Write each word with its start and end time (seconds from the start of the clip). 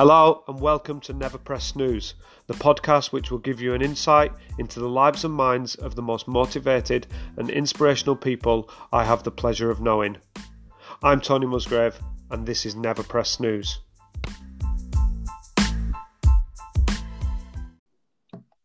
Hello 0.00 0.42
and 0.48 0.58
welcome 0.58 0.98
to 1.00 1.12
Never 1.12 1.36
Press 1.36 1.62
Snooze, 1.62 2.14
the 2.46 2.54
podcast 2.54 3.12
which 3.12 3.30
will 3.30 3.36
give 3.36 3.60
you 3.60 3.74
an 3.74 3.82
insight 3.82 4.32
into 4.58 4.80
the 4.80 4.88
lives 4.88 5.26
and 5.26 5.34
minds 5.34 5.74
of 5.74 5.94
the 5.94 6.00
most 6.00 6.26
motivated 6.26 7.06
and 7.36 7.50
inspirational 7.50 8.16
people 8.16 8.70
I 8.94 9.04
have 9.04 9.24
the 9.24 9.30
pleasure 9.30 9.70
of 9.70 9.82
knowing. 9.82 10.16
I'm 11.02 11.20
Tony 11.20 11.46
Musgrave 11.46 12.00
and 12.30 12.46
this 12.46 12.64
is 12.64 12.74
Never 12.74 13.02
Press 13.02 13.28
Snooze. 13.28 13.80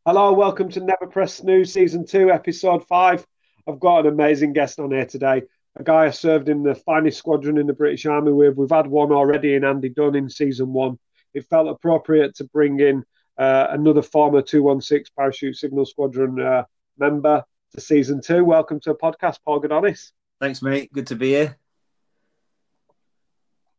Hello, 0.06 0.32
welcome 0.32 0.70
to 0.70 0.80
Never 0.80 1.08
Press 1.08 1.34
Snooze 1.34 1.74
Season 1.74 2.06
2, 2.06 2.32
Episode 2.32 2.88
5. 2.88 3.28
I've 3.68 3.80
got 3.82 4.06
an 4.06 4.14
amazing 4.14 4.54
guest 4.54 4.80
on 4.80 4.92
here 4.92 5.06
today 5.06 5.42
a 5.78 5.84
guy 5.84 6.06
I 6.06 6.12
served 6.12 6.48
in 6.48 6.64
the 6.64 6.74
finest 6.74 7.18
squadron 7.18 7.58
in 7.58 7.68
the 7.68 7.74
British 7.74 8.06
Army 8.06 8.32
with. 8.32 8.56
We've 8.56 8.70
had 8.70 8.88
one 8.88 9.12
already 9.12 9.56
in 9.56 9.66
Andy 9.66 9.90
Dunn 9.90 10.16
in 10.16 10.30
season 10.30 10.72
one 10.72 10.98
it 11.36 11.46
felt 11.50 11.68
appropriate 11.68 12.34
to 12.36 12.46
bring 12.46 12.80
in 12.80 13.04
uh, 13.38 13.68
another 13.70 14.02
former 14.02 14.42
216 14.42 15.14
Parachute 15.16 15.58
Signal 15.58 15.86
Squadron 15.86 16.42
uh, 16.42 16.64
member 16.98 17.44
to 17.74 17.82
season 17.82 18.22
two. 18.22 18.44
Welcome 18.46 18.80
to 18.80 18.92
the 18.92 18.96
podcast, 18.96 19.40
Paul 19.44 19.62
Gudonis. 19.62 20.12
Thanks, 20.40 20.62
mate. 20.62 20.92
Good 20.94 21.08
to 21.08 21.16
be 21.16 21.30
here. 21.30 21.58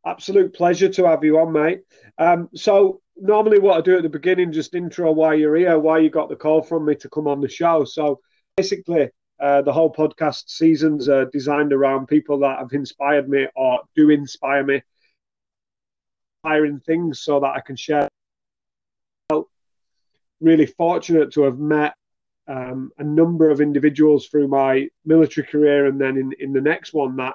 Absolute 0.04 0.54
pleasure 0.54 0.90
to 0.90 1.06
have 1.06 1.24
you 1.24 1.38
on, 1.40 1.52
mate. 1.52 1.82
Um, 2.18 2.48
so, 2.54 3.00
normally, 3.16 3.58
what 3.58 3.78
I 3.78 3.80
do 3.80 3.96
at 3.96 4.02
the 4.02 4.08
beginning, 4.08 4.52
just 4.52 4.74
intro 4.74 5.10
why 5.10 5.34
you're 5.34 5.56
here, 5.56 5.78
why 5.78 5.98
you 5.98 6.10
got 6.10 6.28
the 6.28 6.36
call 6.36 6.62
from 6.62 6.84
me 6.84 6.94
to 6.96 7.08
come 7.08 7.26
on 7.26 7.40
the 7.40 7.48
show. 7.48 7.84
So, 7.84 8.20
basically, 8.56 9.08
uh, 9.40 9.62
the 9.62 9.72
whole 9.72 9.92
podcast 9.92 10.48
seasons 10.48 11.08
are 11.08 11.24
designed 11.24 11.72
around 11.72 12.06
people 12.06 12.38
that 12.40 12.58
have 12.58 12.72
inspired 12.72 13.28
me 13.28 13.48
or 13.56 13.80
do 13.96 14.10
inspire 14.10 14.62
me 14.62 14.82
inspiring 16.46 16.80
things 16.80 17.20
so 17.20 17.40
that 17.40 17.54
I 17.54 17.60
can 17.60 17.76
share. 17.76 18.08
Really 20.40 20.66
fortunate 20.66 21.32
to 21.32 21.42
have 21.44 21.58
met 21.58 21.94
um, 22.46 22.90
a 22.98 23.04
number 23.04 23.50
of 23.50 23.60
individuals 23.60 24.28
through 24.28 24.48
my 24.48 24.88
military 25.04 25.46
career, 25.46 25.86
and 25.86 25.98
then 25.98 26.18
in, 26.18 26.32
in 26.38 26.52
the 26.52 26.60
next 26.60 26.92
one 26.92 27.16
that 27.16 27.34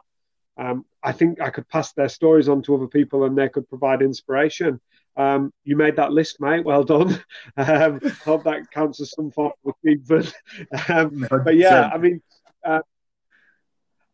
um, 0.58 0.86
I 1.04 1.12
think 1.12 1.42
I 1.42 1.50
could 1.50 1.68
pass 1.68 1.94
their 1.94 2.10
stories 2.10 2.48
on 2.48 2.62
to 2.64 2.76
other 2.76 2.88
people 2.88 3.24
and 3.24 3.36
they 3.36 3.50
could 3.50 3.68
provide 3.68 4.04
inspiration. 4.04 4.80
Um, 5.18 5.52
you 5.64 5.76
made 5.76 5.96
that 5.96 6.12
list, 6.12 6.40
mate. 6.40 6.64
Well 6.64 6.84
done. 6.84 7.20
um, 7.58 8.00
hope 8.24 8.44
that 8.44 8.70
counts 8.72 9.02
as 9.02 9.12
some 9.12 9.32
form 9.32 9.54
of 9.66 9.74
achievement. 9.84 10.32
um, 10.90 11.28
but 11.44 11.56
yeah, 11.56 11.90
I 11.92 11.98
mean, 11.98 12.22
uh, 12.64 12.82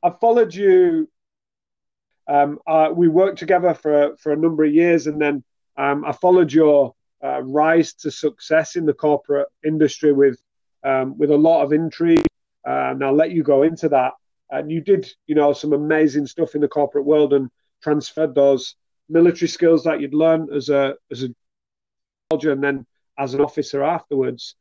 I 0.01 0.11
followed 0.21 0.55
you 0.55 1.09
um, 2.27 2.59
uh, 2.67 2.89
we 2.93 3.07
worked 3.07 3.39
together 3.39 3.73
for 3.73 4.15
for 4.17 4.31
a 4.31 4.37
number 4.37 4.63
of 4.63 4.73
years, 4.73 5.07
and 5.07 5.21
then 5.21 5.43
um, 5.77 6.03
I 6.05 6.11
followed 6.11 6.51
your 6.51 6.93
uh, 7.23 7.41
rise 7.41 7.93
to 7.93 8.11
success 8.11 8.75
in 8.75 8.85
the 8.85 8.93
corporate 8.93 9.47
industry 9.65 10.11
with 10.11 10.39
um, 10.83 11.17
with 11.17 11.31
a 11.31 11.37
lot 11.37 11.63
of 11.63 11.73
intrigue. 11.73 12.25
Uh, 12.67 12.91
and 12.91 13.03
I'll 13.03 13.15
let 13.15 13.31
you 13.31 13.43
go 13.43 13.63
into 13.63 13.87
that. 13.89 14.13
And 14.49 14.69
you 14.69 14.81
did, 14.81 15.09
you 15.25 15.35
know, 15.35 15.53
some 15.53 15.73
amazing 15.73 16.27
stuff 16.27 16.55
in 16.55 16.61
the 16.61 16.67
corporate 16.67 17.05
world 17.05 17.33
and 17.33 17.49
transferred 17.81 18.35
those 18.35 18.75
military 19.09 19.47
skills 19.47 19.83
that 19.83 20.01
you'd 20.01 20.13
learned 20.13 20.49
as 20.53 20.69
a 20.69 20.95
as 21.11 21.23
a 21.23 21.29
soldier 22.29 22.51
and 22.51 22.63
then 22.63 22.85
as 23.17 23.33
an 23.33 23.41
officer 23.41 23.83
afterwards. 23.83 24.55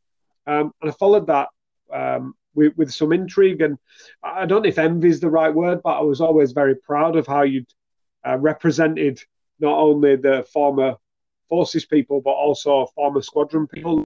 Um, 0.47 0.72
and 0.81 0.91
I 0.91 0.94
followed 0.94 1.27
that 1.27 1.48
um, 1.92 2.34
with, 2.57 2.77
with 2.77 2.93
some 2.93 3.12
intrigue. 3.12 3.61
And 3.61 3.79
I 4.23 4.47
don't 4.47 4.62
know 4.62 4.69
if 4.69 4.79
envy 4.79 5.09
is 5.09 5.21
the 5.21 5.31
right 5.31 5.55
word, 5.55 5.83
but 5.85 5.99
I 5.99 6.01
was 6.01 6.21
always 6.21 6.53
very 6.53 6.75
proud 6.75 7.17
of 7.17 7.27
how 7.27 7.43
you'd 7.43 7.69
uh, 8.27 8.39
represented 8.39 9.21
not 9.61 9.79
only 9.79 10.17
the 10.17 10.45
former 10.53 10.97
forces 11.49 11.84
people, 11.84 12.21
but 12.21 12.33
also 12.33 12.87
former 12.95 13.22
squadron 13.22 13.66
people. 13.66 14.05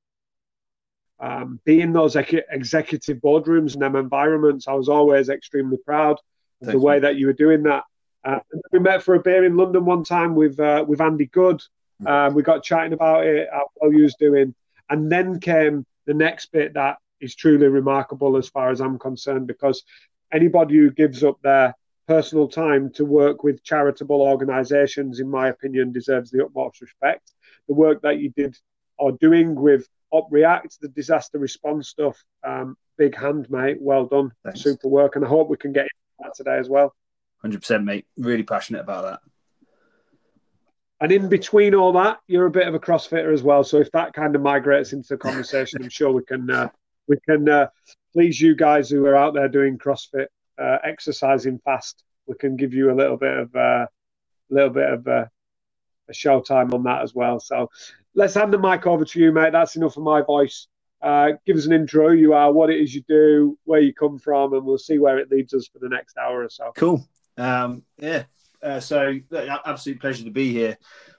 Um, 1.19 1.61
being 1.65 1.93
those 1.93 2.17
ex- 2.17 2.47
executive 2.51 3.19
boardrooms 3.19 3.75
and 3.75 3.83
them 3.83 3.97
environments, 3.97 4.69
I 4.69 4.73
was 4.73 4.89
always 4.89 5.29
extremely 5.29 5.77
proud 5.79 6.19
of 6.63 6.69
the 6.69 6.79
way 6.79 6.99
that 6.99 7.17
you 7.17 7.27
were 7.27 7.33
doing 7.33 7.63
that. 7.65 7.85
Uh, 8.25 8.41
we 8.73 8.79
met 8.79 9.03
for 9.03 9.15
a 9.15 9.21
beer 9.21 9.45
in 9.45 9.57
London 9.57 9.85
one 9.85 10.05
time 10.05 10.35
with 10.35 10.59
uh, 10.61 10.85
with 10.87 11.01
Andy 11.01 11.27
Good. 11.27 11.63
Um, 12.07 12.35
we 12.35 12.43
got 12.43 12.63
chatting 12.63 12.95
about 12.95 13.27
it, 13.27 13.49
how 13.53 13.67
well 13.77 13.93
you 13.93 14.03
was 14.03 14.15
doing, 14.15 14.55
and 14.89 15.13
then 15.13 15.41
came 15.41 15.85
the 16.07 16.15
next 16.15 16.53
bit 16.53 16.75
that 16.75 16.97
is 17.21 17.35
truly 17.35 17.69
remarkable 17.69 18.37
as 18.37 18.49
far 18.49 18.71
as 18.71 18.81
I'm 18.81 18.99
concerned 18.99 19.47
because 19.47 19.83
anybody 20.33 20.77
who 20.77 20.91
gives 20.91 21.23
up 21.25 21.41
their 21.43 21.75
personal 22.07 22.49
time 22.49 22.91
to 22.91 23.05
work 23.05 23.45
with 23.45 23.63
charitable 23.63 24.21
organisations, 24.21 25.21
in 25.21 25.29
my 25.29 25.49
opinion, 25.49 25.93
deserves 25.93 26.31
the 26.31 26.45
utmost 26.45 26.81
respect. 26.81 27.33
The 27.69 27.75
work 27.75 28.03
that 28.03 28.19
you 28.19 28.31
did 28.31 28.57
or 28.99 29.13
doing 29.13 29.55
with 29.55 29.87
Op 30.11 30.29
React, 30.31 30.81
the 30.81 30.89
disaster 30.89 31.39
response 31.39 31.89
stuff, 31.89 32.23
um, 32.43 32.77
big 32.99 33.17
hand, 33.17 33.49
mate. 33.49 33.79
Well 33.81 34.07
done. 34.07 34.33
Thanks. 34.45 34.61
Super 34.61 34.89
work. 34.89 35.17
And 35.17 35.25
I 35.25 35.29
hope 35.29 35.49
we 35.49 35.57
can 35.57 35.73
get 35.73 35.85
into 35.85 35.95
that 36.21 36.35
today 36.35 36.59
as 36.59 36.69
well. 36.69 36.95
100%, 37.45 37.85
mate. 37.85 38.07
Really 38.17 38.43
passionate 38.43 38.81
about 38.81 39.05
that. 39.05 39.21
And 41.01 41.13
in 41.13 41.29
between 41.29 41.75
all 41.75 41.93
that, 41.93 42.19
you're 42.27 42.47
a 42.47 42.51
bit 42.51 42.69
of 42.69 42.75
a 42.75 42.79
CrossFitter 42.79 43.33
as 43.33 43.43
well. 43.43 43.65
So 43.65 43.79
if 43.79 43.91
that 43.93 44.13
kind 44.13 44.37
of 44.37 44.43
migrates 44.43 44.93
into 44.93 45.09
the 45.11 45.17
conversation, 45.17 45.83
I'm 45.83 45.89
sure 45.89 46.13
we 46.13 46.25
can 46.25 46.51
uh, 46.51 46.69
we 47.11 47.17
can 47.29 47.49
uh, 47.49 47.67
please 48.13 48.41
you 48.41 48.55
guys 48.55 48.89
who 48.89 49.05
are 49.05 49.17
out 49.17 49.35
there 49.35 49.49
doing 49.49 49.77
CrossFit, 49.77 50.27
uh, 50.59 50.79
exercising 50.85 51.59
fast. 51.65 52.05
We 52.27 52.37
can 52.37 52.57
give 52.57 52.73
you 52.73 52.93
a 52.93 52.95
little 52.95 53.17
bit 53.17 53.37
of 53.37 53.55
a 53.55 53.59
uh, 53.59 53.87
little 54.49 54.71
bit 54.71 54.89
of 54.89 55.09
uh, 55.09 55.25
a 56.09 56.15
show 56.15 56.41
time 56.41 56.73
on 56.73 56.85
that 56.85 57.03
as 57.03 57.13
well. 57.13 57.41
So 57.41 57.69
let's 58.15 58.35
hand 58.35 58.53
the 58.53 58.59
mic 58.59 58.87
over 58.87 59.05
to 59.05 59.21
you, 59.21 59.33
mate. 59.33 59.51
That's 59.51 59.75
enough 59.75 59.97
of 59.97 60.05
my 60.05 60.23
voice. 60.23 60.69
Uh, 61.03 61.33
give 61.47 61.57
us 61.57 61.67
an 61.67 61.73
intro. 61.73 62.11
You 62.11 62.33
are 62.33 62.53
what 62.53 62.71
it 62.71 62.81
is 62.81 62.95
you 62.95 63.03
do, 63.09 63.59
where 63.65 63.81
you 63.81 63.93
come 63.93 64.19
from, 64.19 64.53
and 64.53 64.65
we'll 64.65 64.79
see 64.79 64.99
where 64.99 65.19
it 65.19 65.33
leads 65.33 65.53
us 65.53 65.67
for 65.67 65.81
the 65.81 65.89
next 65.89 66.17
hour 66.17 66.45
or 66.45 66.49
so. 66.49 66.71
Cool. 66.77 67.05
Um, 67.37 67.83
yeah. 67.99 68.25
So 68.79 69.19
absolute 69.33 70.01
pleasure 70.01 70.25
to 70.25 70.31
be 70.31 70.53
here. 70.53 70.79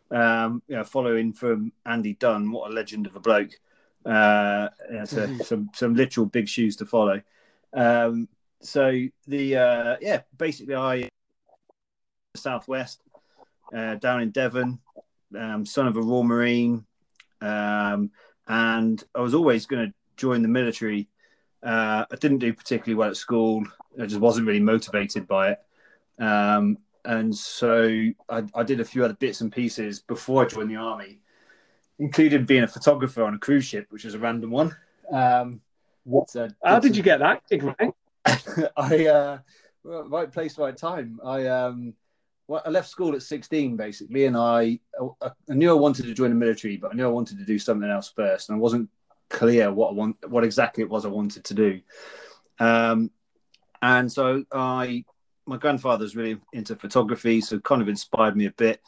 Um, 0.09 0.61
you 0.67 0.75
know, 0.75 0.83
following 0.85 1.33
from 1.33 1.73
Andy 1.85 2.13
Dunn, 2.13 2.51
what 2.51 2.71
a 2.71 2.73
legend 2.73 3.07
of 3.07 3.15
a 3.17 3.19
bloke. 3.19 3.51
Uh, 4.05 4.69
yeah, 4.91 5.03
so 5.03 5.37
some 5.43 5.69
some 5.73 5.95
literal 5.95 6.25
big 6.25 6.47
shoes 6.47 6.75
to 6.77 6.85
follow. 6.85 7.21
Um, 7.73 8.27
so 8.61 8.91
the 9.27 9.57
uh, 9.57 9.97
yeah, 10.01 10.21
basically 10.37 10.75
I 10.75 11.09
southwest 12.35 13.01
uh, 13.75 13.95
down 13.95 14.21
in 14.21 14.31
Devon, 14.31 14.79
um, 15.37 15.65
son 15.65 15.87
of 15.87 15.97
a 15.97 16.01
Royal 16.01 16.23
Marine, 16.23 16.85
um, 17.41 18.11
and 18.47 19.03
I 19.15 19.21
was 19.21 19.33
always 19.33 19.65
going 19.65 19.87
to 19.87 19.93
join 20.17 20.41
the 20.41 20.47
military. 20.47 21.07
Uh, 21.63 22.05
I 22.11 22.15
didn't 22.15 22.39
do 22.39 22.53
particularly 22.53 22.95
well 22.95 23.09
at 23.09 23.17
school. 23.17 23.63
I 24.01 24.05
just 24.05 24.21
wasn't 24.21 24.47
really 24.47 24.59
motivated 24.59 25.27
by 25.27 25.51
it. 25.51 25.59
Um, 26.19 26.77
and 27.05 27.35
so 27.35 27.87
I, 28.29 28.43
I, 28.53 28.63
did 28.63 28.79
a 28.79 28.85
few 28.85 29.03
other 29.03 29.15
bits 29.15 29.41
and 29.41 29.51
pieces 29.51 29.99
before 29.99 30.43
I 30.43 30.47
joined 30.47 30.69
the 30.69 30.75
army 30.75 31.20
including 32.01 32.45
being 32.45 32.63
a 32.63 32.67
photographer 32.67 33.23
on 33.23 33.35
a 33.35 33.37
cruise 33.37 33.63
ship, 33.63 33.85
which 33.91 34.03
was 34.03 34.15
a 34.15 34.19
random 34.19 34.49
one. 34.49 34.75
Um, 35.11 35.61
what? 36.03 36.35
Uh, 36.35 36.49
How 36.63 36.79
did, 36.79 36.97
you 36.97 37.03
get 37.03 37.19
that 37.19 37.43
I 38.77 39.05
uh, 39.05 39.37
right 39.83 40.31
place, 40.31 40.57
right 40.57 40.75
time. 40.75 41.19
I 41.23 41.45
um, 41.45 41.93
well, 42.47 42.63
I 42.65 42.69
left 42.69 42.89
school 42.89 43.15
at 43.15 43.21
16 43.21 43.77
basically, 43.77 44.25
and 44.25 44.35
I, 44.35 44.79
I 45.21 45.29
knew 45.49 45.69
I 45.69 45.79
wanted 45.79 46.05
to 46.05 46.13
join 46.15 46.31
the 46.31 46.35
military, 46.35 46.75
but 46.77 46.91
I 46.91 46.95
knew 46.95 47.05
I 47.05 47.11
wanted 47.11 47.37
to 47.37 47.45
do 47.45 47.59
something 47.59 47.89
else 47.89 48.11
first, 48.15 48.49
and 48.49 48.55
I 48.55 48.59
wasn't 48.59 48.89
clear 49.29 49.71
what 49.71 49.91
I 49.91 49.93
want, 49.93 50.17
what 50.27 50.43
exactly 50.43 50.83
it 50.83 50.89
was 50.89 51.05
I 51.05 51.09
wanted 51.09 51.43
to 51.45 51.53
do. 51.53 51.81
Um, 52.59 53.11
and 53.83 54.11
so 54.11 54.43
I, 54.51 55.05
my 55.45 55.57
grandfather's 55.57 56.15
really 56.15 56.39
into 56.51 56.75
photography, 56.75 57.41
so 57.41 57.59
kind 57.59 57.81
of 57.81 57.89
inspired 57.89 58.35
me 58.35 58.47
a 58.47 58.51
bit. 58.51 58.81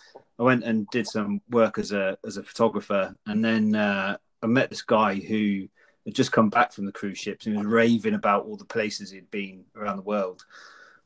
I 0.43 0.45
went 0.45 0.65
and 0.65 0.85
did 0.89 1.07
some 1.07 1.41
work 1.49 1.79
as 1.79 1.93
a 1.93 2.17
as 2.25 2.35
a 2.35 2.43
photographer, 2.43 3.15
and 3.27 3.43
then 3.43 3.75
uh, 3.75 4.17
I 4.41 4.47
met 4.47 4.69
this 4.69 4.81
guy 4.81 5.15
who 5.15 5.69
had 6.05 6.13
just 6.13 6.33
come 6.33 6.49
back 6.49 6.73
from 6.73 6.85
the 6.85 6.91
cruise 6.91 7.17
ships 7.17 7.45
and 7.45 7.55
he 7.55 7.57
was 7.57 7.65
raving 7.65 8.13
about 8.13 8.43
all 8.43 8.57
the 8.57 8.65
places 8.65 9.09
he'd 9.09 9.31
been 9.31 9.63
around 9.77 9.95
the 9.95 10.03
world, 10.03 10.43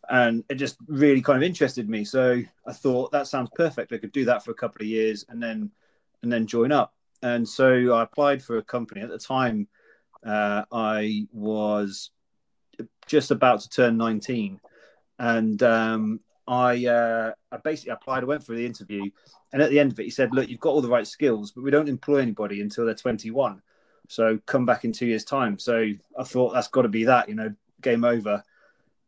and 0.10 0.44
it 0.50 0.56
just 0.56 0.78
really 0.88 1.22
kind 1.22 1.38
of 1.38 1.44
interested 1.44 1.88
me. 1.88 2.04
So 2.04 2.42
I 2.66 2.74
thought 2.74 3.12
that 3.12 3.28
sounds 3.28 3.52
perfect. 3.54 3.94
I 3.94 4.00
could 4.00 4.12
do 4.12 4.26
that 4.26 4.44
for 4.44 4.50
a 4.50 4.56
couple 4.56 4.82
of 4.82 4.88
years 4.88 5.24
and 5.30 5.42
then 5.42 5.70
and 6.24 6.34
then 6.34 6.48
join 6.48 6.72
up. 6.72 6.96
And 7.22 7.48
so 7.48 7.94
I 7.94 8.02
applied 8.02 8.42
for 8.42 8.58
a 8.58 8.64
company 8.64 9.02
at 9.02 9.10
the 9.10 9.20
time. 9.20 9.68
Uh, 10.26 10.64
I 10.72 11.28
was 11.32 12.10
just 13.06 13.30
about 13.30 13.60
to 13.62 13.70
turn 13.70 13.98
19 13.98 14.60
and 15.20 15.62
um, 15.62 16.22
I 16.48 16.86
uh, 16.86 17.32
I 17.52 17.58
basically 17.58 17.92
applied. 17.92 18.24
I 18.24 18.28
went 18.28 18.44
for 18.44 18.54
the 18.54 18.66
interview, 18.66 19.10
and 19.52 19.62
at 19.62 19.70
the 19.70 19.80
end 19.80 19.92
of 19.92 20.00
it, 20.00 20.04
he 20.04 20.10
said, 20.10 20.34
"Look, 20.34 20.50
you've 20.50 20.60
got 20.60 20.70
all 20.70 20.82
the 20.82 20.90
right 20.90 21.06
skills, 21.06 21.52
but 21.52 21.64
we 21.64 21.72
don't 21.72 21.90
employ 21.90 22.18
anybody 22.18 22.62
until 22.62 22.86
they're 22.86 22.96
21. 22.96 23.62
So 24.08 24.40
come 24.46 24.66
back 24.66 24.86
in 24.86 24.94
two 24.94 25.08
years' 25.08 25.26
time." 25.26 25.60
So 25.60 25.92
I 26.18 26.24
thought 26.24 26.54
that's 26.54 26.70
got 26.70 26.84
to 26.84 26.88
be 26.90 27.04
that, 27.06 27.28
you 27.28 27.36
know, 27.36 27.54
game 27.82 28.06
over. 28.06 28.44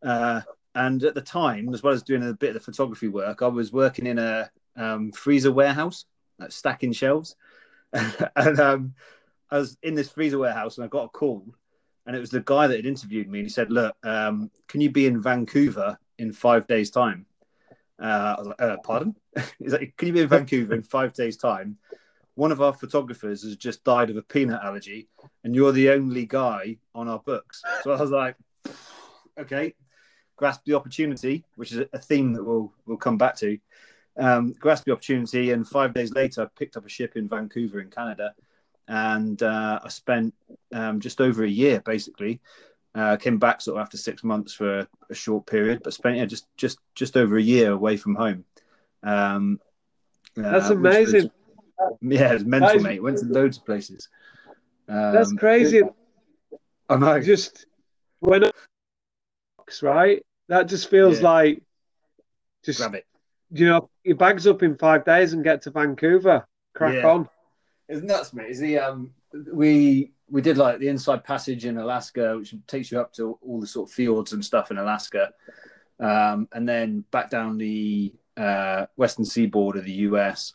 Uh, 0.03 0.41
and 0.75 1.03
at 1.03 1.15
the 1.15 1.21
time, 1.21 1.73
as 1.73 1.81
well 1.81 1.93
as 1.93 2.03
doing 2.03 2.27
a 2.27 2.33
bit 2.33 2.49
of 2.49 2.53
the 2.55 2.59
photography 2.59 3.07
work, 3.07 3.41
I 3.41 3.47
was 3.47 3.71
working 3.71 4.05
in 4.05 4.19
a 4.19 4.49
um, 4.75 5.11
freezer 5.11 5.51
warehouse. 5.51 6.05
like 6.39 6.51
stacking 6.51 6.93
shelves. 6.93 7.35
and 7.93 8.59
um, 8.59 8.93
I 9.49 9.57
was 9.57 9.77
in 9.81 9.95
this 9.95 10.09
freezer 10.09 10.37
warehouse 10.37 10.77
and 10.77 10.85
I 10.85 10.87
got 10.89 11.05
a 11.05 11.09
call, 11.09 11.45
and 12.05 12.15
it 12.15 12.19
was 12.19 12.29
the 12.29 12.41
guy 12.41 12.67
that 12.67 12.75
had 12.75 12.85
interviewed 12.85 13.29
me. 13.29 13.39
And 13.39 13.45
he 13.45 13.49
said, 13.51 13.71
"Look, 13.71 13.95
um, 14.03 14.51
can 14.67 14.81
you 14.81 14.91
be 14.91 15.07
in 15.07 15.21
Vancouver 15.21 15.97
in 16.17 16.33
five 16.33 16.67
days' 16.67 16.91
time?" 16.91 17.25
Uh, 18.01 18.35
I 18.37 18.39
was 18.39 18.47
like, 18.47 18.61
uh, 18.61 18.77
"Pardon?" 18.83 19.15
He's 19.59 19.73
like, 19.73 19.95
"Can 19.97 20.07
you 20.07 20.13
be 20.13 20.21
in 20.21 20.27
Vancouver 20.27 20.73
in 20.73 20.83
five 20.83 21.13
days' 21.13 21.37
time?" 21.37 21.77
One 22.35 22.51
of 22.51 22.61
our 22.61 22.73
photographers 22.73 23.43
has 23.43 23.57
just 23.57 23.83
died 23.83 24.09
of 24.09 24.17
a 24.17 24.21
peanut 24.21 24.63
allergy, 24.63 25.09
and 25.43 25.53
you're 25.53 25.73
the 25.73 25.89
only 25.89 26.25
guy 26.25 26.77
on 26.95 27.07
our 27.07 27.19
books. 27.19 27.61
So 27.83 27.91
I 27.91 28.01
was 28.01 28.11
like, 28.11 28.35
"Okay." 29.39 29.73
Grasp 30.35 30.61
the 30.65 30.75
opportunity, 30.75 31.43
which 31.57 31.73
is 31.73 31.83
a 31.91 31.99
theme 31.99 32.31
that 32.33 32.43
we'll 32.43 32.71
we'll 32.85 32.97
come 32.97 33.17
back 33.17 33.35
to. 33.37 33.57
Um, 34.17 34.53
the 34.61 34.91
opportunity, 34.91 35.51
and 35.51 35.67
five 35.67 35.93
days 35.93 36.13
later, 36.13 36.43
I 36.43 36.47
picked 36.57 36.77
up 36.77 36.85
a 36.85 36.89
ship 36.89 37.15
in 37.15 37.27
Vancouver 37.27 37.79
in 37.79 37.89
Canada, 37.89 38.33
and 38.89 39.41
uh, 39.43 39.79
I 39.83 39.87
spent 39.89 40.33
um, 40.73 40.99
just 40.99 41.21
over 41.21 41.43
a 41.43 41.49
year 41.49 41.81
basically. 41.85 42.41
Uh, 42.95 43.15
came 43.17 43.37
back 43.37 43.61
sort 43.61 43.77
of 43.77 43.81
after 43.81 43.97
six 43.97 44.23
months 44.23 44.51
for 44.53 44.79
a, 44.79 44.87
a 45.11 45.13
short 45.13 45.45
period, 45.45 45.81
but 45.83 45.93
spent 45.93 46.17
yeah, 46.17 46.25
just 46.25 46.47
just 46.57 46.79
just 46.95 47.15
over 47.15 47.37
a 47.37 47.41
year 47.41 47.71
away 47.71 47.97
from 47.97 48.15
home. 48.15 48.43
Um, 49.03 49.59
uh, 50.37 50.51
That's 50.51 50.69
amazing. 50.69 51.29
Was, 51.77 51.97
yeah, 52.01 52.33
it's 52.33 52.43
mental, 52.43 52.71
is, 52.71 52.83
mate. 52.83 53.03
Went 53.03 53.19
to 53.19 53.25
loads 53.25 53.57
of 53.57 53.65
places. 53.65 54.09
Um, 54.87 55.13
that's 55.13 55.33
crazy. 55.33 55.83
I 56.89 56.97
know. 56.97 57.19
Just 57.19 57.67
when 58.19 58.49
right? 59.81 60.25
That 60.47 60.67
just 60.67 60.89
feels 60.89 61.21
yeah. 61.21 61.29
like 61.29 61.61
just 62.65 62.79
grab 62.79 62.95
it. 62.95 63.05
You 63.51 63.67
know, 63.67 63.89
your 64.03 64.17
bags 64.17 64.47
up 64.47 64.63
in 64.63 64.77
five 64.77 65.05
days 65.05 65.33
and 65.33 65.43
get 65.43 65.63
to 65.63 65.71
Vancouver. 65.71 66.47
Crack 66.75 66.95
yeah. 66.95 67.07
on. 67.07 67.29
It's 67.87 68.03
nuts, 68.03 68.33
mate. 68.33 68.49
Is 68.49 68.59
the 68.59 68.79
um 68.79 69.11
we 69.53 70.11
we 70.31 70.41
did 70.41 70.57
like 70.57 70.79
the 70.79 70.87
inside 70.87 71.23
passage 71.23 71.65
in 71.65 71.77
Alaska, 71.77 72.37
which 72.37 72.53
takes 72.67 72.91
you 72.91 72.99
up 72.99 73.13
to 73.13 73.37
all 73.41 73.59
the 73.59 73.67
sort 73.67 73.89
of 73.89 73.93
fjords 73.93 74.33
and 74.33 74.43
stuff 74.43 74.71
in 74.71 74.77
Alaska, 74.77 75.31
um, 75.99 76.47
and 76.53 76.67
then 76.67 77.03
back 77.11 77.29
down 77.29 77.57
the 77.57 78.13
uh, 78.37 78.85
western 78.95 79.25
seaboard 79.25 79.75
of 79.75 79.85
the 79.85 79.91
US, 79.91 80.53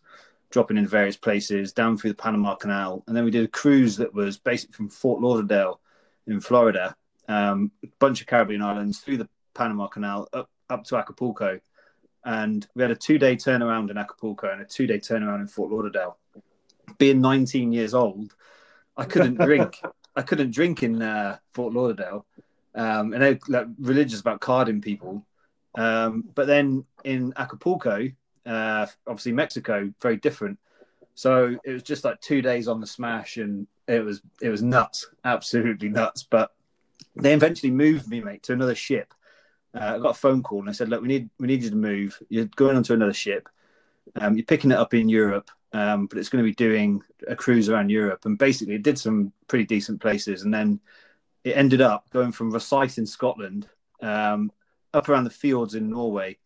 dropping 0.51 0.77
in 0.77 0.87
various 0.87 1.17
places, 1.17 1.73
down 1.73 1.97
through 1.97 2.11
the 2.11 2.17
Panama 2.17 2.55
Canal, 2.55 3.03
and 3.07 3.17
then 3.17 3.25
we 3.25 3.31
did 3.31 3.45
a 3.45 3.49
cruise 3.49 3.97
that 3.97 4.15
was 4.15 4.39
basically 4.39 4.75
from 4.75 4.89
Fort 4.89 5.21
Lauderdale 5.21 5.81
in 6.27 6.41
Florida, 6.41 6.97
um, 7.29 7.71
a 7.83 7.89
bunch 7.99 8.21
of 8.21 8.27
Caribbean 8.27 8.63
islands 8.63 9.01
through 9.01 9.19
the 9.19 9.29
Panama 9.55 9.87
Canal 9.87 10.29
up 10.33 10.51
up 10.71 10.85
to 10.85 10.97
Acapulco, 10.97 11.61
and 12.25 12.67
we 12.75 12.83
had 12.83 12.91
a 12.91 12.97
two 12.97 13.19
day 13.19 13.37
turnaround 13.37 13.91
in 13.91 13.99
Acapulco 13.99 14.51
and 14.51 14.63
a 14.63 14.65
two 14.65 14.87
day 14.87 14.99
turnaround 14.99 15.41
in 15.41 15.47
Fort 15.47 15.71
Lauderdale. 15.71 16.17
Being 16.99 17.21
19 17.21 17.73
years 17.73 17.95
old, 17.95 18.35
I 18.97 19.05
couldn't 19.05 19.39
drink. 19.39 19.81
I 20.17 20.23
couldn't 20.23 20.53
drink 20.53 20.83
in 20.83 21.03
uh, 21.03 21.39
Fort 21.55 21.73
Lauderdale, 21.73 22.25
um, 22.75 23.13
and 23.13 23.23
they're 23.23 23.39
like, 23.49 23.67
religious 23.81 24.21
about 24.21 24.41
carding 24.41 24.81
people. 24.81 25.27
Um, 25.75 26.25
but 26.35 26.47
then 26.47 26.85
in 27.03 27.33
Acapulco, 27.37 28.11
uh, 28.47 28.87
obviously 29.07 29.33
Mexico, 29.33 29.93
very 30.01 30.17
different. 30.17 30.59
So 31.15 31.57
it 31.65 31.73
was 31.73 31.83
just 31.83 32.05
like 32.05 32.21
two 32.21 32.43
days 32.43 32.69
on 32.69 32.81
the 32.81 32.87
smash, 32.87 33.37
and 33.37 33.67
it 33.89 34.05
was 34.05 34.23
it 34.41 34.51
was 34.51 34.63
nuts, 34.63 35.09
absolutely 35.25 35.89
nuts. 35.89 36.27
But 36.29 36.53
they 37.17 37.35
eventually 37.35 37.73
moved 37.73 38.09
me, 38.09 38.21
mate, 38.21 38.43
to 38.45 38.53
another 38.53 38.75
ship. 38.75 39.15
Uh, 39.75 39.95
I 39.97 39.99
got 39.99 40.11
a 40.11 40.15
phone 40.15 40.43
call 40.43 40.61
and 40.61 40.69
I 40.69 40.73
said, 40.73 40.89
"Look, 40.89 41.03
we 41.03 41.09
need 41.09 41.31
we 41.39 41.47
need 41.47 41.63
you 41.63 41.71
to 41.71 41.77
move. 41.77 42.21
You're 42.29 42.47
going 42.57 42.77
onto 42.77 42.95
another 42.95 43.13
ship. 43.13 43.49
Um, 44.17 44.37
you're 44.37 44.47
picking 44.47 44.71
it 44.71 44.79
up 44.79 44.95
in 44.95 45.09
Europe, 45.09 45.51
um, 45.75 46.07
but 46.07 46.19
it's 46.19 46.31
going 46.31 46.43
to 46.43 46.49
be 46.49 46.55
doing 46.55 47.03
a 47.29 47.37
cruise 47.37 47.69
around 47.69 47.91
Europe." 47.91 48.25
And 48.25 48.39
basically, 48.39 48.77
it 48.77 48.83
did 48.83 48.99
some 48.99 49.33
pretty 49.49 49.67
decent 49.67 50.01
places, 50.01 50.43
and 50.43 50.55
then 50.55 50.81
it 51.45 51.57
ended 51.57 51.83
up 51.83 52.09
going 52.11 52.33
from 52.33 52.53
Rosyth 52.53 52.97
in 52.97 53.07
Scotland, 53.07 53.69
um, 54.01 54.51
up 54.95 55.09
around 55.09 55.25
the 55.25 55.31
fjords 55.31 55.75
in 55.75 55.91
Norway, 55.91 56.39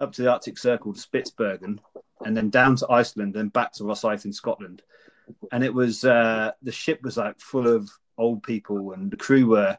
up 0.00 0.12
to 0.12 0.22
the 0.22 0.30
Arctic 0.30 0.58
Circle 0.58 0.94
to 0.94 1.00
Spitsbergen, 1.00 1.78
and 2.24 2.36
then 2.36 2.50
down 2.50 2.74
to 2.76 2.90
Iceland, 2.90 3.36
and 3.36 3.52
back 3.52 3.72
to 3.74 3.84
Rosyth 3.84 4.24
in 4.24 4.32
Scotland. 4.32 4.82
And 5.52 5.62
it 5.62 5.72
was 5.72 6.04
uh, 6.04 6.50
the 6.62 6.72
ship 6.72 7.02
was 7.02 7.16
like 7.16 7.38
full 7.38 7.68
of 7.68 7.88
old 8.18 8.42
people, 8.42 8.92
and 8.92 9.10
the 9.10 9.16
crew 9.16 9.46
were 9.46 9.78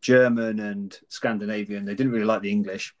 German 0.00 0.58
and 0.60 0.98
Scandinavian. 1.08 1.84
They 1.84 1.94
didn't 1.94 2.12
really 2.12 2.26
like 2.26 2.42
the 2.42 2.50
English. 2.50 2.94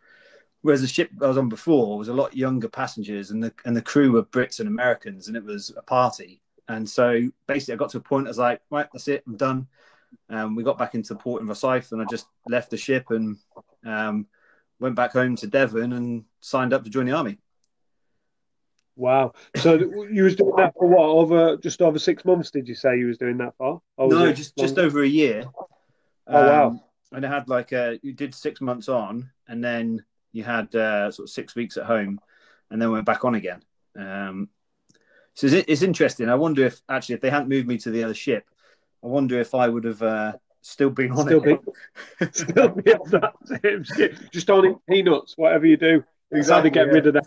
Whereas 0.62 0.80
the 0.80 0.88
ship 0.88 1.10
I 1.20 1.26
was 1.26 1.38
on 1.38 1.48
before 1.48 1.98
was 1.98 2.08
a 2.08 2.14
lot 2.14 2.36
younger 2.36 2.68
passengers, 2.68 3.30
and 3.30 3.42
the 3.42 3.52
and 3.64 3.76
the 3.76 3.82
crew 3.82 4.12
were 4.12 4.22
Brits 4.22 4.60
and 4.60 4.68
Americans, 4.68 5.28
and 5.28 5.36
it 5.36 5.44
was 5.44 5.72
a 5.76 5.82
party. 5.82 6.40
And 6.68 6.88
so 6.88 7.28
basically, 7.46 7.74
I 7.74 7.76
got 7.76 7.90
to 7.90 7.98
a 7.98 8.00
point. 8.00 8.28
I 8.28 8.30
was 8.30 8.38
like, 8.38 8.60
right, 8.70 8.86
that's 8.92 9.08
it, 9.08 9.24
I'm 9.26 9.36
done. 9.36 9.66
Um, 10.30 10.54
we 10.54 10.62
got 10.62 10.78
back 10.78 10.94
into 10.94 11.14
the 11.14 11.20
port 11.20 11.42
in 11.42 11.48
Rosyth, 11.48 11.92
and 11.92 12.00
I 12.00 12.04
just 12.04 12.26
left 12.48 12.70
the 12.70 12.76
ship 12.76 13.10
and 13.10 13.36
um, 13.84 14.26
went 14.78 14.94
back 14.94 15.12
home 15.12 15.36
to 15.36 15.46
Devon 15.46 15.92
and 15.92 16.24
signed 16.40 16.72
up 16.72 16.84
to 16.84 16.90
join 16.90 17.06
the 17.06 17.12
army. 17.12 17.38
Wow! 18.94 19.32
So 19.56 19.74
you 20.10 20.24
was 20.24 20.36
doing 20.36 20.54
that 20.56 20.74
for 20.78 20.86
what? 20.86 21.08
Over 21.08 21.56
just 21.56 21.80
over 21.82 21.98
six 21.98 22.24
months? 22.24 22.50
Did 22.50 22.68
you 22.68 22.74
say 22.74 22.98
you 22.98 23.06
was 23.06 23.18
doing 23.18 23.38
that 23.38 23.54
for? 23.56 23.80
no, 23.98 24.32
just 24.32 24.56
just 24.56 24.78
over 24.78 25.02
a 25.02 25.08
year. 25.08 25.44
Oh 26.28 26.46
wow! 26.46 26.66
Um, 26.68 26.80
and 27.10 27.26
I 27.26 27.28
had 27.28 27.48
like 27.48 27.72
a 27.72 27.98
you 28.02 28.12
did 28.12 28.34
six 28.34 28.60
months 28.60 28.88
on, 28.88 29.30
and 29.48 29.64
then 29.64 30.04
you 30.32 30.42
had 30.42 30.74
uh, 30.74 31.10
sort 31.10 31.26
of 31.28 31.30
six 31.30 31.54
weeks 31.54 31.76
at 31.76 31.84
home, 31.84 32.20
and 32.70 32.80
then 32.80 32.90
went 32.90 33.06
back 33.06 33.24
on 33.24 33.34
again. 33.34 33.62
Um, 33.96 34.48
so 35.34 35.46
it's, 35.46 35.64
it's, 35.68 35.82
interesting. 35.82 36.28
I 36.28 36.34
wonder 36.34 36.64
if 36.64 36.80
actually 36.88 37.16
if 37.16 37.20
they 37.20 37.30
hadn't 37.30 37.48
moved 37.48 37.66
me 37.66 37.78
to 37.78 37.90
the 37.90 38.04
other 38.04 38.14
ship, 38.14 38.44
I 39.02 39.06
wonder 39.06 39.38
if 39.40 39.54
I 39.54 39.68
would 39.68 39.84
have 39.84 40.02
uh, 40.02 40.32
still 40.62 40.90
been 40.90 41.12
on 41.12 41.26
still 41.26 41.42
it. 41.44 41.60
Be, 42.18 42.26
still 42.32 42.68
be 42.68 42.92
on 42.92 43.10
that 43.10 43.34
same 43.44 43.84
ship, 43.84 44.18
just 44.32 44.50
on 44.50 44.78
peanuts, 44.88 45.36
whatever 45.36 45.66
you 45.66 45.76
do. 45.76 46.02
Exactly. 46.30 46.70
Get 46.70 46.86
yeah. 46.86 46.92
rid 46.92 47.06
of 47.08 47.14
that. 47.14 47.26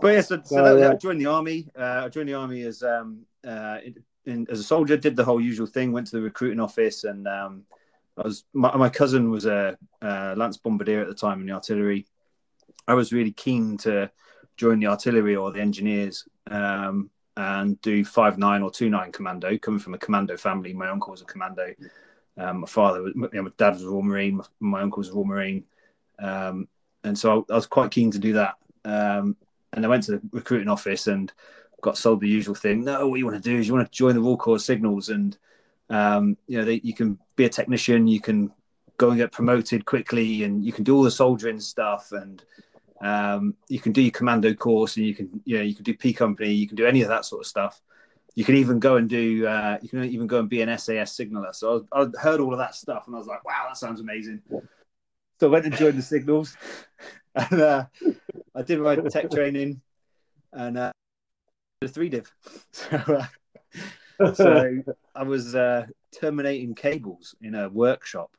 But 0.00 0.14
yeah, 0.14 0.20
so, 0.20 0.40
so 0.44 0.78
that, 0.78 0.90
I 0.90 0.94
joined 0.94 1.20
the 1.20 1.26
army. 1.26 1.68
Uh, 1.76 2.02
I 2.04 2.08
joined 2.08 2.28
the 2.28 2.34
army 2.34 2.62
as 2.62 2.82
um, 2.82 3.22
uh, 3.46 3.78
in, 3.84 3.94
in, 4.26 4.46
as 4.50 4.60
a 4.60 4.64
soldier. 4.64 4.96
Did 4.96 5.16
the 5.16 5.24
whole 5.24 5.40
usual 5.40 5.66
thing. 5.66 5.92
Went 5.92 6.06
to 6.08 6.16
the 6.16 6.22
recruiting 6.22 6.60
office 6.60 7.04
and 7.04 7.26
um, 7.26 7.64
Was 8.24 8.44
my, 8.52 8.76
my 8.76 8.88
cousin 8.88 9.30
was 9.30 9.46
a, 9.46 9.76
a, 10.02 10.34
lance 10.36 10.56
bombardier 10.56 11.00
at 11.00 11.08
the 11.08 11.14
time 11.14 11.40
in 11.40 11.46
the 11.46 11.52
artillery. 11.52 12.06
I 12.86 12.94
was 12.94 13.12
really 13.12 13.32
keen 13.32 13.76
to 13.78 14.10
join 14.56 14.80
the 14.80 14.86
artillery 14.86 15.36
or 15.36 15.52
the 15.52 15.60
engineers 15.60 16.26
um, 16.50 17.10
and 17.36 17.80
do 17.80 18.04
five 18.04 18.38
nine 18.38 18.62
or 18.62 18.70
two 18.70 18.90
nine 18.90 19.12
commando. 19.12 19.56
Coming 19.58 19.80
from 19.80 19.94
a 19.94 19.98
commando 19.98 20.36
family, 20.36 20.72
my 20.72 20.88
uncle 20.88 21.12
was 21.12 21.22
a 21.22 21.24
commando. 21.24 21.74
Um, 22.36 22.60
my 22.60 22.66
father, 22.66 23.02
was, 23.02 23.12
you 23.14 23.28
know, 23.32 23.42
my 23.42 23.50
dad 23.56 23.74
was 23.74 23.84
a 23.84 23.88
Royal 23.88 24.02
Marine. 24.02 24.36
My, 24.36 24.44
my 24.60 24.82
uncle 24.82 25.00
was 25.00 25.08
a 25.08 25.12
Royal 25.12 25.24
Marine, 25.24 25.64
um, 26.18 26.68
and 27.04 27.18
so 27.18 27.46
I, 27.48 27.52
I, 27.52 27.56
was 27.56 27.66
quite 27.66 27.90
keen 27.90 28.10
to 28.12 28.18
do 28.18 28.34
that. 28.34 28.54
Um, 28.84 29.36
and 29.72 29.84
I 29.84 29.88
went 29.88 30.04
to 30.04 30.12
the 30.12 30.22
recruiting 30.32 30.68
office 30.68 31.06
and 31.06 31.32
got 31.80 31.96
sold 31.98 32.20
the 32.20 32.28
usual 32.28 32.54
thing. 32.54 32.84
No, 32.84 33.08
what 33.08 33.18
you 33.18 33.26
want 33.26 33.42
to 33.42 33.50
do 33.50 33.58
is 33.58 33.66
you 33.66 33.74
want 33.74 33.90
to 33.90 33.96
join 33.96 34.14
the 34.14 34.20
Royal 34.20 34.36
Corps 34.36 34.58
Signals 34.58 35.08
and 35.08 35.36
um, 35.90 36.36
you 36.46 36.56
know, 36.56 36.64
they, 36.64 36.80
you 36.82 36.94
can 36.94 37.18
be 37.36 37.44
a 37.44 37.48
technician, 37.48 38.06
you 38.06 38.20
can 38.20 38.50
go 38.96 39.10
and 39.10 39.18
get 39.18 39.32
promoted 39.32 39.84
quickly, 39.84 40.44
and 40.44 40.64
you 40.64 40.72
can 40.72 40.84
do 40.84 40.96
all 40.96 41.02
the 41.02 41.10
soldering 41.10 41.60
stuff, 41.60 42.12
and 42.12 42.42
um, 43.00 43.54
you 43.68 43.80
can 43.80 43.92
do 43.92 44.00
your 44.00 44.12
commando 44.12 44.54
course, 44.54 44.96
and 44.96 45.04
you 45.04 45.14
can, 45.14 45.42
you 45.44 45.56
know, 45.56 45.62
you 45.62 45.74
can 45.74 45.84
do 45.84 45.94
P 45.94 46.12
company, 46.12 46.52
you 46.52 46.68
can 46.68 46.76
do 46.76 46.86
any 46.86 47.02
of 47.02 47.08
that 47.08 47.24
sort 47.24 47.40
of 47.40 47.46
stuff. 47.46 47.82
You 48.36 48.44
can 48.44 48.54
even 48.54 48.78
go 48.78 48.96
and 48.96 49.08
do, 49.08 49.46
uh, 49.46 49.78
you 49.82 49.88
can 49.88 50.04
even 50.04 50.28
go 50.28 50.38
and 50.38 50.48
be 50.48 50.62
an 50.62 50.78
SAS 50.78 51.12
signaler. 51.12 51.52
So 51.52 51.86
I, 51.92 52.02
I 52.02 52.20
heard 52.20 52.40
all 52.40 52.52
of 52.52 52.58
that 52.58 52.76
stuff, 52.76 53.06
and 53.06 53.16
I 53.16 53.18
was 53.18 53.26
like, 53.26 53.44
wow, 53.44 53.66
that 53.68 53.76
sounds 53.76 54.00
amazing. 54.00 54.40
So 55.40 55.48
I 55.48 55.50
went 55.50 55.66
and 55.66 55.74
joined 55.74 55.98
the 55.98 56.02
signals, 56.02 56.56
and 57.34 57.60
uh, 57.60 57.86
I 58.54 58.62
did 58.62 58.78
my 58.78 58.94
tech 58.96 59.30
training, 59.30 59.80
and 60.52 60.78
uh, 60.78 60.92
the 61.80 61.88
three 61.88 62.10
div. 62.10 62.32
So, 62.72 62.96
uh, 62.96 63.26
so 64.34 64.82
I 65.14 65.22
was 65.22 65.54
uh, 65.54 65.86
terminating 66.18 66.74
cables 66.74 67.34
in 67.42 67.54
a 67.54 67.68
workshop 67.68 68.30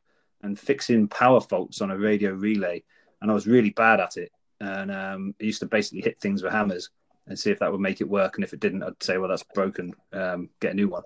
and 0.43 0.59
fixing 0.59 1.07
power 1.07 1.41
faults 1.41 1.81
on 1.81 1.91
a 1.91 1.97
radio 1.97 2.31
relay, 2.31 2.83
and 3.21 3.29
I 3.29 3.33
was 3.33 3.47
really 3.47 3.69
bad 3.71 3.99
at 3.99 4.17
it. 4.17 4.31
And 4.59 4.91
um, 4.91 5.35
I 5.41 5.45
used 5.45 5.59
to 5.61 5.65
basically 5.65 6.01
hit 6.01 6.19
things 6.19 6.43
with 6.43 6.51
hammers 6.51 6.89
and 7.27 7.37
see 7.37 7.51
if 7.51 7.59
that 7.59 7.71
would 7.71 7.81
make 7.81 8.01
it 8.01 8.09
work. 8.09 8.35
And 8.35 8.43
if 8.43 8.53
it 8.53 8.59
didn't, 8.59 8.83
I'd 8.83 9.01
say, 9.01 9.17
"Well, 9.17 9.29
that's 9.29 9.43
broken. 9.43 9.93
Um, 10.13 10.49
get 10.59 10.71
a 10.71 10.75
new 10.75 10.87
one." 10.87 11.03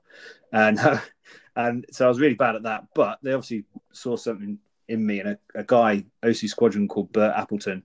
And 0.51 0.79
uh, 0.79 0.99
and 1.55 1.85
so 1.91 2.05
I 2.05 2.09
was 2.09 2.19
really 2.19 2.35
bad 2.35 2.55
at 2.55 2.63
that. 2.63 2.85
But 2.93 3.19
they 3.21 3.33
obviously 3.33 3.65
saw 3.91 4.15
something 4.15 4.59
in 4.87 5.05
me, 5.05 5.19
and 5.19 5.29
a, 5.29 5.39
a 5.55 5.63
guy 5.63 6.05
OC 6.23 6.35
Squadron 6.35 6.87
called 6.87 7.11
Bert 7.11 7.35
Appleton, 7.35 7.83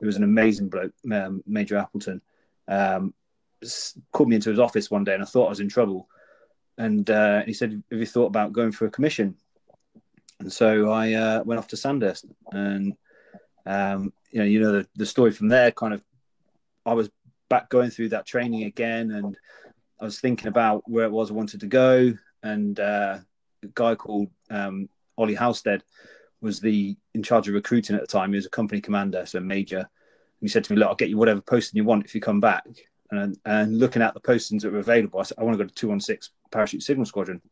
who 0.00 0.06
was 0.06 0.16
an 0.16 0.24
amazing 0.24 0.68
bloke, 0.68 0.92
um, 1.12 1.42
Major 1.46 1.76
Appleton, 1.76 2.20
um, 2.68 3.14
called 4.12 4.28
me 4.28 4.36
into 4.36 4.50
his 4.50 4.58
office 4.58 4.90
one 4.90 5.04
day, 5.04 5.14
and 5.14 5.22
I 5.22 5.26
thought 5.26 5.46
I 5.46 5.50
was 5.50 5.60
in 5.60 5.68
trouble 5.68 6.08
and 6.78 7.08
uh, 7.10 7.42
he 7.42 7.52
said, 7.52 7.82
"Have 7.90 8.00
you 8.00 8.06
thought 8.06 8.26
about 8.26 8.52
going 8.52 8.72
for 8.72 8.86
a 8.86 8.90
commission?" 8.90 9.36
And 10.40 10.52
so 10.52 10.90
I 10.90 11.12
uh, 11.12 11.42
went 11.44 11.58
off 11.58 11.68
to 11.68 11.76
Sandhurst, 11.76 12.26
and 12.50 12.94
um, 13.66 14.12
you 14.30 14.40
know, 14.40 14.44
you 14.44 14.60
know 14.60 14.72
the, 14.72 14.88
the 14.96 15.06
story 15.06 15.30
from 15.30 15.48
there. 15.48 15.70
Kind 15.70 15.94
of, 15.94 16.02
I 16.84 16.94
was 16.94 17.10
back 17.48 17.68
going 17.68 17.90
through 17.90 18.10
that 18.10 18.26
training 18.26 18.64
again, 18.64 19.10
and 19.10 19.36
I 20.00 20.04
was 20.04 20.20
thinking 20.20 20.48
about 20.48 20.82
where 20.88 21.04
it 21.04 21.12
was 21.12 21.30
I 21.30 21.34
wanted 21.34 21.60
to 21.60 21.66
go, 21.66 22.14
and 22.42 22.78
uh, 22.80 23.18
a 23.62 23.66
guy 23.74 23.94
called 23.94 24.30
um, 24.50 24.88
Ollie 25.16 25.34
Halstead 25.34 25.84
was 26.40 26.60
the 26.60 26.96
in 27.14 27.22
charge 27.22 27.46
of 27.48 27.54
recruiting 27.54 27.94
at 27.94 28.02
the 28.02 28.06
time. 28.06 28.30
He 28.30 28.36
was 28.36 28.46
a 28.46 28.50
company 28.50 28.80
commander, 28.80 29.24
so 29.26 29.38
a 29.38 29.42
major. 29.42 29.78
And 29.78 29.86
he 30.40 30.48
said 30.48 30.64
to 30.64 30.72
me, 30.72 30.78
"Look, 30.78 30.88
I'll 30.88 30.94
get 30.96 31.10
you 31.10 31.18
whatever 31.18 31.40
posting 31.40 31.76
you 31.76 31.84
want 31.84 32.04
if 32.04 32.14
you 32.14 32.20
come 32.20 32.40
back." 32.40 32.64
And, 33.12 33.38
and 33.44 33.78
looking 33.78 34.02
at 34.02 34.14
the 34.14 34.20
postings 34.20 34.62
that 34.62 34.72
were 34.72 34.78
available, 34.78 35.20
I 35.20 35.24
said, 35.24 35.38
"I 35.38 35.44
want 35.44 35.58
to 35.58 35.62
go 35.62 35.68
to 35.68 35.74
two 35.74 35.88
one 35.88 36.00
six 36.00 36.30
parachute 36.50 36.82
signal 36.82 37.06
squadron." 37.06 37.42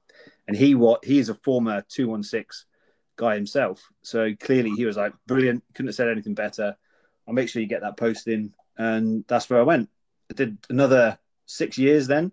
And 0.49 0.57
he 0.57 0.75
what 0.75 1.05
he 1.05 1.19
is 1.19 1.29
a 1.29 1.35
former 1.35 1.85
two 1.89 2.09
one 2.09 2.23
six 2.23 2.65
guy 3.17 3.35
himself, 3.35 3.87
so 4.03 4.35
clearly 4.41 4.71
he 4.71 4.87
was 4.87 4.97
like, 4.97 5.13
"Brilliant! 5.27 5.63
Couldn't 5.75 5.89
have 5.89 5.95
said 5.95 6.09
anything 6.09 6.35
better." 6.35 6.77
I'll 7.29 7.35
make 7.35 7.49
sure 7.49 7.61
you 7.63 7.69
get 7.69 7.83
that 7.83 7.99
posting, 7.99 8.55
and 8.79 9.25
that's 9.29 9.49
where 9.51 9.61
I 9.61 9.65
went. 9.65 9.91
I 10.31 10.35
did 10.35 10.57
another 10.71 11.19
six 11.45 11.77
years 11.77 12.07
then, 12.07 12.33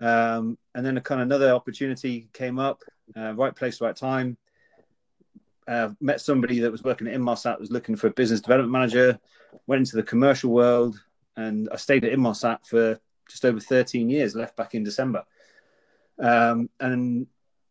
um, 0.00 0.58
and 0.74 0.84
then 0.84 0.96
a 0.96 1.00
kind 1.00 1.20
of 1.20 1.28
another 1.28 1.52
opportunity 1.52 2.28
came 2.32 2.58
up, 2.58 2.82
uh, 3.16 3.32
right 3.34 3.54
place, 3.54 3.80
right 3.80 3.96
time 3.96 4.36
uh, 5.70 5.90
met 6.00 6.20
somebody 6.20 6.58
that 6.58 6.72
was 6.72 6.82
working 6.82 7.06
at 7.06 7.14
Inmarsat, 7.14 7.60
was 7.60 7.70
looking 7.70 7.94
for 7.94 8.08
a 8.08 8.12
business 8.12 8.40
development 8.40 8.72
manager, 8.72 9.18
went 9.68 9.78
into 9.78 9.94
the 9.94 10.02
commercial 10.02 10.50
world, 10.50 11.00
and 11.36 11.68
I 11.72 11.76
stayed 11.76 12.04
at 12.04 12.12
Inmarsat 12.12 12.66
for 12.66 12.98
just 13.28 13.44
over 13.44 13.60
13 13.60 14.10
years, 14.10 14.34
left 14.34 14.56
back 14.56 14.74
in 14.74 14.82
December. 14.82 15.24
Um, 16.18 16.68
and 16.80 17.26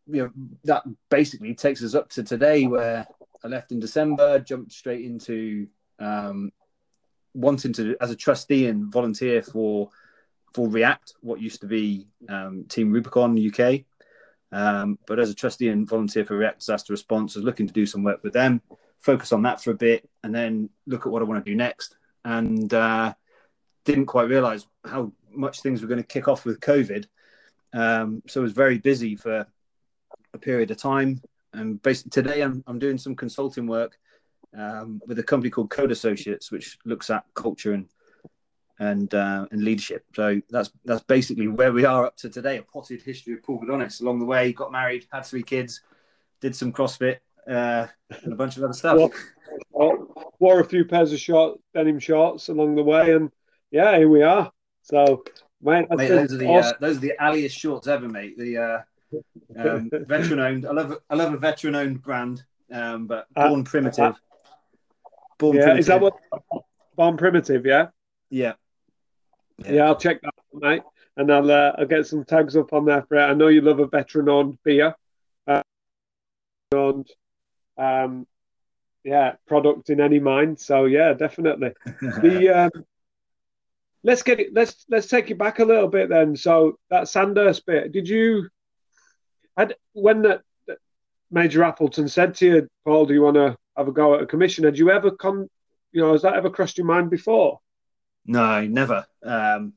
you 0.06 0.24
know 0.24 0.30
that 0.64 0.82
basically 1.08 1.54
takes 1.54 1.82
us 1.84 1.94
up 1.94 2.08
to 2.10 2.22
today, 2.22 2.66
where 2.66 3.06
I 3.44 3.48
left 3.48 3.72
in 3.72 3.80
December, 3.80 4.40
jumped 4.40 4.72
straight 4.72 5.04
into 5.04 5.68
um, 5.98 6.52
wanting 7.34 7.72
to, 7.74 7.96
as 8.00 8.10
a 8.10 8.16
trustee 8.16 8.66
and 8.66 8.92
volunteer 8.92 9.42
for 9.42 9.90
for 10.52 10.68
React, 10.68 11.14
what 11.20 11.40
used 11.40 11.60
to 11.60 11.68
be 11.68 12.08
um, 12.28 12.64
Team 12.68 12.90
Rubicon 12.90 13.38
UK. 13.38 13.82
Um, 14.52 14.98
but 15.06 15.20
as 15.20 15.30
a 15.30 15.34
trustee 15.34 15.68
and 15.68 15.88
volunteer 15.88 16.24
for 16.24 16.36
React 16.36 16.58
Disaster 16.58 16.92
Response, 16.92 17.36
I 17.36 17.38
was 17.38 17.44
looking 17.44 17.68
to 17.68 17.72
do 17.72 17.86
some 17.86 18.02
work 18.02 18.24
with 18.24 18.32
them, 18.32 18.60
focus 18.98 19.32
on 19.32 19.42
that 19.42 19.62
for 19.62 19.70
a 19.70 19.76
bit, 19.76 20.08
and 20.24 20.34
then 20.34 20.70
look 20.86 21.06
at 21.06 21.12
what 21.12 21.22
I 21.22 21.24
want 21.24 21.44
to 21.44 21.48
do 21.48 21.56
next. 21.56 21.96
And 22.24 22.74
uh, 22.74 23.14
didn't 23.84 24.06
quite 24.06 24.28
realize 24.28 24.66
how 24.84 25.12
much 25.30 25.60
things 25.60 25.80
were 25.80 25.88
going 25.88 26.02
to 26.02 26.06
kick 26.06 26.28
off 26.28 26.44
with 26.44 26.60
COVID. 26.60 27.06
Um, 27.72 28.22
so 28.26 28.40
I 28.40 28.42
was 28.42 28.52
very 28.52 28.78
busy 28.78 29.16
for 29.16 29.46
a 30.34 30.38
period 30.38 30.70
of 30.70 30.76
time. 30.76 31.22
And 31.52 31.80
basically, 31.82 32.10
today 32.22 32.42
I'm, 32.42 32.62
I'm 32.66 32.78
doing 32.78 32.98
some 32.98 33.16
consulting 33.16 33.66
work 33.66 33.98
um, 34.56 35.00
with 35.06 35.18
a 35.18 35.22
company 35.22 35.50
called 35.50 35.70
Code 35.70 35.92
Associates, 35.92 36.50
which 36.50 36.78
looks 36.84 37.10
at 37.10 37.24
culture 37.34 37.72
and 37.72 37.88
and 38.78 39.12
uh, 39.14 39.46
and 39.50 39.62
leadership. 39.62 40.04
So 40.16 40.40
that's 40.48 40.70
that's 40.84 41.04
basically 41.04 41.48
where 41.48 41.72
we 41.72 41.84
are 41.84 42.06
up 42.06 42.16
to 42.18 42.30
today. 42.30 42.58
A 42.58 42.62
potted 42.62 43.02
history 43.02 43.34
of 43.34 43.42
Paul 43.42 43.60
Gudonis. 43.60 44.00
Along 44.00 44.18
the 44.18 44.24
way, 44.24 44.52
got 44.52 44.72
married, 44.72 45.06
had 45.12 45.26
three 45.26 45.42
kids, 45.42 45.82
did 46.40 46.56
some 46.56 46.72
CrossFit, 46.72 47.18
uh, 47.48 47.86
and 48.22 48.32
a 48.32 48.36
bunch 48.36 48.56
of 48.56 48.64
other 48.64 48.72
stuff. 48.72 49.12
Wore, 49.70 50.06
wore 50.38 50.60
a 50.60 50.64
few 50.64 50.84
pairs 50.84 51.12
of 51.12 51.20
short 51.20 51.60
denim 51.74 51.98
shorts 51.98 52.48
along 52.48 52.74
the 52.74 52.82
way, 52.82 53.12
and 53.12 53.30
yeah, 53.70 53.96
here 53.96 54.08
we 54.08 54.22
are. 54.22 54.50
So, 54.82 55.24
mate, 55.62 55.86
mate 55.90 56.08
those 56.08 56.32
are 56.32 56.36
the 56.36 56.46
uh, 56.46 56.50
awesome. 56.50 56.74
uh, 56.74 56.78
those 56.80 56.96
are 56.96 57.00
the 57.00 57.14
alliest 57.18 57.56
shorts 57.56 57.86
ever, 57.86 58.08
mate. 58.08 58.36
The 58.36 58.56
uh, 58.56 58.80
um, 59.56 59.90
veteran 60.06 60.40
owned. 60.40 60.66
I 60.66 60.72
love 60.72 60.98
I 61.08 61.14
love 61.14 61.32
a 61.32 61.38
veteran 61.38 61.74
owned 61.74 62.02
brand, 62.02 62.42
um, 62.72 63.06
but 63.06 63.26
uh, 63.36 63.48
born 63.48 63.64
primitive. 63.64 64.16
Born 65.38 65.56
yeah, 65.56 65.62
primitive. 65.62 65.80
is 65.80 65.86
that 65.86 66.00
what? 66.00 66.14
Born 66.96 67.16
primitive, 67.16 67.64
yeah. 67.64 67.88
Yeah. 68.30 68.54
Yeah, 69.58 69.72
yeah 69.72 69.84
I'll 69.84 69.96
check 69.96 70.20
that, 70.22 70.34
mate, 70.52 70.82
and 71.16 71.32
I'll 71.32 71.50
uh, 71.50 71.72
I'll 71.78 71.86
get 71.86 72.06
some 72.06 72.24
tags 72.24 72.56
up 72.56 72.72
on 72.72 72.84
there 72.84 73.02
for 73.02 73.16
it. 73.16 73.22
I 73.22 73.34
know 73.34 73.48
you 73.48 73.60
love 73.60 73.80
a 73.80 73.86
veteran-owned 73.86 74.58
beer, 74.64 74.94
uh, 75.46 75.62
owned, 76.72 77.08
um, 77.76 78.26
yeah, 79.04 79.34
product 79.46 79.90
in 79.90 80.00
any 80.00 80.18
mind. 80.18 80.60
So 80.60 80.86
yeah, 80.86 81.12
definitely. 81.14 81.72
the 82.00 82.70
um, 82.74 82.84
let's 84.02 84.22
get 84.22 84.40
it. 84.40 84.48
Let's 84.52 84.84
let's 84.88 85.08
take 85.08 85.30
it 85.30 85.38
back 85.38 85.58
a 85.58 85.64
little 85.64 85.88
bit 85.88 86.08
then. 86.08 86.36
So 86.36 86.78
that 86.90 87.08
Sandhurst 87.08 87.66
bit, 87.66 87.92
did 87.92 88.08
you? 88.08 88.48
Had 89.56 89.74
when 89.92 90.22
that 90.22 90.42
Major 91.30 91.62
Appleton 91.62 92.08
said 92.08 92.34
to 92.36 92.46
you, 92.46 92.68
Paul, 92.84 93.06
do 93.06 93.14
you 93.14 93.22
want 93.22 93.36
to 93.36 93.56
have 93.76 93.88
a 93.88 93.92
go 93.92 94.14
at 94.14 94.22
a 94.22 94.26
commission? 94.26 94.64
Had 94.64 94.78
you 94.78 94.90
ever 94.90 95.10
come? 95.10 95.48
You 95.92 96.02
know, 96.02 96.12
has 96.12 96.22
that 96.22 96.34
ever 96.34 96.50
crossed 96.50 96.78
your 96.78 96.86
mind 96.86 97.10
before? 97.10 97.60
No, 98.26 98.66
never. 98.66 99.06
Um, 99.22 99.74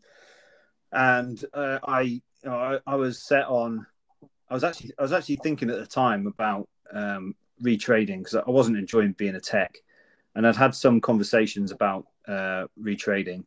and 0.91 1.43
uh, 1.53 1.79
I, 1.83 2.01
you 2.01 2.21
know, 2.43 2.55
I, 2.55 2.79
I, 2.85 2.95
was 2.95 3.23
set 3.23 3.47
on. 3.47 3.85
I 4.49 4.53
was 4.53 4.63
actually, 4.63 4.91
I 4.99 5.01
was 5.01 5.11
actually 5.11 5.37
thinking 5.37 5.69
at 5.69 5.79
the 5.79 5.87
time 5.87 6.27
about 6.27 6.67
um, 6.91 7.35
retrading 7.63 8.19
because 8.19 8.35
I 8.35 8.49
wasn't 8.49 8.77
enjoying 8.77 9.13
being 9.13 9.35
a 9.35 9.39
tech, 9.39 9.75
and 10.35 10.45
I'd 10.45 10.55
had 10.55 10.75
some 10.75 11.01
conversations 11.01 11.71
about 11.71 12.05
uh, 12.27 12.65
retrading, 12.79 13.45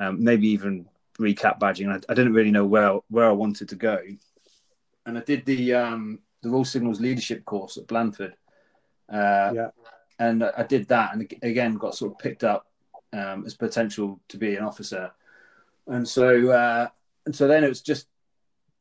um, 0.00 0.24
maybe 0.24 0.48
even 0.48 0.86
recap 1.20 1.60
badging. 1.60 1.92
I, 1.92 2.00
I, 2.08 2.14
didn't 2.14 2.32
really 2.32 2.50
know 2.50 2.66
where 2.66 2.98
where 3.08 3.28
I 3.28 3.32
wanted 3.32 3.68
to 3.68 3.76
go, 3.76 3.98
and 5.06 5.18
I 5.18 5.20
did 5.20 5.44
the 5.44 5.74
um, 5.74 6.18
the 6.42 6.50
Royal 6.50 6.64
Signals 6.64 7.00
leadership 7.00 7.44
course 7.44 7.76
at 7.76 7.86
Blandford. 7.86 8.34
Uh, 9.08 9.52
yeah. 9.54 9.68
And 10.18 10.44
I 10.44 10.64
did 10.64 10.88
that, 10.88 11.14
and 11.14 11.32
again 11.42 11.76
got 11.76 11.94
sort 11.94 12.12
of 12.12 12.18
picked 12.18 12.44
up 12.44 12.66
um, 13.12 13.44
as 13.46 13.54
potential 13.54 14.20
to 14.28 14.36
be 14.36 14.56
an 14.56 14.64
officer. 14.64 15.12
And 15.86 16.06
so, 16.08 16.50
uh, 16.50 16.88
and 17.26 17.34
so 17.34 17.48
then 17.48 17.64
it 17.64 17.68
was 17.68 17.82
just 17.82 18.06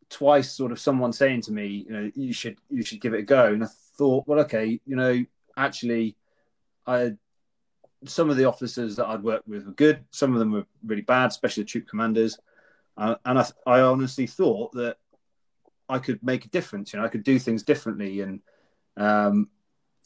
twice 0.10 0.52
sort 0.52 0.72
of 0.72 0.80
someone 0.80 1.14
saying 1.14 1.42
to 1.44 1.52
me, 1.52 1.86
you 1.88 1.94
know, 1.94 2.12
you 2.16 2.34
should, 2.34 2.58
you 2.70 2.84
should 2.84 3.02
give 3.02 3.14
it 3.14 3.22
a 3.22 3.24
go. 3.24 3.54
And 3.54 3.64
I 3.64 3.68
thought, 3.98 4.28
well, 4.28 4.40
okay, 4.40 4.80
you 4.86 4.96
know, 4.96 5.26
actually, 5.58 6.16
I, 6.86 7.14
some 8.06 8.30
of 8.30 8.38
the 8.38 8.46
officers 8.46 8.96
that 8.96 9.08
I'd 9.08 9.24
worked 9.24 9.48
with 9.48 9.66
were 9.66 9.72
good. 9.74 10.04
Some 10.12 10.34
of 10.34 10.40
them 10.40 10.52
were 10.52 10.66
really 10.86 11.02
bad, 11.02 11.28
especially 11.32 11.64
the 11.64 11.70
troop 11.70 11.88
commanders. 11.88 12.38
Uh, 12.98 13.16
and 13.26 13.40
I, 13.40 13.46
I 13.66 13.80
honestly 13.82 14.28
thought 14.28 14.72
that 14.74 14.98
I 15.88 16.00
could 16.00 16.22
make 16.24 16.46
a 16.46 16.50
difference. 16.50 16.94
You 16.94 17.00
know, 17.00 17.06
I 17.06 17.10
could 17.10 17.24
do 17.24 17.40
things 17.40 17.64
differently. 17.64 18.22
And 18.22 18.42
um, 18.98 19.50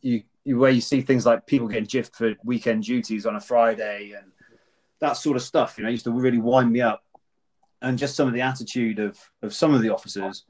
you 0.02 0.24
where 0.46 0.72
you 0.72 0.82
see 0.82 1.02
things 1.02 1.26
like 1.26 1.48
people 1.48 1.68
getting 1.68 1.88
jiffed 1.88 2.16
for 2.16 2.34
weekend 2.44 2.84
duties 2.84 3.26
on 3.26 3.36
a 3.36 3.42
Friday 3.42 4.14
and 4.18 4.32
that 5.00 5.14
sort 5.14 5.38
of 5.38 5.44
stuff. 5.44 5.78
You 5.78 5.84
know, 5.84 5.90
used 5.90 6.04
to 6.04 6.12
really 6.12 6.40
wind 6.40 6.72
me 6.72 6.82
up, 6.82 7.04
and 7.82 7.98
just 7.98 8.16
some 8.16 8.28
of 8.28 8.34
the 8.34 8.42
attitude 8.42 9.00
of 9.00 9.18
of 9.42 9.54
some 9.54 9.74
of 9.74 9.82
the 9.82 9.90
officers. 9.90 10.46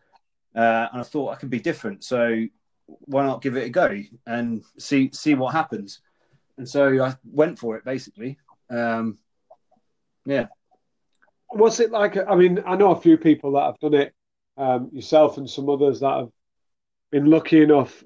Uh, 0.56 0.88
and 0.92 1.02
I 1.02 1.04
thought 1.04 1.32
I 1.32 1.36
could 1.36 1.50
be 1.50 1.60
different, 1.60 2.04
so 2.04 2.46
why 2.86 3.26
not 3.26 3.42
give 3.42 3.58
it 3.58 3.66
a 3.66 3.70
go 3.70 4.02
and 4.28 4.64
see 4.78 5.10
see 5.14 5.36
what 5.36 5.54
happens? 5.54 6.02
And 6.58 6.68
so 6.68 7.04
I 7.04 7.16
went 7.24 7.60
for 7.60 7.76
it 7.78 7.86
basically. 7.86 8.38
Um, 8.70 9.18
yeah. 10.26 10.48
What's 11.50 11.80
it 11.80 11.92
like? 11.92 12.18
I 12.18 12.36
mean, 12.36 12.64
I 12.66 12.76
know 12.76 12.92
a 12.92 13.02
few 13.02 13.18
people 13.18 13.54
that 13.54 13.66
have 13.66 13.80
done 13.80 13.94
it, 13.94 14.14
um, 14.58 14.90
yourself 14.92 15.38
and 15.38 15.50
some 15.50 15.70
others 15.70 16.00
that 16.00 16.18
have 16.18 16.30
been 17.12 17.26
lucky 17.26 17.62
enough 17.62 18.04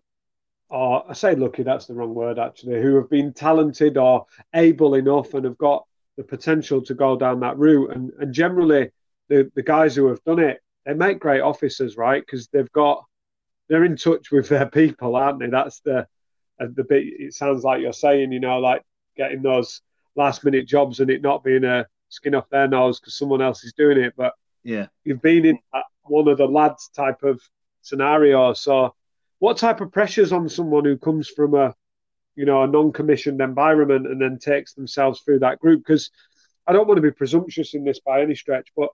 or 0.69 1.09
I 1.09 1.13
say 1.13 1.35
lucky, 1.35 1.63
that's 1.63 1.85
the 1.85 1.93
wrong 1.93 2.13
word 2.13 2.39
actually, 2.39 2.81
who 2.81 2.95
have 2.95 3.09
been 3.09 3.33
talented 3.33 3.97
or 3.97 4.25
able 4.53 4.95
enough 4.95 5.33
and 5.33 5.45
have 5.45 5.57
got 5.57 5.85
the 6.17 6.23
potential 6.23 6.81
to 6.83 6.93
go 6.93 7.17
down 7.17 7.39
that 7.41 7.57
route. 7.57 7.91
And, 7.91 8.11
and 8.19 8.33
generally, 8.33 8.91
the, 9.29 9.51
the 9.55 9.63
guys 9.63 9.95
who 9.95 10.07
have 10.07 10.23
done 10.23 10.39
it, 10.39 10.59
they 10.85 10.93
make 10.93 11.19
great 11.19 11.41
officers, 11.41 11.95
right? 11.95 12.21
Because 12.25 12.47
they've 12.47 12.71
got, 12.71 13.03
they're 13.69 13.85
in 13.85 13.97
touch 13.97 14.31
with 14.31 14.49
their 14.49 14.69
people, 14.69 15.15
aren't 15.15 15.39
they? 15.39 15.47
That's 15.47 15.79
the, 15.81 16.07
uh, 16.59 16.67
the 16.73 16.83
bit, 16.83 17.03
it 17.05 17.33
sounds 17.33 17.63
like 17.63 17.81
you're 17.81 17.93
saying, 17.93 18.31
you 18.31 18.39
know, 18.39 18.59
like 18.59 18.83
getting 19.15 19.41
those 19.41 19.81
last 20.15 20.43
minute 20.43 20.67
jobs 20.67 20.99
and 20.99 21.09
it 21.09 21.21
not 21.21 21.43
being 21.43 21.63
a 21.63 21.85
skin 22.09 22.35
off 22.35 22.49
their 22.49 22.67
nose 22.67 22.99
because 22.99 23.17
someone 23.17 23.41
else 23.41 23.63
is 23.63 23.73
doing 23.73 23.97
it. 23.97 24.13
But 24.17 24.33
yeah, 24.63 24.87
you've 25.03 25.21
been 25.21 25.45
in 25.45 25.59
one 26.03 26.27
of 26.27 26.37
the 26.37 26.47
lads 26.47 26.89
type 26.95 27.23
of 27.23 27.41
scenario. 27.81 28.53
So, 28.53 28.93
what 29.39 29.57
type 29.57 29.81
of 29.81 29.91
pressures 29.91 30.31
on 30.31 30.49
someone 30.49 30.85
who 30.85 30.97
comes 30.97 31.27
from 31.29 31.53
a 31.53 31.75
you 32.37 32.45
know 32.45 32.63
a 32.63 32.67
non-commissioned 32.67 33.41
environment 33.41 34.07
and 34.07 34.21
then 34.21 34.37
takes 34.37 34.73
themselves 34.73 35.19
through 35.21 35.39
that 35.39 35.59
group 35.59 35.81
because 35.81 36.09
i 36.67 36.71
don't 36.71 36.87
want 36.87 36.97
to 36.97 37.01
be 37.01 37.11
presumptuous 37.11 37.73
in 37.73 37.83
this 37.83 37.99
by 37.99 38.21
any 38.21 38.35
stretch 38.35 38.69
but 38.77 38.89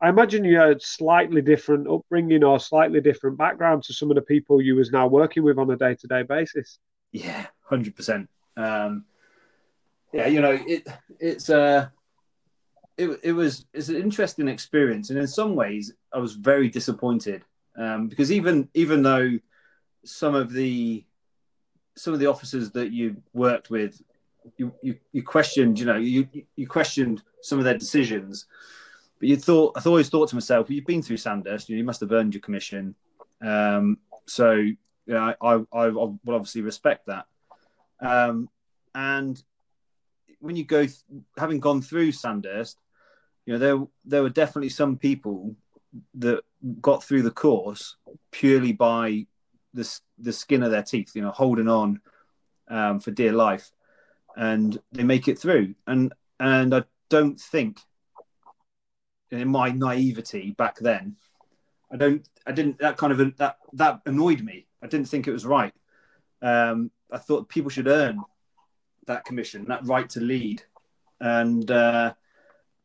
i 0.00 0.08
imagine 0.08 0.44
you 0.44 0.58
had 0.58 0.80
slightly 0.80 1.40
different 1.40 1.88
upbringing 1.88 2.44
or 2.44 2.60
slightly 2.60 3.00
different 3.00 3.36
background 3.36 3.82
to 3.82 3.92
some 3.92 4.10
of 4.10 4.14
the 4.14 4.22
people 4.22 4.60
you 4.60 4.76
was 4.76 4.92
now 4.92 5.08
working 5.08 5.42
with 5.42 5.58
on 5.58 5.70
a 5.70 5.76
day-to-day 5.76 6.22
basis 6.22 6.78
yeah 7.14 7.46
100% 7.70 8.28
um, 8.56 9.04
yeah. 10.12 10.26
you 10.26 10.40
know 10.40 10.58
it 10.66 10.86
it's 11.18 11.48
uh 11.48 11.88
it, 12.96 13.18
it 13.22 13.32
was 13.32 13.66
it's 13.72 13.88
an 13.88 13.96
interesting 13.96 14.46
experience. 14.46 15.10
And 15.10 15.18
in 15.18 15.26
some 15.26 15.56
ways 15.56 15.92
i 16.12 16.18
was 16.18 16.34
very 16.34 16.68
disappointed 16.68 17.42
um, 17.76 18.08
because 18.08 18.30
even 18.30 18.68
even 18.74 19.02
though 19.02 19.38
some 20.04 20.34
of 20.34 20.52
the 20.52 21.04
some 21.96 22.12
of 22.12 22.20
the 22.20 22.26
officers 22.26 22.70
that 22.72 22.92
you 22.92 23.16
worked 23.32 23.70
with 23.70 24.00
you, 24.56 24.72
you, 24.82 24.96
you 25.12 25.22
questioned, 25.22 25.78
you 25.78 25.86
know, 25.86 25.96
you, 25.96 26.28
you 26.56 26.66
questioned 26.66 27.22
some 27.42 27.58
of 27.58 27.64
their 27.64 27.78
decisions, 27.78 28.46
but 29.18 29.28
you 29.28 29.36
thought, 29.36 29.76
I 29.76 29.88
always 29.88 30.08
thought 30.08 30.28
to 30.30 30.36
myself, 30.36 30.68
well, 30.68 30.76
you've 30.76 30.86
been 30.86 31.02
through 31.02 31.16
Sandhurst, 31.16 31.68
you, 31.68 31.76
know, 31.76 31.78
you 31.78 31.84
must 31.84 32.00
have 32.00 32.12
earned 32.12 32.34
your 32.34 32.40
commission. 32.40 32.94
Um, 33.42 33.98
so, 34.26 34.66
you 35.06 35.14
know, 35.14 35.34
I, 35.40 35.46
I, 35.46 35.62
I 35.72 35.88
will 35.88 36.18
obviously 36.28 36.62
respect 36.62 37.06
that. 37.06 37.26
Um, 38.00 38.48
and 38.94 39.42
when 40.40 40.56
you 40.56 40.64
go, 40.64 40.86
having 41.38 41.60
gone 41.60 41.82
through 41.82 42.12
Sandhurst, 42.12 42.76
you 43.46 43.52
know, 43.52 43.58
there, 43.58 43.86
there 44.04 44.22
were 44.22 44.30
definitely 44.30 44.70
some 44.70 44.96
people 44.96 45.56
that 46.14 46.40
got 46.80 47.04
through 47.04 47.22
the 47.22 47.30
course 47.30 47.96
purely 48.30 48.72
by 48.72 49.26
the, 49.74 50.00
the 50.18 50.32
skin 50.32 50.62
of 50.62 50.70
their 50.70 50.82
teeth, 50.82 51.12
you 51.14 51.22
know, 51.22 51.30
holding 51.30 51.68
on 51.68 52.00
um, 52.68 53.00
for 53.00 53.10
dear 53.10 53.32
life, 53.32 53.70
and 54.36 54.78
they 54.92 55.02
make 55.04 55.28
it 55.28 55.38
through. 55.38 55.74
And 55.86 56.12
and 56.40 56.74
I 56.74 56.84
don't 57.10 57.38
think, 57.38 57.78
in 59.30 59.48
my 59.48 59.70
naivety 59.70 60.52
back 60.52 60.78
then, 60.78 61.16
I 61.92 61.96
don't, 61.96 62.28
I 62.46 62.52
didn't 62.52 62.78
that 62.78 62.96
kind 62.96 63.12
of 63.12 63.36
that 63.36 63.58
that 63.74 64.00
annoyed 64.06 64.42
me. 64.42 64.66
I 64.84 64.86
didn't 64.86 65.08
think 65.08 65.26
it 65.26 65.32
was 65.32 65.46
right. 65.46 65.72
Um, 66.42 66.90
I 67.10 67.16
thought 67.18 67.48
people 67.48 67.70
should 67.70 67.88
earn 67.88 68.20
that 69.06 69.24
commission, 69.24 69.64
that 69.68 69.86
right 69.86 70.08
to 70.10 70.20
lead, 70.20 70.62
and 71.20 71.68
uh, 71.70 72.12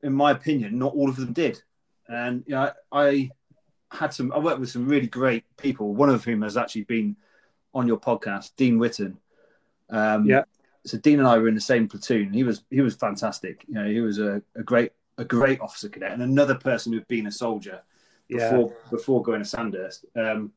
in 0.02 0.14
my 0.14 0.32
opinion, 0.32 0.80
not 0.80 0.94
all 0.94 1.10
of 1.10 1.18
them 1.18 1.34
did. 1.34 1.62
And 2.08 2.44
you 2.48 2.56
know, 2.56 2.72
I, 2.92 3.02
I 3.02 3.30
had 3.92 4.14
some. 4.14 4.32
I 4.32 4.40
worked 4.40 4.62
with 4.62 4.70
some 4.70 4.88
really 4.88 5.08
great 5.08 5.44
people. 5.58 5.94
One 5.94 6.10
of 6.10 6.24
whom 6.24 6.42
has 6.42 6.56
actually 6.56 6.84
been 6.84 7.18
on 7.74 7.86
your 7.86 8.00
podcast, 8.00 8.52
Dean 8.56 8.80
Witten. 8.80 9.18
Um, 9.90 10.26
yeah. 10.26 10.44
So 10.86 10.98
Dean 10.98 11.20
and 11.20 11.28
I 11.28 11.38
were 11.38 11.50
in 11.50 11.56
the 11.56 11.62
same 11.62 11.90
platoon. 11.90 12.32
He 12.32 12.44
was 12.44 12.64
he 12.70 12.80
was 12.80 12.96
fantastic. 12.96 13.66
You 13.68 13.76
know, 13.76 13.88
he 13.88 14.00
was 14.00 14.20
a, 14.20 14.42
a 14.56 14.64
great 14.64 14.94
a 15.18 15.26
great 15.26 15.60
officer 15.60 15.90
cadet 15.90 16.14
and 16.14 16.22
another 16.22 16.56
person 16.56 16.94
who'd 16.94 17.08
been 17.10 17.28
a 17.28 17.32
soldier 17.32 17.82
before 18.30 18.72
yeah. 18.72 18.90
before 18.90 19.22
going 19.22 19.44
to 19.44 19.46
Sandhurst. 19.46 20.06
Um, 20.16 20.54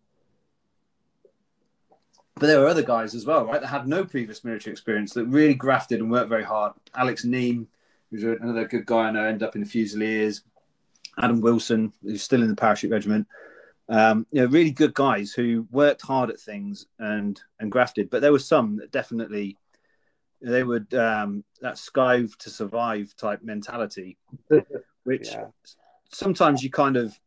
but 2.35 2.47
there 2.47 2.61
were 2.61 2.69
other 2.69 2.83
guys 2.83 3.15
as 3.15 3.27
well, 3.27 3.45
right, 3.45 3.61
that 3.61 3.67
had 3.67 3.87
no 3.87 4.05
previous 4.05 4.45
military 4.45 4.73
experience 4.73 5.13
that 5.15 5.27
really 5.27 5.55
grafted 5.55 6.01
and 6.01 6.11
worked 6.11 6.29
very 6.29 6.45
hard. 6.45 6.73
Alex 6.95 7.25
Neem, 7.25 7.69
who's 8.11 8.25
another 8.25 8.67
good 8.67 8.87
guy 8.87 9.09
I 9.09 9.11
know, 9.11 9.25
ended 9.25 9.43
up 9.43 9.55
in 9.55 9.63
the 9.63 9.69
Fusiliers. 9.69 10.43
Adam 11.19 11.41
Wilson, 11.41 11.93
who's 12.03 12.23
still 12.23 12.43
in 12.43 12.49
the 12.49 12.57
parachute 12.57 12.91
regiment. 12.91 13.27
Um, 13.89 14.27
you 14.31 14.41
know, 14.41 14.47
really 14.47 14.71
good 14.71 14.95
guys 14.95 15.33
who 15.33 15.67
worked 15.71 16.03
hard 16.03 16.31
at 16.31 16.41
things 16.41 16.87
and 16.99 17.41
and 17.61 17.71
grafted. 17.71 18.09
But 18.09 18.23
there 18.23 18.33
were 18.33 18.39
some 18.39 18.77
that 18.77 18.93
definitely 18.93 19.59
they 20.41 20.65
would 20.65 20.93
um, 20.95 21.45
that 21.61 21.75
skive 21.75 22.37
to 22.39 22.51
survive 22.51 23.15
type 23.17 23.43
mentality, 23.43 24.17
which 25.05 25.29
yeah. 25.31 25.47
sometimes 26.11 26.63
you 26.63 26.71
kind 26.71 26.97
of 26.97 27.19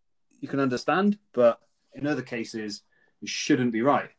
you 0.41 0.47
can 0.47 0.59
understand, 0.59 1.17
but 1.33 1.59
in 1.93 2.07
other 2.07 2.21
cases 2.21 2.81
it 3.21 3.29
shouldn't 3.29 3.71
be 3.71 3.81
right. 3.81 4.09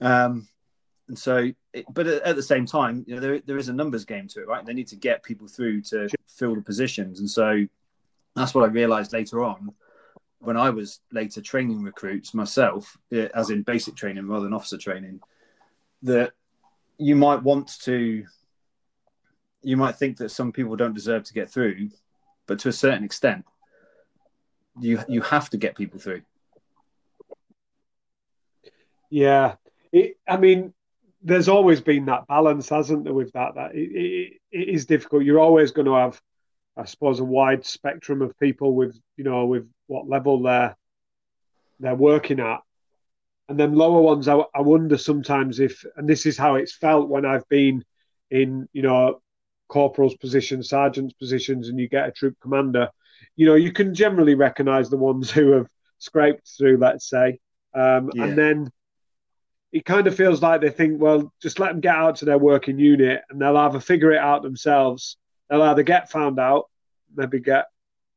Um, 0.00 0.48
and 1.08 1.18
so, 1.18 1.50
it, 1.72 1.86
but 1.92 2.06
at 2.06 2.36
the 2.36 2.42
same 2.42 2.66
time, 2.66 3.04
you 3.06 3.14
know, 3.14 3.20
there 3.20 3.40
there 3.40 3.58
is 3.58 3.68
a 3.68 3.72
numbers 3.72 4.04
game 4.04 4.28
to 4.28 4.40
it, 4.40 4.46
right? 4.46 4.64
They 4.64 4.74
need 4.74 4.88
to 4.88 4.96
get 4.96 5.22
people 5.22 5.48
through 5.48 5.82
to 5.82 6.08
fill 6.26 6.54
the 6.54 6.62
positions, 6.62 7.20
and 7.20 7.28
so 7.28 7.66
that's 8.36 8.54
what 8.54 8.64
I 8.64 8.72
realized 8.72 9.12
later 9.12 9.44
on 9.44 9.72
when 10.40 10.56
I 10.56 10.70
was 10.70 11.00
later 11.12 11.42
training 11.42 11.82
recruits 11.82 12.32
myself, 12.34 12.96
as 13.12 13.50
in 13.50 13.62
basic 13.62 13.94
training 13.94 14.26
rather 14.26 14.44
than 14.44 14.54
officer 14.54 14.78
training, 14.78 15.20
that 16.02 16.32
you 16.96 17.14
might 17.14 17.42
want 17.42 17.78
to, 17.82 18.24
you 19.62 19.76
might 19.76 19.96
think 19.96 20.16
that 20.16 20.30
some 20.30 20.50
people 20.50 20.76
don't 20.76 20.94
deserve 20.94 21.24
to 21.24 21.34
get 21.34 21.50
through, 21.50 21.90
but 22.46 22.58
to 22.60 22.70
a 22.70 22.72
certain 22.72 23.04
extent, 23.04 23.44
you 24.80 25.00
you 25.08 25.20
have 25.20 25.50
to 25.50 25.58
get 25.58 25.76
people 25.76 26.00
through. 26.00 26.22
Yeah, 29.10 29.56
it, 29.92 30.16
I 30.28 30.36
mean, 30.36 30.72
there's 31.22 31.48
always 31.48 31.80
been 31.80 32.06
that 32.06 32.26
balance, 32.26 32.68
hasn't 32.68 33.04
there? 33.04 33.14
With 33.14 33.32
that, 33.32 33.54
that 33.56 33.74
it, 33.74 33.90
it, 33.90 34.32
it 34.50 34.68
is 34.68 34.86
difficult. 34.86 35.24
You're 35.24 35.40
always 35.40 35.70
going 35.72 35.86
to 35.86 35.94
have 35.94 36.20
I 36.76 36.84
suppose, 36.84 37.20
a 37.20 37.24
wide 37.24 37.66
spectrum 37.66 38.22
of 38.22 38.38
people 38.38 38.74
with, 38.74 38.98
you 39.16 39.24
know, 39.24 39.46
with 39.46 39.68
what 39.86 40.08
level 40.08 40.42
they're 40.42 40.76
they're 41.78 41.94
working 41.94 42.40
at. 42.40 42.60
And 43.48 43.58
then 43.58 43.74
lower 43.74 44.00
ones, 44.00 44.28
I, 44.28 44.42
I 44.54 44.60
wonder 44.60 44.96
sometimes 44.96 45.60
if, 45.60 45.84
and 45.96 46.08
this 46.08 46.24
is 46.24 46.38
how 46.38 46.54
it's 46.54 46.74
felt 46.74 47.08
when 47.08 47.24
I've 47.24 47.48
been 47.48 47.84
in, 48.30 48.68
you 48.72 48.82
know, 48.82 49.20
corporal's 49.68 50.14
positions, 50.16 50.68
sergeant's 50.68 51.14
positions, 51.14 51.68
and 51.68 51.78
you 51.78 51.88
get 51.88 52.08
a 52.08 52.12
troop 52.12 52.36
commander, 52.40 52.90
you 53.34 53.46
know, 53.46 53.56
you 53.56 53.72
can 53.72 53.94
generally 53.94 54.34
recognise 54.34 54.88
the 54.88 54.96
ones 54.96 55.30
who 55.32 55.52
have 55.52 55.66
scraped 55.98 56.48
through, 56.56 56.78
let's 56.78 57.08
say, 57.08 57.40
um, 57.74 58.10
yeah. 58.14 58.24
and 58.24 58.38
then 58.38 58.70
it 59.72 59.84
kind 59.84 60.06
of 60.06 60.16
feels 60.16 60.42
like 60.42 60.60
they 60.60 60.70
think, 60.70 61.00
well, 61.00 61.32
just 61.40 61.58
let 61.58 61.68
them 61.68 61.80
get 61.80 61.94
out 61.94 62.16
to 62.16 62.24
their 62.24 62.38
working 62.38 62.78
unit, 62.78 63.22
and 63.30 63.40
they'll 63.40 63.56
either 63.56 63.80
figure 63.80 64.12
it 64.12 64.18
out 64.18 64.42
themselves 64.42 65.16
they'll 65.50 65.62
either 65.62 65.82
get 65.82 66.10
found 66.10 66.38
out, 66.38 66.70
maybe 67.14 67.40
get 67.40 67.66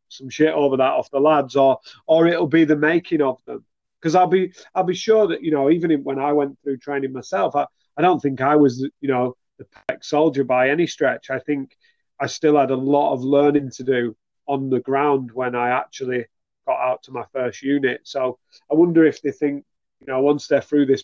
some 0.08 0.30
shit 0.30 0.54
over 0.54 0.78
that 0.78 0.94
off 0.94 1.10
the 1.10 1.20
lads, 1.20 1.56
or 1.56 1.80
or 2.06 2.28
it'll 2.28 2.48
be 2.48 2.64
the 2.64 2.76
making 2.76 3.22
of 3.22 3.44
them. 3.46 3.66
Because 4.00 4.16
I'll 4.16 4.28
be 4.28 4.54
I'll 4.76 4.84
be 4.84 4.94
sure 4.94 5.28
that 5.28 5.44
you 5.44 5.52
know 5.52 5.70
even 5.70 5.92
when 6.04 6.20
I 6.20 6.32
went 6.32 6.58
through 6.64 6.78
training 6.78 7.12
myself, 7.12 7.56
I, 7.56 7.66
I 7.98 8.02
don't 8.02 8.22
think 8.22 8.40
I 8.40 8.56
was 8.56 8.88
you 9.02 9.10
know 9.10 9.36
the 9.58 9.66
perfect 9.66 10.06
soldier 10.06 10.44
by 10.44 10.70
any 10.70 10.88
stretch. 10.88 11.30
I 11.30 11.40
think 11.40 11.76
I 12.20 12.28
still 12.28 12.58
had 12.58 12.72
a 12.72 12.76
lot 12.76 13.14
of 13.14 13.24
learning 13.24 13.72
to 13.72 13.84
do 13.84 14.16
on 14.48 14.70
the 14.70 14.80
ground 14.80 15.32
when 15.32 15.56
I 15.56 15.70
actually 15.70 16.26
got 16.68 16.80
out 16.80 17.04
to 17.04 17.12
my 17.12 17.24
first 17.34 17.62
unit. 17.62 18.02
So 18.04 18.38
I 18.72 18.76
wonder 18.76 19.06
if 19.06 19.22
they 19.22 19.32
think 19.32 19.66
you 20.00 20.08
know 20.08 20.22
once 20.22 20.48
they're 20.48 20.62
through 20.62 20.86
this, 20.86 21.04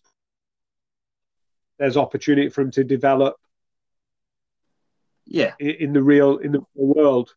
there's 1.80 1.98
opportunity 1.98 2.50
for 2.50 2.62
him 2.62 2.72
to 2.72 2.84
develop 2.84 3.38
yeah. 5.26 5.54
in 5.60 5.94
the 5.94 6.04
real 6.04 6.38
in 6.38 6.52
the 6.52 6.64
world. 6.76 7.34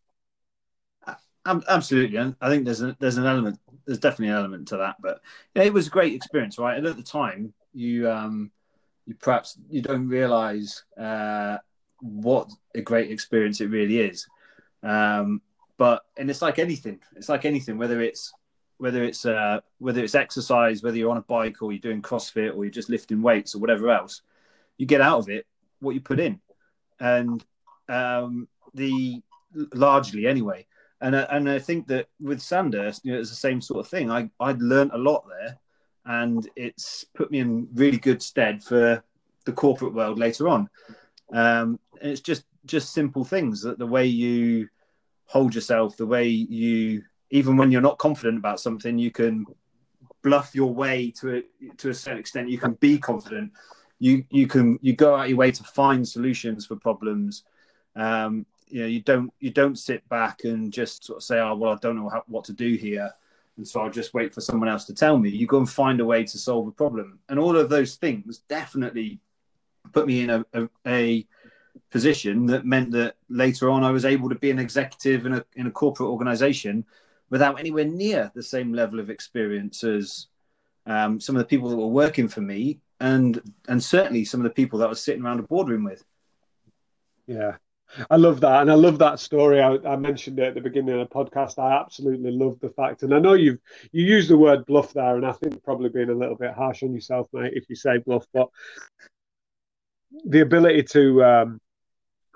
Absolutely 1.45 2.19
and 2.19 2.37
i 2.41 2.49
think 2.49 2.65
there's 2.65 2.83
a, 2.83 2.97
there's 3.01 3.17
an 3.17 3.27
element 3.27 3.59
there's 3.85 3.99
definitely 3.99 4.29
an 4.29 4.37
element 4.37 4.69
to 4.69 4.77
that 4.77 4.95
but 5.01 5.21
yeah, 5.57 5.65
it 5.65 5.73
was 5.73 5.89
a 5.89 5.91
great 5.91 6.15
experience 6.15 6.57
right? 6.57 6.79
And 6.79 6.87
at 6.87 6.97
the 6.97 7.03
time 7.03 7.53
you 7.75 8.09
um 8.09 8.53
you 9.07 9.15
perhaps 9.15 9.59
you 9.69 9.83
don't 9.83 10.09
realize 10.09 10.85
uh 10.97 11.59
what 12.01 12.49
a 12.77 12.81
great 12.81 13.11
experience 13.11 13.61
it 13.61 13.71
really 13.71 13.99
is. 13.99 14.29
Um 14.85 15.43
but 15.79 16.03
and 16.17 16.31
it's 16.31 16.43
like 16.43 16.61
anything 16.61 17.01
it's 17.17 17.29
like 17.29 17.45
anything 17.45 17.77
whether 17.77 18.01
it's 18.01 18.33
whether 18.79 19.03
it's 19.03 19.27
uh 19.27 19.61
whether 19.79 20.03
it's 20.03 20.15
exercise 20.15 20.83
whether 20.83 20.97
you're 20.97 21.11
on 21.11 21.17
a 21.17 21.23
bike 21.23 21.61
or 21.61 21.73
you're 21.73 21.81
doing 21.81 22.03
crossfit 22.03 22.55
or 22.55 22.65
you're 22.65 22.71
just 22.71 22.89
lifting 22.89 23.21
weights 23.21 23.55
or 23.55 23.59
whatever 23.59 23.91
else 23.91 24.23
you 24.79 24.87
get 24.87 25.01
out 25.01 25.19
of 25.19 25.29
it 25.29 25.47
what 25.81 25.95
you 25.95 26.01
put 26.01 26.21
in 26.21 26.41
and 27.01 27.45
um, 27.89 28.49
the 28.75 29.21
largely 29.75 30.27
anyway. 30.27 30.67
And 31.01 31.15
uh, 31.15 31.27
and 31.31 31.51
I 31.51 31.59
think 31.59 31.89
that 31.89 32.07
with 32.21 32.41
Sandhurst, 32.41 33.05
you 33.05 33.13
know, 33.13 33.19
it's 33.19 33.31
the 33.31 33.37
same 33.37 33.61
sort 33.61 33.81
of 33.81 33.89
thing. 33.89 34.11
I 34.11 34.31
I'd 34.39 34.63
learned 34.63 34.93
a 34.95 34.99
lot 34.99 35.25
there, 35.29 35.59
and 36.07 36.49
it's 36.55 37.05
put 37.15 37.31
me 37.31 37.41
in 37.41 37.69
really 37.75 37.99
good 37.99 38.23
stead 38.23 38.63
for 38.63 39.03
the 39.45 39.53
corporate 39.53 39.95
world 39.95 40.19
later 40.19 40.49
on. 40.49 40.71
Um, 41.33 41.81
and 42.01 42.11
it's 42.13 42.21
just 42.21 42.45
just 42.65 42.93
simple 42.93 43.25
things 43.25 43.63
that 43.63 43.79
the 43.79 43.87
way 43.87 44.07
you 44.07 44.69
hold 45.25 45.55
yourself, 45.55 45.97
the 45.97 46.07
way 46.07 46.29
you 46.29 47.03
even 47.31 47.57
when 47.57 47.73
you're 47.73 47.81
not 47.81 47.99
confident 47.99 48.39
about 48.39 48.61
something, 48.61 48.99
you 48.99 49.11
can 49.11 49.45
bluff 50.23 50.55
your 50.55 50.73
way 50.73 51.11
to 51.19 51.37
a 51.37 51.43
to 51.79 51.91
a 51.91 51.95
certain 51.95 52.21
extent. 52.21 52.49
You 52.49 52.59
can 52.59 52.75
be 52.75 52.99
confident. 52.99 53.53
You 54.03 54.25
you 54.31 54.49
can 54.49 54.81
you 54.83 54.97
go 54.97 55.15
out 55.15 55.29
your 55.29 55.39
way 55.39 55.53
to 55.53 55.63
find 55.63 56.07
solutions 56.07 56.67
for 56.67 56.75
problems. 56.75 57.45
Um, 57.95 58.47
you 58.67 58.81
know, 58.81 58.89
you 58.89 59.01
don't 59.01 59.33
you 59.39 59.51
don't 59.53 59.79
sit 59.79 60.09
back 60.09 60.43
and 60.43 60.73
just 60.73 61.05
sort 61.05 61.19
of 61.19 61.23
say, 61.23 61.39
"Oh, 61.39 61.55
well, 61.55 61.75
I 61.75 61.77
don't 61.77 61.95
know 61.95 62.09
how, 62.09 62.25
what 62.27 62.45
to 62.47 62.53
do 62.53 62.75
here," 62.75 63.09
and 63.57 63.69
so 63.69 63.81
I'll 63.81 63.91
just 63.91 64.13
wait 64.13 64.35
for 64.35 64.41
someone 64.41 64.69
else 64.69 64.87
to 64.87 64.95
tell 64.95 65.17
me. 65.19 65.29
You 65.29 65.47
go 65.47 65.59
and 65.59 65.71
find 65.71 66.01
a 66.01 66.05
way 66.05 66.25
to 66.25 66.37
solve 66.37 66.67
a 66.67 66.73
problem, 66.73 67.21
and 67.29 67.39
all 67.39 67.57
of 67.57 67.69
those 67.69 67.95
things 67.95 68.39
definitely 68.49 69.21
put 69.93 70.09
me 70.09 70.23
in 70.23 70.31
a, 70.31 70.45
a, 70.53 70.69
a 70.85 71.27
position 71.93 72.47
that 72.47 72.67
meant 72.67 72.91
that 72.93 73.15
later 73.29 73.71
on 73.71 73.85
I 73.85 73.93
was 73.93 74.05
able 74.05 74.29
to 74.31 74.35
be 74.35 74.51
an 74.51 74.59
executive 74.59 75.27
in 75.27 75.35
a 75.35 75.45
in 75.55 75.69
a 75.69 75.71
corporate 75.71 76.09
organization 76.09 76.85
without 77.31 77.61
anywhere 77.61 77.85
near 77.85 78.33
the 78.35 78.43
same 78.43 78.73
level 78.73 78.99
of 78.99 79.11
experience 79.11 79.85
as 79.85 80.27
um, 80.87 81.21
some 81.21 81.37
of 81.37 81.41
the 81.41 81.47
people 81.47 81.69
that 81.69 81.77
were 81.77 81.87
working 81.87 82.27
for 82.27 82.41
me, 82.41 82.81
and 83.03 83.43
and 83.67 83.83
certainly 83.83 84.25
some 84.25 84.41
of 84.41 84.45
the 84.45 84.51
people 84.51 84.79
that 84.79 84.87
I 84.87 84.89
was 84.89 85.03
sitting 85.03 85.23
around 85.23 85.41
a 85.41 85.43
boardroom 85.43 85.85
with. 85.85 86.05
Yeah, 87.27 87.57
I 88.09 88.17
love 88.17 88.41
that, 88.41 88.63
and 88.63 88.71
I 88.71 88.75
love 88.75 88.99
that 89.01 89.19
story. 89.19 89.61
I, 89.61 89.77
I, 89.85 89.97
mentioned 89.97 90.39
it 90.39 90.49
at 90.49 90.55
the 90.55 90.61
beginning 90.61 91.01
of 91.01 91.09
the 91.09 91.15
podcast. 91.15 91.59
I 91.59 91.81
absolutely 91.81 92.31
love 92.31 92.59
the 92.61 92.71
fact, 92.71 93.03
and 93.03 93.13
I 93.13 93.19
know 93.19 93.35
you've 93.35 93.59
you 93.91 94.05
used 94.05 94.31
the 94.31 94.39
word 94.39 94.65
bluff 94.67 94.93
there, 94.93 95.17
and 95.17 95.27
I 95.27 95.33
think 95.33 95.63
probably 95.65 95.89
being 95.89 96.11
a 96.11 96.15
little 96.15 96.37
bit 96.37 96.55
harsh 96.55 96.85
on 96.85 96.95
yourself, 96.95 97.29
mate, 97.33 97.53
if 97.55 97.69
you 97.69 97.75
say 97.75 97.99
bluff. 97.99 98.25
But 98.33 98.49
the 100.25 100.41
ability 100.41 100.85
to 100.85 101.25
um, 101.25 101.61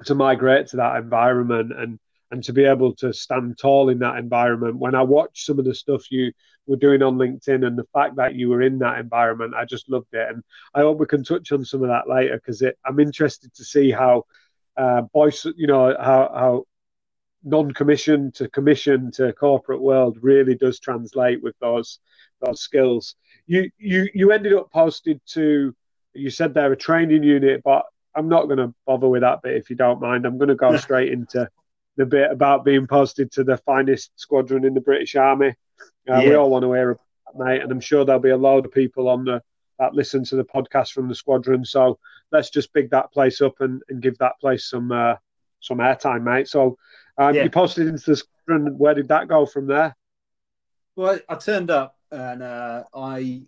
to 0.05 0.17
migrate 0.17 0.67
to 0.69 0.79
that 0.79 0.97
environment 0.97 1.73
and 1.73 2.01
and 2.31 2.43
to 2.45 2.53
be 2.53 2.65
able 2.65 2.95
to 2.97 3.13
stand 3.13 3.59
tall 3.59 3.89
in 3.89 4.01
that 4.01 4.19
environment. 4.19 4.77
When 4.77 4.95
I 4.95 5.03
watched 5.03 5.47
some 5.47 5.59
of 5.59 5.65
the 5.65 5.75
stuff 5.75 6.11
you 6.11 6.33
were 6.67 6.77
doing 6.77 7.03
on 7.03 7.17
LinkedIn 7.17 7.67
and 7.67 7.79
the 7.79 7.87
fact 7.93 8.17
that 8.17 8.35
you 8.35 8.49
were 8.49 8.63
in 8.63 8.79
that 8.81 8.99
environment, 8.99 9.55
I 9.55 9.65
just 9.65 9.89
loved 9.89 10.13
it. 10.13 10.29
And 10.29 10.43
I 10.75 10.81
hope 10.81 10.99
we 10.99 11.07
can 11.07 11.25
touch 11.25 11.53
on 11.53 11.65
some 11.65 11.83
of 11.83 11.89
that 11.89 12.09
later 12.09 12.37
because 12.37 12.63
I'm 12.85 13.01
interested 13.01 13.55
to 13.55 13.65
see 13.65 13.91
how 13.91 14.25
uh, 14.77 15.03
voice, 15.13 15.47
you 15.57 15.67
know, 15.67 15.95
how, 15.99 16.31
how 16.35 16.65
non-commission 17.45 18.33
to 18.33 18.49
commission 18.49 19.13
to 19.13 19.33
corporate 19.33 19.81
world 19.81 20.19
really 20.21 20.57
does 20.57 20.81
translate 20.81 21.43
with 21.43 21.55
those 21.61 22.01
those 22.41 22.61
skills. 22.61 23.15
You 23.47 23.71
you 23.79 24.09
you 24.13 24.33
ended 24.33 24.53
up 24.53 24.71
posted 24.73 25.21
to 25.29 25.75
you 26.13 26.31
said 26.31 26.55
they're 26.55 26.73
a 26.73 26.77
training 26.77 27.23
unit, 27.23 27.63
but 27.65 27.85
I'm 28.15 28.29
not 28.29 28.47
going 28.47 28.59
to 28.59 28.75
bother 28.87 29.09
with 29.09 29.21
that 29.21 29.43
bit 29.43 29.57
if 29.57 29.71
you 29.71 29.77
don't 29.77 30.01
mind. 30.01 30.25
I'm 30.27 30.39
going 30.39 30.49
to 30.49 30.55
go 30.55 30.77
straight 30.77 31.13
into 31.13 31.49
the 31.97 32.07
bit 32.07 32.31
about 32.31 32.65
being 32.65 32.87
posted 32.87 33.33
to 33.33 33.45
the 33.45 33.57
finest 33.59 34.11
squadron 34.17 34.65
in 34.65 34.75
the 34.75 34.81
British 34.81 35.17
Army. 35.17 35.55
Uh, 36.09 36.19
yeah. 36.19 36.29
We 36.29 36.35
all 36.35 36.51
want 36.51 36.63
to 36.63 36.73
hear 36.73 36.91
about 36.91 37.01
that, 37.27 37.45
mate, 37.45 37.63
and 37.63 37.73
I'm 37.73 37.81
sure 37.81 38.05
there'll 38.05 38.21
be 38.21 38.31
a 38.31 38.37
load 38.37 38.67
of 38.67 38.73
people 38.73 39.09
on 39.09 39.25
the 39.25 39.43
that 39.79 39.95
listen 39.95 40.25
to 40.25 40.37
the 40.37 40.45
podcast 40.45 40.93
from 40.93 41.09
the 41.09 41.15
squadron. 41.15 41.65
So 41.65 41.99
let's 42.33 42.51
just 42.51 42.73
big 42.73 42.91
that 42.91 43.13
place 43.13 43.41
up 43.41 43.61
and, 43.61 43.83
and 43.89 44.01
give 44.01 44.17
that 44.19 44.41
place 44.41 44.71
some 44.71 44.93
uh, 44.93 45.17
some 45.61 45.79
airtime, 45.79 46.23
mate. 46.23 46.49
So 46.49 46.79
um, 47.19 47.35
yeah. 47.35 47.45
you 47.45 47.51
posted 47.51 47.89
into 47.89 48.11
the 48.11 48.17
squadron. 48.17 48.79
Where 48.79 48.95
did 48.95 49.09
that 49.09 49.29
go 49.29 49.47
from 49.47 49.67
there? 49.67 49.97
Well, 50.95 51.19
I 51.29 51.35
turned 51.35 51.71
up 51.71 51.97
and 52.11 52.43
uh, 52.43 52.85
I 52.95 53.43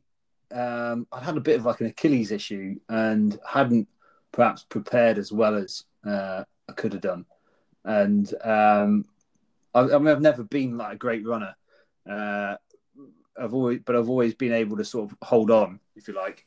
um, 0.53 1.07
I 1.13 1.21
had 1.23 1.37
a 1.37 1.41
bit 1.41 1.59
of 1.59 1.67
like 1.67 1.81
an 1.81 1.87
Achilles 1.87 2.33
issue 2.33 2.77
and 2.89 3.39
hadn't 3.47 3.89
perhaps 4.33 4.65
prepared 4.65 5.19
as 5.19 5.33
well 5.33 5.55
as 5.55 5.85
uh, 6.07 6.45
I 6.69 6.73
could 6.73 6.93
have 6.93 7.03
done 7.03 7.25
and 7.89 8.33
um, 8.45 9.07
I, 9.75 9.81
I, 9.81 9.99
mean, 9.99 10.09
I've 10.09 10.21
never 10.21 10.45
been 10.45 10.77
like 10.77 10.93
a 10.93 10.99
great 10.99 11.27
runner. 11.27 11.57
Uh, 12.09 12.57
I've 13.41 13.55
always, 13.55 13.81
but 13.85 13.97
I've 13.97 14.11
always 14.11 14.35
been 14.35 14.53
able 14.53 14.77
to 14.77 14.85
sort 14.85 15.11
of 15.11 15.17
hold 15.23 15.51
on, 15.51 15.81
if 15.97 16.07
you 16.07 16.15
like. 16.15 16.45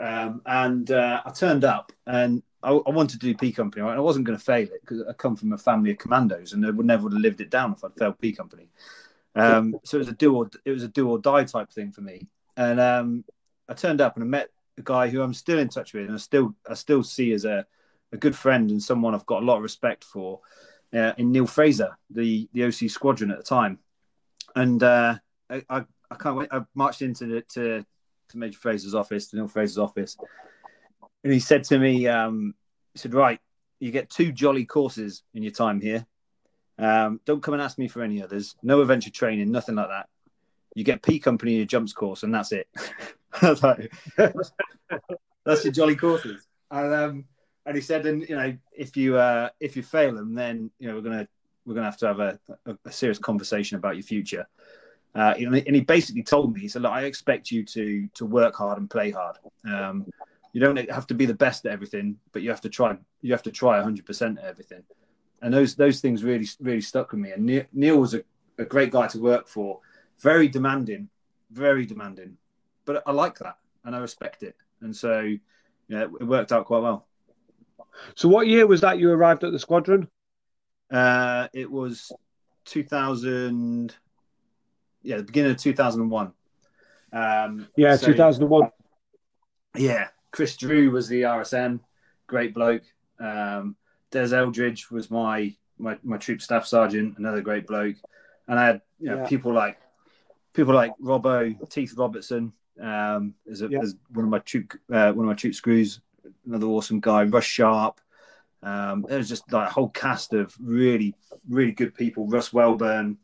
Um, 0.00 0.40
and 0.46 0.90
uh, 0.90 1.20
I 1.26 1.30
turned 1.30 1.64
up, 1.64 1.92
and 2.06 2.42
I, 2.62 2.70
I, 2.70 2.90
wanted 2.90 3.20
to 3.20 3.26
do 3.26 3.36
P 3.36 3.52
Company. 3.52 3.82
Right? 3.82 3.96
I 3.96 4.00
wasn't 4.00 4.24
going 4.24 4.38
to 4.38 4.44
fail 4.44 4.62
it 4.62 4.80
because 4.80 5.02
I 5.06 5.12
come 5.12 5.36
from 5.36 5.52
a 5.52 5.58
family 5.58 5.90
of 5.90 5.98
commandos, 5.98 6.54
and 6.54 6.64
I 6.64 6.70
would 6.70 6.86
never 6.86 7.04
have 7.04 7.12
lived 7.12 7.42
it 7.42 7.50
down 7.50 7.72
if 7.72 7.84
I'd 7.84 7.94
failed 7.94 8.18
P 8.18 8.32
Company. 8.32 8.68
Um, 9.34 9.76
so 9.84 9.98
it 9.98 10.00
was 10.00 10.08
a 10.08 10.12
do 10.12 10.34
or 10.34 10.50
it 10.64 10.70
was 10.70 10.82
a 10.84 10.88
do 10.88 11.10
or 11.10 11.18
die 11.18 11.44
type 11.44 11.70
thing 11.70 11.92
for 11.92 12.00
me. 12.00 12.28
And 12.56 12.80
um, 12.80 13.24
I 13.68 13.74
turned 13.74 14.00
up 14.00 14.16
and 14.16 14.24
I 14.24 14.26
met 14.26 14.48
a 14.78 14.82
guy 14.82 15.08
who 15.08 15.20
I'm 15.20 15.34
still 15.34 15.58
in 15.58 15.68
touch 15.68 15.92
with, 15.92 16.06
and 16.06 16.14
I 16.14 16.18
still 16.18 16.54
I 16.68 16.74
still 16.74 17.02
see 17.02 17.32
as 17.32 17.44
a, 17.44 17.66
a 18.12 18.16
good 18.16 18.34
friend 18.34 18.70
and 18.70 18.82
someone 18.82 19.14
I've 19.14 19.26
got 19.26 19.42
a 19.42 19.46
lot 19.46 19.58
of 19.58 19.62
respect 19.62 20.04
for 20.04 20.40
uh, 20.94 21.12
in 21.16 21.32
Neil 21.32 21.46
Fraser, 21.46 21.96
the 22.10 22.48
the 22.52 22.64
OC 22.64 22.90
squadron 22.90 23.30
at 23.30 23.38
the 23.38 23.44
time, 23.44 23.78
and 24.54 24.82
uh, 24.82 25.16
I, 25.50 25.62
I, 25.68 25.84
I 26.10 26.14
can't 26.14 26.36
wait. 26.36 26.48
I 26.50 26.62
marched 26.74 27.02
into 27.02 27.26
the, 27.26 27.40
to 27.54 27.84
to 28.30 28.38
Major 28.38 28.58
Fraser's 28.58 28.94
office, 28.94 29.28
to 29.28 29.36
Neil 29.36 29.48
Fraser's 29.48 29.78
office, 29.78 30.16
and 31.24 31.32
he 31.32 31.40
said 31.40 31.64
to 31.64 31.78
me, 31.78 32.06
um, 32.06 32.54
he 32.94 32.98
said, 32.98 33.14
"Right, 33.14 33.40
you 33.80 33.90
get 33.90 34.10
two 34.10 34.32
jolly 34.32 34.64
courses 34.64 35.22
in 35.34 35.42
your 35.42 35.52
time 35.52 35.80
here. 35.80 36.06
Um, 36.78 37.20
don't 37.24 37.42
come 37.42 37.54
and 37.54 37.62
ask 37.62 37.76
me 37.76 37.88
for 37.88 38.02
any 38.02 38.22
others. 38.22 38.54
No 38.62 38.80
adventure 38.80 39.10
training, 39.10 39.50
nothing 39.50 39.74
like 39.74 39.88
that. 39.88 40.08
You 40.74 40.84
get 40.84 41.02
P 41.02 41.18
Company 41.18 41.52
in 41.52 41.58
your 41.58 41.66
jumps 41.66 41.92
course, 41.92 42.22
and 42.22 42.34
that's 42.34 42.52
it." 42.52 42.68
"That's 45.44 45.64
your 45.64 45.72
jolly 45.72 45.96
courses." 45.96 46.46
And 46.70 46.94
um, 46.94 47.24
and 47.68 47.76
he 47.76 47.82
said, 47.82 48.06
and 48.06 48.26
you 48.26 48.34
know, 48.34 48.56
if 48.72 48.96
you 48.96 49.18
uh, 49.18 49.50
if 49.60 49.76
you 49.76 49.82
fail 49.82 50.14
them, 50.14 50.34
then 50.34 50.70
you 50.78 50.88
know 50.88 50.94
we're 50.94 51.02
gonna 51.02 51.28
we're 51.66 51.74
gonna 51.74 51.84
have 51.84 51.98
to 51.98 52.06
have 52.06 52.18
a, 52.18 52.40
a, 52.64 52.78
a 52.86 52.90
serious 52.90 53.18
conversation 53.18 53.76
about 53.76 53.94
your 53.94 54.04
future. 54.04 54.46
Uh, 55.14 55.34
and 55.36 55.74
he 55.76 55.80
basically 55.80 56.22
told 56.22 56.54
me, 56.54 56.60
he 56.60 56.68
said, 56.68 56.80
Look, 56.80 56.92
I 56.92 57.02
expect 57.04 57.50
you 57.50 57.62
to 57.64 58.08
to 58.14 58.24
work 58.24 58.54
hard 58.54 58.78
and 58.78 58.88
play 58.88 59.10
hard. 59.10 59.36
Um, 59.66 60.06
you 60.54 60.62
don't 60.62 60.78
have 60.90 61.06
to 61.08 61.14
be 61.14 61.26
the 61.26 61.34
best 61.34 61.66
at 61.66 61.72
everything, 61.72 62.16
but 62.32 62.40
you 62.40 62.48
have 62.48 62.62
to 62.62 62.70
try. 62.70 62.96
You 63.20 63.32
have 63.32 63.42
to 63.42 63.50
try 63.50 63.76
100 63.76 64.06
percent 64.06 64.38
at 64.38 64.46
everything. 64.46 64.82
And 65.42 65.52
those 65.52 65.74
those 65.74 66.00
things 66.00 66.24
really 66.24 66.48
really 66.60 66.80
stuck 66.80 67.12
with 67.12 67.20
me. 67.20 67.32
And 67.32 67.66
Neil, 67.72 67.98
was 67.98 68.14
a, 68.14 68.22
a 68.58 68.64
great 68.64 68.90
guy 68.90 69.08
to 69.08 69.20
work 69.20 69.46
for, 69.46 69.80
very 70.20 70.48
demanding, 70.48 71.10
very 71.50 71.84
demanding. 71.84 72.38
But 72.86 73.02
I 73.06 73.12
like 73.12 73.38
that 73.40 73.58
and 73.84 73.94
I 73.94 73.98
respect 73.98 74.42
it. 74.42 74.56
And 74.80 74.96
so, 74.96 75.36
yeah, 75.88 76.04
it 76.04 76.24
worked 76.24 76.52
out 76.52 76.64
quite 76.64 76.80
well. 76.82 77.08
So, 78.14 78.28
what 78.28 78.46
year 78.46 78.66
was 78.66 78.80
that 78.82 78.98
you 78.98 79.10
arrived 79.10 79.44
at 79.44 79.52
the 79.52 79.58
squadron? 79.58 80.08
Uh, 80.90 81.48
it 81.52 81.70
was 81.70 82.12
2000. 82.66 83.94
Yeah, 85.02 85.18
the 85.18 85.22
beginning 85.22 85.52
of 85.52 85.58
2001. 85.58 86.32
Um, 87.12 87.68
yeah, 87.76 87.96
so, 87.96 88.06
2001. 88.06 88.70
Yeah, 89.76 90.08
Chris 90.30 90.56
Drew 90.56 90.90
was 90.90 91.08
the 91.08 91.22
RSM, 91.22 91.80
great 92.26 92.54
bloke. 92.54 92.82
Um, 93.20 93.76
Des 94.10 94.34
Eldridge 94.34 94.90
was 94.90 95.10
my, 95.10 95.54
my 95.78 95.98
my 96.02 96.16
troop 96.16 96.40
staff 96.40 96.66
sergeant, 96.66 97.18
another 97.18 97.40
great 97.40 97.66
bloke. 97.66 97.96
And 98.46 98.58
I 98.58 98.66
had 98.66 98.80
you 98.98 99.10
know, 99.10 99.18
yeah. 99.18 99.26
people 99.26 99.52
like 99.52 99.78
people 100.54 100.74
like 100.74 100.92
Robbo, 100.98 101.68
Teeth 101.68 101.94
Robertson, 101.96 102.52
um, 102.80 103.34
as, 103.50 103.62
a, 103.62 103.68
yeah. 103.68 103.80
as 103.80 103.94
one 104.12 104.24
of 104.24 104.30
my 104.30 104.38
troop 104.40 104.72
uh, 104.92 105.12
one 105.12 105.26
of 105.26 105.28
my 105.28 105.34
troop 105.34 105.54
screws 105.54 106.00
another 106.46 106.66
awesome 106.66 107.00
guy, 107.00 107.24
Russ 107.24 107.44
Sharp. 107.44 108.00
Um, 108.62 109.06
there 109.08 109.18
was 109.18 109.28
just 109.28 109.50
like 109.52 109.68
a 109.68 109.72
whole 109.72 109.88
cast 109.88 110.32
of 110.32 110.54
really, 110.60 111.14
really 111.48 111.72
good 111.72 111.94
people. 111.94 112.26
Russ 112.26 112.50
Welburn. 112.50 113.16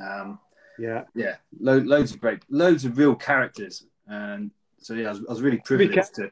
Um, 0.00 0.38
yeah, 0.78 1.04
yeah, 1.14 1.36
lo- 1.60 1.78
loads 1.78 2.12
of 2.12 2.20
great, 2.20 2.42
loads 2.48 2.84
of 2.84 2.98
real 2.98 3.14
characters, 3.14 3.86
and 4.08 4.50
so 4.78 4.94
yeah, 4.94 5.08
I 5.08 5.10
was, 5.10 5.20
I 5.20 5.32
was 5.32 5.42
really 5.42 5.58
privileged 5.58 6.14
to. 6.16 6.30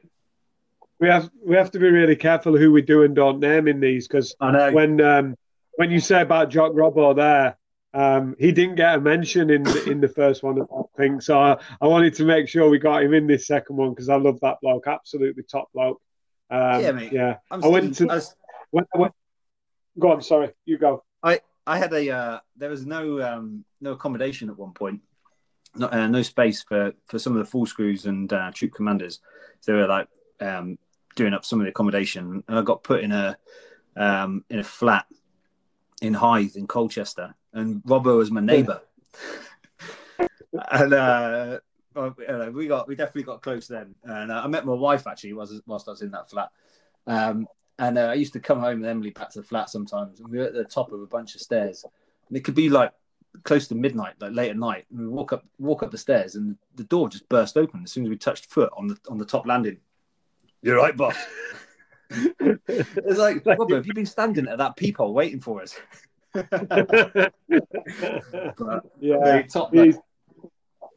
We 0.99 1.07
have 1.07 1.29
we 1.45 1.55
have 1.55 1.71
to 1.71 1.79
be 1.79 1.89
really 1.89 2.15
careful 2.15 2.57
who 2.57 2.71
we 2.71 2.81
do 2.81 3.03
and 3.03 3.15
don't 3.15 3.39
name 3.39 3.67
in 3.67 3.79
these 3.79 4.07
because 4.07 4.35
when 4.39 5.01
um, 5.01 5.35
when 5.75 5.91
you 5.91 5.99
say 5.99 6.21
about 6.21 6.49
Jock 6.49 6.73
Robbo 6.73 7.15
there, 7.15 7.57
um, 7.93 8.35
he 8.39 8.51
didn't 8.51 8.75
get 8.75 8.95
a 8.95 9.01
mention 9.01 9.49
in 9.51 9.63
the, 9.63 9.89
in 9.89 10.01
the 10.01 10.07
first 10.07 10.41
one, 10.41 10.61
I 10.61 10.81
think. 10.97 11.21
So 11.21 11.39
I, 11.39 11.57
I, 11.79 11.87
wanted 11.87 12.15
to 12.15 12.25
make 12.25 12.47
sure 12.47 12.67
we 12.67 12.79
got 12.79 13.03
him 13.03 13.13
in 13.13 13.27
this 13.27 13.45
second 13.45 13.75
one 13.75 13.91
because 13.91 14.09
I 14.09 14.15
love 14.15 14.39
that 14.41 14.57
bloke, 14.61 14.87
absolutely 14.87 15.43
top 15.43 15.71
bloke. 15.73 16.01
Um, 16.49 16.81
yeah, 16.81 16.91
mate. 16.91 17.11
Yeah, 17.11 17.37
I'm 17.51 17.63
i 17.63 17.67
went 17.67 17.95
to. 17.95 18.09
I 18.09 18.15
was, 18.15 18.35
when 18.71 18.85
I 18.95 18.97
went, 18.97 19.13
go 19.99 20.11
on, 20.11 20.21
sorry, 20.23 20.51
you 20.65 20.79
go. 20.79 21.03
I 21.21 21.41
I 21.67 21.77
had 21.77 21.93
a 21.93 22.09
uh, 22.09 22.39
there 22.57 22.69
was 22.69 22.85
no 22.85 23.21
um, 23.21 23.63
no 23.79 23.91
accommodation 23.91 24.49
at 24.49 24.57
one 24.57 24.73
point, 24.73 25.01
no, 25.75 25.87
uh, 25.87 26.07
no 26.07 26.23
space 26.23 26.63
for 26.63 26.93
for 27.05 27.19
some 27.19 27.33
of 27.33 27.39
the 27.39 27.49
full 27.49 27.67
screws 27.67 28.07
and 28.07 28.31
uh, 28.33 28.51
troop 28.53 28.73
commanders. 28.73 29.19
So 29.59 29.71
they 29.71 29.77
were 29.77 29.87
like 29.87 30.07
um, 30.39 30.79
doing 31.15 31.33
up 31.33 31.45
some 31.45 31.59
of 31.59 31.65
the 31.65 31.69
accommodation, 31.69 32.43
and 32.47 32.59
I 32.59 32.63
got 32.63 32.83
put 32.83 33.03
in 33.03 33.11
a 33.11 33.37
um, 33.95 34.43
in 34.49 34.57
a 34.57 34.63
flat 34.63 35.05
in 36.01 36.15
Hythe 36.15 36.55
in 36.55 36.65
Colchester 36.65 37.35
and 37.53 37.83
Robbo 37.83 38.17
was 38.17 38.31
my 38.31 38.41
neighbour. 38.41 38.81
and 40.71 40.93
uh, 40.93 41.59
we 42.51 42.67
got 42.67 42.87
we 42.87 42.95
definitely 42.95 43.23
got 43.23 43.41
close 43.41 43.67
then. 43.67 43.95
And 44.03 44.31
uh, 44.31 44.41
I 44.43 44.47
met 44.47 44.65
my 44.65 44.73
wife 44.73 45.07
actually 45.07 45.33
whilst, 45.33 45.61
whilst 45.65 45.87
I 45.87 45.91
was 45.91 46.01
in 46.01 46.11
that 46.11 46.29
flat. 46.29 46.49
Um, 47.07 47.47
and 47.79 47.97
uh, 47.97 48.01
I 48.01 48.13
used 48.13 48.33
to 48.33 48.39
come 48.39 48.59
home 48.59 48.81
with 48.81 48.89
Emily 48.89 49.09
back 49.09 49.31
to 49.31 49.41
the 49.41 49.47
flat 49.47 49.69
sometimes, 49.69 50.19
and 50.19 50.29
we 50.29 50.37
were 50.37 50.45
at 50.45 50.53
the 50.53 50.63
top 50.63 50.91
of 50.91 51.01
a 51.01 51.07
bunch 51.07 51.35
of 51.35 51.41
stairs, 51.41 51.85
and 52.27 52.37
it 52.37 52.43
could 52.43 52.55
be 52.55 52.69
like 52.69 52.91
close 53.43 53.67
to 53.67 53.75
midnight, 53.75 54.13
like 54.19 54.31
late 54.33 54.51
at 54.51 54.57
night. 54.57 54.85
And 54.91 54.99
we 54.99 55.07
walk 55.07 55.33
up 55.33 55.43
walk 55.59 55.83
up 55.83 55.91
the 55.91 55.97
stairs, 55.97 56.35
and 56.35 56.57
the 56.75 56.83
door 56.83 57.09
just 57.09 57.27
burst 57.29 57.57
open 57.57 57.81
as 57.83 57.91
soon 57.91 58.03
as 58.03 58.09
we 58.09 58.17
touched 58.17 58.45
foot 58.45 58.71
on 58.77 58.87
the 58.87 58.97
on 59.09 59.17
the 59.17 59.25
top 59.25 59.47
landing. 59.47 59.77
You're 60.61 60.77
right, 60.77 60.95
boss. 60.95 61.17
it's 62.09 63.19
like, 63.19 63.45
Robert, 63.45 63.75
have 63.75 63.87
you 63.87 63.93
been 63.93 64.05
standing 64.05 64.47
at 64.47 64.59
that 64.59 64.77
peephole 64.77 65.13
waiting 65.13 65.41
for 65.41 65.61
us? 65.61 65.75
yeah, 68.99 69.41
top 69.43 69.73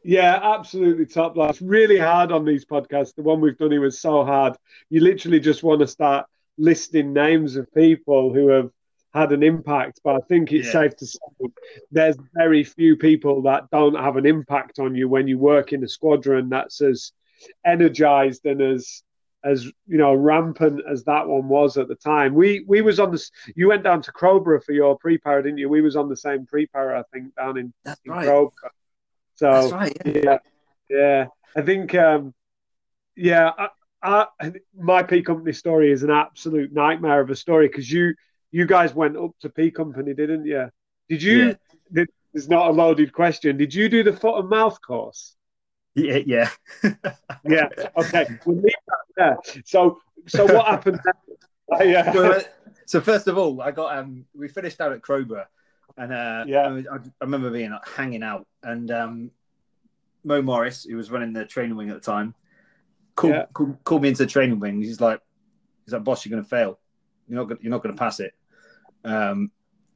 yeah, 0.03 0.39
absolutely 0.41 1.05
top 1.05 1.33
It's 1.37 1.61
really 1.61 1.97
hard 1.97 2.31
on 2.31 2.45
these 2.45 2.65
podcasts. 2.65 3.13
The 3.13 3.23
one 3.23 3.41
we've 3.41 3.57
done 3.57 3.71
here 3.71 3.81
was 3.81 3.99
so 3.99 4.23
hard. 4.23 4.55
You 4.89 5.01
literally 5.01 5.39
just 5.39 5.63
want 5.63 5.81
to 5.81 5.87
start 5.87 6.27
listing 6.57 7.11
names 7.13 7.55
of 7.57 7.71
people 7.73 8.33
who 8.33 8.47
have 8.47 8.71
had 9.13 9.31
an 9.31 9.43
impact. 9.43 9.99
But 10.03 10.15
I 10.15 10.19
think 10.29 10.51
it's 10.51 10.67
yeah. 10.67 10.71
safe 10.71 10.95
to 10.97 11.05
say 11.05 11.19
there's 11.91 12.15
very 12.33 12.63
few 12.63 12.95
people 12.95 13.41
that 13.43 13.69
don't 13.69 13.95
have 13.95 14.15
an 14.15 14.25
impact 14.25 14.79
on 14.79 14.95
you 14.95 15.09
when 15.09 15.27
you 15.27 15.37
work 15.37 15.73
in 15.73 15.83
a 15.83 15.87
squadron 15.87 16.49
that's 16.49 16.81
as 16.81 17.11
energized 17.65 18.45
and 18.45 18.61
as 18.61 19.03
as 19.47 19.65
you 19.65 19.97
know 19.97 20.13
rampant 20.13 20.81
as 20.89 21.03
that 21.05 21.27
one 21.27 21.47
was 21.47 21.77
at 21.77 21.87
the 21.87 21.95
time. 21.95 22.33
We 22.33 22.65
we 22.67 22.81
was 22.81 22.99
on 22.99 23.11
this. 23.11 23.31
You 23.55 23.69
went 23.69 23.83
down 23.83 24.01
to 24.03 24.11
Crowborough 24.11 24.61
for 24.61 24.73
your 24.73 24.97
pre-para, 24.97 25.43
didn't 25.43 25.57
you? 25.57 25.69
We 25.69 25.81
was 25.81 25.95
on 25.95 26.09
the 26.09 26.17
same 26.17 26.45
pre-para, 26.45 26.99
I 26.99 27.03
think, 27.13 27.35
down 27.35 27.57
in, 27.57 27.73
That's 27.83 28.01
in 28.05 28.11
right. 28.11 28.27
Crowborough. 28.27 28.71
So 29.35 29.51
That's 29.51 29.71
right, 29.71 29.97
yeah. 30.05 30.21
yeah, 30.23 30.37
yeah. 30.89 31.25
I 31.55 31.61
think 31.61 31.95
um, 31.95 32.33
yeah. 33.15 33.51
I, 33.57 33.67
I, 34.39 34.53
my 34.77 35.03
P 35.03 35.21
Company 35.21 35.53
story 35.53 35.91
is 35.91 36.03
an 36.03 36.11
absolute 36.11 36.71
nightmare 36.73 37.21
of 37.21 37.29
a 37.29 37.35
story 37.35 37.67
because 37.67 37.91
you 37.91 38.13
you 38.51 38.65
guys 38.65 38.93
went 38.93 39.17
up 39.17 39.31
to 39.41 39.49
P 39.49 39.71
Company, 39.71 40.13
didn't 40.13 40.45
you? 40.45 40.69
Did 41.09 41.23
you? 41.23 41.47
Yeah. 41.47 41.53
Did, 41.93 42.09
it's 42.33 42.49
not 42.49 42.67
a 42.67 42.71
loaded 42.71 43.13
question. 43.13 43.57
Did 43.57 43.73
you 43.73 43.89
do 43.89 44.03
the 44.03 44.13
foot 44.13 44.39
and 44.39 44.49
mouth 44.49 44.79
course? 44.81 45.36
Yeah, 45.97 46.19
yeah, 46.27 46.49
yeah. 47.43 47.69
Okay, 47.97 48.27
we'll 48.45 48.57
leave 48.57 48.73
that 48.87 48.97
there. 49.15 49.37
So, 49.65 49.99
so 50.27 50.45
what 50.45 50.67
happened? 50.67 50.99
I, 51.73 51.95
uh... 51.95 52.13
well, 52.13 52.41
so 52.85 53.01
first 53.01 53.27
of 53.27 53.37
all, 53.37 53.59
I 53.61 53.71
got 53.71 53.97
um, 53.97 54.25
we 54.35 54.47
finished 54.47 54.79
out 54.79 54.91
at 54.93 55.01
Crowborough, 55.01 55.47
and 55.97 56.13
uh, 56.13 56.45
yeah, 56.47 56.67
I, 56.69 56.95
I, 56.95 56.99
remember 57.21 57.49
being 57.49 57.71
like, 57.71 57.87
hanging 57.87 58.21
out, 58.21 58.45
and 58.61 58.91
um, 58.91 59.31
Mo 60.23 60.43
Morris, 60.43 60.83
who 60.83 60.95
was 60.97 61.09
running 61.09 61.33
the 61.33 61.45
training 61.45 61.75
wing 61.75 61.89
at 61.89 61.95
the 61.95 62.11
time, 62.11 62.35
called, 63.15 63.33
yeah. 63.33 63.45
called, 63.51 63.83
called 63.83 64.03
me 64.03 64.09
into 64.09 64.23
the 64.23 64.29
training 64.29 64.59
wing. 64.59 64.79
He's 64.81 65.01
like, 65.01 65.19
he's 65.83 65.93
like, 65.93 66.03
boss, 66.03 66.23
you're 66.23 66.31
going 66.31 66.43
to 66.43 66.49
fail. 66.49 66.79
You're 67.27 67.39
not, 67.39 67.45
gonna, 67.45 67.59
you're 67.63 67.71
not 67.71 67.81
going 67.81 67.95
to 67.95 67.99
pass 67.99 68.19
it. 68.19 68.33
Um, 69.03 69.51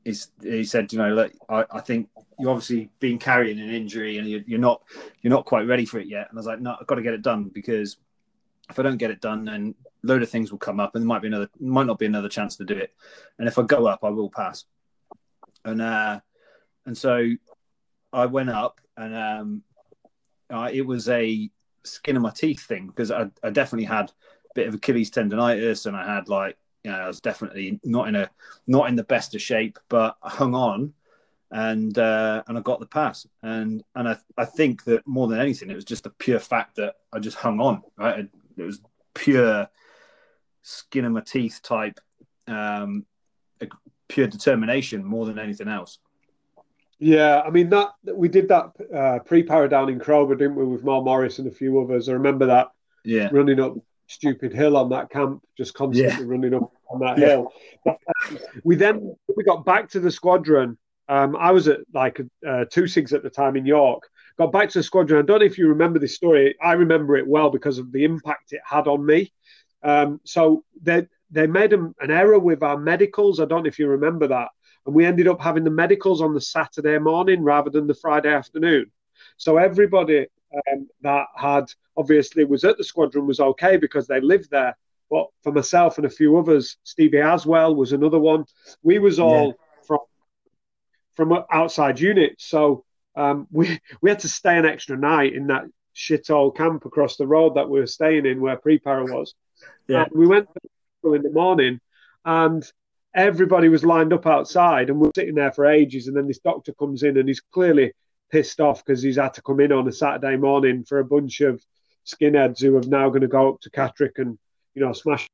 he's, 0.05 0.31
he 0.41 0.63
said, 0.63 0.91
you 0.91 0.99
know, 0.99 1.13
look, 1.13 1.33
I, 1.49 1.65
I 1.71 1.79
think 1.81 2.09
you 2.39 2.49
obviously 2.49 2.89
been 2.99 3.19
carrying 3.19 3.59
an 3.59 3.69
injury 3.69 4.17
and 4.17 4.27
you're, 4.27 4.41
you're 4.45 4.59
not, 4.59 4.81
you're 5.21 5.31
not 5.31 5.45
quite 5.45 5.67
ready 5.67 5.85
for 5.85 5.99
it 5.99 6.07
yet. 6.07 6.27
And 6.29 6.37
I 6.37 6.39
was 6.39 6.45
like, 6.47 6.61
no, 6.61 6.75
I've 6.79 6.87
got 6.87 6.95
to 6.95 7.01
get 7.01 7.13
it 7.13 7.21
done 7.21 7.45
because 7.45 7.97
if 8.71 8.79
I 8.79 8.83
don't 8.83 8.97
get 8.97 9.11
it 9.11 9.21
done, 9.21 9.45
then 9.45 9.75
a 10.03 10.07
load 10.07 10.23
of 10.23 10.29
things 10.29 10.51
will 10.51 10.57
come 10.57 10.79
up, 10.79 10.95
and 10.95 11.03
there 11.03 11.07
might 11.07 11.21
be 11.21 11.27
another, 11.27 11.49
might 11.59 11.87
not 11.87 11.99
be 11.99 12.05
another 12.05 12.29
chance 12.29 12.55
to 12.55 12.65
do 12.65 12.75
it. 12.75 12.93
And 13.37 13.47
if 13.47 13.59
I 13.59 13.63
go 13.63 13.85
up, 13.85 14.03
I 14.03 14.09
will 14.09 14.29
pass. 14.29 14.65
And 15.63 15.81
uh, 15.81 16.21
and 16.85 16.97
so 16.97 17.27
I 18.11 18.25
went 18.25 18.49
up, 18.49 18.81
and 18.97 19.15
um, 19.15 19.63
uh, 20.49 20.69
it 20.71 20.85
was 20.85 21.07
a 21.09 21.49
skin 21.83 22.15
of 22.15 22.21
my 22.21 22.31
teeth 22.31 22.61
thing 22.61 22.87
because 22.87 23.11
I, 23.11 23.29
I 23.43 23.49
definitely 23.49 23.85
had 23.85 24.09
a 24.09 24.53
bit 24.55 24.67
of 24.67 24.73
Achilles 24.75 25.11
tendonitis, 25.11 25.85
and 25.85 25.95
I 25.95 26.15
had 26.15 26.29
like, 26.29 26.57
you 26.83 26.91
know, 26.91 26.97
I 26.97 27.07
was 27.07 27.21
definitely 27.21 27.79
not 27.83 28.07
in 28.07 28.15
a 28.15 28.29
not 28.67 28.89
in 28.89 28.95
the 28.95 29.03
best 29.03 29.35
of 29.35 29.41
shape, 29.41 29.79
but 29.89 30.17
I 30.23 30.29
hung 30.29 30.55
on 30.55 30.93
and 31.51 31.97
uh, 31.97 32.43
and 32.47 32.57
I 32.57 32.61
got 32.61 32.79
the 32.79 32.85
pass. 32.85 33.27
And 33.43 33.83
and 33.95 34.07
I 34.07 34.17
I 34.37 34.45
think 34.45 34.83
that 34.85 35.05
more 35.05 35.27
than 35.27 35.39
anything, 35.39 35.69
it 35.69 35.75
was 35.75 35.85
just 35.85 36.03
the 36.03 36.09
pure 36.09 36.39
fact 36.39 36.77
that 36.77 36.95
I 37.13 37.19
just 37.19 37.37
hung 37.37 37.59
on. 37.59 37.83
Right, 37.97 38.27
it 38.57 38.63
was 38.63 38.81
pure 39.13 39.67
skin 40.63 41.05
of 41.05 41.11
my 41.11 41.21
teeth 41.21 41.59
type, 41.63 41.99
um, 42.47 43.05
pure 44.07 44.27
determination 44.27 45.03
more 45.03 45.25
than 45.25 45.39
anything 45.39 45.67
else. 45.67 45.99
Yeah, 46.99 47.41
I 47.41 47.49
mean 47.49 47.69
that 47.69 47.89
we 48.05 48.29
did 48.29 48.47
that 48.47 48.71
uh, 48.95 49.19
pre-para 49.19 49.67
down 49.67 49.89
in 49.89 49.99
Crowborough, 49.99 50.37
didn't 50.37 50.55
we, 50.55 50.65
with 50.65 50.83
Mal 50.83 51.03
Morris 51.03 51.39
and 51.39 51.47
a 51.47 51.51
few 51.51 51.79
others? 51.79 52.09
I 52.09 52.13
remember 52.13 52.45
that. 52.47 52.69
Yeah, 53.03 53.29
running 53.31 53.59
up 53.59 53.75
stupid 54.11 54.53
hill 54.53 54.77
on 54.77 54.89
that 54.89 55.09
camp, 55.09 55.41
just 55.57 55.73
constantly 55.73 56.25
yeah. 56.25 56.29
running 56.29 56.53
up 56.53 56.71
on 56.89 56.99
that 56.99 57.17
yeah. 57.17 57.27
hill. 57.27 57.53
But, 57.85 57.97
um, 58.29 58.39
we 58.63 58.75
then 58.75 59.15
we 59.35 59.43
got 59.43 59.65
back 59.65 59.89
to 59.91 59.99
the 59.99 60.11
squadron. 60.11 60.77
Um, 61.09 61.35
I 61.35 61.51
was 61.51 61.67
at 61.67 61.79
like 61.93 62.21
uh, 62.47 62.65
two 62.69 62.83
sigs 62.83 63.13
at 63.13 63.23
the 63.23 63.29
time 63.29 63.55
in 63.55 63.65
York, 63.65 64.03
got 64.37 64.51
back 64.51 64.69
to 64.69 64.79
the 64.79 64.83
squadron. 64.83 65.19
I 65.19 65.25
don't 65.25 65.39
know 65.39 65.45
if 65.45 65.57
you 65.57 65.67
remember 65.67 65.99
this 65.99 66.15
story. 66.15 66.55
I 66.61 66.73
remember 66.73 67.17
it 67.17 67.27
well 67.27 67.49
because 67.49 67.77
of 67.77 67.91
the 67.91 68.03
impact 68.03 68.53
it 68.53 68.61
had 68.65 68.87
on 68.87 69.05
me. 69.05 69.33
Um, 69.83 70.21
so 70.23 70.63
they 70.81 71.07
they 71.31 71.47
made 71.47 71.73
an, 71.73 71.95
an 71.99 72.11
error 72.11 72.39
with 72.39 72.61
our 72.63 72.77
medicals. 72.77 73.39
I 73.39 73.45
don't 73.45 73.63
know 73.63 73.67
if 73.69 73.79
you 73.79 73.87
remember 73.87 74.27
that, 74.27 74.49
and 74.85 74.95
we 74.95 75.05
ended 75.05 75.27
up 75.27 75.41
having 75.41 75.63
the 75.63 75.71
medicals 75.71 76.21
on 76.21 76.33
the 76.33 76.41
Saturday 76.41 76.99
morning 76.99 77.43
rather 77.43 77.69
than 77.69 77.87
the 77.87 77.93
Friday 77.93 78.33
afternoon. 78.33 78.91
So 79.37 79.57
everybody 79.57 80.27
um, 80.53 80.87
that 81.01 81.27
had 81.35 81.65
obviously 81.97 82.43
was 82.43 82.63
at 82.63 82.77
the 82.77 82.83
squadron 82.83 83.27
was 83.27 83.39
okay 83.39 83.77
because 83.77 84.07
they 84.07 84.21
lived 84.21 84.49
there. 84.51 84.77
But 85.09 85.27
for 85.43 85.51
myself 85.51 85.97
and 85.97 86.05
a 86.05 86.09
few 86.09 86.37
others, 86.37 86.77
Stevie 86.83 87.17
Aswell 87.17 87.75
was 87.75 87.91
another 87.91 88.19
one. 88.19 88.45
We 88.81 88.99
was 88.99 89.19
all 89.19 89.47
yeah. 89.47 89.85
from 89.85 89.99
from 91.13 91.43
outside 91.51 91.99
units, 91.99 92.45
so 92.45 92.85
um, 93.15 93.47
we 93.51 93.79
we 94.01 94.09
had 94.09 94.19
to 94.19 94.29
stay 94.29 94.57
an 94.57 94.65
extra 94.65 94.97
night 94.97 95.33
in 95.33 95.47
that 95.47 95.65
shit 95.93 96.29
old 96.29 96.55
camp 96.55 96.85
across 96.85 97.17
the 97.17 97.27
road 97.27 97.55
that 97.55 97.69
we 97.69 97.79
were 97.79 97.87
staying 97.87 98.25
in 98.25 98.41
where 98.41 98.57
Prepara 98.57 99.09
was. 99.11 99.35
Yeah. 99.87 100.03
And 100.03 100.11
we 100.13 100.25
went 100.25 100.47
in 101.03 101.21
the 101.21 101.31
morning 101.31 101.79
and 102.23 102.63
everybody 103.13 103.67
was 103.67 103.83
lined 103.83 104.13
up 104.13 104.25
outside 104.25 104.89
and 104.89 104.99
we 104.99 105.07
are 105.07 105.11
sitting 105.15 105.35
there 105.35 105.51
for 105.51 105.65
ages 105.65 106.07
and 106.07 106.15
then 106.15 106.27
this 106.27 106.39
doctor 106.39 106.73
comes 106.73 107.03
in 107.03 107.17
and 107.17 107.27
he's 107.27 107.41
clearly 107.41 107.91
pissed 108.31 108.59
off 108.59 108.83
because 108.83 109.01
he's 109.01 109.17
had 109.17 109.33
to 109.35 109.41
come 109.41 109.59
in 109.59 109.71
on 109.71 109.87
a 109.87 109.91
Saturday 109.91 110.37
morning 110.37 110.83
for 110.83 110.99
a 110.99 111.05
bunch 111.05 111.41
of 111.41 111.63
skinheads 112.05 112.61
who 112.61 112.77
are 112.77 112.81
now 112.81 113.09
going 113.09 113.21
to 113.21 113.27
go 113.27 113.49
up 113.49 113.61
to 113.61 113.69
Catterick 113.69 114.17
and 114.17 114.37
you 114.73 114.83
know 114.83 114.93
smash 114.93 115.27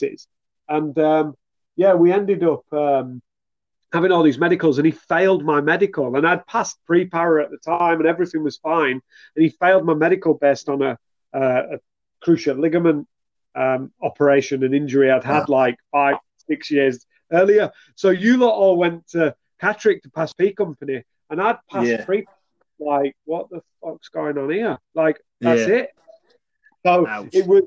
it. 0.00 0.26
And 0.68 0.98
um, 0.98 1.34
yeah, 1.76 1.94
we 1.94 2.12
ended 2.12 2.44
up 2.44 2.70
um, 2.72 3.22
having 3.92 4.12
all 4.12 4.22
these 4.22 4.38
medicals 4.38 4.78
and 4.78 4.86
he 4.86 4.92
failed 4.92 5.44
my 5.44 5.60
medical. 5.60 6.16
And 6.16 6.26
I'd 6.26 6.46
passed 6.46 6.78
pre-para 6.86 7.44
at 7.44 7.50
the 7.50 7.58
time 7.58 8.00
and 8.00 8.08
everything 8.08 8.42
was 8.42 8.58
fine. 8.58 9.00
And 9.36 9.42
he 9.42 9.48
failed 9.48 9.84
my 9.84 9.94
medical 9.94 10.34
based 10.34 10.68
on 10.68 10.82
a, 10.82 10.98
a 11.32 11.78
cruciate 12.24 12.58
ligament 12.58 13.06
um, 13.54 13.92
operation 14.02 14.62
and 14.62 14.74
injury 14.74 15.10
I'd 15.10 15.24
had 15.24 15.48
like 15.48 15.76
five 15.90 16.16
six 16.48 16.70
years 16.70 17.04
earlier. 17.32 17.70
So 17.94 18.10
you 18.10 18.36
lot 18.36 18.54
all 18.54 18.76
went 18.76 19.08
to 19.08 19.34
Catterick 19.60 20.02
to 20.02 20.10
pass 20.10 20.32
P 20.32 20.52
company 20.52 21.04
and 21.30 21.40
I'd 21.40 21.58
pass 21.70 21.86
yeah. 21.86 22.04
like 22.78 23.16
what 23.24 23.50
the 23.50 23.60
fuck's 23.82 24.08
going 24.08 24.38
on 24.38 24.50
here 24.50 24.78
like 24.94 25.20
that's 25.40 25.68
yeah. 25.68 25.74
it 25.74 25.90
so 26.84 27.06
Ouch. 27.06 27.28
it 27.32 27.46
was 27.46 27.64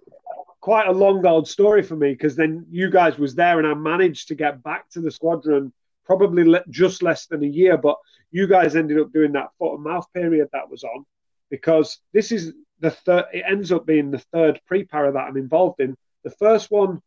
quite 0.62 0.88
a 0.88 0.92
long 0.92 1.26
old 1.26 1.48
story 1.48 1.82
for 1.82 1.96
me 1.96 2.12
because 2.12 2.36
then 2.36 2.66
you 2.70 2.90
guys 2.90 3.18
was 3.18 3.36
there 3.36 3.58
and 3.58 3.68
I 3.68 3.74
managed 3.74 4.30
to 4.30 4.36
get 4.36 4.64
back 4.64 4.90
to 4.92 5.02
the 5.02 5.12
squadron 5.12 5.74
probably 6.06 6.44
le- 6.44 6.64
just 6.70 7.04
less 7.04 7.26
than 7.26 7.44
a 7.44 7.48
year. 7.48 7.78
But 7.78 7.98
you 8.32 8.48
guys 8.48 8.76
ended 8.76 9.00
up 9.00 9.12
doing 9.12 9.34
that 9.34 9.50
foot 9.58 9.76
and 9.76 9.84
mouth 9.84 10.08
period 10.14 10.50
that 10.54 10.70
was 10.70 10.84
on 10.84 11.06
because 11.50 12.00
this 12.14 12.32
is 12.32 12.54
the 12.80 12.92
third. 12.92 13.26
It 13.34 13.44
ends 13.48 13.72
up 13.72 13.86
being 13.86 14.12
the 14.12 14.24
third 14.34 14.62
pre-para 14.68 15.12
that 15.14 15.20
I'm 15.20 15.38
involved 15.38 15.82
in. 15.82 15.96
The 16.24 16.32
first 16.32 16.70
one, 16.70 17.02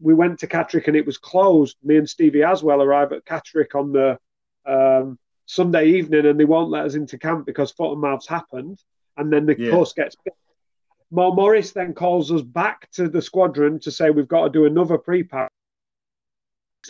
we 0.00 0.12
went 0.12 0.40
to 0.40 0.46
Catterick 0.46 0.88
and 0.88 0.96
it 0.96 1.06
was 1.06 1.18
closed. 1.18 1.76
Me 1.82 1.96
and 1.96 2.08
Stevie 2.08 2.40
Aswell 2.40 2.84
arrived 2.84 3.12
at 3.12 3.24
Catterick 3.24 3.74
on 3.74 3.92
the 3.92 4.18
um, 4.66 5.18
Sunday 5.46 5.86
evening, 5.86 6.26
and 6.26 6.38
they 6.38 6.44
won't 6.44 6.70
let 6.70 6.84
us 6.84 6.94
into 6.94 7.18
camp 7.18 7.46
because 7.46 7.70
foot 7.70 7.92
and 7.92 8.00
mouths 8.00 8.26
happened, 8.26 8.82
and 9.16 9.32
then 9.32 9.46
the 9.46 9.58
yeah. 9.58 9.70
course 9.70 9.92
gets. 9.92 10.16
Mal 11.10 11.34
Morris 11.34 11.70
then 11.72 11.94
calls 11.94 12.32
us 12.32 12.42
back 12.42 12.90
to 12.92 13.08
the 13.08 13.22
squadron 13.22 13.78
to 13.80 13.92
say 13.92 14.10
we've 14.10 14.26
got 14.26 14.44
to 14.44 14.50
do 14.50 14.66
another 14.66 14.98
pre-para 14.98 15.48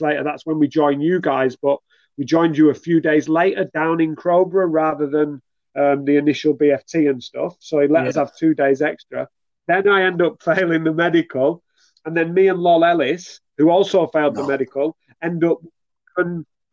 later, 0.00 0.22
that's 0.22 0.46
when 0.46 0.58
we 0.58 0.68
join 0.68 1.00
you 1.00 1.20
guys. 1.20 1.56
But 1.56 1.78
we 2.16 2.24
joined 2.24 2.56
you 2.56 2.70
a 2.70 2.74
few 2.74 3.00
days 3.00 3.28
later 3.28 3.64
down 3.72 4.00
in 4.00 4.16
Crowborough 4.16 4.70
rather 4.70 5.06
than 5.06 5.42
um, 5.74 6.04
the 6.04 6.16
initial 6.16 6.56
BFT 6.56 7.10
and 7.10 7.22
stuff. 7.22 7.56
So 7.60 7.80
he 7.80 7.88
let 7.88 8.04
yeah. 8.04 8.08
us 8.10 8.16
have 8.16 8.36
two 8.36 8.54
days 8.54 8.82
extra. 8.82 9.28
Then 9.68 9.88
I 9.88 10.04
end 10.04 10.22
up 10.22 10.42
failing 10.42 10.84
the 10.84 10.92
medical. 10.92 11.62
And 12.04 12.16
then 12.16 12.34
me 12.34 12.48
and 12.48 12.60
Lol 12.60 12.84
Ellis, 12.84 13.40
who 13.58 13.70
also 13.70 14.06
failed 14.06 14.36
no. 14.36 14.42
the 14.42 14.48
medical, 14.48 14.96
end 15.22 15.44
up 15.44 15.58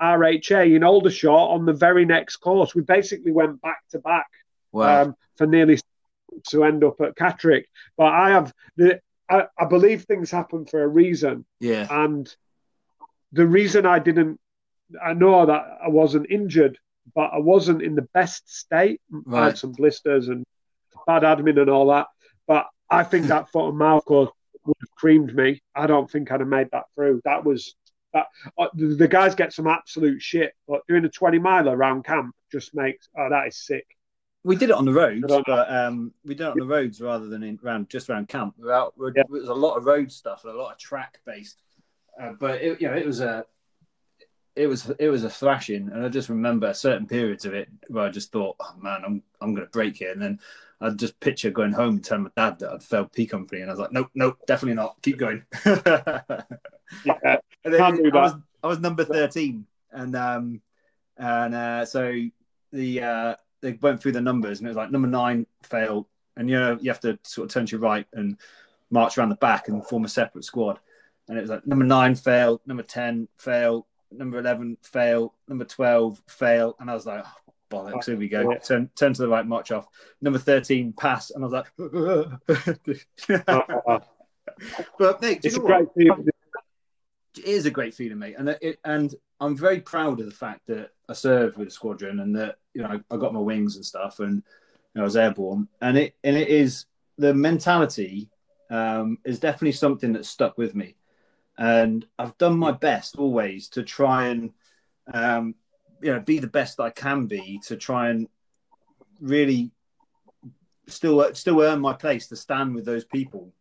RHA 0.04 0.76
in 0.76 0.84
Aldershot 0.84 1.52
on 1.52 1.66
the 1.66 1.74
very 1.74 2.06
next 2.06 2.38
course. 2.38 2.76
We 2.76 2.82
basically 2.82 3.32
went 3.32 3.62
back 3.62 3.80
to 3.92 4.00
back 4.00 4.28
wow. 4.72 5.04
um, 5.04 5.16
for 5.38 5.48
nearly 5.48 5.80
to 6.50 6.64
end 6.66 6.84
up 6.84 7.00
at 7.00 7.16
Catterick. 7.16 7.66
But 7.98 8.08
I 8.08 8.32
have 8.32 8.54
the 8.76 9.00
I, 9.30 9.46
I, 9.58 9.66
believe 9.66 10.04
things 10.04 10.30
happen 10.30 10.66
for 10.66 10.84
a 10.84 10.88
reason. 10.88 11.46
Yeah. 11.60 11.88
And 11.90 12.34
the 13.32 13.48
reason 13.48 13.86
I 13.86 14.00
didn't, 14.00 14.40
I 15.02 15.14
know 15.14 15.46
that 15.46 15.80
I 15.84 15.88
wasn't 15.88 16.30
injured, 16.30 16.78
but 17.16 17.32
I 17.34 17.40
wasn't 17.40 17.82
in 17.82 17.96
the 17.96 18.08
best 18.14 18.54
state. 18.54 19.00
Right. 19.10 19.42
I 19.42 19.46
had 19.46 19.58
some 19.58 19.72
blisters 19.72 20.28
and 20.28 20.46
bad 21.08 21.24
admin 21.24 21.60
and 21.60 21.70
all 21.70 21.88
that. 21.88 22.08
But 22.48 22.68
I 22.90 23.04
think 23.04 23.28
that 23.28 23.50
foot 23.50 23.70
and 23.70 23.78
mouth 23.78 24.04
course 24.04 24.30
would 24.66 24.78
have 24.82 24.96
creamed 24.96 25.34
me. 25.34 25.62
I 25.74 25.88
don't 25.88 26.12
think 26.12 26.32
I'd 26.32 26.42
have 26.42 26.50
made 26.50 26.70
that 26.72 26.86
through. 26.96 27.22
That 27.24 27.46
was 27.46 27.76
that. 28.14 28.28
Uh, 28.58 28.68
the, 28.74 28.88
the, 28.96 29.08
guys 29.08 29.36
get 29.36 29.54
some 29.54 29.68
absolute 29.68 30.22
shit, 30.22 30.54
but 30.68 30.86
doing 30.88 31.06
a 31.06 31.10
twenty 31.10 31.40
mile 31.40 31.70
around 31.70 32.04
camp 32.04 32.36
just 32.52 32.74
makes 32.76 33.10
oh 33.18 33.30
that 33.30 33.48
is 33.48 33.58
sick. 33.58 33.86
We 34.46 34.58
did 34.58 34.70
it 34.70 34.76
on 34.76 34.84
the 34.84 34.92
roads, 34.92 35.24
but 35.46 35.74
um, 35.74 36.12
we 36.26 36.36
did 36.36 36.44
it 36.44 36.52
on 36.52 36.60
the 36.60 36.66
roads 36.66 37.00
rather 37.00 37.28
than 37.28 37.44
in, 37.44 37.58
around 37.64 37.90
just 37.90 38.10
around 38.10 38.28
camp. 38.28 38.56
Without, 38.58 38.94
yeah. 39.00 39.22
It 39.22 39.30
was 39.30 39.48
a 39.48 39.54
lot 39.54 39.78
of 39.78 39.86
road 39.86 40.12
stuff 40.12 40.44
and 40.44 40.54
a 40.54 40.58
lot 40.58 40.74
of 40.74 40.78
track 40.78 41.20
based 41.26 41.64
uh, 42.22 42.34
but 42.40 42.62
it, 42.62 42.82
you 42.82 42.88
know, 42.88 42.96
it 42.96 43.06
was 43.06 43.22
a 43.22 43.46
it 44.56 44.68
was 44.68 44.92
it 45.00 45.10
was 45.10 45.24
a 45.24 45.30
thrashing, 45.30 45.90
and 45.90 46.06
I 46.06 46.10
just 46.10 46.30
remember 46.30 46.74
certain 46.74 47.08
periods 47.08 47.46
of 47.46 47.54
it 47.54 47.70
where 47.88 48.06
I 48.06 48.10
just 48.10 48.32
thought, 48.32 48.56
oh, 48.60 48.74
man, 48.80 49.02
I'm 49.06 49.24
I'm 49.42 49.54
going 49.54 49.66
to 49.66 49.72
break 49.72 49.98
here, 49.98 50.12
and 50.12 50.22
then 50.22 50.40
I'd 50.80 51.00
just 51.00 51.20
picture 51.20 51.50
going 51.50 51.72
home 51.72 51.96
and 51.96 52.04
telling 52.04 52.24
my 52.24 52.30
dad 52.36 52.60
that 52.60 52.72
I'd 52.72 52.84
failed 52.84 53.12
P 53.12 53.26
company, 53.26 53.62
and 53.62 53.70
I 53.70 53.74
was 53.74 53.80
like, 53.80 53.92
nope, 53.92 54.10
nope, 54.14 54.38
definitely 54.46 54.76
not. 54.76 54.98
Keep 55.02 55.18
going. 55.18 55.44
yeah, 55.66 57.38
and 57.66 57.76
I 57.76 58.22
was, 58.22 58.34
I 58.64 58.68
was 58.68 58.80
number 58.80 59.04
thirteen, 59.04 59.66
and 59.92 60.16
um, 60.16 60.62
and 61.18 61.56
uh, 61.56 61.86
so 61.86 62.14
the 62.72 63.02
uh, 63.02 63.36
they 63.62 63.74
went 63.74 64.02
through 64.02 64.14
the 64.14 64.22
numbers, 64.22 64.60
and 64.60 64.68
it 64.68 64.72
was 64.72 64.78
like 64.78 64.92
number 64.92 65.08
nine 65.08 65.46
failed, 65.64 66.06
and 66.36 66.50
you 66.50 66.60
know 66.60 66.78
you 66.82 66.90
have 66.92 67.00
to 67.02 67.18
sort 67.24 67.46
of 67.46 67.54
turn 67.54 67.66
to 67.66 67.72
your 67.72 67.82
right 67.82 68.06
and 68.14 68.38
march 68.92 69.18
around 69.18 69.30
the 69.30 69.36
back 69.36 69.68
and 69.68 69.86
form 69.88 70.06
a 70.06 70.10
separate 70.10 70.46
squad. 70.46 70.80
And 71.28 71.38
it 71.38 71.42
was 71.42 71.50
like 71.50 71.66
number 71.66 71.86
nine 71.86 72.16
fail, 72.16 72.62
number 72.66 72.84
ten 72.84 73.28
fail, 73.38 73.88
number 74.12 74.40
eleven 74.40 74.78
fail, 74.84 75.34
number 75.48 75.66
twelve 75.66 76.22
fail, 76.28 76.76
and 76.80 76.92
I 76.92 76.94
was 76.94 77.06
like, 77.06 77.24
oh, 77.26 77.54
bollocks, 77.72 78.06
here 78.06 78.18
we 78.18 78.28
go. 78.28 78.52
Yeah. 78.52 78.58
Turn 78.60 78.90
turn 78.96 79.14
to 79.14 79.22
the 79.22 79.30
right, 79.30 79.46
march 79.46 79.72
off. 79.72 79.88
Number 80.22 80.40
thirteen 80.40 80.94
pass, 80.94 81.32
and 81.32 81.44
I 81.44 81.48
was 81.48 81.54
like, 81.54 81.72
but 85.00 85.22
mate, 85.22 85.40
it's 85.44 85.56
a 85.56 85.60
great. 85.60 85.88
It 87.38 87.46
is 87.46 87.66
a 87.66 87.72
great 87.72 87.94
feeling, 87.94 88.20
mate, 88.20 88.36
and 88.38 88.50
it, 88.50 88.80
and 88.84 89.14
I'm 89.40 89.58
very 89.58 89.80
proud 89.82 90.20
of 90.20 90.26
the 90.26 90.32
fact 90.32 90.68
that 90.68 90.92
I 91.10 91.14
served 91.14 91.58
with 91.58 91.68
the 91.68 91.74
squadron 91.74 92.20
and 92.20 92.36
that 92.36 92.58
you 92.74 92.82
know 92.82 93.02
I 93.10 93.18
got 93.18 93.34
my 93.34 93.40
wings 93.40 93.76
and 93.76 93.86
stuff, 93.86 94.20
and 94.20 94.36
you 94.36 94.96
know, 94.96 95.02
I 95.02 95.06
was 95.06 95.18
airborne, 95.18 95.68
and 95.82 95.98
it 95.98 96.16
and 96.24 96.38
it 96.38 96.48
is 96.48 96.86
the 97.18 97.34
mentality 97.34 98.30
um, 98.70 99.18
is 99.26 99.40
definitely 99.40 99.74
something 99.74 100.14
that 100.14 100.26
stuck 100.26 100.58
with 100.58 100.76
me, 100.76 100.96
and 101.58 102.06
I've 102.20 102.38
done 102.38 102.58
my 102.58 102.72
best 102.72 103.18
always 103.18 103.70
to 103.70 103.84
try 103.84 104.28
and 104.28 104.52
um, 105.14 105.56
you 106.02 106.14
know 106.14 106.20
be 106.20 106.40
the 106.40 106.48
best 106.48 106.80
I 106.80 106.90
can 106.92 107.26
be 107.26 107.60
to 107.66 107.78
try 107.78 108.10
and 108.10 108.28
really 109.20 109.72
still 110.88 111.34
still 111.34 111.62
earn 111.62 111.80
my 111.80 111.94
place 111.94 112.28
to 112.28 112.36
stand 112.36 112.76
with 112.76 112.86
those 112.86 113.06
people. 113.06 113.52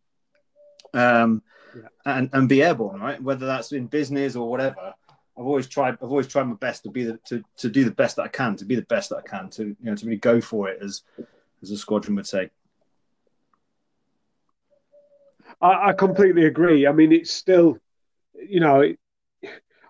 Um, 0.93 1.41
yeah. 1.75 1.87
and 2.05 2.29
and 2.33 2.49
be 2.49 2.63
airborne, 2.63 2.99
right? 2.99 3.21
Whether 3.21 3.45
that's 3.45 3.71
in 3.71 3.87
business 3.87 4.35
or 4.35 4.49
whatever. 4.49 4.93
I've 5.35 5.45
always 5.45 5.67
tried. 5.67 5.95
I've 5.95 6.11
always 6.11 6.27
tried 6.27 6.43
my 6.43 6.55
best 6.55 6.83
to 6.83 6.91
be 6.91 7.05
the 7.05 7.19
to, 7.25 7.43
to 7.57 7.69
do 7.69 7.83
the 7.83 7.91
best 7.91 8.17
that 8.17 8.23
I 8.23 8.27
can, 8.27 8.55
to 8.57 8.65
be 8.65 8.75
the 8.75 8.83
best 8.83 9.09
that 9.09 9.17
I 9.17 9.21
can, 9.21 9.49
to 9.51 9.63
you 9.63 9.75
know, 9.81 9.95
to 9.95 10.05
really 10.05 10.17
go 10.17 10.39
for 10.39 10.69
it, 10.69 10.79
as 10.81 11.01
as 11.61 11.71
a 11.71 11.77
squadron 11.77 12.15
would 12.15 12.27
say. 12.27 12.51
I, 15.61 15.89
I 15.89 15.93
completely 15.93 16.45
agree. 16.45 16.85
I 16.85 16.91
mean, 16.91 17.11
it's 17.11 17.31
still, 17.31 17.77
you 18.35 18.59
know, 18.59 18.83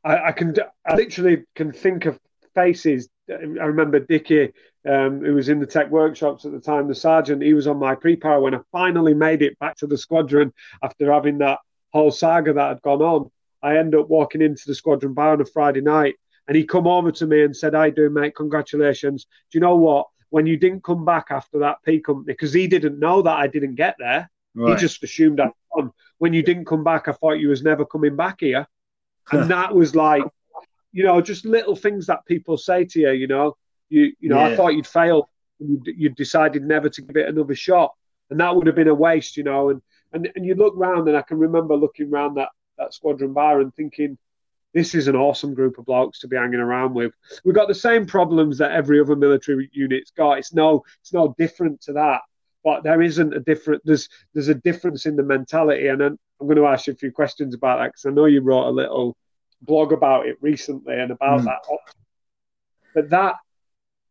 I, 0.04 0.18
I, 0.28 0.32
can 0.32 0.56
I 0.86 0.96
literally 0.96 1.44
can 1.56 1.72
think 1.72 2.06
of 2.06 2.20
faces. 2.54 3.10
I 3.30 3.34
remember 3.34 4.00
Dickie, 4.00 4.54
um, 4.88 5.24
who 5.24 5.34
was 5.34 5.50
in 5.50 5.60
the 5.60 5.66
tech 5.66 5.90
workshops 5.90 6.46
at 6.46 6.52
the 6.52 6.60
time, 6.60 6.88
the 6.88 6.96
sergeant. 6.96 7.42
He 7.42 7.54
was 7.54 7.68
on 7.68 7.80
my 7.80 7.96
pre-para 7.96 8.40
when 8.40 8.56
I 8.56 8.60
finally 8.72 9.14
made 9.14 9.42
it 9.42 9.58
back 9.60 9.78
to 9.78 9.88
the 9.88 9.98
squadron 9.98 10.54
after 10.82 11.12
having 11.12 11.40
that 11.40 11.60
whole 11.94 12.12
saga 12.12 12.54
that 12.54 12.70
had 12.70 12.82
gone 12.82 13.02
on. 13.02 13.32
I 13.62 13.78
end 13.78 13.96
up 13.96 14.10
walking 14.10 14.42
into 14.42 14.64
the 14.68 14.76
squadron 14.76 15.14
bar 15.14 15.34
on 15.34 15.42
a 15.42 15.46
Friday 15.46 15.82
night, 15.82 16.16
and 16.48 16.58
he 16.58 16.66
come 16.66 16.88
over 16.88 17.12
to 17.14 17.26
me 17.26 17.44
and 17.44 17.56
said, 17.56 17.76
"I 17.76 17.90
do, 17.90 18.10
mate. 18.10 18.36
Congratulations. 18.36 19.26
Do 19.52 19.58
you 19.58 19.62
know 19.62 19.78
what? 19.78 20.08
When 20.30 20.46
you 20.46 20.58
didn't 20.58 20.84
come 20.84 21.06
back 21.06 21.28
after 21.30 21.60
that 21.60 21.78
P 21.86 22.00
company, 22.00 22.34
because 22.34 22.52
he 22.52 22.68
didn't 22.68 23.00
know 23.00 23.22
that 23.22 23.38
I 23.38 23.48
didn't 23.48 23.76
get 23.76 23.96
there, 24.00 24.30
right. 24.56 24.74
he 24.74 24.82
just 24.82 25.04
assumed 25.04 25.40
I'd 25.40 25.52
gone. 25.74 25.92
When 26.18 26.34
you 26.34 26.44
didn't 26.44 26.66
come 26.66 26.84
back, 26.84 27.08
I 27.08 27.14
thought 27.14 27.34
you 27.40 27.50
was 27.50 27.64
never 27.64 27.86
coming 27.86 28.16
back 28.16 28.38
here, 28.40 28.68
and 29.32 29.50
that 29.52 29.74
was 29.74 29.96
like, 29.96 30.24
you 30.92 31.04
know, 31.04 31.22
just 31.22 31.46
little 31.46 31.76
things 31.76 32.08
that 32.08 32.26
people 32.26 32.58
say 32.58 32.86
to 32.86 33.00
you. 33.00 33.12
You 33.12 33.28
know, 33.28 33.58
you 33.90 34.14
you 34.20 34.30
know, 34.30 34.40
yeah. 34.40 34.48
I 34.48 34.56
thought 34.56 34.74
you'd 34.76 34.88
failed. 34.88 35.26
You 35.60 35.82
you 35.86 36.10
decided 36.10 36.64
never 36.64 36.90
to 36.90 37.02
give 37.02 37.16
it 37.16 37.30
another 37.30 37.56
shot, 37.56 37.94
and 38.30 38.40
that 38.40 38.56
would 38.56 38.68
have 38.68 38.76
been 38.76 38.88
a 38.88 38.94
waste. 38.94 39.38
You 39.38 39.44
know, 39.44 39.70
and 39.70 39.82
and 40.14 40.30
and 40.36 40.46
you 40.46 40.56
look 40.56 40.74
round, 40.78 41.08
and 41.08 41.18
I 41.18 41.22
can 41.22 41.38
remember 41.38 41.76
looking 41.76 42.10
round 42.10 42.38
that 42.38 42.50
that 42.78 42.94
squadron 42.94 43.34
bar 43.34 43.62
and 43.62 43.74
thinking, 43.76 44.18
this 44.74 44.96
is 44.96 45.08
an 45.08 45.16
awesome 45.16 45.54
group 45.54 45.78
of 45.78 45.86
blokes 45.86 46.20
to 46.20 46.28
be 46.28 46.36
hanging 46.36 46.60
around 46.60 46.94
with. 46.94 47.14
We've 47.44 47.56
got 47.56 47.68
the 47.68 47.76
same 47.76 48.06
problems 48.06 48.58
that 48.58 48.72
every 48.72 49.00
other 49.00 49.16
military 49.16 49.70
unit's 49.72 50.12
got. 50.12 50.40
It's 50.40 50.54
no, 50.54 50.84
it's 51.02 51.14
no 51.14 51.36
different 51.38 51.82
to 51.82 51.94
that. 51.94 52.22
But 52.64 52.84
there 52.84 53.02
isn't 53.02 53.34
a 53.34 53.40
different. 53.40 53.82
There's 53.86 54.10
there's 54.34 54.48
a 54.48 54.56
difference 54.56 55.06
in 55.06 55.16
the 55.16 55.24
mentality, 55.24 55.88
and 55.88 56.02
I'm, 56.02 56.20
I'm 56.40 56.48
going 56.48 56.58
to 56.58 56.66
ask 56.66 56.88
you 56.88 56.94
a 56.94 56.96
few 56.96 57.12
questions 57.12 57.54
about 57.54 57.80
that 57.80 57.88
because 57.90 58.06
I 58.06 58.10
know 58.12 58.26
you 58.26 58.42
wrote 58.42 58.68
a 58.68 58.72
little 58.72 59.16
blog 59.62 59.92
about 59.92 60.28
it 60.28 60.38
recently 60.42 60.96
and 60.96 61.12
about 61.12 61.42
mm. 61.42 61.46
that. 61.46 61.60
But 62.96 63.10
that, 63.10 63.36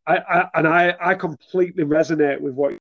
I, 0.07 0.17
I 0.17 0.49
and 0.55 0.69
I, 0.69 0.95
I 1.01 1.15
completely 1.15 1.85
resonate 1.85 2.41
with 2.41 2.55
what. 2.55 2.75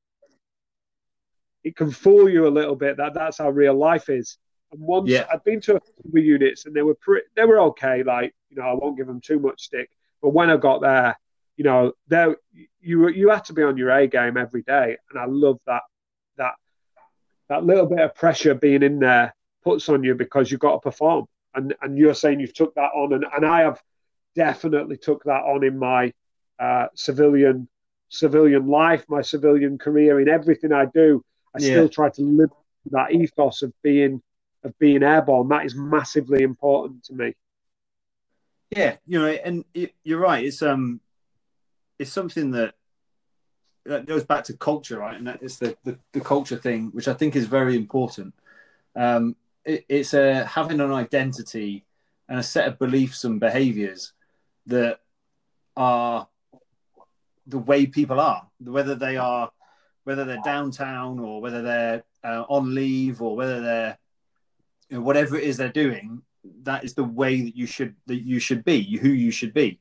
It 1.64 1.76
can 1.76 1.92
fool 1.92 2.30
you 2.30 2.48
a 2.48 2.50
little 2.50 2.76
bit 2.76 2.98
that 2.98 3.14
that's 3.14 3.38
how 3.38 3.50
real 3.50 3.76
life 3.76 4.10
is 4.10 4.38
and 4.72 4.82
once 4.82 5.10
yeah. 5.10 5.26
I'd 5.32 5.44
been 5.44 5.62
to 5.62 5.74
a 5.74 5.76
of 5.76 5.84
units 6.14 6.66
and 6.66 6.76
they 6.76 6.82
were 6.82 6.96
pretty, 6.96 7.28
they 7.36 7.46
were 7.46 7.60
okay. 7.60 8.04
Like 8.04 8.34
you 8.50 8.58
know, 8.58 8.64
I 8.64 8.74
won't 8.74 8.98
give 8.98 9.08
them 9.08 9.22
too 9.22 9.40
much 9.40 9.62
stick. 9.62 9.90
But 10.22 10.30
when 10.30 10.50
I 10.50 10.58
got 10.58 10.82
there, 10.82 11.18
you 11.58 11.64
know, 11.64 11.94
there 12.08 12.36
you 12.80 13.10
you 13.10 13.30
had 13.30 13.46
to 13.46 13.54
be 13.54 13.64
on 13.64 13.78
your 13.78 13.92
A 13.92 14.08
game 14.08 14.38
every 14.38 14.62
day, 14.64 14.98
and 15.10 15.20
I 15.20 15.26
love 15.26 15.60
that 15.68 15.84
that 16.38 16.54
that 17.50 17.66
little 17.66 17.86
bit 17.86 18.00
of 18.00 18.16
pressure 18.16 18.54
being 18.54 18.84
in 18.84 19.00
there 19.00 19.36
puts 19.64 19.90
on 19.90 20.04
you 20.04 20.16
because 20.16 20.50
you've 20.50 20.62
got 20.62 20.74
to 20.74 20.80
perform. 20.80 21.26
And 21.54 21.76
and 21.82 21.98
you're 21.98 22.14
saying 22.14 22.40
you've 22.40 22.54
took 22.54 22.74
that 22.76 22.92
on, 22.96 23.14
and, 23.14 23.26
and 23.36 23.46
I 23.46 23.62
have 23.62 23.82
definitely 24.36 24.96
took 24.96 25.24
that 25.26 25.42
on 25.44 25.66
in 25.66 25.78
my 25.78 26.14
uh, 26.60 26.88
civilian 26.96 27.68
civilian 28.08 28.68
life, 28.68 29.06
my 29.10 29.22
civilian 29.22 29.78
career, 29.78 30.22
in 30.22 30.30
everything 30.30 30.72
I 30.72 30.86
do. 30.86 31.24
I 31.56 31.60
yeah. 31.60 31.72
still 31.72 31.90
try 31.90 32.10
to 32.10 32.22
live 32.22 32.52
that 32.92 33.12
ethos 33.12 33.62
of 33.62 33.74
being 33.82 34.22
of 34.64 34.78
being 34.80 35.04
airborne. 35.04 35.50
That 35.50 35.66
is 35.66 35.76
massively 35.76 36.44
important 36.44 37.04
to 37.06 37.14
me. 37.14 37.36
Yeah, 38.70 38.96
you 39.06 39.20
know, 39.20 39.28
and 39.28 39.66
you're 40.04 40.20
right. 40.20 40.46
It's 40.46 40.62
um, 40.62 41.02
it's 42.00 42.12
something 42.12 42.52
that 42.52 42.74
that 43.86 44.06
goes 44.06 44.24
back 44.24 44.44
to 44.46 44.54
culture, 44.54 45.00
right? 45.00 45.18
And 45.18 45.28
that 45.28 45.42
is 45.42 45.58
the, 45.58 45.76
the, 45.84 45.98
the 46.14 46.22
culture 46.22 46.58
thing, 46.58 46.90
which 46.92 47.08
I 47.08 47.14
think 47.14 47.36
is 47.36 47.48
very 47.48 47.76
important. 47.76 48.34
Um, 48.96 49.36
it, 49.66 49.86
it's 49.90 50.14
a 50.14 50.46
having 50.46 50.80
an 50.80 50.92
identity 50.92 51.86
and 52.30 52.40
a 52.40 52.44
set 52.44 52.68
of 52.68 52.80
beliefs 52.80 53.24
and 53.24 53.40
behaviors 53.40 54.14
that 54.68 55.00
are 55.76 56.28
the 57.48 57.58
way 57.58 57.86
people 57.86 58.20
are, 58.20 58.48
whether 58.64 58.96
they 58.96 59.18
are 59.18 59.52
whether 60.04 60.26
they're 60.26 60.42
downtown 60.44 61.20
or 61.20 61.42
whether 61.42 61.62
they're 61.62 62.04
uh, 62.24 62.44
on 62.50 62.74
leave 62.74 63.22
or 63.22 63.36
whether 63.36 63.62
they're 63.62 63.98
you 64.90 64.98
know, 64.98 65.04
whatever 65.04 65.38
it 65.38 65.44
is 65.44 65.58
they're 65.58 65.70
doing, 65.70 66.22
that 66.64 66.84
is 66.84 66.94
the 66.94 67.04
way 67.04 67.42
that 67.42 67.56
you 67.56 67.66
should 67.66 67.96
that 68.08 68.22
you 68.22 68.40
should 68.40 68.64
be, 68.64 68.98
who 68.98 69.10
you 69.10 69.32
should 69.32 69.54
be. 69.54 69.80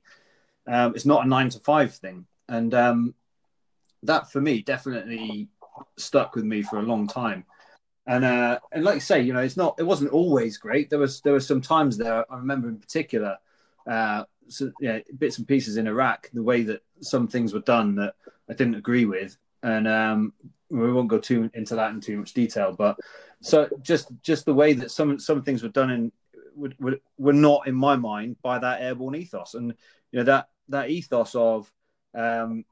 Um, 0.66 0.94
it's 0.94 1.06
not 1.06 1.24
a 1.24 1.28
nine 1.28 1.48
to 1.50 1.58
five 1.60 1.94
thing, 1.94 2.26
and 2.48 2.72
um, 2.74 3.14
that 4.02 4.30
for 4.30 4.40
me 4.40 4.62
definitely 4.62 5.48
stuck 5.96 6.34
with 6.34 6.44
me 6.44 6.62
for 6.62 6.78
a 6.78 6.82
long 6.82 7.06
time. 7.06 7.44
And 8.06 8.24
uh, 8.24 8.58
and 8.72 8.84
like 8.84 8.96
you 8.96 9.00
say, 9.00 9.20
you 9.20 9.32
know, 9.32 9.40
it's 9.40 9.56
not 9.56 9.76
it 9.78 9.84
wasn't 9.84 10.12
always 10.12 10.58
great. 10.58 10.90
There 10.90 10.98
was 10.98 11.20
there 11.22 11.32
were 11.32 11.40
some 11.40 11.60
times 11.60 11.96
there 11.96 12.24
I 12.30 12.36
remember 12.36 12.68
in 12.68 12.78
particular, 12.78 13.38
uh, 13.86 14.24
so, 14.48 14.72
yeah, 14.80 14.98
bits 15.18 15.38
and 15.38 15.46
pieces 15.46 15.76
in 15.76 15.86
Iraq, 15.86 16.28
the 16.32 16.42
way 16.42 16.62
that 16.64 16.82
some 17.00 17.28
things 17.28 17.52
were 17.52 17.60
done 17.60 17.94
that 17.96 18.14
I 18.48 18.54
didn't 18.54 18.74
agree 18.74 19.04
with, 19.04 19.36
and 19.62 19.86
um, 19.88 20.32
we 20.68 20.92
won't 20.92 21.08
go 21.08 21.18
too 21.18 21.50
into 21.54 21.74
that 21.76 21.90
in 21.90 22.00
too 22.00 22.18
much 22.18 22.32
detail, 22.32 22.72
but 22.72 22.96
so 23.40 23.68
just 23.82 24.08
just 24.22 24.44
the 24.44 24.54
way 24.54 24.72
that 24.74 24.90
some 24.90 25.18
some 25.18 25.42
things 25.42 25.62
were 25.62 25.68
done 25.68 25.90
in 25.90 26.12
were, 26.54 26.98
were 27.18 27.32
not 27.32 27.66
in 27.66 27.74
my 27.74 27.96
mind 27.96 28.36
by 28.42 28.58
that 28.58 28.82
airborne 28.82 29.16
ethos, 29.16 29.54
and 29.54 29.74
you 30.12 30.18
know 30.18 30.24
that 30.24 30.48
that 30.68 30.90
ethos 30.90 31.34
of 31.34 31.70
um, 32.14 32.64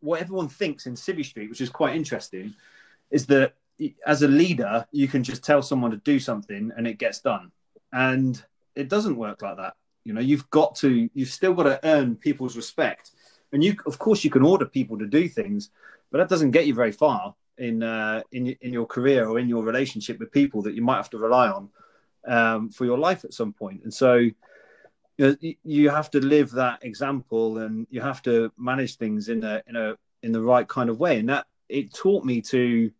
what 0.00 0.20
everyone 0.20 0.48
thinks 0.48 0.86
in 0.86 0.94
Civvy 0.94 1.24
Street, 1.24 1.50
which 1.50 1.60
is 1.60 1.68
quite 1.68 1.96
interesting, 1.96 2.54
is 3.10 3.26
that 3.26 3.54
as 4.06 4.22
a 4.22 4.28
leader 4.28 4.86
you 4.92 5.08
can 5.08 5.22
just 5.22 5.42
tell 5.42 5.62
someone 5.62 5.90
to 5.90 5.96
do 5.98 6.18
something 6.18 6.70
and 6.76 6.86
it 6.86 6.98
gets 6.98 7.20
done, 7.20 7.50
and 7.92 8.42
it 8.74 8.88
doesn't 8.88 9.16
work 9.16 9.42
like 9.42 9.56
that. 9.56 9.74
You 10.04 10.14
know, 10.14 10.20
you've 10.20 10.48
got 10.50 10.76
to 10.76 11.10
you've 11.12 11.28
still 11.28 11.54
got 11.54 11.64
to 11.64 11.80
earn 11.84 12.16
people's 12.16 12.56
respect, 12.56 13.10
and 13.52 13.62
you 13.62 13.76
of 13.86 13.98
course 13.98 14.24
you 14.24 14.30
can 14.30 14.44
order 14.44 14.66
people 14.66 14.98
to 14.98 15.06
do 15.06 15.28
things, 15.28 15.70
but 16.10 16.18
that 16.18 16.28
doesn't 16.28 16.50
get 16.50 16.66
you 16.66 16.74
very 16.74 16.92
far 16.92 17.34
in 17.58 17.82
uh, 17.82 18.22
in 18.32 18.48
in 18.60 18.72
your 18.72 18.86
career 18.86 19.28
or 19.28 19.38
in 19.38 19.48
your 19.48 19.62
relationship 19.62 20.18
with 20.18 20.32
people 20.32 20.62
that 20.62 20.74
you 20.74 20.82
might 20.82 20.96
have 20.96 21.10
to 21.10 21.18
rely 21.18 21.48
on 21.48 21.68
um, 22.26 22.70
for 22.70 22.84
your 22.84 22.98
life 22.98 23.24
at 23.24 23.34
some 23.34 23.52
point. 23.52 23.82
And 23.84 23.92
so 23.92 24.14
you, 24.16 24.34
know, 25.18 25.36
you 25.62 25.90
have 25.90 26.10
to 26.12 26.20
live 26.20 26.50
that 26.52 26.84
example, 26.84 27.58
and 27.58 27.86
you 27.90 28.00
have 28.00 28.22
to 28.22 28.50
manage 28.56 28.96
things 28.96 29.28
in 29.28 29.44
a 29.44 29.62
in 29.66 29.76
a 29.76 29.96
in 30.22 30.32
the 30.32 30.42
right 30.42 30.66
kind 30.66 30.90
of 30.90 30.98
way. 30.98 31.18
And 31.18 31.28
that 31.28 31.46
it 31.68 31.94
taught 31.94 32.24
me 32.24 32.40
to 32.42 32.90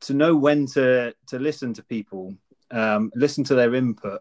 to 0.00 0.14
know 0.14 0.34
when 0.36 0.66
to 0.66 1.14
to 1.28 1.38
listen 1.38 1.74
to 1.74 1.82
people, 1.84 2.34
um, 2.70 3.10
listen 3.14 3.44
to 3.44 3.54
their 3.54 3.74
input, 3.74 4.20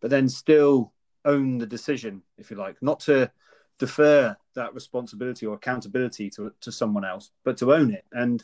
but 0.00 0.10
then 0.10 0.28
still 0.28 0.92
own 1.24 1.58
the 1.58 1.66
decision, 1.66 2.22
if 2.36 2.50
you 2.50 2.56
like, 2.56 2.76
not 2.82 3.00
to 3.00 3.30
defer 3.78 4.36
that 4.54 4.74
responsibility 4.74 5.46
or 5.46 5.54
accountability 5.54 6.30
to 6.30 6.52
to 6.60 6.72
someone 6.72 7.04
else, 7.04 7.30
but 7.44 7.56
to 7.58 7.74
own 7.74 7.92
it. 7.92 8.04
And 8.12 8.42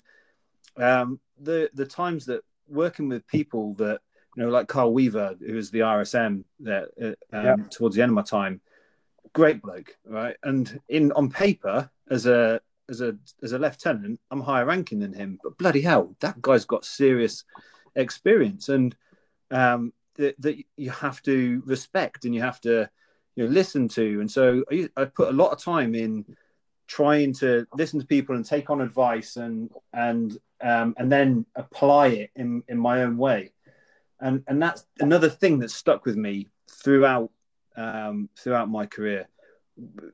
um, 0.77 1.21
the 1.41 1.71
the 1.75 1.87
times 1.87 2.27
that 2.27 2.43
working 2.69 3.09
with 3.09 3.27
people 3.27 3.75
that 3.75 4.01
you 4.37 4.45
know, 4.45 4.51
like 4.51 4.69
Carl 4.69 4.93
Weaver, 4.93 5.35
who 5.41 5.55
was 5.55 5.71
the 5.71 5.81
RSM 5.81 6.45
that 6.61 6.89
uh, 7.03 7.37
um, 7.37 7.45
yeah. 7.45 7.57
towards 7.71 7.97
the 7.97 8.03
end 8.03 8.11
of 8.11 8.15
my 8.15 8.23
time, 8.23 8.61
great 9.33 9.61
bloke, 9.61 9.97
right? 10.05 10.37
And 10.43 10.81
in 10.89 11.13
on 11.13 11.31
paper, 11.31 11.91
as 12.11 12.27
a 12.27 12.61
as 12.89 13.01
a 13.01 13.17
as 13.43 13.53
a 13.53 13.59
lieutenant, 13.59 14.21
I'm 14.31 14.41
higher 14.41 14.65
ranking 14.65 15.01
than 15.01 15.13
him, 15.13 15.39
but 15.43 15.59
bloody 15.59 15.81
hell, 15.81 16.15
that 16.21 16.41
guy's 16.41 16.65
got 16.65 16.85
serious 16.85 17.45
experience 17.97 18.69
and 18.69 18.95
um, 19.51 19.93
that, 20.15 20.41
that 20.41 20.57
you 20.77 20.91
have 20.91 21.23
to 21.23 21.63
respect 21.67 22.25
and 22.25 22.35
you 22.35 22.41
have 22.43 22.61
to 22.61 22.89
you 23.39 23.45
know 23.45 23.51
listen 23.51 23.87
to. 23.87 24.21
And 24.21 24.29
so 24.29 24.65
I, 24.71 24.89
I 24.97 25.05
put 25.05 25.29
a 25.29 25.33
lot 25.33 25.53
of 25.53 25.63
time 25.63 25.95
in 25.95 26.25
trying 26.89 27.33
to 27.35 27.67
listen 27.77 28.01
to 28.01 28.07
people 28.07 28.35
and 28.35 28.45
take 28.45 28.69
on 28.69 28.81
advice 28.81 29.37
and 29.37 29.71
and 29.93 30.37
um, 30.61 30.95
and 30.99 31.11
then 31.11 31.47
apply 31.55 32.09
it 32.09 32.31
in 32.35 32.65
in 32.67 32.79
my 32.79 33.05
own 33.05 33.17
way. 33.17 33.53
And 34.21 34.43
and 34.49 34.61
that's 34.61 34.85
another 34.99 35.29
thing 35.29 35.61
that 35.61 35.71
stuck 35.71 36.05
with 36.05 36.17
me 36.17 36.49
throughout 36.69 37.31
um, 37.77 38.29
throughout 38.37 38.69
my 38.69 38.87
career 38.87 39.29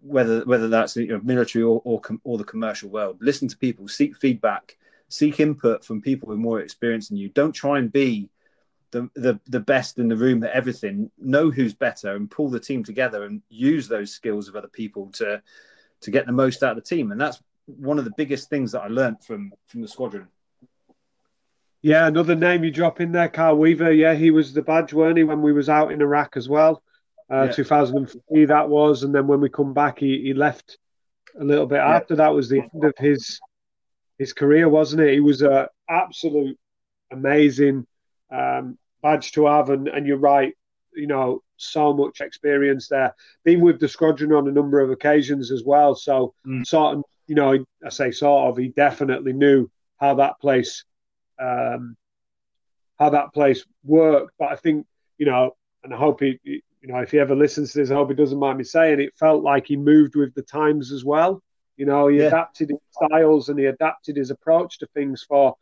whether 0.03 0.45
whether 0.45 0.69
that's 0.69 0.95
you 0.95 1.07
know, 1.07 1.21
military 1.25 1.65
or, 1.65 1.81
or 1.85 2.03
or 2.25 2.37
the 2.37 2.45
commercial 2.45 2.91
world. 2.91 3.17
Listen 3.23 3.49
to 3.49 3.57
people, 3.57 3.89
seek 3.89 4.15
feedback, 4.19 4.77
seek 5.09 5.41
input 5.41 5.83
from 5.83 6.03
people 6.03 6.29
with 6.29 6.37
more 6.37 6.61
experience 6.61 7.09
than 7.09 7.17
you. 7.17 7.31
Don't 7.31 7.53
try 7.53 7.79
and 7.79 7.91
be 7.91 8.29
the, 8.95 9.11
the 9.17 9.41
the 9.49 9.61
best 9.61 9.99
in 9.99 10.09
the 10.09 10.17
room 10.17 10.43
at 10.45 10.53
everything. 10.53 11.11
Know 11.19 11.51
who's 11.51 11.75
better 11.75 12.15
and 12.15 12.31
pull 12.31 12.49
the 12.49 12.61
team 12.61 12.85
together 12.85 13.25
and 13.25 13.43
use 13.49 13.89
those 13.89 14.13
skills 14.13 14.49
of 14.49 14.57
other 14.57 14.69
people 14.69 15.11
to 15.15 15.43
to 16.03 16.11
get 16.11 16.27
the 16.27 16.33
most 16.33 16.63
out 16.63 16.77
of 16.77 16.83
the 16.83 16.89
team. 16.89 17.11
And 17.11 17.21
that's 17.21 17.43
one 17.67 17.99
of 17.99 18.05
the 18.05 18.15
biggest 18.17 18.49
things 18.49 18.73
that 18.73 18.83
I 18.83 18.87
learned 18.87 19.23
from 19.25 19.53
from 19.67 19.83
the 19.83 19.89
squadron. 19.89 20.29
Yeah, 21.83 22.07
another 22.07 22.37
name 22.37 22.65
you 22.65 22.71
drop 22.71 23.01
in 23.01 23.13
there, 23.13 23.29
Carl 23.29 23.59
Weaver. 23.59 23.93
Yeah, 23.93 24.15
he 24.15 24.31
was 24.31 24.55
the 24.55 24.63
badge, 24.63 24.95
weren't 24.95 25.19
he, 25.19 25.25
when 25.25 25.43
we 25.43 25.53
was 25.53 25.69
out 25.69 25.93
in 25.93 26.01
Iraq 26.01 26.37
as 26.37 26.49
well. 26.49 26.83
Uh, 27.31 27.45
yeah. 27.45 27.53
2003 27.53 28.45
that 28.47 28.69
was, 28.69 29.03
and 29.03 29.15
then 29.15 29.27
when 29.27 29.41
we 29.41 29.49
come 29.49 29.75
back, 29.75 29.99
he, 29.99 30.23
he 30.23 30.35
left 30.35 30.79
a 31.39 31.45
little 31.45 31.67
bit 31.67 31.77
yeah. 31.77 31.97
after. 31.97 32.17
That 32.17 32.33
was 32.33 32.49
the 32.49 32.61
end 32.61 32.85
of 32.85 32.95
his 32.97 33.41
his 34.19 34.33
career, 34.33 34.69
wasn't 34.69 35.03
it? 35.03 35.13
He 35.13 35.21
was 35.21 35.43
a 35.43 35.69
absolute 35.91 36.59
amazing 37.11 37.87
um, 38.31 38.79
badge 39.05 39.33
to 39.33 39.47
have, 39.47 39.69
and, 39.69 39.87
and 39.87 40.07
you're 40.07 40.17
right, 40.17 40.55
you 40.97 41.07
know, 41.07 41.43
so 41.57 41.93
much 41.93 42.21
experience 42.21 42.89
there. 42.89 43.15
Been 43.45 43.61
with 43.61 43.79
the 43.79 43.87
squadron 43.87 44.33
on 44.33 44.49
a 44.49 44.53
number 44.53 44.81
of 44.81 44.91
occasions 44.91 45.53
as 45.53 45.63
well, 45.63 45.95
so 45.95 46.35
mm. 46.45 46.67
sort 46.67 46.97
of, 46.97 47.05
you 47.27 47.35
know, 47.35 47.65
I 47.85 47.91
say 47.91 48.11
sort 48.11 48.49
of, 48.49 48.57
he 48.57 48.69
definitely 48.69 49.35
knew 49.35 49.71
how 49.99 50.15
that 50.15 50.41
place, 50.41 50.85
um, 51.39 51.97
how 52.99 53.11
that 53.11 53.35
place 53.35 53.65
worked. 53.85 54.33
But 54.39 54.53
I 54.53 54.57
think, 54.57 54.87
you 55.19 55.27
know, 55.27 55.55
and 55.83 55.93
I 55.95 55.99
hope 55.99 56.21
he, 56.21 56.41
you 56.43 56.63
know, 56.83 56.99
if 56.99 57.11
he 57.11 57.19
ever 57.19 57.37
listens 57.37 57.73
to 57.73 57.79
this, 57.79 57.91
I 57.91 57.95
hope 57.95 58.09
he 58.09 58.17
doesn't 58.17 58.39
mind 58.39 58.59
me 58.59 58.65
saying 58.65 59.01
it 59.01 59.19
felt 59.19 59.43
like 59.43 59.67
he 59.67 59.77
moved 59.77 60.17
with 60.17 60.35
the 60.35 60.43
times 60.43 60.93
as 60.93 61.05
well. 61.05 61.43
You 61.77 61.87
know, 61.87 62.09
he 62.09 62.19
yeah. 62.19 62.29
adapted 62.29 62.71
his 62.71 62.79
styles 62.91 63.49
and 63.49 63.59
he 63.59 63.67
adapted 63.67 64.17
his 64.17 64.31
approach 64.31 64.79
to 64.79 64.87
things 64.95 65.23
for 65.23 65.57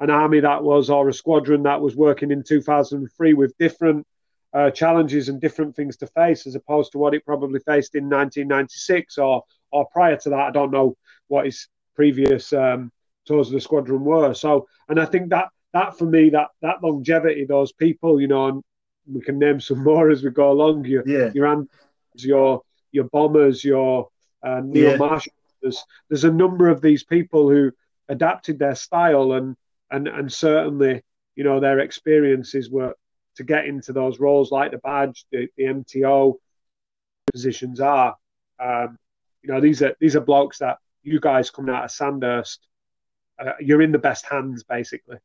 an 0.00 0.10
army 0.10 0.40
that 0.40 0.62
was 0.62 0.90
or 0.90 1.08
a 1.08 1.12
squadron 1.12 1.64
that 1.64 1.80
was 1.80 1.96
working 1.96 2.30
in 2.30 2.42
2003 2.42 3.34
with 3.34 3.56
different 3.58 4.06
uh, 4.54 4.70
challenges 4.70 5.28
and 5.28 5.40
different 5.40 5.76
things 5.76 5.96
to 5.96 6.06
face 6.06 6.46
as 6.46 6.54
opposed 6.54 6.92
to 6.92 6.98
what 6.98 7.14
it 7.14 7.24
probably 7.24 7.60
faced 7.60 7.94
in 7.94 8.04
1996 8.04 9.18
or 9.18 9.44
or 9.70 9.86
prior 9.92 10.16
to 10.16 10.30
that. 10.30 10.40
I 10.40 10.50
don't 10.50 10.70
know 10.70 10.96
what 11.26 11.44
his 11.44 11.68
previous 11.94 12.52
um, 12.52 12.90
tours 13.26 13.48
of 13.48 13.54
the 13.54 13.60
squadron 13.60 14.04
were. 14.04 14.32
So, 14.34 14.66
and 14.88 14.98
I 14.98 15.04
think 15.04 15.30
that 15.30 15.48
that 15.74 15.98
for 15.98 16.06
me 16.06 16.30
that 16.30 16.48
that 16.62 16.82
longevity, 16.82 17.44
those 17.44 17.72
people, 17.72 18.20
you 18.20 18.28
know, 18.28 18.48
and 18.48 18.64
we 19.06 19.20
can 19.20 19.38
name 19.38 19.60
some 19.60 19.82
more 19.84 20.10
as 20.10 20.22
we 20.22 20.30
go 20.30 20.50
along. 20.50 20.84
Your 20.86 21.06
yeah. 21.06 21.30
your 21.34 21.66
your 22.14 22.62
your 22.92 23.04
bombers, 23.04 23.64
your 23.64 24.08
uh, 24.42 24.60
Neil 24.64 24.92
yeah. 24.92 24.96
Marshall. 24.96 25.32
There's 25.60 25.84
there's 26.08 26.24
a 26.24 26.32
number 26.32 26.68
of 26.68 26.80
these 26.80 27.04
people 27.04 27.50
who 27.50 27.72
adapted 28.08 28.58
their 28.58 28.74
style 28.74 29.32
and 29.32 29.56
and 29.90 30.08
and 30.08 30.32
certainly 30.32 31.02
you 31.36 31.44
know 31.44 31.60
their 31.60 31.80
experiences 31.80 32.70
were 32.70 32.94
to 33.36 33.44
get 33.44 33.66
into 33.66 33.92
those 33.92 34.18
roles 34.18 34.50
like 34.50 34.72
the 34.72 34.78
badge, 34.78 35.24
the, 35.30 35.48
the 35.56 35.64
MTO 35.64 36.34
positions 37.32 37.80
are. 37.80 38.16
Um, 38.58 38.98
you 39.42 39.52
know 39.52 39.60
these 39.60 39.82
are 39.82 39.94
these 40.00 40.16
are 40.16 40.20
blokes 40.20 40.58
that 40.58 40.78
you 41.02 41.20
guys 41.20 41.50
coming 41.50 41.74
out 41.74 41.84
of 41.84 41.90
Sandhurst, 41.90 42.58
uh, 43.38 43.52
you're 43.60 43.82
in 43.82 43.92
the 43.92 43.98
best 43.98 44.26
hands 44.26 44.64
basically. 44.64 45.18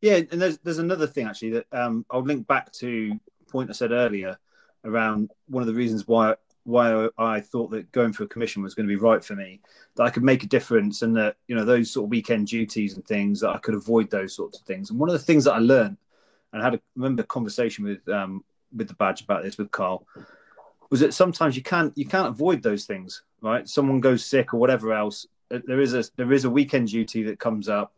Yeah, 0.00 0.20
and 0.30 0.40
there's 0.40 0.58
there's 0.58 0.78
another 0.78 1.06
thing 1.06 1.26
actually 1.26 1.50
that 1.50 1.66
um, 1.72 2.04
I'll 2.10 2.22
link 2.22 2.46
back 2.46 2.72
to 2.74 3.18
point 3.48 3.70
I 3.70 3.72
said 3.72 3.92
earlier 3.92 4.38
around 4.84 5.30
one 5.48 5.62
of 5.62 5.66
the 5.66 5.74
reasons 5.74 6.06
why 6.06 6.34
why 6.70 7.08
I 7.18 7.40
thought 7.40 7.70
that 7.70 7.90
going 7.92 8.12
for 8.12 8.24
a 8.24 8.28
commission 8.28 8.62
was 8.62 8.74
going 8.74 8.86
to 8.88 8.92
be 8.92 9.00
right 9.00 9.22
for 9.24 9.34
me, 9.34 9.60
that 9.96 10.04
I 10.04 10.10
could 10.10 10.22
make 10.22 10.42
a 10.42 10.46
difference, 10.48 11.02
and 11.02 11.16
that 11.16 11.36
you 11.48 11.54
know 11.54 11.64
those 11.64 11.90
sort 11.90 12.04
of 12.04 12.10
weekend 12.10 12.46
duties 12.46 12.94
and 12.94 13.06
things 13.06 13.40
that 13.40 13.50
I 13.50 13.58
could 13.58 13.74
avoid 13.74 14.10
those 14.10 14.34
sorts 14.34 14.58
of 14.58 14.66
things. 14.66 14.90
And 14.90 14.98
one 14.98 15.08
of 15.08 15.12
the 15.12 15.18
things 15.18 15.44
that 15.44 15.54
I 15.54 15.58
learned, 15.58 15.96
and 16.52 16.62
I 16.62 16.64
had 16.64 16.74
a 16.74 16.80
remember 16.96 17.22
a 17.22 17.26
conversation 17.26 17.84
with 17.84 18.08
um, 18.08 18.44
with 18.76 18.88
the 18.88 18.94
badge 18.94 19.22
about 19.22 19.42
this 19.42 19.58
with 19.58 19.70
Carl, 19.70 20.06
was 20.90 21.00
that 21.00 21.14
sometimes 21.14 21.56
you 21.56 21.62
can't 21.62 21.96
you 21.96 22.06
can't 22.06 22.28
avoid 22.28 22.62
those 22.62 22.84
things, 22.84 23.22
right? 23.40 23.68
Someone 23.68 24.00
goes 24.00 24.24
sick 24.24 24.54
or 24.54 24.58
whatever 24.58 24.92
else. 24.92 25.26
There 25.48 25.80
is 25.80 25.94
a 25.94 26.04
there 26.16 26.32
is 26.32 26.44
a 26.44 26.50
weekend 26.50 26.88
duty 26.88 27.24
that 27.24 27.38
comes 27.38 27.68
up, 27.68 27.92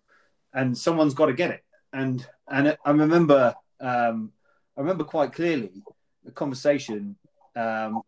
and 0.54 0.76
someone's 0.76 1.14
got 1.14 1.26
to 1.26 1.34
get 1.34 1.50
it 1.50 1.64
and 1.92 2.26
and 2.48 2.76
I 2.84 2.90
remember 2.90 3.54
um, 3.80 4.32
I 4.76 4.80
remember 4.80 5.04
quite 5.04 5.32
clearly 5.32 5.82
the 6.24 6.30
conversation 6.30 7.16
um, 7.56 8.02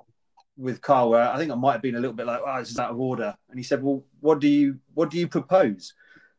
with 0.56 0.80
Carl 0.80 1.10
where 1.10 1.28
I 1.28 1.36
think 1.36 1.50
I 1.50 1.56
might 1.56 1.72
have 1.72 1.82
been 1.82 1.96
a 1.96 2.00
little 2.00 2.16
bit 2.16 2.26
like, 2.26 2.40
"Oh, 2.44 2.58
this 2.58 2.70
is 2.70 2.78
out 2.78 2.90
of 2.90 3.00
order," 3.00 3.34
and 3.50 3.58
he 3.58 3.62
said, 3.62 3.82
"Well, 3.82 4.04
what 4.20 4.40
do 4.40 4.48
you 4.48 4.78
what 4.94 5.10
do 5.10 5.18
you 5.18 5.28
propose? 5.28 5.94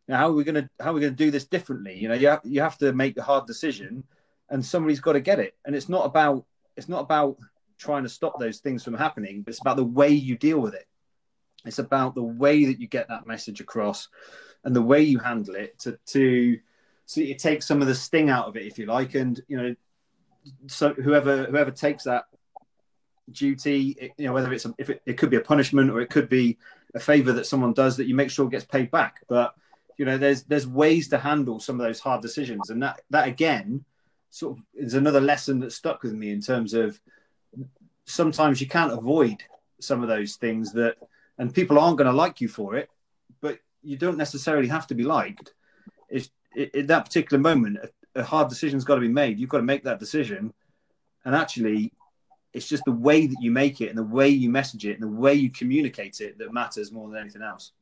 Now, 0.08 0.18
how 0.18 0.30
are 0.30 0.34
we 0.34 0.44
going 0.44 0.56
to 0.56 0.70
how 0.80 0.92
are 0.92 0.94
we 0.94 1.02
going 1.02 1.16
to 1.16 1.24
do 1.24 1.32
this 1.32 1.46
differently? 1.46 1.98
You 1.98 2.10
know, 2.10 2.16
you 2.16 2.28
have, 2.28 2.42
you 2.44 2.62
have 2.62 2.78
to 2.80 2.94
make 2.94 3.18
a 3.18 3.24
hard 3.24 3.48
decision, 3.48 4.04
and 4.50 4.64
somebody's 4.66 5.00
got 5.00 5.14
to 5.14 5.20
get 5.20 5.40
it. 5.40 5.56
And 5.66 5.76
it's 5.76 5.90
not 5.90 6.06
about 6.06 6.46
it's 6.78 6.90
not 6.90 7.02
about 7.02 7.38
trying 7.78 8.04
to 8.04 8.10
stop 8.10 8.40
those 8.40 8.60
things 8.60 8.84
from 8.84 8.94
happening, 8.94 9.42
but 9.42 9.52
it's 9.52 9.62
about 9.62 9.78
the 9.78 9.84
way 9.84 10.10
you 10.10 10.38
deal 10.38 10.60
with 10.60 10.74
it. 10.74 10.88
It's 11.66 11.80
about 11.80 12.16
the 12.16 12.24
way 12.24 12.66
that 12.66 12.80
you 12.80 12.88
get 12.88 13.08
that 13.10 13.28
message 13.28 13.60
across, 13.60 14.08
and 14.64 14.76
the 14.76 14.82
way 14.82 15.02
you 15.02 15.20
handle 15.20 15.56
it 15.56 15.80
to 15.80 15.98
to 16.08 16.60
so 17.08 17.22
you 17.22 17.36
take 17.36 17.62
some 17.62 17.82
of 17.82 17.88
the 17.88 17.96
sting 17.96 18.30
out 18.30 18.48
of 18.48 18.56
it, 18.56 18.66
if 18.66 18.80
you 18.80 18.86
like, 18.86 19.16
and 19.16 19.40
you 19.48 19.58
know, 19.58 19.76
so 20.68 20.94
whoever 20.94 21.46
whoever 21.46 21.72
takes 21.72 22.04
that 22.04 22.26
duty, 23.32 24.12
you 24.18 24.26
know, 24.26 24.34
whether 24.34 24.54
it's 24.54 24.66
a, 24.66 24.74
if 24.78 24.90
it, 24.90 25.02
it 25.06 25.18
could 25.18 25.30
be 25.30 25.38
a 25.38 25.42
punishment 25.42 25.90
or 25.90 26.02
it 26.02 26.10
could 26.10 26.30
be 26.30 26.58
a 26.94 27.00
favor 27.00 27.34
that 27.34 27.46
someone 27.46 27.74
does 27.74 27.98
that 27.98 28.08
you 28.08 28.16
make 28.16 28.30
sure 28.30 28.48
gets 28.48 28.66
paid 28.66 28.92
back. 28.92 29.22
But 29.28 29.56
you 29.98 30.06
know, 30.06 30.18
there's 30.18 30.44
there's 30.44 30.68
ways 30.68 31.08
to 31.10 31.18
handle 31.18 31.60
some 31.60 31.80
of 31.80 31.86
those 31.86 32.00
hard 32.00 32.22
decisions, 32.22 32.70
and 32.70 32.82
that 32.84 33.02
that 33.10 33.28
again 33.28 33.86
sort 34.30 34.58
of 34.58 34.64
is 34.74 34.94
another 34.94 35.22
lesson 35.22 35.60
that 35.60 35.72
stuck 35.72 36.04
with 36.04 36.14
me 36.14 36.32
in 36.32 36.42
terms 36.42 36.74
of 36.74 37.00
sometimes 38.06 38.60
you 38.60 38.68
can't 38.68 38.92
avoid 38.92 39.42
some 39.80 40.02
of 40.02 40.10
those 40.10 40.36
things 40.36 40.74
that, 40.74 40.98
and 41.38 41.54
people 41.54 41.80
aren't 41.80 41.98
going 41.98 42.10
to 42.10 42.16
like 42.16 42.42
you 42.42 42.48
for 42.48 42.76
it, 42.76 42.90
but 43.42 43.60
you 43.82 43.98
don't 43.98 44.18
necessarily 44.18 44.68
have 44.68 44.88
to 44.88 44.96
be 44.96 45.04
liked. 45.04 45.54
It's 46.10 46.30
in 46.56 46.88
that 46.88 47.06
particular 47.06 47.42
moment, 47.42 47.78
a, 47.78 48.20
a 48.20 48.24
hard 48.24 48.50
decision's 48.50 48.84
got 48.84 48.96
to 48.96 49.02
be 49.02 49.08
made. 49.08 49.40
You've 49.40 49.50
got 49.50 49.58
to 49.58 49.64
make 49.64 49.84
that 49.84 50.00
decision, 50.00 50.54
and 51.24 51.36
actually, 51.36 51.94
it's 52.56 52.70
just 52.70 52.86
the 52.86 52.92
way 52.92 53.28
that 53.28 53.36
you 53.42 53.52
make 53.52 53.82
it 53.82 53.90
and 53.90 53.98
the 53.98 54.04
way 54.04 54.30
you 54.30 54.50
message 54.50 54.86
it 54.86 54.94
and 54.94 55.04
the 55.04 55.20
way 55.20 55.34
you 55.34 55.52
communicate 55.52 56.22
it 56.22 56.38
that 56.38 56.54
matters 56.54 56.90
more 56.90 57.10
than 57.10 57.20
anything 57.20 57.42
else. 57.42 57.74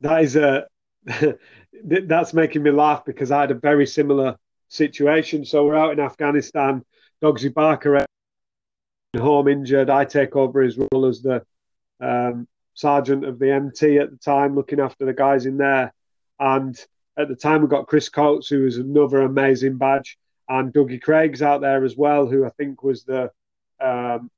That 0.00 0.22
is 0.22 0.36
a 0.36 0.66
that's 1.84 2.32
making 2.32 2.62
me 2.62 2.70
laugh 2.70 3.04
because 3.04 3.30
I 3.30 3.42
had 3.42 3.50
a 3.50 3.54
very 3.54 3.86
similar 3.86 4.36
situation. 4.68 5.44
So 5.44 5.66
we're 5.66 5.76
out 5.76 5.92
in 5.92 6.00
Afghanistan. 6.00 6.84
Dogsy 7.22 7.52
Barker 7.52 8.06
home 9.18 9.48
injured. 9.48 9.90
I 9.90 10.06
take 10.06 10.36
over 10.36 10.62
his 10.62 10.78
role 10.78 11.04
as 11.04 11.20
the 11.20 11.44
um, 12.00 12.48
sergeant 12.72 13.26
of 13.26 13.38
the 13.38 13.52
MT 13.52 13.98
at 13.98 14.10
the 14.10 14.16
time, 14.16 14.54
looking 14.54 14.80
after 14.80 15.04
the 15.04 15.12
guys 15.12 15.44
in 15.44 15.58
there. 15.58 15.92
And 16.38 16.78
at 17.18 17.28
the 17.28 17.36
time, 17.36 17.60
we 17.60 17.68
got 17.68 17.88
Chris 17.88 18.08
Coates, 18.08 18.48
who 18.48 18.62
was 18.62 18.78
another 18.78 19.20
amazing 19.20 19.76
badge, 19.76 20.16
and 20.48 20.72
Dougie 20.72 21.02
Craig's 21.02 21.42
out 21.42 21.60
there 21.60 21.84
as 21.84 21.96
well, 21.96 22.26
who 22.26 22.46
I 22.46 22.50
think 22.50 22.82
was 22.82 23.04
the 23.04 23.30
um, 23.80 24.30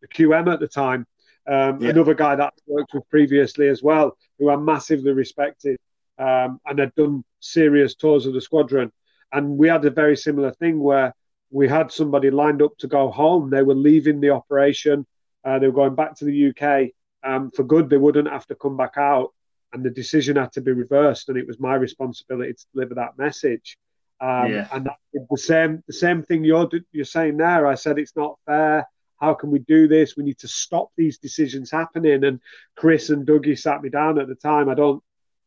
the 0.00 0.08
QM 0.08 0.52
at 0.52 0.60
the 0.60 0.68
time. 0.68 1.06
Um, 1.46 1.80
yeah. 1.80 1.90
Another 1.90 2.14
guy 2.14 2.36
that 2.36 2.52
I 2.56 2.62
worked 2.66 2.94
with 2.94 3.08
previously 3.08 3.68
as 3.68 3.82
well, 3.82 4.16
who 4.38 4.50
I 4.50 4.56
massively 4.56 5.12
respected 5.12 5.78
um, 6.18 6.60
and 6.66 6.78
had 6.78 6.94
done 6.94 7.24
serious 7.40 7.94
tours 7.94 8.26
of 8.26 8.34
the 8.34 8.40
squadron. 8.40 8.92
And 9.32 9.56
we 9.56 9.68
had 9.68 9.84
a 9.84 9.90
very 9.90 10.16
similar 10.16 10.52
thing 10.52 10.80
where 10.80 11.14
we 11.50 11.68
had 11.68 11.90
somebody 11.90 12.30
lined 12.30 12.62
up 12.62 12.76
to 12.78 12.88
go 12.88 13.10
home. 13.10 13.50
They 13.50 13.62
were 13.62 13.74
leaving 13.74 14.20
the 14.20 14.30
operation. 14.30 15.06
Uh, 15.44 15.58
they 15.58 15.66
were 15.66 15.72
going 15.72 15.94
back 15.94 16.16
to 16.16 16.24
the 16.24 16.50
UK 16.50 16.90
um, 17.24 17.50
for 17.50 17.64
good. 17.64 17.88
They 17.88 17.96
wouldn't 17.96 18.30
have 18.30 18.46
to 18.46 18.54
come 18.54 18.76
back 18.76 18.96
out 18.96 19.32
and 19.72 19.84
the 19.84 19.90
decision 19.90 20.36
had 20.36 20.52
to 20.52 20.60
be 20.60 20.72
reversed, 20.72 21.28
and 21.28 21.38
it 21.38 21.46
was 21.46 21.60
my 21.60 21.74
responsibility 21.74 22.52
to 22.52 22.66
deliver 22.74 22.94
that 22.94 23.18
message. 23.18 23.78
Um, 24.20 24.52
yeah. 24.52 24.68
And 24.72 24.88
the 25.12 25.38
same 25.38 25.82
the 25.86 25.92
same 25.92 26.22
thing 26.22 26.44
you're 26.44 26.68
you're 26.92 27.04
saying 27.04 27.38
there. 27.38 27.66
I 27.66 27.74
said 27.74 27.98
it's 27.98 28.16
not 28.16 28.38
fair. 28.46 28.86
How 29.18 29.34
can 29.34 29.50
we 29.50 29.58
do 29.60 29.88
this? 29.88 30.16
We 30.16 30.24
need 30.24 30.38
to 30.38 30.48
stop 30.48 30.90
these 30.96 31.18
decisions 31.18 31.70
happening. 31.70 32.24
And 32.24 32.40
Chris 32.76 33.10
and 33.10 33.26
Dougie 33.26 33.58
sat 33.58 33.82
me 33.82 33.90
down 33.90 34.18
at 34.18 34.28
the 34.28 34.34
time. 34.34 34.68
I 34.68 34.74
don't 34.74 35.02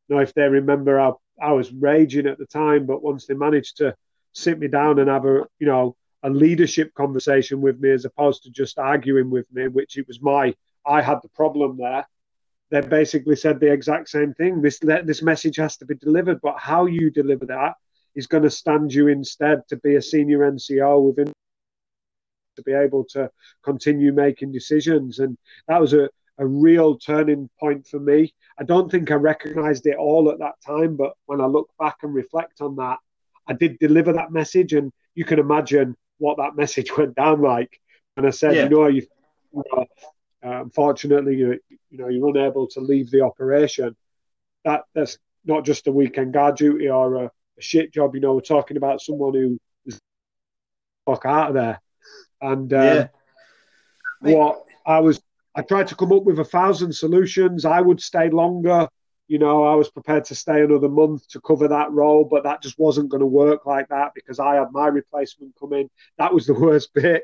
know 0.09 0.19
if 0.19 0.33
they 0.33 0.43
remember 0.43 0.99
how 0.99 1.19
I 1.41 1.51
was 1.53 1.71
raging 1.71 2.27
at 2.27 2.37
the 2.37 2.45
time, 2.45 2.85
but 2.85 3.03
once 3.03 3.25
they 3.25 3.33
managed 3.33 3.77
to 3.77 3.95
sit 4.33 4.59
me 4.59 4.67
down 4.67 4.99
and 4.99 5.09
have 5.09 5.25
a 5.25 5.45
you 5.59 5.67
know 5.67 5.95
a 6.23 6.29
leadership 6.29 6.93
conversation 6.93 7.61
with 7.61 7.79
me 7.79 7.91
as 7.91 8.05
opposed 8.05 8.43
to 8.43 8.49
just 8.49 8.79
arguing 8.79 9.29
with 9.29 9.45
me, 9.51 9.67
which 9.67 9.97
it 9.97 10.07
was 10.07 10.21
my 10.21 10.55
I 10.85 11.01
had 11.01 11.19
the 11.21 11.29
problem 11.29 11.77
there. 11.77 12.07
They 12.71 12.81
basically 12.81 13.35
said 13.35 13.59
the 13.59 13.71
exact 13.71 14.09
same 14.09 14.33
thing. 14.33 14.63
This 14.63 14.79
this 14.79 15.21
message 15.21 15.57
has 15.57 15.77
to 15.77 15.85
be 15.85 15.95
delivered, 15.95 16.41
but 16.41 16.57
how 16.57 16.87
you 16.87 17.11
deliver 17.11 17.45
that 17.47 17.75
is 18.15 18.27
going 18.27 18.43
to 18.43 18.49
stand 18.49 18.93
you 18.93 19.07
instead 19.07 19.67
to 19.69 19.77
be 19.77 19.95
a 19.95 20.01
senior 20.01 20.39
NCO 20.39 21.01
within 21.01 21.31
to 22.55 22.63
be 22.63 22.73
able 22.73 23.03
to 23.03 23.29
continue 23.63 24.13
making 24.13 24.51
decisions. 24.51 25.19
And 25.19 25.37
that 25.67 25.81
was 25.81 25.93
a, 25.93 26.09
a 26.37 26.45
real 26.45 26.97
turning 26.97 27.49
point 27.59 27.87
for 27.87 27.99
me. 27.99 28.33
I 28.59 28.63
don't 28.63 28.89
think 28.91 29.11
I 29.11 29.15
recognized 29.15 29.87
it 29.87 29.97
all 29.97 30.29
at 30.31 30.39
that 30.39 30.55
time, 30.65 30.95
but 30.95 31.13
when 31.25 31.41
I 31.41 31.45
look 31.45 31.69
back 31.79 31.97
and 32.03 32.13
reflect 32.13 32.61
on 32.61 32.75
that, 32.77 32.97
I 33.47 33.53
did 33.53 33.79
deliver 33.79 34.13
that 34.13 34.31
message. 34.31 34.73
And 34.73 34.91
you 35.15 35.25
can 35.25 35.39
imagine 35.39 35.95
what 36.17 36.37
that 36.37 36.55
message 36.57 36.95
went 36.95 37.15
down 37.15 37.41
like. 37.41 37.79
And 38.17 38.27
I 38.27 38.29
said, 38.29 38.55
yeah. 38.55 38.63
you 38.63 38.69
know, 38.69 38.87
you, 38.87 39.07
uh, 39.55 39.85
unfortunately, 40.41 41.35
you, 41.35 41.59
you 41.89 41.97
know, 41.97 42.09
you're 42.09 42.29
unable 42.29 42.67
to 42.67 42.79
leave 42.79 43.09
the 43.09 43.21
operation. 43.21 43.95
That 44.65 44.83
that's 44.93 45.17
not 45.45 45.65
just 45.65 45.87
a 45.87 45.91
weekend 45.91 46.33
guard 46.33 46.55
duty 46.55 46.89
or 46.89 47.15
a, 47.15 47.31
a 47.57 47.61
shit 47.61 47.93
job. 47.93 48.15
You 48.15 48.21
know, 48.21 48.33
we're 48.33 48.41
talking 48.41 48.77
about 48.77 49.01
someone 49.01 49.33
who 49.33 49.59
is 49.85 49.99
fuck 51.05 51.25
out 51.25 51.49
of 51.49 51.53
there. 51.55 51.81
And 52.41 52.71
uh, 52.73 53.07
yeah. 54.23 54.33
what 54.33 54.63
I 54.85 54.99
was, 54.99 55.21
I 55.55 55.61
tried 55.61 55.87
to 55.87 55.95
come 55.95 56.11
up 56.11 56.23
with 56.23 56.39
a 56.39 56.45
thousand 56.45 56.93
solutions. 56.93 57.65
I 57.65 57.79
would 57.81 58.01
stay 58.01 58.29
longer. 58.29 58.87
You 59.27 59.39
know, 59.39 59.63
I 59.63 59.75
was 59.75 59.89
prepared 59.89 60.25
to 60.25 60.35
stay 60.35 60.61
another 60.61 60.89
month 60.89 61.27
to 61.29 61.41
cover 61.41 61.67
that 61.69 61.91
role, 61.91 62.25
but 62.25 62.43
that 62.43 62.61
just 62.61 62.77
wasn't 62.77 63.09
going 63.09 63.21
to 63.21 63.25
work 63.25 63.65
like 63.65 63.87
that 63.87 64.11
because 64.13 64.37
I 64.39 64.55
had 64.55 64.71
my 64.71 64.87
replacement 64.87 65.55
come 65.59 65.73
in. 65.73 65.89
That 66.17 66.33
was 66.33 66.45
the 66.45 66.53
worst 66.59 66.93
bit. 66.93 67.23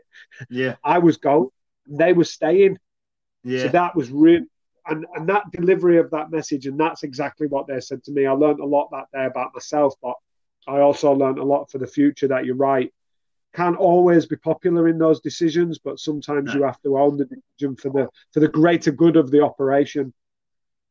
Yeah. 0.50 0.76
I 0.84 1.00
was 1.00 1.18
going, 1.18 1.50
they 1.88 2.14
were 2.14 2.24
staying. 2.24 2.78
Yeah. 3.44 3.64
So 3.64 3.68
that 3.70 3.96
was 3.96 4.10
really, 4.10 4.46
and, 4.88 5.06
and 5.16 5.28
that 5.30 5.52
delivery 5.52 5.98
of 5.98 6.12
that 6.12 6.32
message, 6.32 6.66
and 6.66 6.80
that's 6.80 7.04
exactly 7.04 7.48
what 7.48 7.68
they 7.68 7.80
said 7.80 8.04
to 8.04 8.12
me. 8.12 8.26
I 8.26 8.32
learned 8.32 8.60
a 8.60 8.66
lot 8.66 8.90
that 8.92 9.08
day 9.14 9.26
about 9.26 9.54
myself, 9.54 9.94
but 10.02 10.16
I 10.68 10.80
also 10.80 11.12
learned 11.12 11.40
a 11.40 11.44
lot 11.44 11.72
for 11.72 11.78
the 11.78 11.88
future 11.88 12.28
that 12.28 12.46
you're 12.46 12.56
right. 12.56 12.94
Can't 13.56 13.78
always 13.78 14.26
be 14.26 14.36
popular 14.36 14.88
in 14.88 14.98
those 15.00 15.22
decisions, 15.22 15.80
but 15.80 16.00
sometimes 16.00 16.48
no. 16.48 16.54
you 16.54 16.64
have 16.64 16.82
to 16.84 16.98
own 16.98 17.18
the 17.18 17.26
decision 17.26 17.76
for 17.76 17.90
the 17.90 18.10
for 18.32 18.40
the 18.40 18.48
greater 18.48 18.92
good 18.92 19.16
of 19.16 19.32
the 19.32 19.42
operation. 19.42 20.14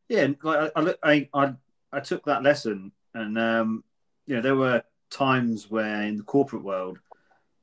Yeah, 0.09 0.29
like 0.43 0.73
I, 0.75 0.95
I, 1.03 1.29
I, 1.35 1.55
I 1.93 2.01
took 2.01 2.25
that 2.25 2.43
lesson, 2.43 2.93
and 3.15 3.39
um, 3.39 3.85
you 4.27 4.37
know 4.37 4.43
there 4.43 4.57
were 4.57 4.83
times 5.11 5.71
where 5.71 6.03
in 6.03 6.17
the 6.17 6.25
corporate 6.25 6.65
world, 6.65 6.99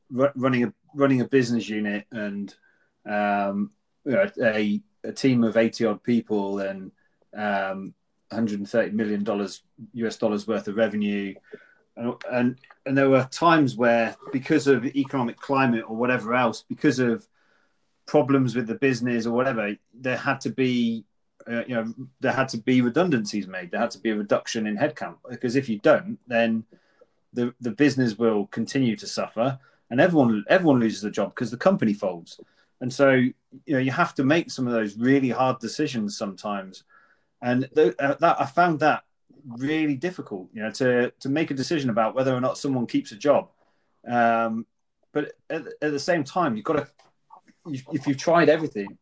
running 0.10 0.64
a 0.64 0.74
running 0.96 1.22
a 1.22 1.28
business 1.28 1.68
unit 1.68 2.06
and 2.12 2.56
um, 3.06 3.72
you 4.06 4.12
know, 4.14 4.30
a 4.42 4.82
a 5.06 5.12
team 5.12 5.44
of 5.44 5.58
eighty 5.58 5.86
odd 5.86 6.04
people 6.04 6.60
and 6.60 6.92
um, 7.36 7.94
130 8.30 8.92
million 8.92 9.24
dollars 9.24 9.64
US 9.94 10.18
dollars 10.18 10.48
worth 10.48 10.68
of 10.68 10.76
revenue. 10.76 11.34
And 11.98 12.58
and 12.86 12.98
there 12.98 13.10
were 13.10 13.28
times 13.32 13.76
where 13.76 14.16
because 14.34 14.68
of 14.68 14.86
economic 14.86 15.38
climate 15.38 15.86
or 15.88 15.96
whatever 15.96 16.34
else 16.34 16.64
because 16.68 17.00
of 17.00 17.28
problems 18.06 18.56
with 18.56 18.68
the 18.68 18.76
business 18.76 19.26
or 19.26 19.32
whatever 19.32 19.76
there 19.94 20.18
had 20.18 20.40
to 20.42 20.50
be 20.50 21.06
uh, 21.50 21.64
you 21.66 21.76
know 21.76 21.94
there 22.20 22.34
had 22.34 22.50
to 22.50 22.58
be 22.58 22.82
redundancies 22.82 23.48
made. 23.48 23.72
There 23.72 23.80
had 23.80 23.92
to 23.92 24.00
be 24.00 24.10
a 24.10 24.16
reduction 24.16 24.68
in 24.68 24.78
headcount 24.78 25.18
because 25.30 25.56
if 25.56 25.70
you 25.70 25.80
don't 25.80 26.20
then 26.28 26.66
the 27.34 27.54
the 27.62 27.72
business 27.72 28.18
will 28.18 28.48
continue 28.48 28.96
to 28.98 29.08
suffer 29.08 29.58
and 29.90 30.02
everyone 30.02 30.44
everyone 30.50 30.80
loses 30.80 31.04
a 31.04 31.12
job 31.12 31.30
because 31.30 31.52
the 31.52 31.58
company 31.58 31.94
folds 31.94 32.40
and 32.82 32.92
so 32.92 33.12
you 33.12 33.34
know 33.68 33.80
you 33.80 33.92
have 33.92 34.14
to 34.14 34.24
make 34.24 34.52
some 34.52 34.68
of 34.68 34.74
those 34.74 34.98
really 34.98 35.30
hard 35.30 35.60
decisions 35.60 36.18
sometimes 36.18 36.84
and 37.42 37.70
th- 37.76 37.96
uh, 38.00 38.16
that 38.16 38.40
i 38.40 38.46
found 38.46 38.80
that 38.80 39.04
really 39.48 39.96
difficult, 39.96 40.50
you 40.54 40.62
know, 40.62 40.72
to 40.72 41.12
to 41.20 41.30
make 41.30 41.52
a 41.52 41.54
decision 41.54 41.90
about 41.90 42.16
whether 42.16 42.34
or 42.34 42.42
not 42.42 42.58
someone 42.58 42.88
keeps 42.88 43.12
a 43.12 43.16
job. 43.16 43.50
Um, 44.08 44.66
but 45.14 45.34
at, 45.50 45.66
at, 45.82 45.92
the 45.92 46.00
same 46.00 46.24
time, 46.24 46.56
you've 46.56 46.66
got 46.66 46.74
to, 46.74 46.88
if 47.92 48.06
you've 48.06 48.18
tried 48.18 48.50
everything 48.50 48.98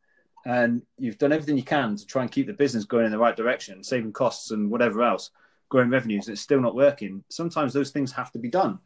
and 0.46 0.84
you've 0.98 1.18
done 1.18 1.34
everything 1.34 1.58
you 1.58 1.64
can 1.64 1.96
to 1.96 2.06
try 2.06 2.22
and 2.22 2.32
keep 2.32 2.48
the 2.48 2.54
business 2.54 2.86
going 2.86 3.06
in 3.06 3.12
the 3.12 3.18
right 3.18 3.36
direction, 3.36 3.84
saving 3.84 4.14
costs 4.14 4.52
and 4.52 4.70
whatever 4.70 5.02
else, 5.02 5.32
growing 5.70 5.90
revenues, 5.90 6.30
it's 6.30 6.42
still 6.42 6.62
not 6.62 6.76
working. 6.76 7.24
Sometimes 7.30 7.74
those 7.74 7.90
things 7.90 8.12
have 8.12 8.32
to 8.32 8.40
be 8.40 8.50
done. 8.50 8.80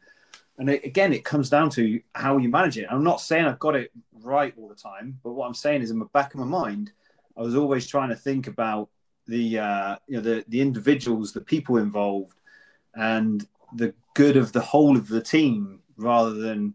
And 0.58 0.68
it, 0.68 0.84
again, 0.84 1.12
it 1.12 1.24
comes 1.24 1.48
down 1.48 1.70
to 1.70 2.00
how 2.14 2.36
you 2.38 2.48
manage 2.48 2.78
it. 2.78 2.86
I'm 2.90 3.04
not 3.04 3.20
saying 3.20 3.44
I've 3.44 3.60
got 3.60 3.76
it 3.76 3.92
right 4.20 4.52
all 4.58 4.68
the 4.68 4.74
time, 4.74 5.18
but 5.22 5.32
what 5.32 5.46
I'm 5.46 5.54
saying 5.54 5.82
is 5.82 5.90
in 5.90 5.98
the 6.00 6.04
back 6.06 6.34
of 6.34 6.40
my 6.40 6.46
mind, 6.46 6.92
I 7.36 7.42
was 7.42 7.54
always 7.54 7.86
trying 7.86 8.08
to 8.08 8.16
think 8.16 8.48
about 8.48 8.88
the 9.28 9.58
uh, 9.58 9.96
you 10.08 10.16
know 10.16 10.22
the 10.22 10.44
the 10.48 10.60
individuals, 10.60 11.32
the 11.32 11.40
people 11.40 11.76
involved, 11.76 12.40
and 12.94 13.46
the 13.74 13.94
good 14.14 14.36
of 14.36 14.52
the 14.52 14.60
whole 14.60 14.96
of 14.96 15.06
the 15.06 15.22
team 15.22 15.80
rather 15.96 16.32
than 16.32 16.74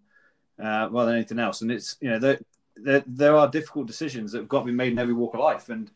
uh, 0.59 0.87
rather 0.91 1.07
than 1.07 1.15
anything 1.15 1.39
else. 1.39 1.61
And 1.61 1.71
it's 1.71 1.97
you 1.99 2.09
know 2.09 2.19
there, 2.19 2.39
there 2.77 3.03
there 3.05 3.35
are 3.35 3.49
difficult 3.49 3.87
decisions 3.87 4.31
that 4.31 4.39
have 4.39 4.47
got 4.47 4.59
to 4.59 4.65
be 4.67 4.71
made 4.71 4.93
in 4.93 4.99
every 4.99 5.13
walk 5.13 5.33
of 5.33 5.41
life, 5.41 5.67
and 5.67 5.91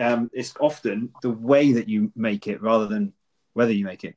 um, 0.00 0.30
it's 0.32 0.54
often 0.58 1.12
the 1.22 1.30
way 1.30 1.72
that 1.72 1.88
you 1.88 2.10
make 2.16 2.48
it 2.48 2.62
rather 2.62 2.86
than 2.88 3.12
whether 3.52 3.72
you 3.72 3.84
make 3.84 4.02
it. 4.02 4.16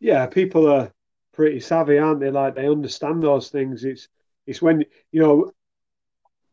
Yeah, 0.00 0.26
people 0.26 0.66
are 0.66 0.90
pretty 1.32 1.60
savvy, 1.60 1.98
aren't 1.98 2.20
they? 2.20 2.30
Like 2.30 2.54
they 2.54 2.68
understand 2.68 3.22
those 3.22 3.48
things. 3.48 3.84
It's 3.84 4.08
it's 4.46 4.62
when 4.62 4.84
you 5.12 5.20
know 5.20 5.52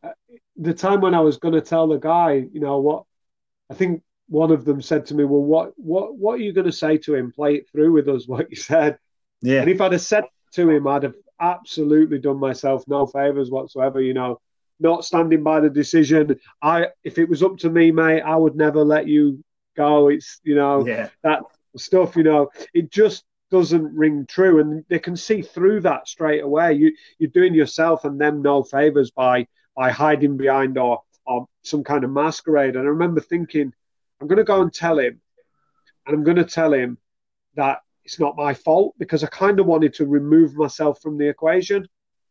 uh, 0.02 0.12
the 0.56 0.74
time 0.74 1.00
when 1.00 1.14
I 1.14 1.20
was 1.20 1.38
going 1.38 1.54
to 1.54 1.60
tell 1.60 1.88
the 1.88 1.98
guy, 1.98 2.46
you 2.52 2.60
know 2.60 2.78
what 2.78 3.04
I 3.70 3.74
think 3.74 4.02
one 4.28 4.50
of 4.50 4.64
them 4.64 4.82
said 4.82 5.06
to 5.06 5.14
me, 5.14 5.24
"Well, 5.24 5.42
what 5.42 5.72
what 5.76 6.16
what 6.16 6.34
are 6.34 6.42
you 6.42 6.52
going 6.52 6.66
to 6.66 6.72
say 6.72 6.98
to 6.98 7.14
him? 7.14 7.32
Play 7.32 7.56
it 7.56 7.70
through 7.70 7.92
with 7.92 8.08
us. 8.08 8.24
What 8.28 8.50
you 8.50 8.56
said." 8.56 8.98
Yeah. 9.40 9.60
And 9.60 9.70
if 9.70 9.80
I'd 9.80 9.92
have 9.92 10.00
said 10.00 10.24
to 10.52 10.68
him, 10.68 10.86
I'd 10.86 11.04
have 11.04 11.14
absolutely 11.40 12.18
done 12.18 12.40
myself 12.40 12.84
no 12.88 13.06
favors 13.06 13.50
whatsoever. 13.50 14.00
You 14.00 14.14
know, 14.14 14.40
not 14.80 15.04
standing 15.04 15.42
by 15.42 15.60
the 15.60 15.70
decision. 15.70 16.38
I 16.62 16.88
if 17.04 17.18
it 17.18 17.28
was 17.28 17.42
up 17.42 17.58
to 17.58 17.70
me, 17.70 17.90
mate, 17.90 18.22
I 18.22 18.36
would 18.36 18.56
never 18.56 18.84
let 18.84 19.06
you 19.06 19.42
go. 19.76 20.08
It's 20.08 20.40
you 20.42 20.54
know 20.54 20.86
yeah. 20.86 21.08
that 21.22 21.42
stuff. 21.76 22.16
You 22.16 22.24
know, 22.24 22.50
it 22.74 22.90
just 22.90 23.24
doesn't 23.50 23.94
ring 23.94 24.26
true, 24.26 24.60
and 24.60 24.84
they 24.88 24.98
can 24.98 25.16
see 25.16 25.42
through 25.42 25.80
that 25.82 26.08
straight 26.08 26.42
away. 26.42 26.74
You 26.74 26.94
you're 27.18 27.30
doing 27.30 27.54
yourself 27.54 28.04
and 28.04 28.20
them 28.20 28.42
no 28.42 28.62
favors 28.62 29.10
by 29.10 29.46
by 29.76 29.90
hiding 29.90 30.36
behind 30.36 30.78
or 30.78 31.02
or 31.26 31.46
some 31.62 31.84
kind 31.84 32.04
of 32.04 32.10
masquerade. 32.10 32.76
And 32.76 32.84
I 32.84 32.90
remember 32.90 33.20
thinking, 33.20 33.72
I'm 34.20 34.26
going 34.26 34.38
to 34.38 34.44
go 34.44 34.62
and 34.62 34.72
tell 34.72 34.98
him, 34.98 35.20
and 36.06 36.16
I'm 36.16 36.24
going 36.24 36.36
to 36.36 36.44
tell 36.44 36.72
him 36.72 36.98
that 37.54 37.80
it's 38.04 38.18
not 38.18 38.36
my 38.36 38.54
fault 38.54 38.94
because 38.98 39.22
I 39.22 39.28
kind 39.28 39.60
of 39.60 39.66
wanted 39.66 39.94
to 39.94 40.06
remove 40.06 40.54
myself 40.54 41.00
from 41.02 41.18
the 41.18 41.28
equation. 41.28 41.86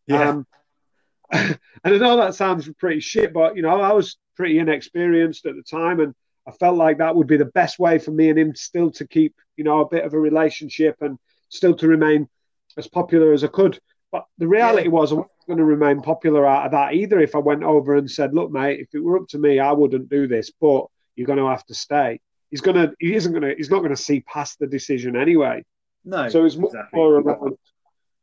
Yeah. 0.08 0.30
Um, 0.30 0.48
and 1.32 1.60
I 1.84 1.98
know 1.98 2.18
that 2.18 2.36
sounds 2.36 2.68
pretty 2.80 3.00
shit, 3.00 3.34
but 3.34 3.56
you 3.56 3.62
know, 3.62 3.82
I 3.82 3.94
was 3.94 4.18
pretty 4.36 4.60
inexperienced 4.60 5.46
at 5.46 5.56
the 5.56 5.64
time, 5.64 6.00
and 6.00 6.16
I 6.48 6.52
felt 6.52 6.78
like 6.78 7.00
that 7.00 7.16
would 7.16 7.28
be 7.28 7.38
the 7.38 7.46
best 7.46 7.78
way 7.78 8.00
for 8.00 8.12
me 8.12 8.30
and 8.30 8.40
him 8.40 8.56
still 8.56 8.90
to 8.92 9.06
keep, 9.06 9.36
you 9.58 9.66
know, 9.66 9.82
a 9.82 9.90
bit 9.90 10.06
of 10.06 10.14
a 10.14 10.20
relationship 10.20 10.96
and 11.02 11.20
still 11.50 11.76
to 11.76 11.88
remain 11.88 12.30
as 12.78 12.88
popular 12.88 13.34
as 13.34 13.44
I 13.44 13.48
could. 13.48 13.80
But 14.12 14.26
the 14.38 14.48
reality 14.48 14.84
yeah. 14.84 14.94
was, 14.94 15.12
I 15.12 15.16
wasn't 15.16 15.48
going 15.48 15.58
to 15.58 15.66
remain 15.66 16.02
popular 16.02 16.48
out 16.48 16.66
of 16.66 16.72
that 16.72 16.94
either. 16.94 17.20
If 17.20 17.36
I 17.36 17.40
went 17.40 17.64
over 17.64 17.96
and 17.96 18.10
said, 18.10 18.34
"Look, 18.34 18.52
mate, 18.52 18.80
if 18.80 18.88
it 18.94 19.04
were 19.04 19.18
up 19.18 19.28
to 19.30 19.38
me, 19.38 19.60
I 19.60 19.74
wouldn't 19.74 20.10
do 20.10 20.28
this, 20.28 20.50
but 20.50 20.86
you're 21.16 21.28
going 21.28 21.40
to 21.40 21.50
have 21.50 21.66
to 21.66 21.74
stay." 21.74 22.22
He's 22.50 22.62
gonna, 22.62 22.94
he 23.00 23.14
isn't 23.14 23.34
gonna, 23.34 23.54
he's 23.58 23.70
not 23.70 23.80
going 23.80 23.96
to 23.96 24.02
see 24.02 24.22
past 24.22 24.60
the 24.60 24.68
decision 24.68 25.18
anyway. 25.18 25.66
No. 26.06 26.30
So 26.30 26.46
it's 26.46 26.56
much 26.56 26.70
exactly. 26.70 26.98
more 26.98 27.16
around, 27.16 27.58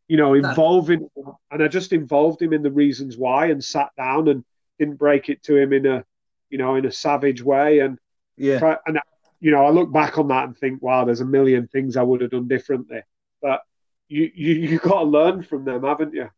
you 0.08 0.16
know, 0.16 0.32
involving, 0.32 1.10
no. 1.14 1.38
and 1.50 1.62
I 1.62 1.68
just 1.68 1.92
involved 1.92 2.40
him 2.40 2.54
in 2.54 2.62
the 2.62 2.70
reasons 2.70 3.18
why, 3.18 3.46
and 3.48 3.62
sat 3.62 3.90
down 3.98 4.28
and 4.28 4.42
didn't 4.78 4.96
break 4.96 5.28
it 5.28 5.42
to 5.42 5.56
him 5.56 5.74
in 5.74 5.84
a, 5.84 6.04
you 6.48 6.56
know, 6.56 6.76
in 6.76 6.86
a 6.86 6.92
savage 6.92 7.42
way, 7.42 7.80
and 7.80 7.98
yeah, 8.36 8.76
and 8.86 8.98
you 9.40 9.50
know, 9.50 9.64
I 9.64 9.70
look 9.70 9.92
back 9.92 10.18
on 10.18 10.28
that 10.28 10.44
and 10.44 10.56
think, 10.56 10.82
wow, 10.82 11.04
there's 11.04 11.20
a 11.20 11.26
million 11.26 11.66
things 11.68 11.96
I 11.96 12.02
would 12.02 12.20
have 12.22 12.30
done 12.30 12.48
differently, 12.48 13.02
but 13.42 13.60
you 14.08 14.30
you 14.34 14.54
you 14.54 14.78
got 14.78 15.00
to 15.00 15.04
learn 15.04 15.42
from 15.42 15.64
them, 15.64 15.84
haven't 15.84 16.14
you? 16.14 16.30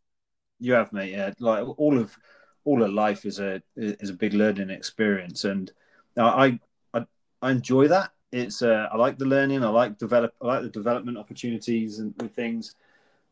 You 0.59 0.73
have, 0.75 0.93
mate. 0.93 1.13
Yeah, 1.13 1.33
like 1.39 1.67
all 1.79 1.99
of 1.99 2.17
all 2.65 2.83
of 2.83 2.93
life 2.93 3.25
is 3.25 3.39
a 3.39 3.63
is 3.77 4.11
a 4.11 4.15
big 4.15 4.35
learning 4.35 4.71
experience, 4.71 5.45
and 5.45 5.71
I 6.17 6.59
I 6.95 7.07
I 7.43 7.51
enjoy 7.51 7.89
that. 7.89 8.11
It's 8.33 8.63
uh, 8.63 8.89
I 8.91 8.97
like 8.97 9.19
the 9.19 9.25
learning. 9.25 9.63
I 9.63 9.69
like 9.69 9.99
develop. 9.99 10.35
I 10.43 10.47
like 10.47 10.63
the 10.63 10.69
development 10.69 11.19
opportunities 11.19 12.01
and, 12.01 12.15
and 12.19 12.33
things. 12.35 12.75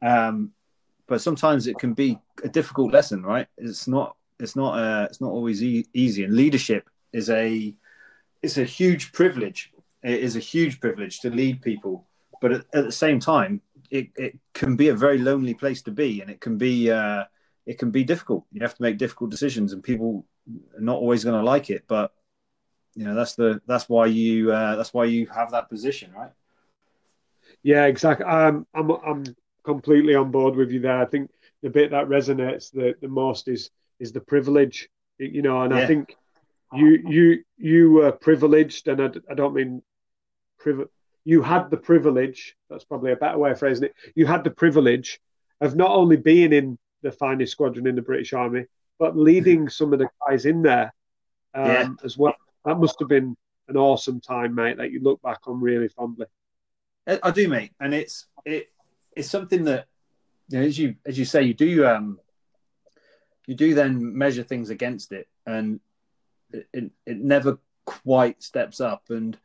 Um, 0.03 0.53
but 1.07 1.21
sometimes 1.21 1.67
it 1.67 1.79
can 1.79 1.95
be 1.95 2.19
a 2.43 2.49
difficult 2.49 2.93
lesson, 2.93 3.23
right? 3.23 3.47
It's 3.59 3.89
not. 3.89 4.17
It's 4.39 4.57
not. 4.57 4.79
Uh, 4.79 5.07
it's 5.11 5.21
not 5.21 5.31
always 5.31 5.63
e- 5.63 5.87
easy. 5.95 6.25
And 6.25 6.35
leadership 6.35 6.89
is 7.13 7.29
a. 7.31 7.75
It's 8.45 8.59
a 8.59 8.65
huge 8.65 9.13
privilege 9.13 9.73
It 10.03 10.21
is 10.21 10.37
a 10.37 10.41
huge 10.41 10.81
privilege 10.81 11.21
to 11.21 11.31
lead 11.31 11.63
people, 11.63 12.07
but 12.41 12.53
at, 12.53 12.61
at 12.75 12.85
the 12.85 12.93
same 12.93 13.19
time, 13.19 13.63
it, 13.91 14.09
it 14.17 14.39
can 14.53 14.77
be 14.77 14.89
a 14.89 14.95
very 14.95 15.19
lonely 15.19 15.55
place 15.55 15.81
to 15.83 15.91
be, 15.91 16.21
and 16.21 16.31
it 16.31 16.41
can 16.41 16.59
be 16.59 16.91
uh, 16.91 17.25
it 17.65 17.79
can 17.79 17.91
be 17.91 18.05
difficult. 18.05 18.45
You 18.53 18.61
have 18.61 18.75
to 18.75 18.83
make 18.83 18.99
difficult 18.99 19.31
decisions, 19.31 19.73
and 19.73 19.83
people 19.83 20.27
are 20.77 20.81
not 20.81 20.97
always 20.97 21.25
going 21.25 21.41
to 21.41 21.51
like 21.55 21.71
it. 21.71 21.85
But 21.87 22.13
you 22.95 23.05
know 23.05 23.15
that's 23.15 23.35
the 23.35 23.63
that's 23.67 23.89
why 23.89 24.07
you 24.07 24.53
uh, 24.53 24.77
that's 24.77 24.93
why 24.93 25.07
you 25.07 25.27
have 25.29 25.51
that 25.53 25.71
position, 25.71 26.13
right? 26.13 26.33
Yeah, 27.63 27.87
exactly. 27.87 28.27
Um, 28.27 28.67
I'm 28.75 28.91
I'm 28.91 29.25
completely 29.65 30.15
on 30.15 30.31
board 30.31 30.55
with 30.57 30.71
you 30.71 30.81
there. 30.81 31.01
I 31.01 31.07
think 31.07 31.31
the 31.63 31.71
bit 31.71 31.91
that 31.93 32.09
resonates 32.09 32.71
the, 32.71 32.95
the 33.01 33.09
most 33.09 33.49
is 33.49 33.71
is 33.99 34.13
the 34.13 34.21
privilege, 34.21 34.89
you 35.19 35.41
know, 35.41 35.63
and 35.63 35.73
yeah. 35.73 35.81
I 35.81 35.87
think 35.87 36.17
you 36.73 37.03
you 37.07 37.45
you 37.57 37.93
were 37.93 38.13
privileged, 38.13 38.89
and 38.89 39.01
I, 39.01 39.11
I 39.31 39.35
don't 39.35 39.55
mean 39.55 39.83
privilege. 40.59 40.89
You 41.25 41.43
had 41.43 41.71
the 41.71 41.77
privilege. 41.77 42.57
That's 42.69 42.85
probably 42.85 43.13
a 43.13 43.17
better 43.17 43.39
way 43.39 43.51
of 43.51 43.59
phrasing 43.59 43.85
it. 43.85 43.95
You 44.15 44.27
had 44.27 44.45
the 44.45 44.51
privilege 44.51 45.21
of 45.61 45.77
not 45.77 45.91
only 45.91 46.17
being 46.17 46.53
in 46.53 46.79
the 47.03 47.13
finest 47.13 47.53
squadron 47.53 47.87
in 47.87 47.95
the 47.95 48.03
British 48.03 48.33
Army, 48.33 48.67
but 48.99 49.17
leading 49.17 49.69
some 49.79 49.93
of 49.93 49.99
the 49.99 50.09
guys 50.27 50.47
in 50.47 50.63
there 50.63 50.93
um, 51.55 51.67
yeah. 51.67 51.89
as 52.03 52.19
well. 52.19 52.35
That 52.65 52.79
must 52.79 52.99
have 52.99 53.09
been 53.09 53.37
an 53.69 53.77
awesome 53.77 54.21
time, 54.21 54.55
mate. 54.55 54.79
That 54.79 54.91
you 54.91 55.01
look 55.01 55.23
back 55.23 55.41
on 55.47 55.61
really 55.61 55.89
fondly. 55.89 56.27
I 57.07 57.31
do, 57.31 57.49
mate, 57.49 57.73
and 57.81 57.93
it's 57.93 58.27
it 58.45 58.71
it's 59.15 59.31
something 59.31 59.65
that 59.65 59.87
you 60.49 60.59
know, 60.59 60.65
as 60.65 60.79
you 60.79 60.97
as 61.05 61.19
you 61.19 61.25
say, 61.25 61.43
you 61.43 61.55
do 61.55 61.87
um 61.87 62.19
you 63.47 63.55
do 63.55 63.75
then 63.75 64.17
measure 64.17 64.43
things 64.43 64.71
against 64.71 65.13
it, 65.13 65.29
and 65.47 65.81
it, 66.73 66.91
it, 67.07 67.19
never 67.19 67.59
quite 67.85 68.43
steps 68.43 68.81
up. 68.81 69.05
And 69.11 69.39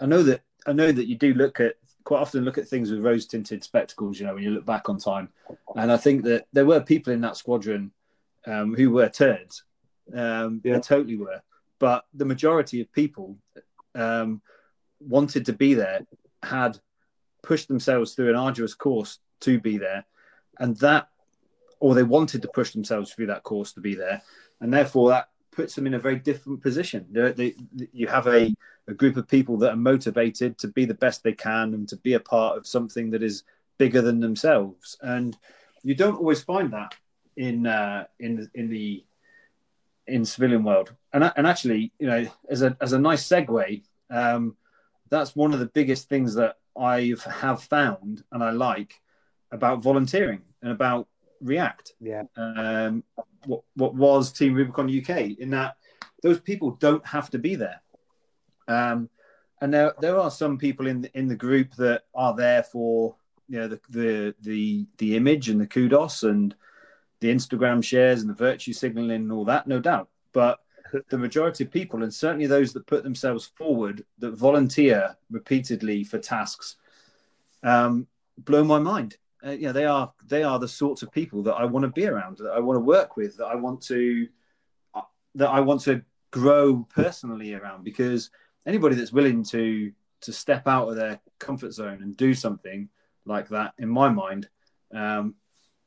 I 0.00 0.06
know 0.06 0.22
that 0.22 0.42
I 0.66 0.72
know 0.72 0.92
that 0.92 1.06
you 1.06 1.16
do 1.16 1.34
look 1.34 1.60
at 1.60 1.74
quite 2.04 2.20
often 2.20 2.44
look 2.44 2.58
at 2.58 2.68
things 2.68 2.90
with 2.90 3.04
rose 3.04 3.26
tinted 3.26 3.64
spectacles. 3.64 4.18
You 4.18 4.26
know, 4.26 4.34
when 4.34 4.42
you 4.42 4.50
look 4.50 4.66
back 4.66 4.88
on 4.88 4.98
time, 4.98 5.28
and 5.76 5.90
I 5.90 5.96
think 5.96 6.24
that 6.24 6.46
there 6.52 6.66
were 6.66 6.80
people 6.80 7.12
in 7.12 7.20
that 7.22 7.36
squadron 7.36 7.92
um, 8.46 8.74
who 8.74 8.90
were 8.90 9.08
turds. 9.08 9.64
Um, 10.12 10.60
yeah. 10.64 10.74
They 10.74 10.80
totally 10.80 11.16
were, 11.16 11.42
but 11.78 12.04
the 12.12 12.24
majority 12.24 12.80
of 12.80 12.92
people 12.92 13.36
um, 13.94 14.42
wanted 15.00 15.46
to 15.46 15.52
be 15.52 15.74
there, 15.74 16.06
had 16.42 16.78
pushed 17.42 17.68
themselves 17.68 18.14
through 18.14 18.30
an 18.30 18.36
arduous 18.36 18.74
course 18.74 19.18
to 19.40 19.60
be 19.60 19.78
there, 19.78 20.04
and 20.58 20.76
that, 20.78 21.08
or 21.80 21.94
they 21.94 22.02
wanted 22.02 22.42
to 22.42 22.48
push 22.48 22.72
themselves 22.72 23.12
through 23.12 23.26
that 23.26 23.42
course 23.42 23.72
to 23.72 23.80
be 23.80 23.94
there, 23.94 24.22
and 24.60 24.72
therefore 24.72 25.10
that 25.10 25.28
puts 25.52 25.74
them 25.74 25.86
in 25.86 25.94
a 25.94 25.98
very 25.98 26.16
different 26.16 26.62
position. 26.62 27.06
They, 27.10 27.32
they, 27.32 27.54
you 27.92 28.08
have 28.08 28.26
a, 28.26 28.52
a 28.88 28.94
group 28.94 29.16
of 29.16 29.28
people 29.28 29.56
that 29.58 29.72
are 29.72 29.76
motivated 29.76 30.58
to 30.58 30.68
be 30.68 30.84
the 30.84 30.94
best 30.94 31.22
they 31.22 31.32
can 31.32 31.74
and 31.74 31.88
to 31.88 31.96
be 31.96 32.14
a 32.14 32.20
part 32.20 32.56
of 32.56 32.66
something 32.66 33.10
that 33.10 33.22
is 33.22 33.44
bigger 33.78 34.02
than 34.02 34.20
themselves, 34.20 34.96
and 35.02 35.36
you 35.82 35.94
don't 35.94 36.16
always 36.16 36.42
find 36.42 36.72
that 36.72 36.94
in 37.36 37.66
uh, 37.66 38.04
in 38.18 38.48
in 38.54 38.68
the 38.68 39.04
in 40.06 40.24
civilian 40.24 40.64
world. 40.64 40.94
And 41.12 41.32
and 41.36 41.46
actually, 41.46 41.92
you 41.98 42.06
know, 42.06 42.26
as 42.48 42.62
a 42.62 42.76
as 42.80 42.92
a 42.92 42.98
nice 42.98 43.26
segue, 43.26 43.82
um, 44.10 44.56
that's 45.08 45.36
one 45.36 45.52
of 45.52 45.60
the 45.60 45.66
biggest 45.66 46.08
things 46.08 46.34
that 46.34 46.56
I 46.76 47.14
have 47.26 47.62
found 47.62 48.24
and 48.32 48.42
I 48.42 48.50
like 48.50 49.00
about 49.50 49.82
volunteering 49.82 50.42
and 50.62 50.72
about 50.72 51.06
React. 51.42 51.92
Yeah. 52.00 52.24
Um, 52.36 53.04
what 53.46 53.62
what 53.74 53.94
was 53.94 54.32
Team 54.32 54.54
Rubicon 54.54 54.86
UK 54.86 55.38
in 55.38 55.50
that 55.50 55.76
those 56.22 56.40
people 56.40 56.72
don't 56.72 57.04
have 57.06 57.30
to 57.30 57.38
be 57.38 57.56
there. 57.56 57.80
Um, 58.68 59.08
and 59.60 59.72
there 59.74 59.94
there 60.00 60.18
are 60.18 60.30
some 60.30 60.58
people 60.58 60.86
in 60.86 61.02
the, 61.02 61.18
in 61.18 61.28
the 61.28 61.36
group 61.36 61.74
that 61.76 62.04
are 62.14 62.34
there 62.34 62.62
for 62.62 63.16
you 63.48 63.58
know 63.58 63.68
the 63.68 63.80
the 63.90 64.34
the 64.40 64.86
the 64.98 65.16
image 65.16 65.48
and 65.48 65.60
the 65.60 65.66
kudos 65.66 66.22
and 66.22 66.54
the 67.20 67.32
Instagram 67.32 67.82
shares 67.82 68.20
and 68.20 68.30
the 68.30 68.34
virtue 68.34 68.72
signaling 68.72 69.10
and 69.12 69.32
all 69.32 69.44
that, 69.44 69.66
no 69.66 69.78
doubt. 69.78 70.08
But 70.32 70.58
the 71.08 71.18
majority 71.18 71.64
of 71.64 71.70
people, 71.70 72.02
and 72.02 72.12
certainly 72.12 72.46
those 72.46 72.72
that 72.72 72.86
put 72.86 73.04
themselves 73.04 73.50
forward, 73.56 74.04
that 74.18 74.32
volunteer 74.32 75.16
repeatedly 75.30 76.04
for 76.04 76.18
tasks, 76.18 76.76
um, 77.62 78.06
blow 78.38 78.64
my 78.64 78.78
mind. 78.78 79.16
Uh, 79.44 79.50
you 79.50 79.62
know, 79.62 79.72
they 79.72 79.86
are 79.86 80.12
they 80.28 80.42
are 80.42 80.58
the 80.58 80.68
sorts 80.68 81.02
of 81.02 81.10
people 81.10 81.42
that 81.42 81.54
I 81.54 81.64
want 81.64 81.84
to 81.84 81.88
be 81.88 82.06
around, 82.06 82.38
that 82.38 82.52
I 82.52 82.60
want 82.60 82.76
to 82.76 82.80
work 82.80 83.16
with, 83.16 83.36
that 83.38 83.46
I 83.46 83.56
want 83.56 83.82
to 83.82 84.28
uh, 84.94 85.02
that 85.34 85.50
I 85.50 85.60
want 85.60 85.80
to 85.82 86.02
grow 86.30 86.86
personally 86.94 87.54
around. 87.54 87.84
Because 87.84 88.30
anybody 88.66 88.94
that's 88.94 89.12
willing 89.12 89.42
to 89.44 89.92
to 90.22 90.32
step 90.32 90.68
out 90.68 90.88
of 90.88 90.96
their 90.96 91.20
comfort 91.38 91.72
zone 91.72 92.02
and 92.02 92.16
do 92.16 92.34
something 92.34 92.88
like 93.24 93.48
that, 93.48 93.74
in 93.78 93.88
my 93.88 94.08
mind, 94.08 94.48
um, 94.94 95.34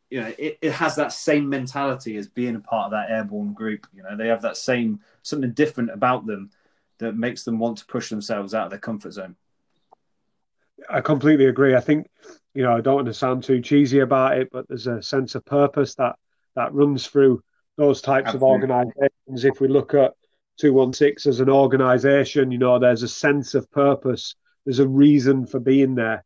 you 0.09 0.21
know, 0.21 0.33
it, 0.37 0.57
it 0.61 0.71
has 0.71 0.95
that 0.95 1.13
same 1.13 1.49
mentality 1.49 2.17
as 2.17 2.27
being 2.27 2.55
a 2.55 2.59
part 2.59 2.85
of 2.85 2.91
that 2.91 3.09
airborne 3.09 3.53
group. 3.53 3.87
You 3.93 4.03
know, 4.03 4.15
they 4.15 4.27
have 4.27 4.41
that 4.41 4.57
same 4.57 4.99
something 5.23 5.51
different 5.51 5.91
about 5.91 6.25
them 6.25 6.51
that 6.97 7.17
makes 7.17 7.43
them 7.43 7.59
want 7.59 7.77
to 7.79 7.85
push 7.85 8.09
themselves 8.09 8.53
out 8.53 8.65
of 8.65 8.69
their 8.69 8.79
comfort 8.79 9.11
zone. 9.11 9.35
I 10.89 11.01
completely 11.01 11.45
agree. 11.45 11.75
I 11.75 11.79
think, 11.79 12.09
you 12.55 12.63
know, 12.63 12.75
I 12.75 12.81
don't 12.81 12.95
want 12.95 13.07
to 13.07 13.13
sound 13.13 13.43
too 13.43 13.61
cheesy 13.61 13.99
about 13.99 14.37
it, 14.37 14.49
but 14.51 14.67
there's 14.67 14.87
a 14.87 15.03
sense 15.03 15.35
of 15.35 15.45
purpose 15.45 15.95
that 15.95 16.15
that 16.55 16.73
runs 16.73 17.05
through 17.05 17.43
those 17.77 18.01
types 18.01 18.29
Absolutely. 18.29 18.47
of 18.47 18.71
organizations. 18.71 19.43
If 19.43 19.59
we 19.59 19.67
look 19.67 19.93
at 19.93 20.13
216 20.61 21.29
as 21.29 21.41
an 21.41 21.49
organization, 21.49 22.51
you 22.51 22.57
know, 22.57 22.79
there's 22.79 23.03
a 23.03 23.09
sense 23.09 23.55
of 23.55 23.69
purpose. 23.71 24.35
There's 24.65 24.79
a 24.79 24.87
reason 24.87 25.45
for 25.45 25.59
being 25.59 25.95
there. 25.95 26.23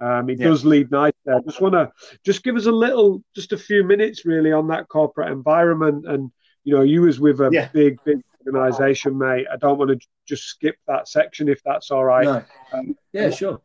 Um, 0.00 0.30
it 0.30 0.38
yeah. 0.38 0.48
does 0.48 0.64
lead 0.64 0.92
nice 0.92 1.12
there. 1.24 1.40
Just 1.40 1.60
want 1.60 1.74
to 1.74 1.90
just 2.24 2.44
give 2.44 2.56
us 2.56 2.66
a 2.66 2.72
little, 2.72 3.22
just 3.34 3.52
a 3.52 3.58
few 3.58 3.82
minutes 3.82 4.24
really 4.24 4.52
on 4.52 4.68
that 4.68 4.88
corporate 4.88 5.32
environment. 5.32 6.06
And 6.06 6.30
you 6.62 6.76
know, 6.76 6.82
you 6.82 7.02
was 7.02 7.18
with 7.18 7.40
a 7.40 7.50
yeah. 7.52 7.68
big, 7.72 7.98
big 8.04 8.22
organisation, 8.46 9.18
mate. 9.18 9.46
I 9.52 9.56
don't 9.56 9.78
want 9.78 9.90
to 9.90 10.06
just 10.26 10.44
skip 10.44 10.76
that 10.86 11.08
section 11.08 11.48
if 11.48 11.60
that's 11.64 11.90
all 11.90 12.04
right. 12.04 12.24
No. 12.24 12.44
Um, 12.72 12.96
yeah, 13.12 13.30
sure. 13.30 13.60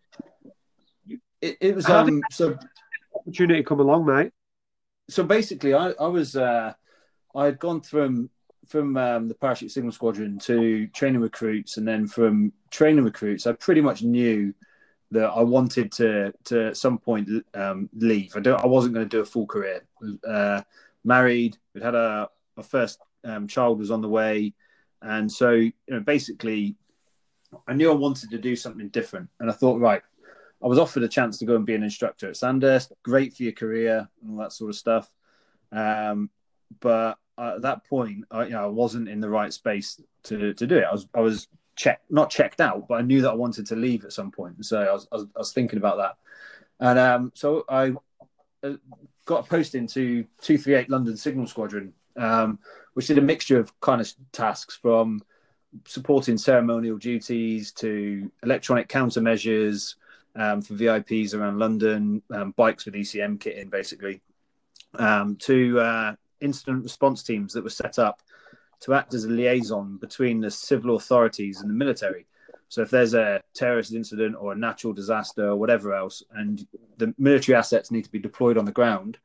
It, 1.41 1.57
it 1.61 1.75
was 1.75 1.87
um, 1.89 2.21
so 2.31 2.57
opportunity 3.15 3.61
to 3.61 3.67
come 3.67 3.79
along, 3.79 4.05
mate. 4.05 4.31
So 5.09 5.23
basically, 5.23 5.73
I, 5.73 5.91
I 5.91 6.07
was 6.07 6.35
uh, 6.35 6.73
I 7.35 7.45
had 7.45 7.59
gone 7.59 7.81
from 7.81 8.29
from 8.67 8.97
um, 8.97 9.27
the 9.27 9.35
parachute 9.35 9.71
signal 9.71 9.91
squadron 9.91 10.39
to 10.39 10.87
training 10.87 11.21
recruits, 11.21 11.77
and 11.77 11.87
then 11.87 12.07
from 12.07 12.51
training 12.69 13.03
recruits, 13.03 13.47
I 13.47 13.53
pretty 13.53 13.81
much 13.81 14.01
knew 14.01 14.53
that 15.11 15.27
I 15.27 15.41
wanted 15.41 15.91
to 15.93 16.33
to 16.45 16.67
at 16.67 16.77
some 16.77 16.97
point 16.97 17.29
um, 17.53 17.89
leave. 17.93 18.35
I 18.35 18.39
don't. 18.39 18.61
I 18.61 18.67
wasn't 18.67 18.93
going 18.93 19.07
to 19.07 19.17
do 19.17 19.21
a 19.21 19.25
full 19.25 19.47
career. 19.47 19.85
Uh, 20.27 20.61
married, 21.03 21.57
we 21.73 21.81
had 21.81 21.95
a, 21.95 22.29
our 22.57 22.63
first 22.63 22.99
um, 23.23 23.47
child 23.47 23.79
was 23.79 23.91
on 23.91 24.01
the 24.01 24.09
way, 24.09 24.53
and 25.01 25.31
so 25.31 25.51
you 25.51 25.73
know 25.87 26.01
basically, 26.01 26.75
I 27.67 27.73
knew 27.73 27.91
I 27.91 27.95
wanted 27.95 28.31
to 28.31 28.37
do 28.37 28.55
something 28.55 28.89
different, 28.89 29.29
and 29.39 29.49
I 29.49 29.53
thought, 29.53 29.79
right, 29.79 30.01
I 30.61 30.67
was 30.67 30.79
offered 30.79 31.03
a 31.03 31.07
chance 31.07 31.37
to 31.37 31.45
go 31.45 31.55
and 31.55 31.65
be 31.65 31.75
an 31.75 31.83
instructor 31.83 32.29
at 32.29 32.37
Sandhurst. 32.37 32.93
Great 33.03 33.35
for 33.35 33.43
your 33.43 33.51
career 33.51 34.07
and 34.21 34.31
all 34.31 34.37
that 34.37 34.53
sort 34.53 34.69
of 34.69 34.75
stuff, 34.75 35.11
um, 35.71 36.29
but 36.79 37.17
at 37.37 37.61
that 37.61 37.85
point, 37.85 38.25
I, 38.31 38.45
you 38.45 38.49
know, 38.51 38.63
I 38.63 38.67
wasn't 38.67 39.09
in 39.09 39.19
the 39.19 39.29
right 39.29 39.53
space 39.53 40.01
to 40.23 40.53
to 40.53 40.67
do 40.67 40.77
it. 40.77 40.85
I 40.85 40.91
was 40.91 41.07
I 41.13 41.19
was 41.21 41.47
check 41.75 42.01
not 42.09 42.29
checked 42.29 42.59
out, 42.59 42.87
but 42.87 42.95
I 42.95 43.01
knew 43.01 43.21
that 43.21 43.31
I 43.31 43.35
wanted 43.35 43.67
to 43.67 43.75
leave 43.75 44.03
at 44.03 44.13
some 44.13 44.31
point. 44.31 44.65
So 44.65 44.81
I 44.81 44.91
was, 44.91 45.07
I 45.11 45.15
was, 45.15 45.25
I 45.35 45.39
was 45.39 45.53
thinking 45.53 45.77
about 45.77 45.97
that, 45.97 46.17
and 46.79 46.99
um, 46.99 47.31
so 47.35 47.63
I 47.69 47.93
uh, 48.63 48.73
got 49.25 49.45
a 49.45 49.49
post 49.49 49.75
into 49.75 50.25
two 50.41 50.57
three 50.57 50.75
eight 50.75 50.89
London 50.89 51.15
Signal 51.15 51.47
Squadron, 51.47 51.93
um, 52.15 52.59
which 52.93 53.07
did 53.07 53.19
a 53.19 53.21
mixture 53.21 53.59
of 53.59 53.79
kind 53.79 54.01
of 54.01 54.11
tasks 54.31 54.75
from 54.75 55.21
supporting 55.85 56.37
ceremonial 56.37 56.97
duties 56.97 57.71
to 57.73 58.31
electronic 58.41 58.87
countermeasures 58.87 59.95
um, 60.37 60.61
for 60.61 60.75
VIPs 60.75 61.33
around 61.33 61.59
London, 61.59 62.21
um, 62.31 62.53
bikes 62.55 62.85
with 62.85 62.93
ECM 62.93 63.39
kit 63.39 63.57
in 63.57 63.69
basically, 63.69 64.21
um, 64.95 65.35
to 65.37 65.79
uh, 65.79 66.15
incident 66.39 66.83
response 66.83 67.23
teams 67.23 67.53
that 67.53 67.63
were 67.63 67.69
set 67.69 67.99
up 67.99 68.21
to 68.79 68.93
act 68.93 69.13
as 69.15 69.25
a 69.25 69.29
liaison 69.29 69.97
between 69.97 70.39
the 70.39 70.51
civil 70.51 70.95
authorities 70.95 71.61
and 71.61 71.69
the 71.69 71.73
military. 71.73 72.27
So 72.69 72.81
if 72.81 72.91
there's 72.91 73.13
a 73.13 73.41
terrorist 73.53 73.93
incident 73.93 74.35
or 74.39 74.51
a 74.51 74.57
natural 74.57 74.93
disaster 74.93 75.49
or 75.49 75.55
whatever 75.55 75.93
else, 75.93 76.21
and 76.31 76.65
the 76.97 77.13
military 77.17 77.55
assets 77.55 77.91
need 77.91 78.03
to 78.03 78.11
be 78.11 78.19
deployed 78.19 78.57
on 78.57 78.65
the 78.65 78.71
ground, 78.71 79.17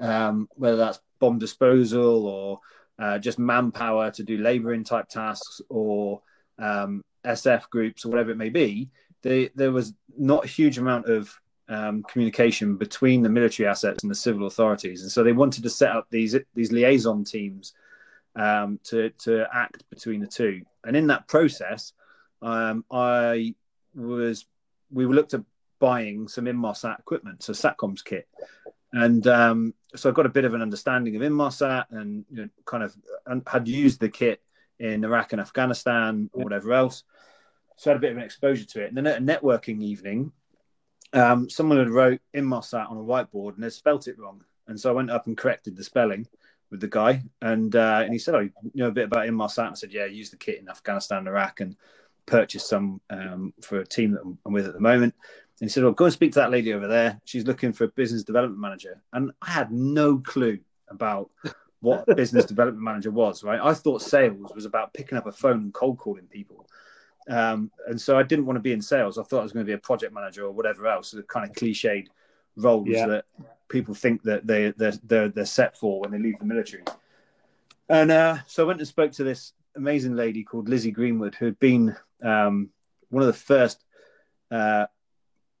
um, 0.00 0.48
whether 0.56 0.76
that's 0.76 1.00
bomb 1.18 1.38
disposal 1.38 2.26
or 2.26 2.60
uh, 2.98 3.18
just 3.18 3.38
manpower 3.38 4.10
to 4.10 4.22
do 4.22 4.36
labouring 4.36 4.84
type 4.84 5.08
tasks 5.08 5.60
or 5.68 6.20
um, 6.58 7.02
SF 7.24 7.70
groups 7.70 8.04
or 8.04 8.10
whatever 8.10 8.32
it 8.32 8.36
may 8.36 8.50
be, 8.50 8.90
they, 9.22 9.50
there 9.54 9.72
was 9.72 9.94
not 10.16 10.44
a 10.44 10.48
huge 10.48 10.78
amount 10.78 11.06
of 11.06 11.34
um, 11.68 12.02
communication 12.02 12.76
between 12.76 13.22
the 13.22 13.28
military 13.28 13.68
assets 13.68 14.02
and 14.02 14.10
the 14.10 14.14
civil 14.14 14.46
authorities, 14.46 15.02
and 15.02 15.10
so 15.10 15.22
they 15.22 15.32
wanted 15.32 15.62
to 15.64 15.70
set 15.70 15.90
up 15.90 16.06
these 16.10 16.36
these 16.54 16.72
liaison 16.72 17.24
teams 17.24 17.74
um, 18.36 18.80
to 18.84 19.10
to 19.10 19.46
act 19.52 19.84
between 19.90 20.20
the 20.20 20.26
two. 20.26 20.62
And 20.84 20.96
in 20.96 21.08
that 21.08 21.28
process, 21.28 21.92
um, 22.40 22.84
I 22.90 23.54
was 23.94 24.46
we 24.90 25.04
were 25.04 25.14
looked 25.14 25.34
at 25.34 25.42
buying 25.78 26.28
some 26.28 26.46
Inmarsat 26.46 26.98
equipment, 26.98 27.42
so 27.42 27.52
Satcoms 27.52 28.02
kit, 28.02 28.26
and 28.92 29.26
um, 29.26 29.74
so 29.94 30.08
I 30.08 30.12
got 30.12 30.26
a 30.26 30.30
bit 30.30 30.44
of 30.44 30.54
an 30.54 30.62
understanding 30.62 31.16
of 31.16 31.22
Inmarsat 31.22 31.86
and 31.90 32.24
you 32.30 32.42
know, 32.42 32.48
kind 32.64 32.82
of 32.82 32.96
had 33.46 33.68
used 33.68 34.00
the 34.00 34.08
kit 34.08 34.40
in 34.78 35.04
Iraq 35.04 35.32
and 35.32 35.40
Afghanistan 35.40 36.30
or 36.32 36.44
whatever 36.44 36.72
else. 36.72 37.04
So 37.78 37.90
I 37.90 37.94
had 37.94 37.98
a 37.98 38.00
bit 38.00 38.10
of 38.10 38.16
an 38.16 38.24
exposure 38.24 38.64
to 38.64 38.82
it. 38.82 38.88
And 38.88 38.96
then 38.96 39.06
at 39.06 39.18
a 39.18 39.24
networking 39.24 39.82
evening, 39.82 40.32
um, 41.12 41.48
someone 41.48 41.78
had 41.78 41.88
wrote 41.88 42.20
Inmarsat 42.34 42.90
on 42.90 42.96
a 42.96 43.00
whiteboard 43.00 43.54
and 43.54 43.62
had 43.62 43.72
spelt 43.72 44.08
it 44.08 44.18
wrong. 44.18 44.42
And 44.66 44.78
so 44.78 44.90
I 44.90 44.92
went 44.92 45.10
up 45.10 45.28
and 45.28 45.36
corrected 45.38 45.76
the 45.76 45.84
spelling 45.84 46.26
with 46.70 46.80
the 46.80 46.88
guy. 46.88 47.22
And 47.40 47.74
uh, 47.76 48.00
and 48.02 48.12
he 48.12 48.18
said, 48.18 48.34
Oh, 48.34 48.40
you 48.40 48.52
know 48.74 48.88
a 48.88 48.92
bit 48.92 49.04
about 49.04 49.28
Inmarsat? 49.28 49.70
I 49.70 49.74
said, 49.74 49.92
Yeah, 49.92 50.02
I 50.02 50.06
used 50.06 50.32
the 50.32 50.36
kit 50.36 50.58
in 50.58 50.68
Afghanistan 50.68 51.28
Iraq 51.28 51.60
and 51.60 51.76
purchased 52.26 52.68
some 52.68 53.00
um, 53.10 53.54
for 53.62 53.78
a 53.78 53.86
team 53.86 54.10
that 54.10 54.22
I'm 54.44 54.52
with 54.52 54.66
at 54.66 54.74
the 54.74 54.80
moment. 54.80 55.14
And 55.60 55.68
he 55.68 55.72
said, 55.72 55.84
Well, 55.84 55.92
go 55.92 56.06
and 56.06 56.12
speak 56.12 56.32
to 56.32 56.40
that 56.40 56.50
lady 56.50 56.74
over 56.74 56.88
there. 56.88 57.20
She's 57.24 57.46
looking 57.46 57.72
for 57.72 57.84
a 57.84 57.88
business 57.88 58.24
development 58.24 58.60
manager. 58.60 59.00
And 59.12 59.30
I 59.40 59.50
had 59.50 59.70
no 59.70 60.18
clue 60.18 60.58
about 60.88 61.30
what 61.78 62.06
business 62.16 62.44
development 62.44 62.82
manager 62.82 63.12
was, 63.12 63.44
right? 63.44 63.60
I 63.62 63.72
thought 63.72 64.02
sales 64.02 64.52
was 64.52 64.64
about 64.64 64.92
picking 64.94 65.16
up 65.16 65.26
a 65.26 65.32
phone 65.32 65.60
and 65.60 65.72
cold 65.72 65.98
calling 65.98 66.26
people. 66.26 66.66
Um, 67.28 67.70
and 67.86 68.00
so 68.00 68.18
I 68.18 68.22
didn't 68.22 68.46
want 68.46 68.56
to 68.56 68.62
be 68.62 68.72
in 68.72 68.80
sales. 68.80 69.18
I 69.18 69.22
thought 69.22 69.40
I 69.40 69.42
was 69.42 69.52
going 69.52 69.66
to 69.66 69.70
be 69.70 69.74
a 69.74 69.78
project 69.78 70.14
manager 70.14 70.44
or 70.44 70.50
whatever 70.50 70.86
else, 70.86 71.10
the 71.10 71.22
kind 71.22 71.48
of 71.48 71.54
cliched 71.54 72.08
roles 72.56 72.88
yeah. 72.88 73.06
that 73.06 73.24
people 73.68 73.94
think 73.94 74.22
that 74.22 74.46
they 74.46 74.72
they're, 74.76 74.94
they're, 75.04 75.28
they're 75.28 75.44
set 75.44 75.76
for 75.76 76.00
when 76.00 76.10
they 76.10 76.18
leave 76.18 76.38
the 76.38 76.44
military. 76.44 76.82
And 77.88 78.10
uh, 78.10 78.38
so 78.46 78.64
I 78.64 78.66
went 78.66 78.80
and 78.80 78.88
spoke 78.88 79.12
to 79.12 79.24
this 79.24 79.52
amazing 79.76 80.16
lady 80.16 80.42
called 80.42 80.68
Lizzie 80.68 80.90
Greenwood, 80.90 81.34
who 81.34 81.46
had 81.46 81.58
been 81.58 81.96
um, 82.22 82.70
one 83.10 83.22
of 83.22 83.26
the 83.26 83.32
first 83.32 83.84
uh, 84.50 84.86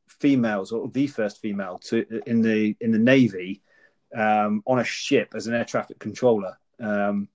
females, 0.08 0.72
or 0.72 0.88
the 0.88 1.06
first 1.06 1.40
female, 1.40 1.78
to 1.84 2.04
in 2.26 2.42
the 2.42 2.76
in 2.80 2.90
the 2.92 2.98
navy 2.98 3.62
um, 4.14 4.62
on 4.66 4.78
a 4.78 4.84
ship 4.84 5.34
as 5.34 5.46
an 5.46 5.54
air 5.54 5.64
traffic 5.64 5.98
controller. 5.98 6.58
Um, 6.80 7.28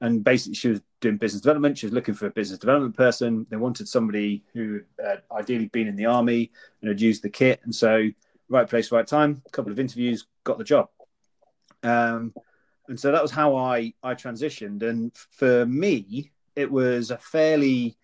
and 0.00 0.24
basically, 0.24 0.54
she 0.54 0.68
was 0.68 0.80
doing 1.02 1.18
business 1.18 1.42
development. 1.42 1.76
She 1.76 1.86
was 1.86 1.92
looking 1.92 2.14
for 2.14 2.26
a 2.26 2.30
business 2.30 2.58
development 2.58 2.96
person. 2.96 3.46
They 3.50 3.56
wanted 3.56 3.88
somebody 3.88 4.44
who 4.54 4.80
had 5.04 5.22
ideally 5.30 5.66
been 5.66 5.88
in 5.88 5.96
the 5.96 6.06
army 6.06 6.50
and 6.80 6.88
had 6.88 7.00
used 7.00 7.22
the 7.22 7.28
kit. 7.28 7.60
And 7.64 7.74
so, 7.74 8.08
right 8.48 8.68
place, 8.68 8.90
right 8.90 9.06
time. 9.06 9.42
A 9.46 9.50
couple 9.50 9.72
of 9.72 9.78
interviews, 9.78 10.26
got 10.44 10.56
the 10.56 10.64
job. 10.64 10.88
Um, 11.82 12.32
and 12.88 12.98
so 12.98 13.12
that 13.12 13.22
was 13.22 13.30
how 13.30 13.56
I 13.56 13.92
I 14.02 14.14
transitioned. 14.14 14.82
And 14.82 15.12
for 15.30 15.66
me, 15.66 16.30
it 16.56 16.70
was 16.70 17.10
a 17.10 17.18
fairly 17.18 17.96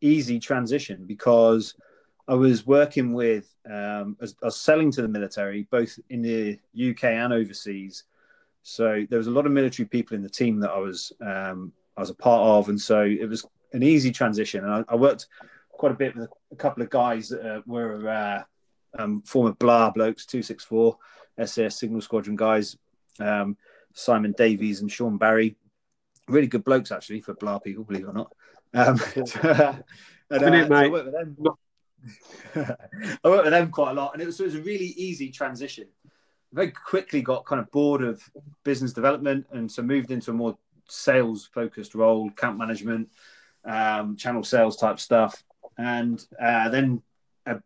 easy 0.00 0.38
transition 0.38 1.04
because 1.06 1.74
I 2.28 2.34
was 2.34 2.66
working 2.66 3.12
with, 3.12 3.54
um, 3.66 4.16
I, 4.20 4.26
was, 4.42 4.56
selling 4.56 4.90
to 4.92 5.02
the 5.02 5.08
military, 5.08 5.68
both 5.70 5.98
in 6.10 6.22
the 6.22 6.58
UK 6.76 7.04
and 7.04 7.32
overseas. 7.32 8.04
So 8.62 9.06
there 9.08 9.18
was 9.18 9.28
a 9.28 9.32
lot 9.32 9.46
of 9.46 9.52
military 9.52 9.86
people 9.86 10.16
in 10.16 10.22
the 10.22 10.28
team 10.28 10.58
that 10.60 10.70
I 10.70 10.78
was 10.78 11.12
um, 11.20 11.72
I 11.96 12.00
was 12.00 12.10
a 12.10 12.14
part 12.14 12.42
of, 12.42 12.68
and 12.68 12.80
so 12.80 13.02
it 13.02 13.28
was 13.28 13.46
an 13.72 13.82
easy 13.82 14.10
transition. 14.10 14.64
And 14.64 14.72
I, 14.72 14.84
I 14.88 14.96
worked 14.96 15.26
quite 15.70 15.92
a 15.92 15.96
bit 15.96 16.14
with 16.14 16.28
a, 16.52 16.56
couple 16.56 16.82
of 16.82 16.90
guys 16.90 17.28
that 17.28 17.40
uh, 17.44 17.60
were 17.66 18.08
uh, 18.08 18.42
um, 18.98 19.22
former 19.22 19.52
BLA 19.52 19.92
blokes, 19.92 20.26
two 20.26 20.42
six 20.42 20.64
four 20.64 20.98
SAS 21.44 21.78
Signal 21.78 22.00
Squadron 22.00 22.36
guys, 22.36 22.76
um, 23.20 23.56
Simon 23.92 24.34
Davies 24.36 24.80
and 24.80 24.90
Sean 24.90 25.18
Barry, 25.18 25.56
really 26.28 26.46
good 26.46 26.64
blokes 26.64 26.92
actually 26.92 27.20
for 27.20 27.34
BLA 27.34 27.60
people, 27.60 27.84
believe 27.84 28.04
it 28.04 28.08
or 28.08 28.14
not. 28.14 28.32
Um, 28.74 29.00
and, 30.30 30.42
uh, 30.42 30.52
it, 30.52 30.68
mate. 30.68 30.92
So 30.92 31.58
I 33.24 33.28
worked 33.28 33.44
with 33.44 33.52
them 33.52 33.70
quite 33.70 33.92
a 33.92 33.94
lot, 33.94 34.12
and 34.12 34.22
it 34.22 34.26
was, 34.26 34.40
it 34.40 34.44
was 34.44 34.54
a 34.54 34.62
really 34.62 34.86
easy 34.96 35.30
transition. 35.30 35.88
very 36.52 36.70
quickly 36.70 37.20
got 37.20 37.46
kind 37.46 37.60
of 37.60 37.70
bored 37.70 38.02
of 38.02 38.22
business 38.64 38.92
development, 38.92 39.46
and 39.52 39.70
so 39.70 39.82
moved 39.82 40.10
into 40.10 40.30
a 40.30 40.34
more 40.34 40.56
sales 40.88 41.48
focused 41.52 41.94
role, 41.94 42.28
account 42.28 42.58
management, 42.58 43.08
um, 43.64 44.16
channel 44.16 44.44
sales 44.44 44.76
type 44.76 45.00
stuff, 45.00 45.42
and 45.76 46.24
uh, 46.40 46.68
then 46.68 47.02
a, 47.46 47.60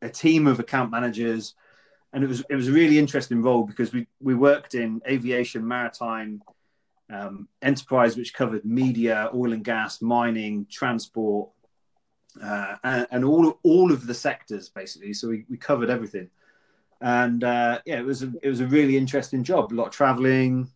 a 0.00 0.08
team 0.08 0.46
of 0.46 0.60
account 0.60 0.90
managers. 0.90 1.54
And 2.12 2.22
it 2.22 2.26
was 2.26 2.44
it 2.50 2.56
was 2.56 2.68
a 2.68 2.72
really 2.72 2.98
interesting 2.98 3.42
role 3.42 3.64
because 3.64 3.92
we 3.92 4.06
we 4.20 4.34
worked 4.34 4.74
in 4.74 5.00
aviation, 5.08 5.66
maritime, 5.66 6.42
um, 7.10 7.48
enterprise, 7.62 8.16
which 8.16 8.34
covered 8.34 8.64
media, 8.64 9.30
oil 9.34 9.52
and 9.52 9.64
gas, 9.64 10.02
mining, 10.02 10.66
transport, 10.70 11.50
uh, 12.42 12.76
and, 12.84 13.06
and, 13.10 13.24
all 13.24 13.58
all 13.62 13.92
of 13.92 14.06
the 14.06 14.14
sectors 14.14 14.68
basically. 14.68 15.12
So 15.12 15.28
we, 15.28 15.44
we 15.48 15.56
covered 15.56 15.90
everything, 15.90 16.30
and 17.00 17.44
uh, 17.44 17.80
yeah, 17.84 17.98
it 17.98 18.04
was 18.04 18.22
a, 18.22 18.32
it 18.42 18.48
was 18.48 18.60
a 18.60 18.66
really 18.66 18.96
interesting 18.96 19.44
job. 19.44 19.72
A 19.72 19.74
lot 19.74 19.88
of 19.88 19.92
traveling, 19.92 20.68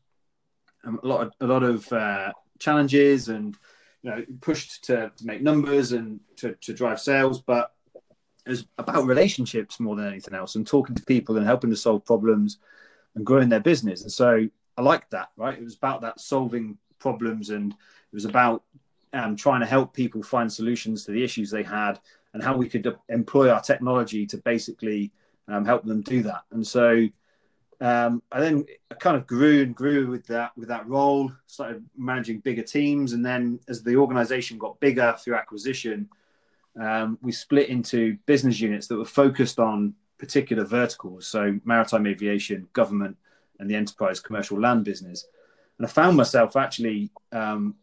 um, 0.87 1.01
a 1.03 1.07
lot 1.07 1.26
of, 1.26 1.32
a 1.41 1.47
lot 1.47 1.62
of 1.62 1.93
uh, 1.93 2.32
challenges, 2.59 3.28
and 3.28 3.57
you 4.03 4.11
know 4.11 4.24
pushed 4.41 4.84
to, 4.84 5.11
to 5.16 5.26
make 5.26 5.43
numbers 5.43 5.93
and 5.93 6.20
to, 6.37 6.55
to 6.62 6.72
drive 6.72 7.01
sales, 7.01 7.41
but 7.41 7.72
it 8.47 8.51
was 8.51 8.66
about 8.78 9.07
relationships 9.07 9.80
more 9.80 9.97
than 9.97 10.07
anything 10.07 10.34
else, 10.34 10.55
and 10.55 10.66
talking 10.66 10.95
to 10.95 11.03
people 11.05 11.37
and 11.37 11.47
helping 11.47 11.70
to 11.70 11.76
solve 11.76 12.05
problems 12.05 12.59
and 13.14 13.26
growing 13.26 13.49
their 13.49 13.61
business. 13.61 14.03
And 14.03 14.12
so 14.12 14.47
I 14.76 14.82
liked 14.82 15.11
that. 15.11 15.28
Right, 15.37 15.59
it 15.59 15.64
was 15.64 15.76
about 15.76 16.01
that 16.03 16.20
solving 16.20 16.78
problems, 16.99 17.51
and 17.51 17.72
it 17.72 18.14
was 18.14 18.24
about 18.24 18.62
um, 19.12 19.37
trying 19.37 19.61
to 19.61 19.66
help 19.66 19.95
people 19.95 20.22
find 20.22 20.53
solutions 20.53 21.05
to 21.05 21.12
the 21.12 21.24
issues 21.24 21.51
they 21.51 21.62
had 21.62 21.99
and 22.34 22.43
how 22.43 22.57
we 22.57 22.68
could 22.68 22.95
employ 23.09 23.51
our 23.51 23.62
technology 23.62 24.26
to 24.26 24.37
basically 24.39 25.11
um, 25.49 25.64
help 25.64 25.84
them 25.84 26.03
do 26.03 26.22
that. 26.22 26.43
And 26.51 26.66
so 26.66 27.07
um, 27.80 28.22
I 28.32 28.40
then 28.40 28.64
kind 29.00 29.16
of 29.16 29.26
grew 29.26 29.62
and 29.62 29.74
grew 29.74 30.08
with 30.08 30.26
that 30.28 30.56
with 30.56 30.68
that 30.68 30.88
role. 30.88 31.30
Started 31.46 31.84
managing 31.96 32.40
bigger 32.40 32.62
teams, 32.62 33.12
and 33.12 33.24
then 33.24 33.60
as 33.68 33.82
the 33.82 33.96
organisation 33.96 34.58
got 34.58 34.80
bigger 34.80 35.14
through 35.18 35.34
acquisition, 35.34 36.08
um, 36.80 37.18
we 37.20 37.32
split 37.32 37.68
into 37.68 38.16
business 38.26 38.60
units 38.60 38.86
that 38.86 38.96
were 38.96 39.04
focused 39.04 39.58
on 39.58 39.94
particular 40.18 40.64
verticals, 40.64 41.26
so 41.26 41.60
maritime 41.64 42.06
aviation, 42.06 42.66
government, 42.72 43.16
and 43.60 43.70
the 43.70 43.74
enterprise 43.74 44.20
commercial 44.20 44.58
land 44.58 44.84
business. 44.84 45.26
And 45.76 45.86
I 45.86 45.90
found 45.90 46.16
myself 46.16 46.56
actually 46.56 47.10
um, 47.32 47.74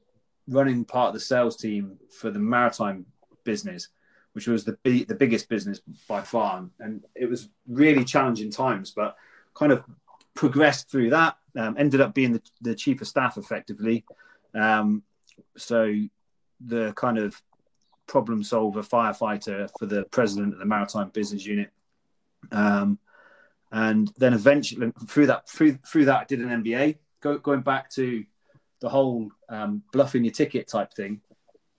running 0.47 0.85
part 0.85 1.09
of 1.09 1.13
the 1.13 1.19
sales 1.19 1.55
team 1.55 1.99
for 2.09 2.31
the 2.31 2.39
maritime 2.39 3.05
business, 3.43 3.89
which 4.33 4.47
was 4.47 4.65
the 4.65 4.75
the 4.83 5.15
biggest 5.15 5.49
business 5.49 5.81
by 6.07 6.21
far, 6.21 6.65
and 6.79 7.03
it 7.13 7.29
was 7.29 7.49
really 7.67 8.03
challenging 8.03 8.49
times. 8.49 8.89
But 8.89 9.15
kind 9.53 9.71
of 9.71 9.83
progressed 10.33 10.89
through 10.89 11.11
that. 11.11 11.37
Um, 11.55 11.75
ended 11.77 12.01
up 12.01 12.13
being 12.13 12.33
the, 12.33 12.41
the 12.61 12.75
chief 12.75 13.01
of 13.01 13.07
staff 13.07 13.37
effectively. 13.37 14.05
Um, 14.55 15.03
so 15.57 15.93
the 16.65 16.93
kind 16.93 17.17
of 17.17 17.39
problem 18.07 18.43
solver 18.43 18.81
firefighter 18.81 19.69
for 19.77 19.85
the 19.85 20.03
president 20.05 20.53
of 20.53 20.59
the 20.59 20.65
maritime 20.65 21.09
business 21.09 21.45
unit. 21.45 21.69
Um, 22.51 22.99
and 23.71 24.11
then 24.17 24.33
eventually 24.33 24.91
through 25.07 25.27
that 25.27 25.49
through 25.49 25.79
through 25.85 26.05
that 26.05 26.21
I 26.21 26.23
did 26.25 26.39
an 26.39 26.63
MBA. 26.63 26.97
Go, 27.21 27.37
going 27.37 27.61
back 27.61 27.89
to 27.91 28.23
the 28.81 28.89
whole 28.89 29.31
um, 29.49 29.81
bluffing 29.93 30.25
your 30.25 30.33
ticket 30.33 30.67
type 30.67 30.93
thing, 30.93 31.21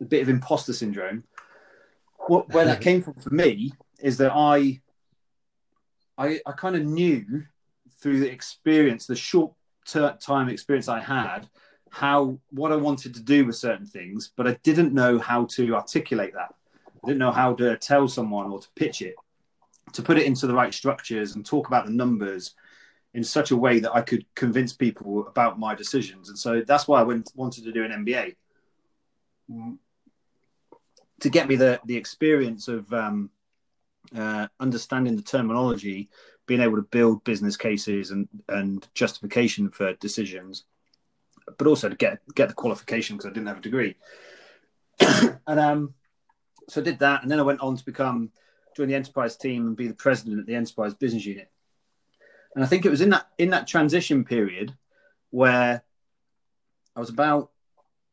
a 0.01 0.05
bit 0.05 0.22
of 0.22 0.29
imposter 0.29 0.72
syndrome. 0.72 1.22
What, 2.27 2.49
where 2.49 2.64
that 2.64 2.81
came 2.89 3.03
from 3.03 3.14
for 3.14 3.33
me 3.33 3.72
is 4.01 4.16
that 4.18 4.33
I, 4.35 4.81
I, 6.16 6.41
I 6.47 6.53
kind 6.53 6.77
of 6.77 6.85
knew 6.85 7.45
through 8.05 8.20
the 8.20 8.30
experience, 8.30 9.07
the 9.07 9.16
short 9.16 9.55
time 9.86 10.50
experience 10.50 10.88
I 10.88 11.00
had, 11.00 11.48
how 11.88 12.38
what 12.50 12.70
I 12.70 12.76
wanted 12.76 13.14
to 13.14 13.22
do 13.22 13.46
with 13.46 13.57
certain 13.57 13.86
things, 13.86 14.30
but 14.36 14.46
I 14.46 14.59
didn't 14.62 14.92
know 14.92 15.18
how 15.18 15.46
to 15.52 15.74
articulate 15.74 16.34
that. 16.34 16.55
I 17.02 17.07
didn't 17.07 17.18
know 17.18 17.32
how 17.32 17.55
to 17.55 17.78
tell 17.78 18.07
someone 18.07 18.50
or 18.50 18.61
to 18.61 18.68
pitch 18.76 19.00
it, 19.00 19.14
to 19.94 20.02
put 20.02 20.18
it 20.18 20.26
into 20.26 20.46
the 20.46 20.52
right 20.52 20.74
structures 20.74 21.34
and 21.34 21.46
talk 21.46 21.66
about 21.66 21.86
the 21.86 21.92
numbers 21.92 22.55
in 23.14 23.24
such 23.24 23.52
a 23.52 23.57
way 23.57 23.80
that 23.80 23.94
I 23.94 24.02
could 24.02 24.26
convince 24.34 24.74
people 24.74 25.26
about 25.26 25.59
my 25.59 25.74
decisions. 25.74 26.28
And 26.28 26.38
so 26.38 26.61
that's 26.61 26.86
why 26.86 27.00
I 27.00 27.05
went, 27.05 27.32
wanted 27.34 27.64
to 27.64 27.72
do 27.72 27.84
an 27.84 28.05
MBA 28.05 28.34
to 31.20 31.30
get 31.30 31.48
me 31.48 31.57
the, 31.57 31.80
the 31.86 31.96
experience 31.96 32.68
of 32.68 32.92
um, 32.92 33.30
uh, 34.14 34.46
understanding 34.61 35.16
the 35.16 35.22
terminology, 35.22 36.11
being 36.47 36.61
able 36.61 36.76
to 36.76 36.82
build 36.82 37.24
business 37.24 37.57
cases 37.57 38.11
and, 38.11 38.28
and 38.49 38.86
justification 38.95 39.70
for 39.70 39.95
decisions, 39.95 40.64
but 41.59 41.66
also 41.66 41.88
to 41.88 41.97
get, 41.97 42.20
get 42.34 42.49
the 42.49 42.55
qualification 42.55 43.16
because 43.16 43.30
I 43.30 43.32
didn't 43.32 43.49
have 43.49 43.59
a 43.59 43.62
degree. 43.62 43.97
and 45.01 45.61
um, 45.61 45.95
so 46.68 46.80
I 46.80 46.84
did 46.84 46.99
that. 47.01 47.22
And 47.22 47.30
then 47.30 47.40
I 47.40 47.45
went 47.45 47.61
on 47.61 47.76
to 47.76 47.84
become, 47.84 48.30
join 48.76 48.88
the 48.88 48.95
enterprise 48.95 49.36
team 49.36 49.66
and 49.66 49.76
be 49.76 49.88
the 49.88 49.95
president 49.95 50.40
at 50.40 50.47
the 50.47 50.55
enterprise 50.55 50.95
business 50.95 51.24
unit. 51.24 51.51
And 52.55 52.62
I 52.62 52.66
think 52.66 52.84
it 52.86 52.90
was 52.90 53.01
in 53.01 53.11
that 53.11 53.26
in 53.36 53.51
that 53.51 53.66
transition 53.66 54.24
period 54.24 54.76
where 55.30 55.82
I 56.95 57.01
was 57.01 57.11
about 57.11 57.51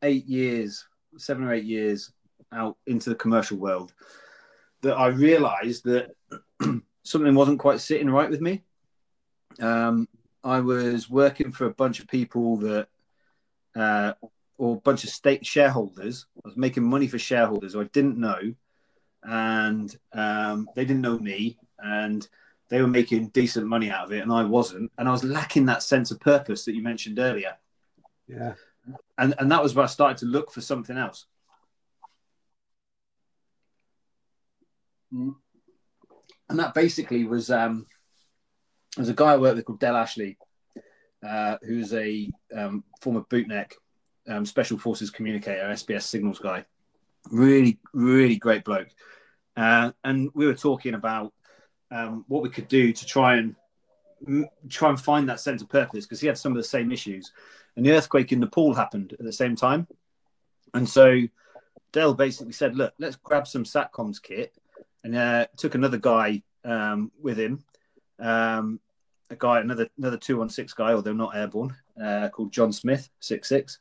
eight 0.02 0.26
years, 0.26 0.84
seven 1.16 1.44
or 1.44 1.52
eight 1.52 1.64
years 1.64 2.12
out 2.52 2.76
into 2.86 3.10
the 3.10 3.16
commercial 3.16 3.56
world. 3.56 3.92
that 4.82 4.96
I 4.96 5.06
realised 5.08 5.84
that 5.84 6.16
something 7.02 7.34
wasn't 7.34 7.58
quite 7.58 7.80
sitting 7.80 8.10
right 8.10 8.30
with 8.30 8.40
me. 8.40 8.62
Um, 9.60 10.08
I 10.44 10.60
was 10.60 11.08
working 11.08 11.52
for 11.52 11.66
a 11.66 11.74
bunch 11.74 12.00
of 12.00 12.08
people 12.08 12.56
that, 12.58 12.88
uh, 13.76 14.12
or 14.58 14.76
a 14.76 14.80
bunch 14.80 15.04
of 15.04 15.10
state 15.10 15.44
shareholders. 15.46 16.26
I 16.36 16.48
was 16.48 16.56
making 16.56 16.84
money 16.84 17.06
for 17.06 17.18
shareholders 17.18 17.74
who 17.74 17.80
I 17.80 17.84
didn't 17.84 18.18
know, 18.18 18.54
and 19.22 19.94
um, 20.12 20.68
they 20.74 20.84
didn't 20.84 21.02
know 21.02 21.18
me, 21.18 21.58
and 21.78 22.26
they 22.68 22.80
were 22.80 22.88
making 22.88 23.28
decent 23.28 23.66
money 23.66 23.90
out 23.90 24.06
of 24.06 24.12
it, 24.12 24.22
and 24.22 24.32
I 24.32 24.44
wasn't, 24.44 24.90
and 24.98 25.08
I 25.08 25.12
was 25.12 25.24
lacking 25.24 25.66
that 25.66 25.82
sense 25.82 26.10
of 26.10 26.20
purpose 26.20 26.64
that 26.64 26.74
you 26.74 26.82
mentioned 26.82 27.18
earlier. 27.18 27.56
Yeah, 28.26 28.54
and 29.18 29.34
and 29.38 29.50
that 29.52 29.62
was 29.62 29.74
where 29.74 29.84
I 29.84 29.88
started 29.88 30.18
to 30.18 30.26
look 30.26 30.50
for 30.50 30.60
something 30.60 30.96
else. 30.96 31.26
Mm. 35.12 35.34
And 36.52 36.60
that 36.60 36.74
basically 36.74 37.24
was 37.24 37.50
um, 37.50 37.86
there's 38.94 39.08
a 39.08 39.14
guy 39.14 39.32
I 39.32 39.36
worked 39.38 39.56
with 39.56 39.64
called 39.64 39.80
Del 39.80 39.96
Ashley, 39.96 40.36
uh, 41.26 41.56
who's 41.62 41.94
a 41.94 42.30
um, 42.54 42.84
former 43.00 43.22
bootneck 43.22 43.72
um, 44.28 44.44
special 44.44 44.76
forces 44.76 45.10
communicator, 45.10 45.62
SBS 45.62 46.02
signals 46.02 46.38
guy. 46.38 46.66
Really, 47.30 47.78
really 47.94 48.36
great 48.36 48.64
bloke. 48.64 48.88
Uh, 49.56 49.92
and 50.04 50.28
we 50.34 50.44
were 50.44 50.54
talking 50.54 50.92
about 50.92 51.32
um, 51.90 52.26
what 52.28 52.42
we 52.42 52.50
could 52.50 52.68
do 52.68 52.92
to 52.92 53.06
try 53.06 53.36
and 53.36 53.56
try 54.68 54.90
and 54.90 55.00
find 55.00 55.30
that 55.30 55.40
sense 55.40 55.62
of 55.62 55.70
purpose 55.70 56.04
because 56.04 56.20
he 56.20 56.26
had 56.26 56.36
some 56.36 56.52
of 56.52 56.58
the 56.58 56.64
same 56.64 56.92
issues. 56.92 57.32
And 57.76 57.86
the 57.86 57.92
earthquake 57.92 58.30
in 58.30 58.40
Nepal 58.40 58.74
happened 58.74 59.16
at 59.18 59.24
the 59.24 59.32
same 59.32 59.56
time. 59.56 59.86
And 60.74 60.86
so 60.86 61.18
Del 61.92 62.12
basically 62.12 62.52
said, 62.52 62.76
look, 62.76 62.92
let's 62.98 63.16
grab 63.16 63.46
some 63.46 63.64
SATCOMs 63.64 64.22
kit. 64.22 64.54
And 65.04 65.16
uh, 65.16 65.46
took 65.56 65.74
another 65.74 65.98
guy 65.98 66.42
um, 66.64 67.10
with 67.20 67.38
him, 67.38 67.64
um, 68.18 68.80
a 69.30 69.36
guy, 69.36 69.60
another 69.60 69.88
another 69.98 70.16
216 70.16 70.74
guy, 70.76 70.92
although 70.92 71.12
not 71.12 71.36
airborne, 71.36 71.74
uh, 72.00 72.28
called 72.28 72.52
John 72.52 72.72
Smith, 72.72 73.08
six 73.20 73.48
six. 73.48 73.78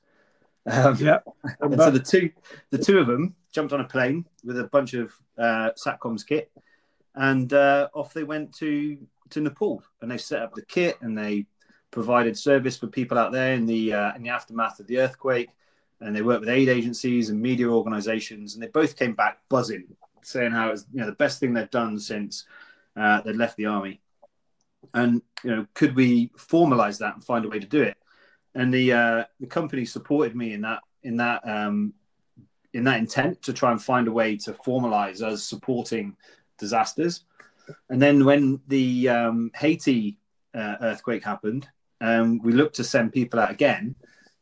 Um, 0.66 0.96
yeah. 1.00 1.20
And 1.60 1.80
so 1.80 1.92
the 1.92 2.00
two, 2.00 2.32
the 2.70 2.78
two 2.78 3.00
of 3.00 3.08
them 3.08 3.36
jumped 3.52 3.74
on 3.74 3.82
a 3.82 3.88
plane 3.88 4.26
with 4.44 4.60
a 4.60 4.66
bunch 4.66 4.94
of 4.94 5.14
uh, 5.38 5.72
SATCOMs 5.78 6.26
kit, 6.26 6.52
and 7.16 7.52
uh, 7.54 7.90
off 7.94 8.14
they 8.14 8.24
went 8.24 8.54
to 8.56 8.98
to 9.32 9.42
Nepal. 9.42 9.84
And 10.02 10.12
they 10.12 10.18
set 10.18 10.42
up 10.42 10.54
the 10.56 10.66
kit 10.66 10.98
and 11.02 11.18
they 11.18 11.46
provided 11.92 12.38
service 12.38 12.78
for 12.78 12.88
people 12.88 13.18
out 13.18 13.32
there 13.32 13.54
in 13.54 13.66
the 13.66 13.94
uh, 13.94 14.16
in 14.16 14.24
the 14.24 14.30
aftermath 14.30 14.80
of 14.80 14.88
the 14.88 15.00
earthquake. 15.00 15.50
And 16.00 16.16
they 16.16 16.24
worked 16.24 16.40
with 16.40 16.50
aid 16.50 16.68
agencies 16.68 17.30
and 17.30 17.40
media 17.40 17.68
organisations, 17.68 18.56
and 18.56 18.64
they 18.64 18.68
both 18.68 18.96
came 18.96 19.14
back 19.14 19.38
buzzing, 19.50 19.86
saying 20.26 20.52
how 20.52 20.70
it 20.70 20.72
was 20.72 20.86
you 20.94 21.02
know 21.02 21.06
the 21.08 21.14
best 21.14 21.40
thing 21.40 21.54
they've 21.54 21.70
done 21.70 22.00
since 22.00 22.46
uh, 22.96 23.22
they'd 23.22 23.36
left 23.36 23.58
the 23.58 23.66
army. 23.68 24.02
And 24.94 25.22
you 25.44 25.56
know, 25.56 25.68
could 25.74 25.96
we 25.96 26.30
formalize 26.38 27.00
that 27.00 27.16
and 27.16 27.24
find 27.24 27.46
a 27.46 27.50
way 27.50 27.60
to 27.60 27.68
do 27.68 27.82
it? 27.84 27.98
And 28.56 28.74
the 28.74 28.94
uh, 28.94 29.24
the 29.40 29.48
company 29.48 29.86
supported 29.86 30.36
me 30.36 30.54
in 30.54 30.62
that 30.62 30.80
in 31.04 31.18
that 31.18 31.48
um, 31.48 31.94
in 32.74 32.84
that 32.86 33.00
intent 33.00 33.42
to 33.44 33.54
try 33.54 33.72
and 33.72 33.82
find 33.82 34.08
a 34.08 34.12
way 34.12 34.38
to 34.38 34.54
formalize 34.54 35.22
us 35.22 35.44
supporting 35.44 36.16
disasters. 36.58 37.26
And 37.90 38.02
then 38.02 38.26
when 38.26 38.60
the 38.68 39.10
um, 39.10 39.52
Haiti 39.56 40.18
uh, 40.54 40.76
earthquake 40.82 41.24
happened, 41.24 41.68
um, 42.02 42.40
we 42.40 42.52
looked 42.52 42.76
to 42.78 42.84
send 42.84 43.14
people 43.14 43.40
out 43.40 43.52
again. 43.52 43.96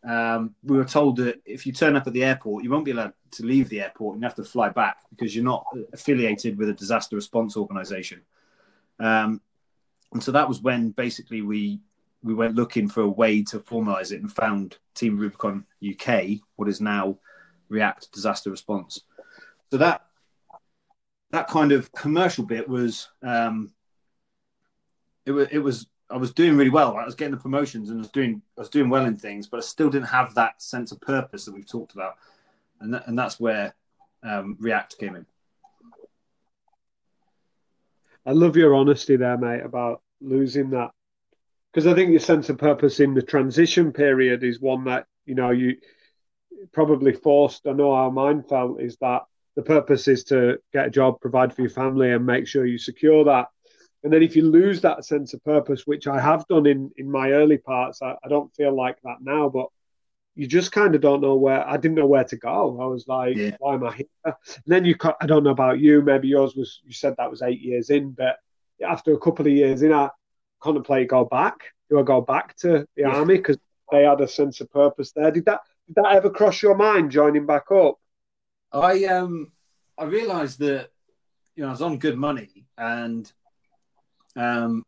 Um, 0.07 0.55
we 0.63 0.77
were 0.77 0.85
told 0.85 1.17
that 1.17 1.41
if 1.45 1.65
you 1.65 1.73
turn 1.73 1.95
up 1.95 2.07
at 2.07 2.13
the 2.13 2.23
airport, 2.23 2.63
you 2.63 2.69
won't 2.69 2.85
be 2.85 2.91
allowed 2.91 3.13
to 3.31 3.45
leave 3.45 3.69
the 3.69 3.81
airport 3.81 4.15
and 4.15 4.23
you 4.23 4.27
have 4.27 4.35
to 4.35 4.43
fly 4.43 4.69
back 4.69 4.97
because 5.09 5.35
you're 5.35 5.43
not 5.43 5.65
affiliated 5.93 6.57
with 6.57 6.69
a 6.69 6.73
disaster 6.73 7.15
response 7.15 7.57
organization. 7.57 8.21
Um, 8.99 9.41
and 10.13 10.23
so 10.23 10.31
that 10.31 10.47
was 10.47 10.61
when 10.61 10.91
basically 10.91 11.41
we 11.41 11.79
we 12.21 12.33
went 12.33 12.55
looking 12.55 12.89
for 12.89 13.01
a 13.01 13.07
way 13.07 13.43
to 13.43 13.59
formalize 13.59 14.11
it 14.11 14.21
and 14.21 14.31
found 14.31 14.77
Team 14.93 15.17
Rubicon 15.17 15.65
UK, 15.87 16.39
what 16.57 16.67
is 16.67 16.81
now 16.81 17.17
React 17.69 18.11
Disaster 18.11 18.49
Response. 18.49 19.01
So 19.71 19.77
that 19.77 20.05
that 21.31 21.47
kind 21.47 21.71
of 21.71 21.91
commercial 21.91 22.43
bit 22.43 22.67
was 22.67 23.07
um, 23.21 23.71
it 25.25 25.31
was 25.31 25.47
it 25.51 25.59
was 25.59 25.87
I 26.09 26.17
was 26.17 26.33
doing 26.33 26.57
really 26.57 26.69
well. 26.69 26.97
I 26.97 27.05
was 27.05 27.15
getting 27.15 27.35
the 27.35 27.41
promotions 27.41 27.89
and 27.89 27.99
I 27.99 28.01
was 28.01 28.11
doing 28.11 28.41
I 28.57 28.61
was 28.61 28.69
doing 28.69 28.89
well 28.89 29.05
in 29.05 29.17
things, 29.17 29.47
but 29.47 29.57
I 29.57 29.61
still 29.61 29.89
didn't 29.89 30.07
have 30.07 30.33
that 30.35 30.61
sense 30.61 30.91
of 30.91 30.99
purpose 31.01 31.45
that 31.45 31.53
we've 31.53 31.69
talked 31.69 31.93
about, 31.93 32.15
and 32.79 32.95
and 33.05 33.17
that's 33.17 33.39
where 33.39 33.75
um, 34.23 34.57
React 34.59 34.97
came 34.97 35.15
in. 35.15 35.25
I 38.25 38.31
love 38.31 38.55
your 38.55 38.75
honesty 38.75 39.15
there, 39.15 39.37
mate, 39.37 39.63
about 39.63 40.01
losing 40.21 40.71
that 40.71 40.91
because 41.71 41.87
I 41.87 41.93
think 41.93 42.11
your 42.11 42.19
sense 42.19 42.49
of 42.49 42.57
purpose 42.57 42.99
in 42.99 43.13
the 43.13 43.21
transition 43.21 43.93
period 43.93 44.43
is 44.43 44.59
one 44.59 44.85
that 44.85 45.05
you 45.25 45.35
know 45.35 45.51
you 45.51 45.77
probably 46.71 47.13
forced. 47.13 47.67
I 47.67 47.73
know 47.73 47.95
how 47.95 48.09
mine 48.09 48.43
felt 48.43 48.81
is 48.81 48.97
that 48.97 49.23
the 49.55 49.61
purpose 49.61 50.07
is 50.07 50.23
to 50.25 50.59
get 50.73 50.87
a 50.87 50.89
job, 50.89 51.19
provide 51.21 51.53
for 51.53 51.61
your 51.61 51.69
family, 51.69 52.11
and 52.11 52.25
make 52.25 52.47
sure 52.47 52.65
you 52.65 52.77
secure 52.77 53.25
that. 53.25 53.47
And 54.03 54.13
then 54.13 54.23
if 54.23 54.35
you 54.35 54.43
lose 54.43 54.81
that 54.81 55.03
sense 55.03 55.33
of 55.33 55.43
purpose, 55.43 55.85
which 55.85 56.07
I 56.07 56.19
have 56.19 56.47
done 56.47 56.65
in 56.65 56.91
in 56.97 57.11
my 57.11 57.31
early 57.31 57.57
parts, 57.57 58.01
I, 58.01 58.15
I 58.23 58.27
don't 58.29 58.53
feel 58.55 58.75
like 58.75 58.97
that 59.03 59.17
now, 59.21 59.49
but 59.49 59.67
you 60.35 60.47
just 60.47 60.71
kind 60.71 60.95
of 60.95 61.01
don't 61.01 61.21
know 61.21 61.35
where. 61.35 61.67
I 61.67 61.75
didn't 61.75 61.97
know 61.97 62.07
where 62.07 62.23
to 62.23 62.37
go. 62.37 62.79
I 62.81 62.85
was 62.85 63.07
like, 63.07 63.35
yeah. 63.35 63.57
why 63.59 63.73
am 63.73 63.83
I 63.83 63.95
here? 63.95 64.05
And 64.25 64.35
then 64.67 64.85
you, 64.85 64.95
I 65.19 65.25
don't 65.25 65.43
know 65.43 65.49
about 65.49 65.79
you. 65.79 66.01
Maybe 66.01 66.29
yours 66.29 66.55
was. 66.55 66.79
You 66.85 66.93
said 66.93 67.15
that 67.17 67.29
was 67.29 67.41
eight 67.41 67.59
years 67.59 67.89
in, 67.89 68.11
but 68.11 68.37
after 68.85 69.13
a 69.13 69.19
couple 69.19 69.47
of 69.47 69.51
years 69.51 69.81
in, 69.81 69.91
I 69.91 70.09
contemplate 70.61 71.09
go 71.09 71.25
back. 71.25 71.73
Do 71.89 71.99
I 71.99 72.03
go 72.03 72.21
back 72.21 72.55
to 72.57 72.69
the 72.69 72.87
yeah. 72.95 73.09
army 73.09 73.37
because 73.37 73.57
they 73.91 74.03
had 74.03 74.21
a 74.21 74.27
sense 74.27 74.61
of 74.61 74.71
purpose 74.71 75.11
there? 75.11 75.31
Did 75.31 75.45
that 75.45 75.61
did 75.87 75.95
that 75.95 76.13
ever 76.13 76.29
cross 76.29 76.61
your 76.61 76.75
mind 76.75 77.11
joining 77.11 77.45
back 77.45 77.71
up? 77.71 77.95
I 78.71 79.05
um 79.05 79.51
I 79.97 80.05
realised 80.05 80.59
that 80.59 80.89
you 81.55 81.63
know 81.63 81.69
I 81.69 81.71
was 81.71 81.81
on 81.81 81.97
good 81.97 82.17
money 82.17 82.65
and 82.77 83.31
um 84.35 84.83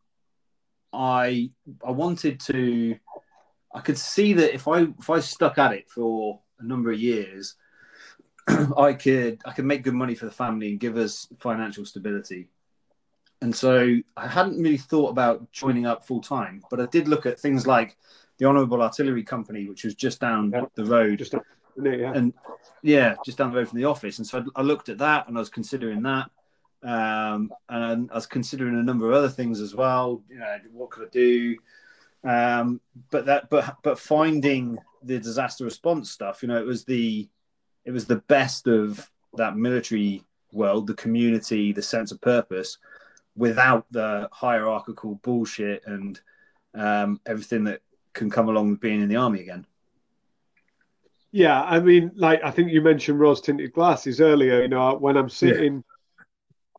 I 0.94 1.52
I 1.86 1.92
wanted 1.92 2.40
to 2.42 2.96
I 3.74 3.80
could 3.80 3.98
see 3.98 4.34
that 4.34 4.54
if 4.54 4.68
I 4.68 4.88
if 5.00 5.10
I 5.10 5.20
stuck 5.20 5.58
at 5.58 5.74
it 5.74 5.90
for 5.90 6.42
a 6.60 6.64
number 6.64 6.92
of 6.92 7.00
years, 7.00 7.56
I 8.48 8.94
could 8.94 9.42
I 9.46 9.52
could 9.52 9.66
make 9.66 9.84
good 9.84 9.94
money 9.94 10.16
for 10.16 10.26
the 10.26 10.32
family 10.32 10.70
and 10.70 10.80
give 10.80 10.98
us 10.98 11.28
financial 11.40 11.86
stability. 11.86 12.50
And 13.42 13.56
so 13.56 13.98
I 14.16 14.28
hadn't 14.28 14.62
really 14.62 14.78
thought 14.78 15.10
about 15.10 15.52
joining 15.52 15.88
up 15.88 16.06
full 16.06 16.22
time, 16.22 16.62
but 16.70 16.80
I 16.80 16.86
did 16.88 17.08
look 17.08 17.26
at 17.26 17.40
things 17.40 17.66
like 17.66 17.98
the 18.38 18.46
Honourable 18.46 18.84
Artillery 18.84 19.24
Company, 19.24 19.68
which 19.68 19.84
was 19.84 19.96
just 19.96 20.20
down 20.20 20.52
yeah. 20.54 20.66
the 20.76 20.86
road, 20.86 21.20
just 21.20 21.32
down, 21.32 21.42
yeah. 21.84 22.12
and 22.14 22.34
yeah, 22.84 23.16
just 23.26 23.40
down 23.40 23.52
the 23.52 23.58
road 23.58 23.70
from 23.70 23.80
the 23.80 23.86
office. 23.86 24.20
And 24.20 24.28
so 24.28 24.46
I, 24.56 24.60
I 24.60 24.64
looked 24.64 24.90
at 24.90 25.00
that, 25.00 25.28
and 25.28 25.38
I 25.38 25.40
was 25.40 25.50
considering 25.50 26.04
that, 26.04 26.30
um, 26.84 27.52
and 27.70 28.10
I 28.12 28.16
was 28.16 28.26
considering 28.26 28.76
a 28.76 28.84
number 28.84 29.08
of 29.08 29.14
other 29.14 29.30
things 29.30 29.60
as 29.60 29.76
well. 29.76 30.24
You 30.30 30.40
know, 30.40 30.58
what 30.72 30.90
could 30.90 31.08
I 31.08 31.10
do? 31.12 31.58
Um, 32.24 32.82
but 33.10 33.26
that, 33.26 33.50
but 33.50 33.78
but 33.84 34.00
finding 34.00 34.78
the 35.04 35.20
disaster 35.20 35.64
response 35.64 36.12
stuff, 36.12 36.42
you 36.42 36.48
know, 36.48 36.58
it 36.58 36.66
was 36.66 36.84
the 36.86 37.28
it 37.86 37.92
was 37.92 38.06
the 38.06 38.18
best 38.28 38.68
of 38.68 39.10
that 39.36 39.56
military 39.56 40.24
world, 40.52 40.88
the 40.88 40.94
community, 40.96 41.72
the 41.72 41.82
sense 41.82 42.12
of 42.12 42.22
purpose 42.22 42.78
without 43.36 43.86
the 43.92 44.28
hierarchical 44.32 45.16
bullshit 45.24 45.84
and 45.86 46.20
um, 46.76 47.20
everything 47.26 47.64
that 47.64 47.82
can 48.14 48.30
come 48.30 48.50
along 48.50 48.70
with 48.70 48.82
being 48.82 49.02
in 49.02 49.08
the 49.08 49.16
army 49.16 49.40
again. 49.40 49.66
Yeah, 51.32 51.62
I 51.64 51.80
mean, 51.80 52.12
like 52.16 52.44
I 52.44 52.52
think 52.52 52.72
you 52.72 52.82
mentioned 52.82 53.20
rose 53.20 53.40
tinted 53.40 53.72
glasses 53.72 54.20
earlier. 54.20 54.62
You 54.62 54.68
know, 54.68 54.96
when 54.96 55.16
I'm 55.16 55.30
sitting. 55.30 55.84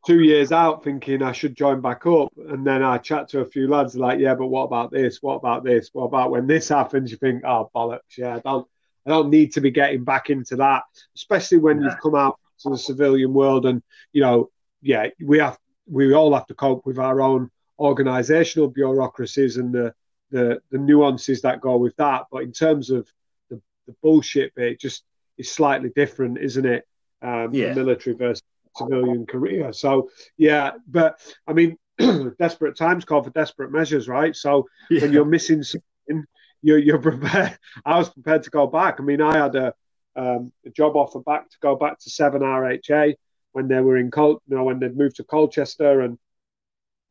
Two 0.07 0.21
years 0.21 0.53
out 0.53 0.85
thinking 0.85 1.23
I 1.23 1.33
should 1.33 1.57
join 1.57 1.81
back 1.81 2.07
up, 2.07 2.33
and 2.37 2.67
then 2.67 2.83
I 2.83 2.99
chat 2.99 3.29
to 3.31 3.41
a 3.41 3.45
few 3.45 3.69
lads 3.69 3.97
like, 3.97 4.19
yeah, 4.19 4.35
but 4.35 4.47
what 4.47 4.65
about 4.65 4.91
this? 4.91 5.23
What 5.23 5.37
about 5.37 5.65
this? 5.65 5.91
What 5.93 6.05
about 6.05 6.31
when 6.31 6.47
this 6.47 6.69
happens? 6.69 7.11
You 7.11 7.17
think, 7.17 7.45
oh 7.45 7.71
bollocks, 7.75 8.17
yeah, 8.17 8.37
I 8.37 8.41
don't, 8.41 8.67
I 9.07 9.11
don't 9.11 9.31
need 9.31 9.53
to 9.55 9.61
be 9.61 9.71
getting 9.71 10.05
back 10.05 10.31
into 10.31 10.57
that, 10.57 10.85
especially 11.17 11.59
when 11.59 11.81
yeah. 11.81 11.91
you've 11.91 12.01
come 12.01 12.15
out 12.15 12.39
to 12.61 12.71
the 12.71 12.79
civilian 12.79 13.33
world, 13.33 13.67
and 13.67 13.83
you 14.13 14.23
know, 14.23 14.51
yeah, 14.81 15.09
we 15.25 15.39
have 15.39 15.59
we 15.87 16.15
all 16.15 16.35
have 16.35 16.47
to 16.47 16.55
cope 16.55 16.87
with 16.87 16.99
our 16.99 17.21
own 17.21 17.51
organizational 17.79 18.69
bureaucracies 18.69 19.57
and 19.57 19.75
the, 19.75 19.93
the, 20.31 20.61
the 20.71 20.79
nuances 20.79 21.43
that 21.43 21.61
go 21.61 21.77
with 21.77 21.97
that. 21.97 22.27
But 22.31 22.45
in 22.45 22.53
terms 22.53 22.91
of 22.91 23.09
the, 23.51 23.61
the 23.87 23.95
bullshit 24.03 24.55
bit, 24.55 24.81
just 24.81 25.05
is 25.39 25.51
slightly 25.51 25.91
different, 25.95 26.39
isn't 26.39 26.65
it? 26.65 26.87
Um, 27.21 27.55
yeah. 27.55 27.73
military 27.73 28.17
versus 28.17 28.43
civilian 28.77 29.27
career. 29.27 29.73
So 29.73 30.11
yeah, 30.37 30.73
but 30.87 31.21
I 31.47 31.53
mean, 31.53 31.79
desperate 32.39 32.77
times 32.77 33.05
call 33.05 33.23
for 33.23 33.31
desperate 33.31 33.73
measures, 33.73 34.09
right? 34.09 34.35
So 34.35 34.67
yeah. 34.91 35.03
when 35.03 35.13
you're 35.13 35.25
missing 35.25 35.63
something, 35.63 36.25
you're, 36.63 36.79
you're 36.79 36.99
prepared. 36.99 37.59
I 37.85 37.99
was 37.99 38.09
prepared 38.11 38.45
to 38.45 38.51
go 38.51 38.67
back. 38.67 38.97
I 38.99 39.03
mean, 39.03 39.21
I 39.21 39.37
had 39.37 39.55
a, 39.55 39.75
um, 40.17 40.53
a 40.67 40.71
job 40.71 40.97
offer 40.97 41.21
back 41.21 41.51
to 41.51 41.57
go 41.61 41.77
back 41.77 41.99
to 42.01 42.11
seven 42.11 42.43
RHA 42.43 43.15
when 43.53 43.69
they 43.69 43.81
were 43.81 43.97
in 43.97 44.11
Col, 44.11 44.43
you 44.49 44.57
know, 44.57 44.65
when 44.65 44.79
they'd 44.79 44.97
moved 44.97 45.17
to 45.17 45.25
Colchester, 45.25 46.01
and 46.01 46.19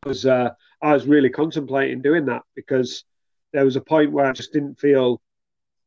was 0.05 0.25
uh, 0.25 0.49
I 0.81 0.93
was 0.93 1.05
really 1.05 1.29
contemplating 1.29 2.01
doing 2.01 2.25
that 2.25 2.41
because 2.55 3.03
there 3.53 3.65
was 3.65 3.75
a 3.75 3.81
point 3.81 4.11
where 4.11 4.25
I 4.25 4.31
just 4.31 4.53
didn't 4.53 4.79
feel 4.79 5.21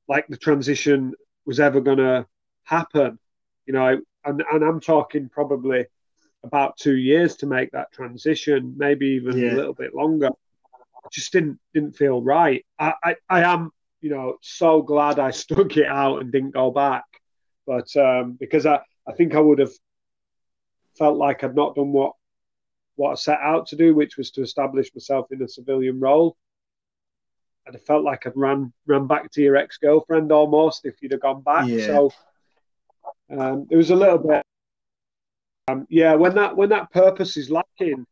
like 0.09 0.27
the 0.29 0.37
transition 0.37 1.15
was 1.47 1.61
ever 1.61 1.81
going 1.81 1.99
to 1.99 2.27
happen. 2.63 3.19
You 3.67 3.73
know, 3.73 4.01
and, 4.25 4.43
and 4.53 4.65
I'm 4.65 4.81
talking 4.81 5.29
probably 5.29 5.87
about 6.45 6.77
two 6.77 6.97
years 6.97 7.37
to 7.37 7.47
make 7.47 7.71
that 7.73 7.93
transition, 7.93 8.75
maybe 8.77 9.07
even 9.09 9.39
yeah. 9.39 9.53
a 9.53 9.57
little 9.57 9.75
bit 9.75 9.95
longer. 9.95 10.29
I 10.75 11.09
just 11.13 11.33
didn't 11.33 11.59
didn't 11.73 11.97
feel 11.97 12.23
right. 12.23 12.65
I, 12.79 12.95
I, 13.03 13.17
I 13.29 13.43
am, 13.43 13.71
you 14.01 14.11
know, 14.11 14.37
so 14.41 14.83
glad 14.83 15.19
I 15.19 15.31
stuck 15.43 15.77
it 15.77 15.87
out 15.87 16.21
and 16.21 16.31
didn't 16.31 16.53
go 16.53 16.71
back. 16.71 17.05
But 17.67 17.95
um, 17.97 18.33
because 18.33 18.67
I, 18.67 18.81
I 19.09 19.13
think 19.13 19.35
I 19.35 19.41
would 19.41 19.59
have 19.59 19.73
felt 20.97 21.17
like 21.17 21.43
I'd 21.43 21.57
not 21.57 21.75
done 21.75 21.93
what 21.93 22.13
what 22.97 23.13
I 23.13 23.15
set 23.15 23.41
out 23.41 23.67
to 23.69 23.77
do, 23.77 23.95
which 23.95 24.17
was 24.17 24.31
to 24.33 24.43
establish 24.43 24.95
myself 24.95 25.33
in 25.33 25.43
a 25.43 25.49
civilian 25.49 25.99
role. 25.99 26.37
I'd 27.67 27.75
have 27.75 27.85
felt 27.85 28.05
like 28.05 28.27
I'd 28.27 28.37
ran 28.37 28.73
ran 28.87 29.07
back 29.07 29.31
to 29.33 29.43
your 29.43 29.57
ex 29.57 29.79
girlfriend 29.79 30.31
almost 30.31 30.85
if 30.85 31.01
you'd 31.01 31.13
have 31.13 31.23
gone 31.23 31.43
back. 31.43 31.67
Yeah. 31.67 31.87
So 31.87 32.13
um, 33.31 33.67
it 33.71 33.77
was 33.77 33.91
a 33.91 33.97
little 33.97 34.19
bit, 34.19 34.43
um, 35.69 35.87
yeah. 35.89 36.15
When 36.15 36.35
that 36.35 36.57
when 36.57 36.71
that 36.71 36.93
purpose 36.93 37.37
is 37.37 37.51
lacking, 37.51 38.07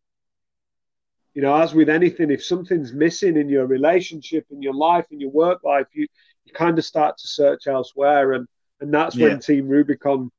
you 1.35 1.43
know, 1.43 1.55
as 1.55 1.75
with 1.75 1.89
anything, 1.89 2.31
if 2.31 2.45
something's 2.45 2.93
missing 2.93 3.37
in 3.37 3.49
your 3.49 3.67
relationship, 3.67 4.47
in 4.51 4.63
your 4.63 4.75
life, 4.75 5.07
in 5.11 5.21
your 5.21 5.31
work 5.31 5.63
life, 5.65 5.87
you 5.93 6.07
you 6.45 6.53
kind 6.53 6.79
of 6.79 6.85
start 6.85 7.19
to 7.19 7.29
search 7.29 7.67
elsewhere, 7.67 8.33
and 8.33 8.47
and 8.81 8.93
that's 8.93 9.17
yeah. 9.17 9.29
when 9.29 9.41
Team 9.41 9.69
Rubicon 9.69 10.31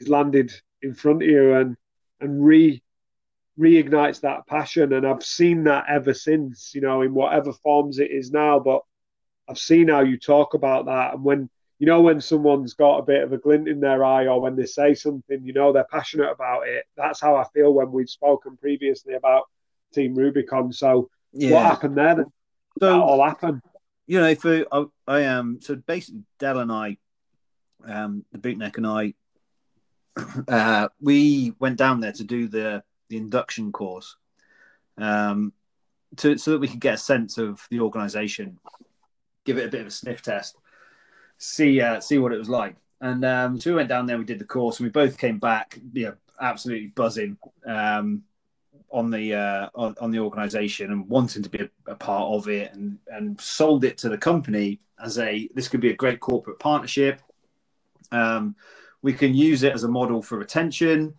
is 0.00 0.08
landed 0.08 0.52
in 0.82 0.94
front 0.94 1.22
of 1.22 1.28
you 1.28 1.54
and 1.54 1.76
and 2.20 2.44
re 2.44 2.82
reignites 3.58 4.20
that 4.20 4.46
passion. 4.46 4.92
And 4.92 5.06
I've 5.06 5.24
seen 5.24 5.64
that 5.64 5.84
ever 5.88 6.14
since, 6.14 6.74
you 6.74 6.80
know, 6.80 7.02
in 7.02 7.14
whatever 7.14 7.52
forms 7.52 7.98
it 7.98 8.10
is 8.10 8.30
now. 8.30 8.58
But 8.58 8.82
I've 9.48 9.58
seen 9.58 9.88
how 9.88 10.00
you 10.00 10.18
talk 10.18 10.54
about 10.54 10.86
that. 10.86 11.14
And 11.14 11.24
when, 11.24 11.48
you 11.78 11.86
know, 11.86 12.00
when 12.00 12.20
someone's 12.20 12.74
got 12.74 12.98
a 12.98 13.02
bit 13.02 13.22
of 13.22 13.32
a 13.32 13.38
glint 13.38 13.68
in 13.68 13.80
their 13.80 14.02
eye 14.02 14.26
or 14.26 14.40
when 14.40 14.56
they 14.56 14.64
say 14.64 14.94
something, 14.94 15.44
you 15.44 15.52
know, 15.52 15.72
they're 15.72 15.86
passionate 15.90 16.30
about 16.30 16.66
it. 16.66 16.84
That's 16.96 17.20
how 17.20 17.36
I 17.36 17.44
feel 17.52 17.72
when 17.72 17.92
we've 17.92 18.08
spoken 18.08 18.56
previously 18.56 19.14
about 19.14 19.44
Team 19.92 20.14
Rubicon. 20.14 20.72
So 20.72 21.10
yeah. 21.32 21.50
what 21.50 21.66
happened 21.66 21.96
there? 21.96 22.14
Then? 22.16 22.26
So, 22.80 22.86
that 22.86 22.92
all 22.92 23.24
happened. 23.24 23.60
You 24.06 24.20
know, 24.20 24.34
for 24.36 24.64
I, 24.72 24.84
I 25.06 25.20
am 25.20 25.38
um, 25.38 25.58
so 25.60 25.76
basically 25.76 26.22
Del 26.38 26.60
and 26.60 26.72
I, 26.72 26.96
um, 27.84 28.24
the 28.32 28.38
bootneck 28.38 28.76
and 28.76 28.86
I, 28.86 29.14
uh, 30.48 30.88
we 31.00 31.52
went 31.58 31.76
down 31.76 32.00
there 32.00 32.12
to 32.12 32.24
do 32.24 32.48
the 32.48 32.82
the 33.08 33.16
induction 33.16 33.72
course, 33.72 34.16
um, 34.96 35.52
to 36.16 36.38
so 36.38 36.52
that 36.52 36.60
we 36.60 36.68
could 36.68 36.80
get 36.80 36.94
a 36.94 36.98
sense 36.98 37.36
of 37.36 37.66
the 37.70 37.80
organisation, 37.80 38.58
give 39.44 39.58
it 39.58 39.66
a 39.66 39.70
bit 39.70 39.80
of 39.80 39.88
a 39.88 39.90
sniff 39.90 40.22
test, 40.22 40.56
see 41.38 41.80
uh, 41.80 42.00
see 42.00 42.18
what 42.18 42.32
it 42.32 42.38
was 42.38 42.48
like. 42.48 42.76
And 43.00 43.24
um, 43.24 43.60
so 43.60 43.70
we 43.70 43.76
went 43.76 43.88
down 43.88 44.06
there, 44.06 44.18
we 44.18 44.24
did 44.24 44.38
the 44.38 44.44
course, 44.44 44.78
and 44.78 44.86
we 44.86 44.90
both 44.90 45.18
came 45.18 45.38
back, 45.38 45.78
you 45.92 46.06
know, 46.06 46.14
absolutely 46.40 46.88
buzzing 46.88 47.36
um, 47.66 48.22
on 48.90 49.10
the 49.10 49.34
uh, 49.34 49.68
on, 49.74 49.94
on, 50.00 50.10
the 50.10 50.18
organisation 50.18 50.90
and 50.90 51.08
wanting 51.08 51.42
to 51.42 51.48
be 51.48 51.58
a, 51.58 51.92
a, 51.92 51.94
part 51.94 52.32
of 52.32 52.48
it, 52.48 52.72
and 52.72 52.98
and 53.08 53.40
sold 53.40 53.84
it 53.84 53.98
to 53.98 54.08
the 54.08 54.18
company 54.18 54.80
as 55.02 55.18
a 55.18 55.48
this 55.54 55.68
could 55.68 55.80
be 55.80 55.90
a 55.90 55.96
great 55.96 56.20
corporate 56.20 56.58
partnership. 56.58 57.20
Um, 58.12 58.56
we 59.02 59.12
can 59.12 59.34
use 59.34 59.62
it 59.62 59.74
as 59.74 59.84
a 59.84 59.88
model 59.88 60.22
for 60.22 60.38
retention. 60.38 61.14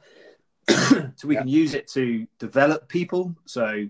so 0.69 1.27
we 1.27 1.35
yeah. 1.35 1.41
can 1.41 1.47
use 1.47 1.73
it 1.73 1.87
to 1.87 2.27
develop 2.39 2.89
people. 2.89 3.35
So 3.45 3.87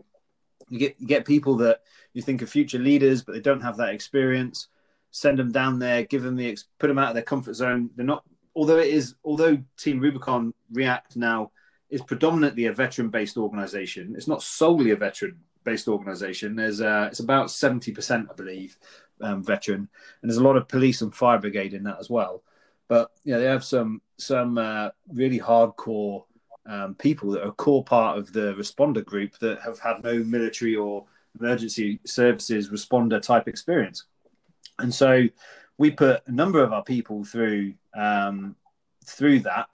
you 0.69 0.79
get 0.79 0.95
you 0.99 1.07
get 1.07 1.25
people 1.25 1.55
that 1.57 1.81
you 2.13 2.21
think 2.21 2.41
are 2.41 2.47
future 2.47 2.79
leaders, 2.79 3.23
but 3.23 3.33
they 3.33 3.41
don't 3.41 3.61
have 3.61 3.77
that 3.77 3.93
experience. 3.93 4.67
Send 5.11 5.39
them 5.39 5.51
down 5.51 5.79
there, 5.79 6.03
give 6.03 6.23
them 6.23 6.35
the 6.35 6.57
put 6.79 6.87
them 6.87 6.99
out 6.99 7.09
of 7.09 7.13
their 7.15 7.23
comfort 7.23 7.55
zone. 7.55 7.89
They're 7.95 8.05
not, 8.05 8.23
although 8.55 8.77
it 8.77 8.87
is, 8.89 9.15
although 9.23 9.57
Team 9.77 9.99
Rubicon 9.99 10.53
React 10.71 11.17
now 11.17 11.51
is 11.89 12.01
predominantly 12.01 12.65
a 12.65 12.73
veteran-based 12.73 13.37
organization. 13.37 14.13
It's 14.15 14.27
not 14.27 14.43
solely 14.43 14.91
a 14.91 14.95
veteran-based 14.95 15.87
organization. 15.87 16.55
There's 16.55 16.81
uh, 16.81 17.07
it's 17.09 17.21
about 17.21 17.49
seventy 17.49 17.91
percent, 17.91 18.27
I 18.29 18.33
believe, 18.35 18.77
um, 19.21 19.43
veteran, 19.43 19.87
and 20.21 20.29
there's 20.29 20.37
a 20.37 20.43
lot 20.43 20.57
of 20.57 20.67
police 20.67 21.01
and 21.01 21.15
fire 21.15 21.39
brigade 21.39 21.73
in 21.73 21.83
that 21.83 21.97
as 21.99 22.09
well. 22.09 22.43
But 22.87 23.11
you 23.23 23.33
know, 23.33 23.39
they 23.39 23.45
have 23.45 23.63
some 23.63 24.01
some 24.17 24.57
uh, 24.57 24.89
really 25.11 25.39
hardcore 25.39 26.25
um, 26.65 26.95
people 26.95 27.31
that 27.31 27.43
are 27.43 27.49
a 27.49 27.53
core 27.53 27.83
part 27.83 28.17
of 28.17 28.33
the 28.33 28.53
responder 28.55 29.03
group 29.03 29.37
that 29.39 29.61
have 29.61 29.79
had 29.79 30.03
no 30.03 30.23
military 30.23 30.75
or 30.75 31.05
emergency 31.39 31.99
services 32.05 32.69
responder 32.69 33.21
type 33.21 33.47
experience. 33.47 34.05
And 34.79 34.93
so 34.93 35.27
we 35.77 35.91
put 35.91 36.23
a 36.27 36.31
number 36.31 36.63
of 36.63 36.73
our 36.73 36.83
people 36.83 37.23
through 37.23 37.73
um, 37.95 38.55
through 39.05 39.39
that 39.41 39.69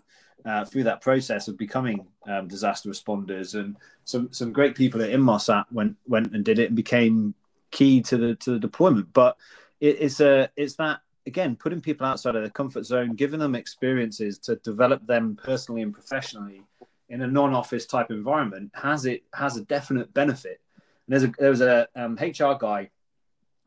uh, 0.46 0.66
through 0.66 0.84
that 0.84 1.02
process 1.02 1.48
of 1.48 1.58
becoming 1.58 2.06
um, 2.28 2.48
disaster 2.48 2.90
responders, 2.90 3.58
and 3.60 3.78
some 4.06 4.32
some 4.32 4.52
great 4.52 4.76
people 4.76 5.02
at 5.02 5.12
Inmarsat 5.12 5.66
went 5.72 5.96
went 6.08 6.34
and 6.34 6.44
did 6.44 6.60
it 6.60 6.68
and 6.68 6.76
became 6.76 7.34
key 7.72 8.02
to 8.02 8.18
the 8.18 8.36
to 8.36 8.52
the 8.52 8.60
deployment. 8.60 9.12
But 9.14 9.38
it, 9.80 9.98
it's 10.00 10.20
a 10.20 10.50
it's 10.56 10.76
that 10.76 11.00
again 11.26 11.56
putting 11.56 11.82
people 11.82 12.06
outside 12.06 12.36
of 12.36 12.42
their 12.42 12.52
comfort 12.52 12.86
zone, 12.86 13.16
giving 13.16 13.40
them 13.40 13.56
experiences 13.56 14.38
to 14.40 14.58
develop 14.58 15.06
them 15.08 15.38
personally 15.42 15.82
and 15.82 15.94
professionally 15.94 16.64
in 17.10 17.22
a 17.22 17.28
non-office 17.28 17.86
type 17.86 18.10
environment 18.10 18.72
has 18.74 19.06
it 19.06 19.24
has 19.34 19.58
a 19.58 19.62
definite 19.62 20.14
benefit. 20.14 20.60
And 21.08 21.14
there's 21.14 21.24
a 21.24 21.34
there 21.38 21.50
was 21.50 21.62
a 21.62 21.88
um, 21.96 22.16
HR 22.16 22.58
guy 22.60 22.90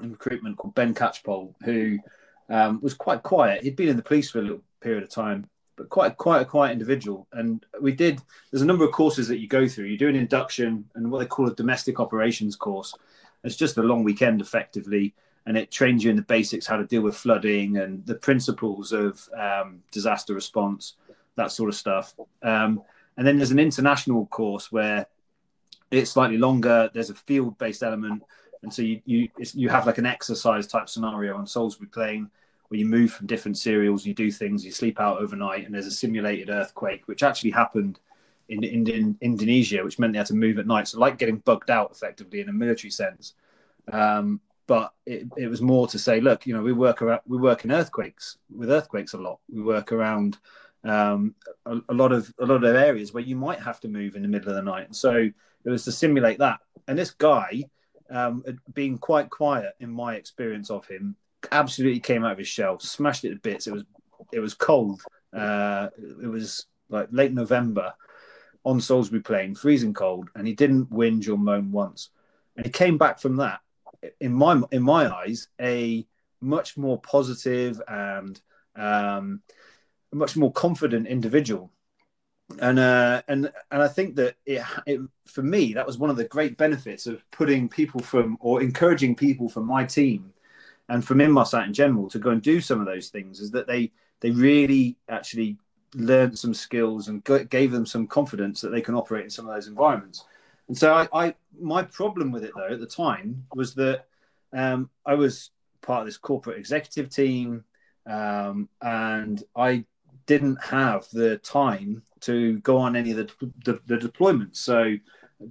in 0.02 0.12
recruitment 0.12 0.56
called 0.56 0.74
Ben 0.74 0.94
Catchpole 0.94 1.54
who 1.64 1.98
um, 2.48 2.80
was 2.82 2.94
quite 2.94 3.22
quiet. 3.22 3.62
He'd 3.62 3.76
been 3.76 3.88
in 3.88 3.96
the 3.96 4.02
police 4.02 4.30
for 4.30 4.38
a 4.38 4.42
little 4.42 4.62
period 4.80 5.02
of 5.02 5.10
time, 5.10 5.48
but 5.76 5.88
quite 5.88 6.16
quite 6.16 6.42
a 6.42 6.44
quiet 6.44 6.72
individual. 6.72 7.26
And 7.32 7.64
we 7.80 7.92
did. 7.92 8.20
There's 8.50 8.62
a 8.62 8.66
number 8.66 8.84
of 8.84 8.92
courses 8.92 9.28
that 9.28 9.38
you 9.38 9.48
go 9.48 9.66
through. 9.68 9.86
You 9.86 9.98
do 9.98 10.08
an 10.08 10.16
induction 10.16 10.88
and 10.94 11.10
what 11.10 11.20
they 11.20 11.26
call 11.26 11.48
a 11.48 11.54
domestic 11.54 12.00
operations 12.00 12.56
course. 12.56 12.94
It's 13.44 13.56
just 13.56 13.78
a 13.78 13.82
long 13.82 14.02
weekend, 14.02 14.40
effectively, 14.40 15.14
and 15.46 15.56
it 15.56 15.70
trains 15.70 16.02
you 16.02 16.10
in 16.10 16.16
the 16.16 16.22
basics 16.22 16.66
how 16.66 16.76
to 16.76 16.84
deal 16.84 17.02
with 17.02 17.16
flooding 17.16 17.76
and 17.76 18.04
the 18.06 18.16
principles 18.16 18.92
of 18.92 19.28
um, 19.36 19.82
disaster 19.92 20.34
response, 20.34 20.94
that 21.36 21.52
sort 21.52 21.68
of 21.68 21.76
stuff. 21.76 22.14
Um, 22.42 22.82
and 23.16 23.26
then 23.26 23.36
there's 23.36 23.52
an 23.52 23.58
international 23.58 24.26
course 24.26 24.72
where 24.72 25.06
it's 25.90 26.10
slightly 26.10 26.38
longer. 26.38 26.90
There's 26.92 27.10
a 27.10 27.14
field-based 27.14 27.82
element, 27.82 28.24
and 28.66 28.74
so 28.74 28.82
you 28.82 29.00
you 29.04 29.28
you 29.54 29.68
have 29.68 29.86
like 29.86 29.98
an 29.98 30.06
exercise 30.06 30.66
type 30.66 30.88
scenario 30.88 31.36
on 31.36 31.46
Salisbury 31.46 31.88
Plain 31.88 32.28
where 32.66 32.80
you 32.80 32.84
move 32.84 33.12
from 33.12 33.28
different 33.28 33.56
serials, 33.56 34.04
you 34.04 34.12
do 34.12 34.28
things, 34.28 34.64
you 34.64 34.72
sleep 34.72 35.00
out 35.00 35.20
overnight, 35.20 35.64
and 35.64 35.72
there's 35.72 35.86
a 35.86 35.90
simulated 35.92 36.50
earthquake, 36.50 37.06
which 37.06 37.22
actually 37.22 37.52
happened 37.52 38.00
in, 38.48 38.64
in, 38.64 38.84
in 38.88 39.16
Indonesia, 39.20 39.84
which 39.84 40.00
meant 40.00 40.14
they 40.14 40.18
had 40.18 40.26
to 40.26 40.34
move 40.34 40.58
at 40.58 40.66
night. 40.66 40.88
So 40.88 40.98
like 40.98 41.16
getting 41.16 41.36
bugged 41.36 41.70
out 41.70 41.92
effectively 41.92 42.40
in 42.40 42.48
a 42.48 42.52
military 42.52 42.90
sense. 42.90 43.34
Um, 43.92 44.40
but 44.66 44.92
it, 45.06 45.28
it 45.36 45.46
was 45.46 45.62
more 45.62 45.86
to 45.86 45.96
say, 45.96 46.20
look, 46.20 46.44
you 46.44 46.54
know, 46.54 46.62
we 46.62 46.72
work 46.72 47.02
around, 47.02 47.20
we 47.24 47.38
work 47.38 47.64
in 47.64 47.70
earthquakes 47.70 48.36
with 48.52 48.68
earthquakes 48.68 49.12
a 49.12 49.18
lot. 49.18 49.38
We 49.48 49.62
work 49.62 49.92
around 49.92 50.38
um, 50.82 51.36
a, 51.66 51.78
a, 51.88 51.94
lot 51.94 52.10
of 52.10 52.34
a 52.40 52.46
lot 52.46 52.64
of 52.64 52.74
areas 52.74 53.14
where 53.14 53.22
you 53.22 53.36
might 53.36 53.60
have 53.60 53.78
to 53.82 53.88
move 53.88 54.16
in 54.16 54.22
the 54.22 54.28
middle 54.28 54.48
of 54.48 54.56
the 54.56 54.62
night. 54.62 54.86
And 54.86 54.96
so 54.96 55.30
it 55.64 55.70
was 55.70 55.84
to 55.84 55.92
simulate 55.92 56.40
that. 56.40 56.58
And 56.88 56.98
this 56.98 57.12
guy, 57.12 57.62
um, 58.10 58.44
being 58.74 58.98
quite 58.98 59.30
quiet 59.30 59.74
in 59.80 59.90
my 59.90 60.14
experience 60.14 60.70
of 60.70 60.86
him, 60.86 61.16
absolutely 61.52 62.00
came 62.00 62.24
out 62.24 62.32
of 62.32 62.38
his 62.38 62.48
shell, 62.48 62.78
smashed 62.78 63.24
it 63.24 63.30
to 63.30 63.36
bits. 63.36 63.66
It 63.66 63.72
was 63.72 63.84
it 64.32 64.40
was 64.40 64.54
cold. 64.54 65.02
Uh, 65.32 65.88
it 66.22 66.26
was 66.26 66.66
like 66.88 67.08
late 67.10 67.32
November 67.32 67.92
on 68.64 68.80
Salisbury 68.80 69.20
Plain, 69.20 69.54
freezing 69.54 69.94
cold, 69.94 70.28
and 70.34 70.46
he 70.46 70.54
didn't 70.54 70.90
whinge 70.90 71.28
or 71.28 71.38
moan 71.38 71.70
once. 71.70 72.10
And 72.56 72.64
he 72.64 72.72
came 72.72 72.98
back 72.98 73.18
from 73.20 73.36
that, 73.36 73.60
in 74.20 74.32
my 74.32 74.60
in 74.72 74.82
my 74.82 75.12
eyes, 75.14 75.48
a 75.60 76.06
much 76.40 76.76
more 76.76 77.00
positive 77.00 77.80
and 77.88 78.40
um, 78.74 79.42
much 80.12 80.36
more 80.36 80.52
confident 80.52 81.06
individual 81.06 81.70
and 82.60 82.78
uh, 82.78 83.22
and 83.28 83.50
and 83.70 83.82
I 83.82 83.88
think 83.88 84.16
that 84.16 84.36
it, 84.46 84.62
it 84.86 85.00
for 85.26 85.42
me 85.42 85.74
that 85.74 85.86
was 85.86 85.98
one 85.98 86.10
of 86.10 86.16
the 86.16 86.24
great 86.24 86.56
benefits 86.56 87.06
of 87.06 87.28
putting 87.30 87.68
people 87.68 88.00
from 88.00 88.38
or 88.40 88.62
encouraging 88.62 89.16
people 89.16 89.48
from 89.48 89.66
my 89.66 89.84
team 89.84 90.32
and 90.88 91.04
from 91.04 91.20
in 91.20 91.32
my 91.32 91.42
Inmarsat 91.42 91.66
in 91.66 91.74
general 91.74 92.08
to 92.10 92.18
go 92.18 92.30
and 92.30 92.42
do 92.42 92.60
some 92.60 92.80
of 92.80 92.86
those 92.86 93.08
things 93.08 93.40
is 93.40 93.50
that 93.50 93.66
they 93.66 93.90
they 94.20 94.30
really 94.30 94.96
actually 95.08 95.56
learned 95.94 96.38
some 96.38 96.54
skills 96.54 97.08
and 97.08 97.24
gave 97.48 97.72
them 97.72 97.86
some 97.86 98.06
confidence 98.06 98.60
that 98.60 98.68
they 98.68 98.80
can 98.80 98.94
operate 98.94 99.24
in 99.24 99.30
some 99.30 99.48
of 99.48 99.54
those 99.54 99.66
environments. 99.66 100.24
And 100.68 100.76
so 100.76 100.92
I, 100.92 101.08
I 101.12 101.34
my 101.58 101.82
problem 101.82 102.30
with 102.32 102.44
it 102.44 102.52
though 102.56 102.72
at 102.72 102.80
the 102.80 102.86
time 102.86 103.46
was 103.54 103.74
that 103.74 104.06
um, 104.52 104.90
I 105.04 105.14
was 105.14 105.50
part 105.82 106.00
of 106.00 106.06
this 106.06 106.18
corporate 106.18 106.58
executive 106.58 107.08
team 107.10 107.64
um, 108.06 108.68
and 108.80 109.42
I 109.54 109.84
didn't 110.26 110.62
have 110.62 111.08
the 111.12 111.38
time 111.38 112.02
to 112.20 112.58
go 112.60 112.78
on 112.78 112.96
any 112.96 113.12
of 113.12 113.16
the, 113.16 113.52
the, 113.64 113.80
the 113.86 113.96
deployments. 113.96 114.56
So 114.56 114.96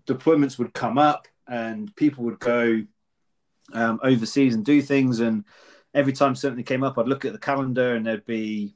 deployments 0.05 0.57
would 0.57 0.73
come 0.73 0.97
up 0.97 1.27
and 1.47 1.95
people 1.95 2.23
would 2.25 2.39
go 2.39 2.83
um, 3.73 3.99
overseas 4.03 4.55
and 4.55 4.65
do 4.65 4.81
things. 4.81 5.19
And 5.19 5.45
every 5.93 6.13
time 6.13 6.35
something 6.35 6.63
came 6.63 6.83
up, 6.83 6.97
I'd 6.97 7.07
look 7.07 7.25
at 7.25 7.33
the 7.33 7.39
calendar 7.39 7.95
and 7.95 8.05
there'd 8.05 8.25
be 8.25 8.75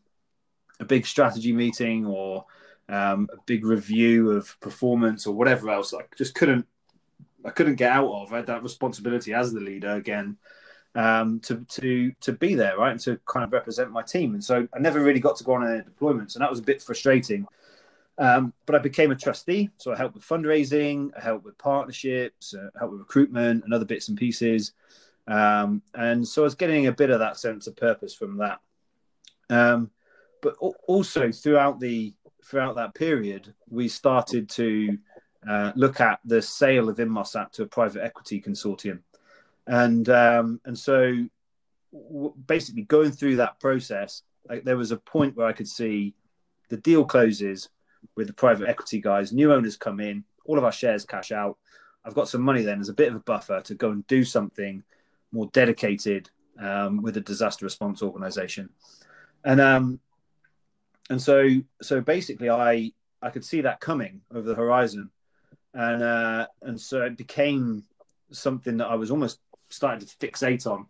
a 0.79 0.85
big 0.85 1.05
strategy 1.05 1.51
meeting 1.51 2.05
or 2.05 2.45
um, 2.87 3.27
a 3.33 3.37
big 3.45 3.65
review 3.65 4.31
of 4.31 4.59
performance 4.61 5.27
or 5.27 5.35
whatever 5.35 5.69
else. 5.69 5.93
I 5.93 6.01
just 6.17 6.35
couldn't, 6.35 6.65
I 7.45 7.49
couldn't 7.49 7.75
get 7.75 7.91
out 7.91 8.09
of. 8.09 8.33
I 8.33 8.37
had 8.37 8.47
that 8.47 8.63
responsibility 8.63 9.33
as 9.33 9.51
the 9.51 9.59
leader 9.59 9.91
again 9.91 10.37
um, 10.95 11.39
to 11.41 11.65
to 11.69 12.11
to 12.21 12.33
be 12.33 12.55
there, 12.55 12.77
right, 12.77 12.91
and 12.91 12.99
to 13.01 13.19
kind 13.25 13.43
of 13.43 13.51
represent 13.51 13.91
my 13.91 14.01
team. 14.01 14.33
And 14.33 14.43
so 14.43 14.67
I 14.73 14.79
never 14.79 15.01
really 15.01 15.19
got 15.19 15.37
to 15.37 15.43
go 15.43 15.53
on 15.53 15.67
any 15.67 15.81
deployments, 15.81 16.35
and 16.35 16.41
that 16.41 16.49
was 16.49 16.59
a 16.59 16.63
bit 16.63 16.81
frustrating. 16.81 17.45
Um, 18.17 18.53
but 18.65 18.75
I 18.75 18.79
became 18.79 19.11
a 19.11 19.15
trustee, 19.15 19.69
so 19.77 19.93
I 19.93 19.97
helped 19.97 20.15
with 20.15 20.25
fundraising, 20.25 21.11
I 21.17 21.21
helped 21.21 21.45
with 21.45 21.57
partnerships, 21.57 22.53
uh, 22.53 22.69
helped 22.77 22.91
with 22.91 22.99
recruitment, 22.99 23.63
and 23.63 23.73
other 23.73 23.85
bits 23.85 24.09
and 24.09 24.17
pieces. 24.17 24.73
Um, 25.25 25.81
and 25.93 26.27
so 26.27 26.41
I 26.41 26.45
was 26.45 26.55
getting 26.55 26.87
a 26.87 26.91
bit 26.91 27.11
of 27.11 27.19
that 27.19 27.37
sense 27.37 27.67
of 27.67 27.77
purpose 27.77 28.13
from 28.13 28.37
that. 28.37 28.59
Um, 29.49 29.91
but 30.41 30.55
also 30.87 31.31
throughout 31.31 31.79
the 31.79 32.13
throughout 32.43 32.75
that 32.75 32.93
period, 32.93 33.53
we 33.69 33.87
started 33.87 34.49
to 34.49 34.97
uh, 35.47 35.71
look 35.75 36.01
at 36.01 36.19
the 36.25 36.41
sale 36.41 36.89
of 36.89 36.97
Inmarsat 36.97 37.51
to 37.53 37.63
a 37.63 37.67
private 37.67 38.03
equity 38.03 38.41
consortium 38.41 38.99
and 39.69 40.09
um, 40.09 40.59
and 40.65 40.77
so 40.77 41.13
w- 41.93 42.33
basically 42.47 42.81
going 42.81 43.11
through 43.11 43.35
that 43.35 43.59
process, 43.59 44.23
like, 44.49 44.63
there 44.63 44.75
was 44.77 44.91
a 44.91 44.97
point 44.97 45.37
where 45.37 45.45
I 45.45 45.53
could 45.53 45.67
see 45.67 46.15
the 46.69 46.77
deal 46.77 47.05
closes 47.05 47.69
with 48.15 48.27
the 48.27 48.33
private 48.33 48.67
equity 48.67 48.99
guys, 48.99 49.31
new 49.31 49.53
owners 49.53 49.77
come 49.77 49.99
in, 49.99 50.23
all 50.45 50.57
of 50.57 50.63
our 50.63 50.71
shares 50.71 51.05
cash 51.05 51.31
out. 51.31 51.57
I've 52.03 52.15
got 52.15 52.27
some 52.27 52.41
money 52.41 52.63
then 52.63 52.79
as 52.79 52.89
a 52.89 52.93
bit 52.93 53.09
of 53.09 53.15
a 53.15 53.19
buffer 53.19 53.61
to 53.61 53.75
go 53.75 53.91
and 53.91 54.05
do 54.07 54.23
something 54.23 54.83
more 55.31 55.47
dedicated 55.53 56.31
um, 56.59 57.03
with 57.03 57.17
a 57.17 57.21
disaster 57.21 57.65
response 57.65 58.01
organization, 58.01 58.69
and 59.43 59.61
um, 59.61 59.99
and 61.11 61.21
so 61.21 61.47
so 61.79 62.01
basically 62.01 62.49
I 62.49 62.91
I 63.21 63.29
could 63.29 63.45
see 63.45 63.61
that 63.61 63.81
coming 63.81 64.21
over 64.33 64.47
the 64.47 64.55
horizon, 64.55 65.11
and 65.75 66.01
uh, 66.01 66.47
and 66.63 66.81
so 66.81 67.03
it 67.03 67.17
became 67.17 67.83
something 68.31 68.77
that 68.77 68.87
I 68.87 68.95
was 68.95 69.11
almost 69.11 69.39
started 69.69 70.07
to 70.07 70.17
fixate 70.17 70.65
on. 70.67 70.87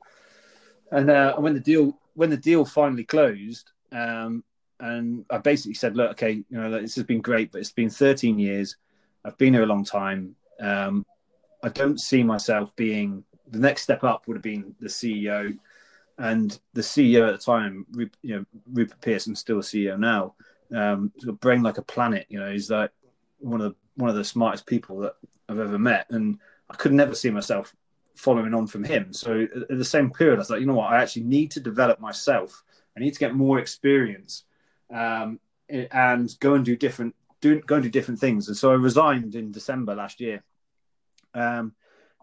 And 0.91 1.09
uh, 1.09 1.35
when 1.35 1.53
the 1.53 1.59
deal 1.59 1.99
when 2.15 2.29
the 2.29 2.37
deal 2.37 2.65
finally 2.65 3.03
closed, 3.03 3.71
um, 3.91 4.43
and 4.79 5.25
I 5.29 5.37
basically 5.37 5.75
said, 5.75 5.95
"Look, 5.95 6.11
okay, 6.11 6.31
you 6.31 6.45
know, 6.49 6.71
this 6.71 6.95
has 6.95 7.05
been 7.05 7.21
great, 7.21 7.51
but 7.51 7.59
it's 7.59 7.71
been 7.71 7.89
13 7.89 8.39
years. 8.39 8.77
I've 9.23 9.37
been 9.37 9.53
here 9.53 9.63
a 9.63 9.67
long 9.67 9.83
time. 9.83 10.35
Um, 10.59 11.05
I 11.63 11.69
don't 11.69 11.99
see 11.99 12.23
myself 12.23 12.75
being 12.75 13.23
the 13.51 13.59
next 13.59 13.83
step 13.83 14.03
up 14.03 14.27
would 14.27 14.37
have 14.37 14.43
been 14.43 14.75
the 14.79 14.87
CEO, 14.87 15.57
and 16.17 16.59
the 16.73 16.81
CEO 16.81 17.27
at 17.27 17.39
the 17.39 17.45
time, 17.45 17.85
you 18.21 18.35
know, 18.35 18.45
Rupert 18.71 19.01
Pearce, 19.01 19.29
still 19.33 19.59
a 19.59 19.61
CEO 19.61 19.97
now. 19.97 20.35
Um, 20.73 21.11
brain 21.39 21.63
like 21.63 21.77
a 21.77 21.83
planet. 21.83 22.27
You 22.29 22.39
know, 22.39 22.51
he's 22.51 22.69
like 22.69 22.91
one 23.39 23.61
of 23.61 23.71
the 23.71 23.75
one 23.95 24.09
of 24.09 24.15
the 24.15 24.23
smartest 24.23 24.65
people 24.65 24.99
that 24.99 25.15
I've 25.47 25.59
ever 25.59 25.79
met, 25.79 26.07
and 26.09 26.39
I 26.69 26.75
could 26.75 26.93
never 26.93 27.15
see 27.15 27.29
myself 27.29 27.75
following 28.19 28.53
on 28.53 28.67
from 28.67 28.83
him. 28.83 29.13
So 29.13 29.47
at 29.69 29.77
the 29.77 29.85
same 29.85 30.11
period, 30.11 30.35
I 30.35 30.39
was 30.39 30.49
like, 30.49 30.59
you 30.59 30.65
know 30.65 30.75
what, 30.75 30.91
I 30.91 31.01
actually 31.01 31.23
need 31.23 31.51
to 31.51 31.59
develop 31.59 31.99
myself. 31.99 32.63
I 32.95 32.99
need 32.99 33.13
to 33.13 33.19
get 33.19 33.33
more 33.33 33.59
experience 33.59 34.43
um, 34.93 35.39
and 35.69 36.29
go 36.39 36.55
and 36.55 36.65
do 36.65 36.75
different, 36.75 37.15
do 37.39 37.61
go 37.61 37.75
and 37.75 37.83
do 37.83 37.89
different 37.89 38.19
things. 38.19 38.47
And 38.47 38.57
so 38.57 38.71
I 38.71 38.75
resigned 38.75 39.35
in 39.35 39.51
December 39.51 39.95
last 39.95 40.19
year. 40.19 40.43
Um, 41.33 41.73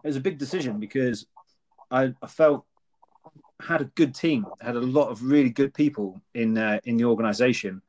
it 0.03 0.07
was 0.07 0.17
a 0.17 0.21
big 0.21 0.37
decision 0.37 0.79
because 0.79 1.25
I, 1.89 2.13
I 2.21 2.27
felt 2.27 2.65
had 3.59 3.81
a 3.81 3.85
good 3.95 4.13
team, 4.13 4.45
had 4.61 4.75
a 4.75 4.79
lot 4.79 5.09
of 5.09 5.23
really 5.23 5.49
good 5.49 5.73
people 5.73 6.21
in 6.35 6.57
uh, 6.57 6.79
in 6.83 6.97
the 6.97 7.05
organisation, 7.05 7.81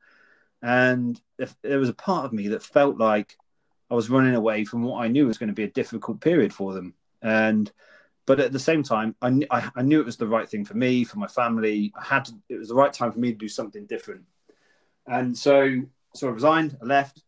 and 0.63 1.21
if, 1.37 1.55
there 1.61 1.77
was 1.77 1.89
a 1.89 1.93
part 1.93 2.25
of 2.25 2.33
me 2.33 2.47
that 2.49 2.63
felt 2.63 2.97
like 2.97 3.37
I 3.91 3.93
was 3.93 4.09
running 4.09 4.35
away 4.35 4.65
from 4.65 4.81
what 4.83 5.03
I 5.03 5.07
knew 5.07 5.27
was 5.27 5.37
going 5.37 5.49
to 5.49 5.61
be 5.61 5.63
a 5.63 5.71
difficult 5.71 6.21
period 6.21 6.53
for 6.53 6.73
them. 6.73 6.93
And 7.21 7.71
but 8.29 8.39
at 8.39 8.51
the 8.51 8.59
same 8.59 8.83
time, 8.83 9.15
I, 9.23 9.41
I, 9.49 9.71
I, 9.77 9.81
knew 9.81 9.99
it 9.99 10.05
was 10.05 10.17
the 10.17 10.27
right 10.27 10.47
thing 10.47 10.63
for 10.63 10.75
me, 10.75 11.03
for 11.03 11.17
my 11.17 11.25
family. 11.25 11.91
I 11.99 12.03
had 12.03 12.25
to, 12.25 12.33
it 12.47 12.59
was 12.59 12.67
the 12.67 12.75
right 12.75 12.93
time 12.93 13.11
for 13.11 13.17
me 13.17 13.31
to 13.31 13.37
do 13.37 13.47
something 13.47 13.87
different. 13.87 14.21
And 15.07 15.35
so, 15.35 15.81
so 16.13 16.27
I 16.27 16.31
resigned, 16.31 16.77
I 16.79 16.85
left, 16.85 17.23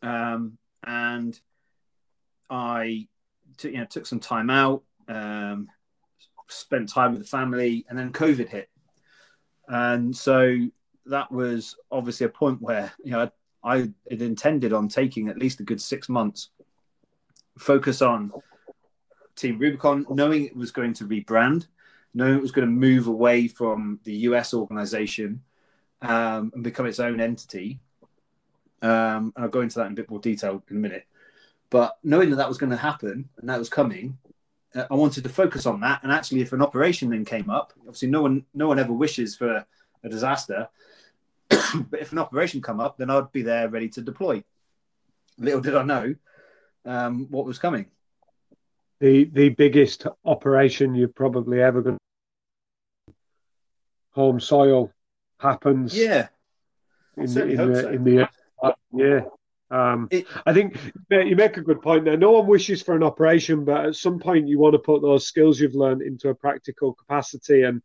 um, 0.00 0.56
and 0.82 1.38
I 2.48 3.06
took, 3.58 3.72
you 3.72 3.76
know, 3.76 3.84
took 3.84 4.06
some 4.06 4.18
time 4.18 4.48
out, 4.48 4.82
um, 5.08 5.68
spent 6.48 6.88
time 6.88 7.12
with 7.12 7.20
the 7.20 7.28
family, 7.28 7.84
and 7.90 7.98
then 7.98 8.10
COVID 8.10 8.48
hit. 8.48 8.70
And 9.68 10.16
so 10.16 10.56
that 11.04 11.30
was 11.30 11.76
obviously 11.92 12.24
a 12.24 12.30
point 12.30 12.62
where, 12.62 12.90
you 13.04 13.10
know, 13.10 13.30
I, 13.62 13.74
I 13.74 13.76
had 14.10 14.22
intended 14.22 14.72
on 14.72 14.88
taking 14.88 15.28
at 15.28 15.36
least 15.36 15.60
a 15.60 15.64
good 15.64 15.82
six 15.82 16.08
months, 16.08 16.48
focus 17.58 18.00
on 18.00 18.32
Team 19.36 19.58
Rubicon, 19.58 20.06
knowing 20.08 20.44
it 20.44 20.56
was 20.56 20.70
going 20.70 20.94
to 20.94 21.04
rebrand, 21.04 21.66
knowing 22.14 22.36
it 22.36 22.42
was 22.42 22.52
going 22.52 22.66
to 22.66 22.72
move 22.72 23.06
away 23.06 23.48
from 23.48 23.98
the 24.04 24.12
US 24.28 24.54
organization 24.54 25.42
um, 26.02 26.52
and 26.54 26.62
become 26.62 26.86
its 26.86 27.00
own 27.00 27.20
entity. 27.20 27.80
Um, 28.82 29.32
and 29.34 29.44
I'll 29.44 29.48
go 29.48 29.62
into 29.62 29.78
that 29.78 29.86
in 29.86 29.92
a 29.92 29.96
bit 29.96 30.10
more 30.10 30.20
detail 30.20 30.62
in 30.68 30.76
a 30.76 30.80
minute. 30.80 31.06
But 31.70 31.96
knowing 32.04 32.30
that 32.30 32.36
that 32.36 32.48
was 32.48 32.58
going 32.58 32.70
to 32.70 32.76
happen 32.76 33.28
and 33.38 33.48
that 33.48 33.58
was 33.58 33.68
coming, 33.68 34.18
uh, 34.74 34.84
I 34.90 34.94
wanted 34.94 35.24
to 35.24 35.30
focus 35.30 35.66
on 35.66 35.80
that. 35.80 36.02
And 36.02 36.12
actually, 36.12 36.40
if 36.40 36.52
an 36.52 36.62
operation 36.62 37.10
then 37.10 37.24
came 37.24 37.50
up, 37.50 37.72
obviously 37.80 38.08
no 38.08 38.22
one 38.22 38.44
no 38.54 38.68
one 38.68 38.78
ever 38.78 38.92
wishes 38.92 39.34
for 39.34 39.64
a 40.04 40.08
disaster. 40.08 40.68
but 41.48 42.00
if 42.00 42.12
an 42.12 42.18
operation 42.18 42.62
come 42.62 42.80
up, 42.80 42.98
then 42.98 43.10
I'd 43.10 43.32
be 43.32 43.42
there 43.42 43.68
ready 43.68 43.88
to 43.90 44.02
deploy. 44.02 44.44
Little 45.38 45.60
did 45.60 45.74
I 45.74 45.82
know 45.82 46.14
um, 46.84 47.26
what 47.30 47.46
was 47.46 47.58
coming 47.58 47.86
the 49.04 49.24
the 49.34 49.50
biggest 49.50 50.06
operation 50.24 50.94
you're 50.94 51.08
probably 51.08 51.60
ever 51.60 51.82
going 51.82 51.98
to 53.08 53.14
home 54.12 54.40
soil 54.40 54.90
happens. 55.38 55.94
Yeah. 55.94 56.28
In 57.18 57.26
the, 57.26 57.42
in 57.42 57.72
the, 57.72 57.80
so. 57.82 57.88
in 57.90 58.04
the 58.04 58.28
yeah. 58.92 59.20
Um, 59.70 60.08
it, 60.10 60.26
I 60.46 60.54
think 60.54 60.78
you 61.10 61.36
make 61.36 61.58
a 61.58 61.60
good 61.60 61.82
point 61.82 62.06
there. 62.06 62.16
No 62.16 62.32
one 62.32 62.46
wishes 62.46 62.80
for 62.80 62.96
an 62.96 63.02
operation, 63.02 63.66
but 63.66 63.84
at 63.84 63.96
some 63.96 64.18
point 64.18 64.48
you 64.48 64.58
want 64.58 64.72
to 64.72 64.78
put 64.78 65.02
those 65.02 65.26
skills 65.26 65.60
you've 65.60 65.74
learned 65.74 66.00
into 66.00 66.30
a 66.30 66.34
practical 66.34 66.94
capacity, 66.94 67.62
and 67.62 67.82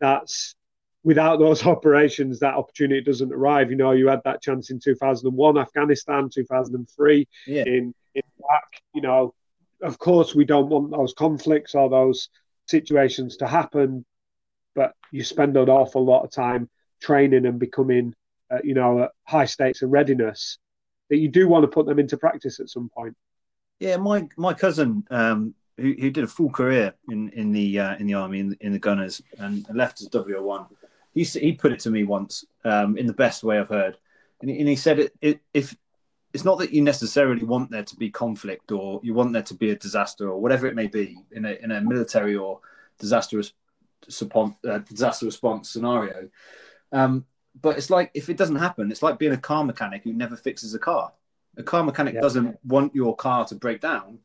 that's 0.00 0.54
without 1.02 1.40
those 1.40 1.66
operations, 1.74 2.38
that 2.40 2.54
opportunity 2.54 3.00
doesn't 3.00 3.32
arrive. 3.32 3.70
You 3.70 3.76
know, 3.76 3.90
you 3.90 4.06
had 4.06 4.20
that 4.24 4.40
chance 4.40 4.70
in 4.70 4.78
2001, 4.78 5.58
Afghanistan, 5.58 6.30
2003 6.32 7.26
yeah. 7.48 7.64
in 7.64 7.92
in 8.14 8.22
Iraq. 8.38 8.68
You 8.94 9.02
know, 9.02 9.34
of 9.82 9.98
course, 9.98 10.34
we 10.34 10.44
don't 10.44 10.68
want 10.68 10.90
those 10.90 11.14
conflicts 11.14 11.74
or 11.74 11.88
those 11.88 12.28
situations 12.66 13.36
to 13.38 13.46
happen, 13.46 14.04
but 14.74 14.94
you 15.12 15.24
spend 15.24 15.56
an 15.56 15.68
awful 15.68 16.04
lot 16.04 16.24
of 16.24 16.30
time 16.30 16.68
training 17.00 17.46
and 17.46 17.58
becoming, 17.58 18.14
uh, 18.50 18.58
you 18.62 18.74
know, 18.74 19.08
high 19.24 19.44
stakes 19.44 19.82
and 19.82 19.90
readiness 19.90 20.58
that 21.08 21.18
you 21.18 21.28
do 21.28 21.48
want 21.48 21.64
to 21.64 21.68
put 21.68 21.86
them 21.86 21.98
into 21.98 22.16
practice 22.16 22.60
at 22.60 22.68
some 22.70 22.88
point. 22.88 23.16
Yeah, 23.78 23.96
my 23.96 24.28
my 24.36 24.54
cousin, 24.54 25.06
um, 25.10 25.54
who, 25.76 25.94
who 25.98 26.10
did 26.10 26.24
a 26.24 26.28
full 26.28 26.50
career 26.50 26.94
in 27.08 27.30
in 27.30 27.52
the 27.52 27.78
uh, 27.80 27.96
in 27.96 28.06
the 28.06 28.14
army 28.14 28.40
in, 28.40 28.56
in 28.60 28.72
the 28.72 28.78
gunners 28.78 29.22
and 29.38 29.66
left 29.72 30.00
as 30.00 30.08
WO 30.12 30.42
one, 30.42 30.66
he 31.14 31.24
he 31.24 31.52
put 31.52 31.72
it 31.72 31.80
to 31.80 31.90
me 31.90 32.04
once 32.04 32.44
um, 32.64 32.96
in 32.96 33.06
the 33.06 33.14
best 33.14 33.42
way 33.42 33.58
I've 33.58 33.68
heard, 33.68 33.96
and 34.40 34.50
he, 34.50 34.58
and 34.58 34.68
he 34.68 34.76
said 34.76 34.98
it, 34.98 35.14
it 35.20 35.40
if 35.54 35.74
it's 36.32 36.44
not 36.44 36.58
that 36.58 36.72
you 36.72 36.82
necessarily 36.82 37.44
want 37.44 37.70
there 37.70 37.82
to 37.82 37.96
be 37.96 38.10
conflict 38.10 38.70
or 38.70 39.00
you 39.02 39.14
want 39.14 39.32
there 39.32 39.42
to 39.42 39.54
be 39.54 39.70
a 39.70 39.76
disaster 39.76 40.28
or 40.28 40.40
whatever 40.40 40.66
it 40.66 40.74
may 40.74 40.86
be 40.86 41.18
in 41.32 41.44
a 41.44 41.52
in 41.62 41.72
a 41.72 41.80
military 41.80 42.36
or 42.36 42.60
disaster 42.98 43.40
uh, 43.40 44.78
disaster 44.78 45.26
response 45.26 45.70
scenario. 45.70 46.28
Um, 46.92 47.24
but 47.60 47.76
it's 47.76 47.90
like 47.90 48.10
if 48.14 48.28
it 48.28 48.36
doesn't 48.36 48.56
happen, 48.56 48.90
it's 48.90 49.02
like 49.02 49.18
being 49.18 49.32
a 49.32 49.38
car 49.38 49.64
mechanic 49.64 50.04
who 50.04 50.12
never 50.12 50.36
fixes 50.36 50.74
a 50.74 50.78
car. 50.78 51.12
A 51.56 51.62
car 51.62 51.82
mechanic 51.82 52.14
yeah. 52.14 52.20
doesn't 52.20 52.58
want 52.64 52.94
your 52.94 53.16
car 53.16 53.44
to 53.46 53.56
break 53.56 53.80
down, 53.80 54.20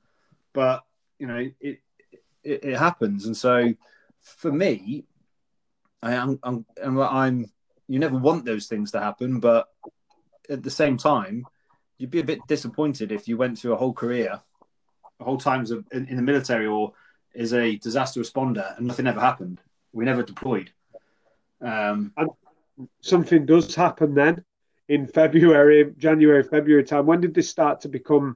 but 0.53 0.83
you 1.17 1.25
know 1.25 1.49
it, 1.59 1.79
it, 2.43 2.63
it 2.63 2.77
happens. 2.77 3.25
And 3.25 3.35
so 3.35 3.73
for 4.21 4.51
me, 4.51 5.05
I 6.03 6.13
am 6.13 6.39
I'm, 6.43 6.65
I'm, 6.83 6.99
I'm 6.99 7.51
you 7.87 7.97
never 7.97 8.17
want 8.17 8.45
those 8.45 8.67
things 8.67 8.91
to 8.91 8.99
happen, 8.99 9.39
but 9.39 9.69
at 10.49 10.61
the 10.61 10.69
same 10.69 10.97
time, 10.97 11.45
you'd 11.97 12.11
be 12.11 12.19
a 12.19 12.23
bit 12.23 12.45
disappointed 12.47 13.11
if 13.11 13.27
you 13.27 13.37
went 13.37 13.57
through 13.57 13.73
a 13.73 13.77
whole 13.77 13.93
career, 13.93 14.39
a 15.19 15.23
whole 15.23 15.37
times 15.37 15.71
in, 15.71 15.85
in, 15.91 16.15
the 16.15 16.21
military 16.21 16.65
or 16.65 16.93
as 17.35 17.53
a 17.53 17.77
disaster 17.77 18.19
responder 18.19 18.77
and 18.77 18.87
nothing 18.87 19.07
ever 19.07 19.19
happened. 19.19 19.59
We 19.93 20.05
never 20.05 20.23
deployed. 20.23 20.71
Um, 21.61 22.11
and 22.17 22.29
something 23.01 23.45
does 23.45 23.73
happen 23.75 24.13
then 24.13 24.43
in 24.89 25.07
February, 25.07 25.93
January, 25.97 26.43
February 26.43 26.83
time. 26.83 27.05
When 27.05 27.21
did 27.21 27.33
this 27.33 27.49
start 27.49 27.81
to 27.81 27.89
become 27.89 28.35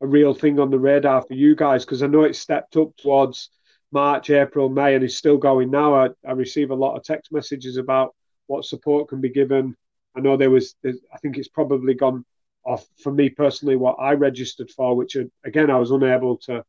a 0.00 0.06
real 0.06 0.34
thing 0.34 0.60
on 0.60 0.70
the 0.70 0.78
radar 0.78 1.22
for 1.22 1.34
you 1.34 1.56
guys? 1.56 1.84
Because 1.84 2.02
I 2.02 2.06
know 2.06 2.22
it 2.22 2.36
stepped 2.36 2.76
up 2.76 2.96
towards 2.96 3.50
March, 3.90 4.30
April, 4.30 4.68
May, 4.68 4.94
and 4.94 5.04
it's 5.04 5.16
still 5.16 5.38
going 5.38 5.70
now. 5.70 5.94
I, 5.94 6.08
I 6.26 6.32
receive 6.32 6.70
a 6.70 6.74
lot 6.74 6.96
of 6.96 7.04
text 7.04 7.32
messages 7.32 7.78
about 7.78 8.14
what 8.46 8.64
support 8.64 9.08
can 9.08 9.20
be 9.20 9.30
given. 9.30 9.74
I 10.14 10.20
know 10.20 10.36
there 10.36 10.50
was, 10.50 10.74
I 10.84 11.18
think 11.18 11.38
it's 11.38 11.48
probably 11.48 11.94
gone 11.94 12.24
off 12.68 12.86
for 13.02 13.12
me 13.12 13.30
personally 13.30 13.76
what 13.76 13.96
I 13.98 14.12
registered 14.12 14.70
for, 14.70 14.94
which 14.94 15.16
again 15.44 15.70
I 15.70 15.78
was 15.78 15.90
unable 15.90 16.36
to 16.48 16.64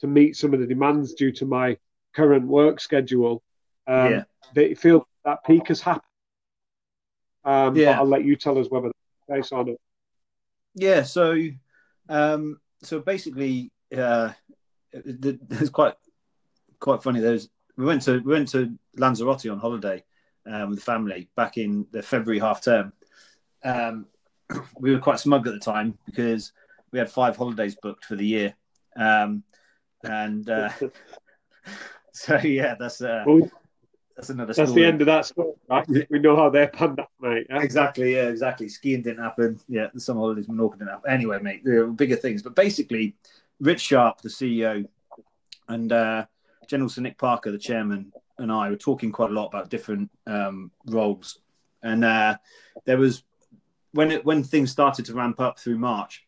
to 0.00 0.06
meet 0.06 0.36
some 0.36 0.54
of 0.54 0.60
the 0.60 0.66
demands 0.66 1.14
due 1.14 1.32
to 1.32 1.46
my 1.46 1.76
current 2.14 2.46
work 2.46 2.80
schedule. 2.80 3.42
Um, 3.86 4.10
yeah. 4.10 4.24
They 4.54 4.74
feel 4.74 5.06
that 5.24 5.44
peak 5.44 5.68
has 5.68 5.80
happened. 5.80 6.02
Um, 7.44 7.76
yeah. 7.76 7.98
I'll 7.98 8.06
let 8.06 8.24
you 8.24 8.36
tell 8.36 8.58
us 8.58 8.68
whether 8.70 8.88
that's 8.88 9.28
based 9.28 9.52
on 9.52 9.68
it. 9.68 9.80
Yeah. 10.74 11.02
So, 11.02 11.36
um, 12.08 12.60
so 12.82 13.00
basically, 13.00 13.70
uh, 13.96 14.32
it's 14.92 15.70
quite 15.70 15.94
quite 16.80 17.02
funny. 17.02 17.20
There's 17.20 17.48
we 17.76 17.84
went 17.84 18.02
to 18.02 18.18
we 18.20 18.32
went 18.32 18.48
to 18.48 18.76
Lanzarote 18.96 19.50
on 19.50 19.58
holiday 19.58 20.04
um, 20.46 20.70
with 20.70 20.78
the 20.78 20.84
family 20.84 21.28
back 21.36 21.58
in 21.58 21.86
the 21.90 22.02
February 22.02 22.40
half 22.40 22.62
term. 22.62 22.92
Um, 23.62 24.06
we 24.78 24.92
were 24.92 25.00
quite 25.00 25.20
smug 25.20 25.46
at 25.46 25.52
the 25.52 25.60
time 25.60 25.98
because 26.06 26.52
we 26.92 26.98
had 26.98 27.10
five 27.10 27.36
holidays 27.36 27.76
booked 27.80 28.04
for 28.04 28.16
the 28.16 28.26
year, 28.26 28.54
um, 28.96 29.42
and 30.02 30.48
uh, 30.48 30.70
so 32.12 32.36
yeah, 32.38 32.74
that's 32.78 33.00
uh, 33.00 33.24
well, 33.26 33.50
that's 34.16 34.30
another. 34.30 34.52
That's 34.52 34.72
the 34.72 34.84
end 34.84 35.00
of 35.00 35.06
that 35.06 35.26
story. 35.26 35.54
Right? 35.68 35.86
We 36.10 36.18
know 36.20 36.36
how 36.36 36.50
they're 36.50 36.68
panned 36.68 37.00
up, 37.00 37.10
mate. 37.20 37.46
Yeah? 37.50 37.62
Exactly. 37.62 38.14
Yeah. 38.14 38.28
Exactly. 38.28 38.68
Skiing 38.68 39.02
didn't 39.02 39.22
happen. 39.22 39.58
Yeah. 39.68 39.88
Some 39.96 40.18
holidays, 40.18 40.46
Menorca 40.46 40.78
didn't 40.78 40.88
happen. 40.88 41.10
Anyway, 41.10 41.40
mate, 41.40 41.62
there 41.64 41.86
were 41.86 41.92
bigger 41.92 42.16
things. 42.16 42.42
But 42.42 42.54
basically, 42.54 43.16
Rich 43.60 43.80
Sharp, 43.80 44.20
the 44.20 44.28
CEO, 44.28 44.86
and 45.68 45.92
uh, 45.92 46.26
General 46.68 46.88
Sir 46.88 47.02
Nick 47.02 47.18
Parker, 47.18 47.50
the 47.50 47.58
chairman, 47.58 48.12
and 48.38 48.52
I 48.52 48.70
were 48.70 48.76
talking 48.76 49.10
quite 49.10 49.30
a 49.30 49.34
lot 49.34 49.48
about 49.48 49.70
different 49.70 50.10
um, 50.26 50.70
roles, 50.86 51.40
and 51.82 52.04
uh, 52.04 52.36
there 52.84 52.98
was 52.98 53.24
when 53.94 54.10
it 54.10 54.24
when 54.24 54.42
things 54.42 54.70
started 54.70 55.04
to 55.06 55.14
ramp 55.14 55.40
up 55.40 55.58
through 55.58 55.78
March, 55.78 56.26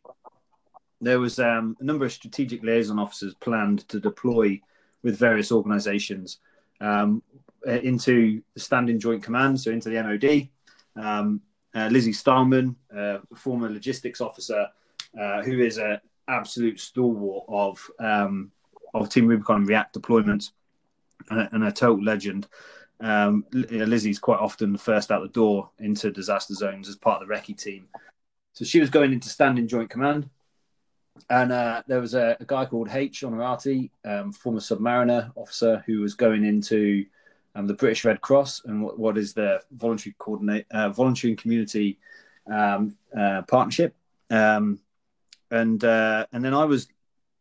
there 1.01 1.21
was 1.21 1.39
um, 1.39 1.77
a 1.81 1.85
number 1.85 2.05
of 2.05 2.13
strategic 2.13 2.63
liaison 2.63 2.99
officers 2.99 3.35
planned 3.35 3.87
to 3.89 4.01
deploy 4.01 4.61
with 5.03 5.19
various 5.19 5.53
organisations 5.53 6.39
um, 6.81 7.23
into 7.67 8.41
the 8.55 8.61
Standing 8.61 8.99
Joint 8.99 9.23
Command, 9.23 9.61
so 9.61 9.71
into 9.71 9.91
the 9.91 10.03
MOD. 10.03 10.49
Um, 11.05 11.41
uh, 11.75 11.89
Lizzie 11.89 12.13
Starman, 12.13 12.77
uh, 12.97 13.19
former 13.35 13.69
logistics 13.69 14.21
officer, 14.21 14.67
uh, 15.21 15.43
who 15.43 15.61
is 15.61 15.77
an 15.79 16.01
absolute 16.29 16.81
stalwart 16.81 17.45
of 17.49 17.91
um, 17.99 18.53
of 18.95 19.09
Team 19.09 19.27
Rubicon 19.27 19.65
React 19.65 20.01
deployments 20.01 20.53
and 21.31 21.41
a, 21.41 21.49
and 21.53 21.65
a 21.65 21.73
total 21.73 22.03
legend. 22.03 22.47
Um, 23.01 23.45
Lizzie's 23.53 24.19
quite 24.19 24.41
often 24.41 24.73
the 24.73 24.79
first 24.79 25.11
out 25.11 25.23
the 25.23 25.29
door 25.29 25.71
into 25.79 26.11
disaster 26.11 26.55
zones 26.55 26.89
as 26.89 26.97
part 26.97 27.21
of 27.21 27.29
the 27.29 27.35
recce 27.35 27.61
team. 27.61 27.89
So 28.53 28.65
she 28.65 28.81
was 28.81 28.89
going 28.89 29.13
into 29.13 29.29
standing 29.29 29.69
joint 29.69 29.91
command. 29.91 30.31
And 31.31 31.53
uh, 31.53 31.83
there 31.87 32.01
was 32.01 32.15
a, 32.15 32.37
a, 32.41 32.45
guy 32.45 32.67
called 32.67 32.91
H. 32.91 33.23
Honorati, 33.23 33.91
um, 34.05 34.33
former 34.33 34.61
submariner 34.61 35.33
officer, 35.35 35.83
who 35.87 36.01
was 36.01 36.15
going 36.15 36.45
into 36.45 37.07
um, 37.55 37.67
the 37.67 37.75
British 37.75 38.05
Red 38.05 38.21
Cross 38.21 38.63
and 38.67 38.83
what, 38.83 38.99
what 38.99 39.17
is 39.17 39.33
the 39.33 39.63
voluntary 39.73 40.15
coordinate, 40.19 40.67
uh, 40.71 40.91
voluntary 40.91 41.33
and 41.33 41.41
community 41.41 41.99
um, 42.53 42.97
uh, 43.19 43.43
partnership. 43.43 43.95
Um, 44.31 44.79
and 45.51 45.83
uh, 45.85 46.27
and 46.33 46.45
then 46.45 46.55
I 46.55 46.65
was 46.65 46.89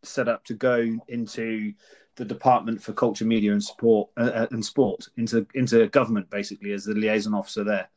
set 0.03 0.27
up 0.27 0.45
to 0.45 0.53
go 0.53 0.99
into 1.07 1.73
the 2.15 2.25
Department 2.25 2.81
for 2.81 2.93
Culture, 2.93 3.25
Media 3.25 3.51
and 3.51 3.63
Sport 3.63 4.09
uh, 4.17 4.31
uh, 4.33 4.47
and 4.51 4.63
Sport 4.65 5.07
into 5.17 5.45
into 5.53 5.87
government 5.87 6.29
basically 6.29 6.71
as 6.71 6.85
the 6.85 6.93
liaison 6.93 7.33
officer 7.33 7.63
there. 7.63 7.89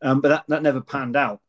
Um, 0.00 0.20
but 0.20 0.28
that, 0.28 0.44
that 0.48 0.62
never 0.62 0.80
panned 0.80 1.16
out. 1.16 1.40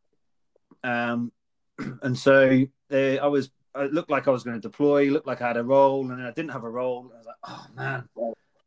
Um, 0.84 1.32
and 2.02 2.18
so 2.18 2.64
they, 2.90 3.20
I 3.20 3.28
was 3.28 3.52
it 3.76 3.94
looked 3.94 4.12
like 4.12 4.28
I 4.28 4.32
was 4.32 4.44
going 4.44 4.60
to 4.60 4.62
deploy, 4.62 5.10
looked 5.10 5.28
like 5.28 5.42
I 5.42 5.48
had 5.48 5.58
a 5.58 5.64
role, 5.64 6.02
and 6.02 6.12
then 6.12 6.26
I 6.26 6.32
didn't 6.32 6.52
have 6.52 6.64
a 6.64 6.70
role. 6.70 7.12
I 7.14 7.18
was 7.18 7.26
like, 7.26 7.36
oh 7.44 7.66
man. 7.76 8.08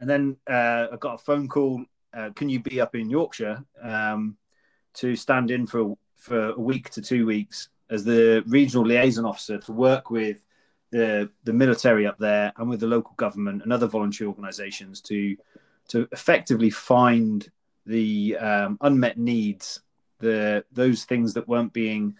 And 0.01 0.11
then 0.11 0.37
uh, 0.49 0.89
I 0.93 0.97
got 0.99 1.15
a 1.15 1.19
phone 1.19 1.49
call. 1.49 1.85
Uh, 2.13 2.31
can 2.31 2.49
you 2.49 2.61
be 2.61 2.81
up 2.81 2.95
in 2.95 3.11
Yorkshire 3.11 3.65
um, 3.83 4.37
to 4.95 5.17
stand 5.17 5.51
in 5.51 5.67
for 5.67 5.97
for 6.17 6.51
a 6.51 6.61
week 6.61 6.91
to 6.91 7.03
two 7.03 7.27
weeks 7.27 7.69
as 7.91 8.05
the 8.05 8.43
regional 8.47 8.85
liaison 8.85 9.25
officer 9.25 9.59
to 9.59 9.73
work 9.73 10.11
with 10.11 10.46
the 10.91 11.31
the 11.45 11.53
military 11.53 12.07
up 12.07 12.19
there 12.19 12.53
and 12.57 12.69
with 12.69 12.81
the 12.81 12.87
local 12.87 13.15
government 13.17 13.63
and 13.63 13.73
other 13.73 13.87
voluntary 13.87 14.29
organisations 14.29 15.01
to 15.03 15.37
to 15.89 16.09
effectively 16.13 16.71
find 16.71 17.49
the 17.87 18.37
um, 18.39 18.79
unmet 18.81 19.19
needs, 19.19 19.81
the 20.19 20.65
those 20.73 21.05
things 21.05 21.35
that 21.35 21.49
weren't 21.49 21.73
being 21.73 22.17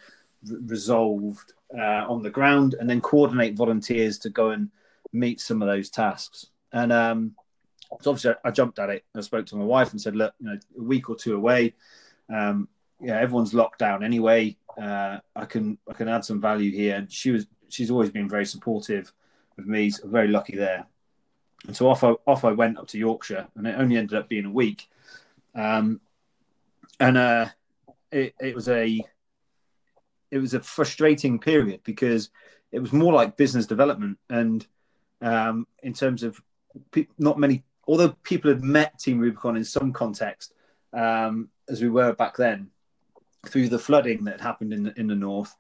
r- 0.51 0.59
resolved 0.67 1.53
uh, 1.77 2.05
on 2.09 2.23
the 2.23 2.31
ground, 2.31 2.75
and 2.79 2.89
then 2.89 3.01
coordinate 3.01 3.57
volunteers 3.57 4.19
to 4.19 4.31
go 4.31 4.51
and 4.51 4.71
meet 5.13 5.41
some 5.41 5.63
of 5.63 5.69
those 5.69 5.91
tasks. 5.91 6.47
And 6.73 6.93
um, 6.93 7.35
so 8.01 8.11
obviously, 8.11 8.33
I, 8.33 8.49
I, 8.49 8.51
jumped 8.51 8.79
at 8.79 8.91
it. 8.91 9.05
I 9.15 9.21
spoke 9.21 9.47
to 9.47 9.57
my 9.57 9.65
wife 9.65 9.91
and 9.91 10.01
said, 10.01 10.15
"Look, 10.17 10.35
you 10.39 10.47
know, 10.47 10.59
a 10.79 10.83
week 10.83 11.11
or 11.11 11.17
two 11.17 11.35
away, 11.35 11.75
um, 12.33 12.69
yeah, 13.01 13.19
everyone's 13.19 13.55
locked 13.55 13.81
down 13.81 14.05
anyway. 14.05 14.57
Uh, 14.81 15.19
I 15.35 15.45
can 15.47 15.79
I 15.89 15.95
can 15.95 16.09
add 16.09 16.25
some 16.25 16.41
value 16.41 16.71
here." 16.71 16.97
And 16.97 17.11
she 17.11 17.33
was 17.33 17.47
she's 17.69 17.91
always 17.91 18.11
been 18.11 18.29
very 18.29 18.47
supportive 18.47 19.13
of 19.59 19.67
me. 19.67 19.91
So 19.91 20.09
very 20.09 20.29
lucky 20.29 20.57
there. 20.57 20.87
And 21.67 21.77
so 21.77 21.89
off 21.89 22.05
I 22.05 22.15
off 22.27 22.45
I 22.45 22.53
went 22.53 22.79
up 22.79 22.89
to 22.89 22.99
Yorkshire, 22.99 23.47
and 23.57 23.67
it 23.67 23.77
only 23.79 23.97
ended 23.97 24.19
up 24.19 24.29
being 24.29 24.45
a 24.45 24.51
week. 24.51 24.89
Um, 25.55 26.01
and 27.01 27.17
uh, 27.17 27.47
it 28.13 28.35
it 28.41 28.55
was 28.55 28.69
a 28.69 29.05
it 30.31 30.39
was 30.39 30.55
a 30.55 30.61
frustrating 30.61 31.39
period 31.39 31.81
because 31.85 32.31
it 32.73 32.81
was 32.81 32.93
more 32.93 33.13
like 33.13 33.37
business 33.37 33.67
development, 33.67 34.19
and 34.29 34.67
um, 35.23 35.67
in 35.83 35.93
terms 35.93 36.23
of 36.23 36.41
pe- 36.91 37.09
not 37.19 37.39
many, 37.39 37.65
although 37.87 38.11
people 38.23 38.51
had 38.51 38.63
met 38.63 38.99
Team 38.99 39.19
Rubicon 39.19 39.57
in 39.57 39.65
some 39.65 39.93
context, 39.93 40.53
um, 40.93 41.49
as 41.69 41.81
we 41.81 41.89
were 41.89 42.13
back 42.13 42.37
then, 42.37 42.71
through 43.47 43.69
the 43.69 43.79
flooding 43.79 44.25
that 44.25 44.41
happened 44.41 44.73
in 44.73 44.85
the, 44.85 45.01
in 45.01 45.07
the 45.07 45.15
north 45.15 45.55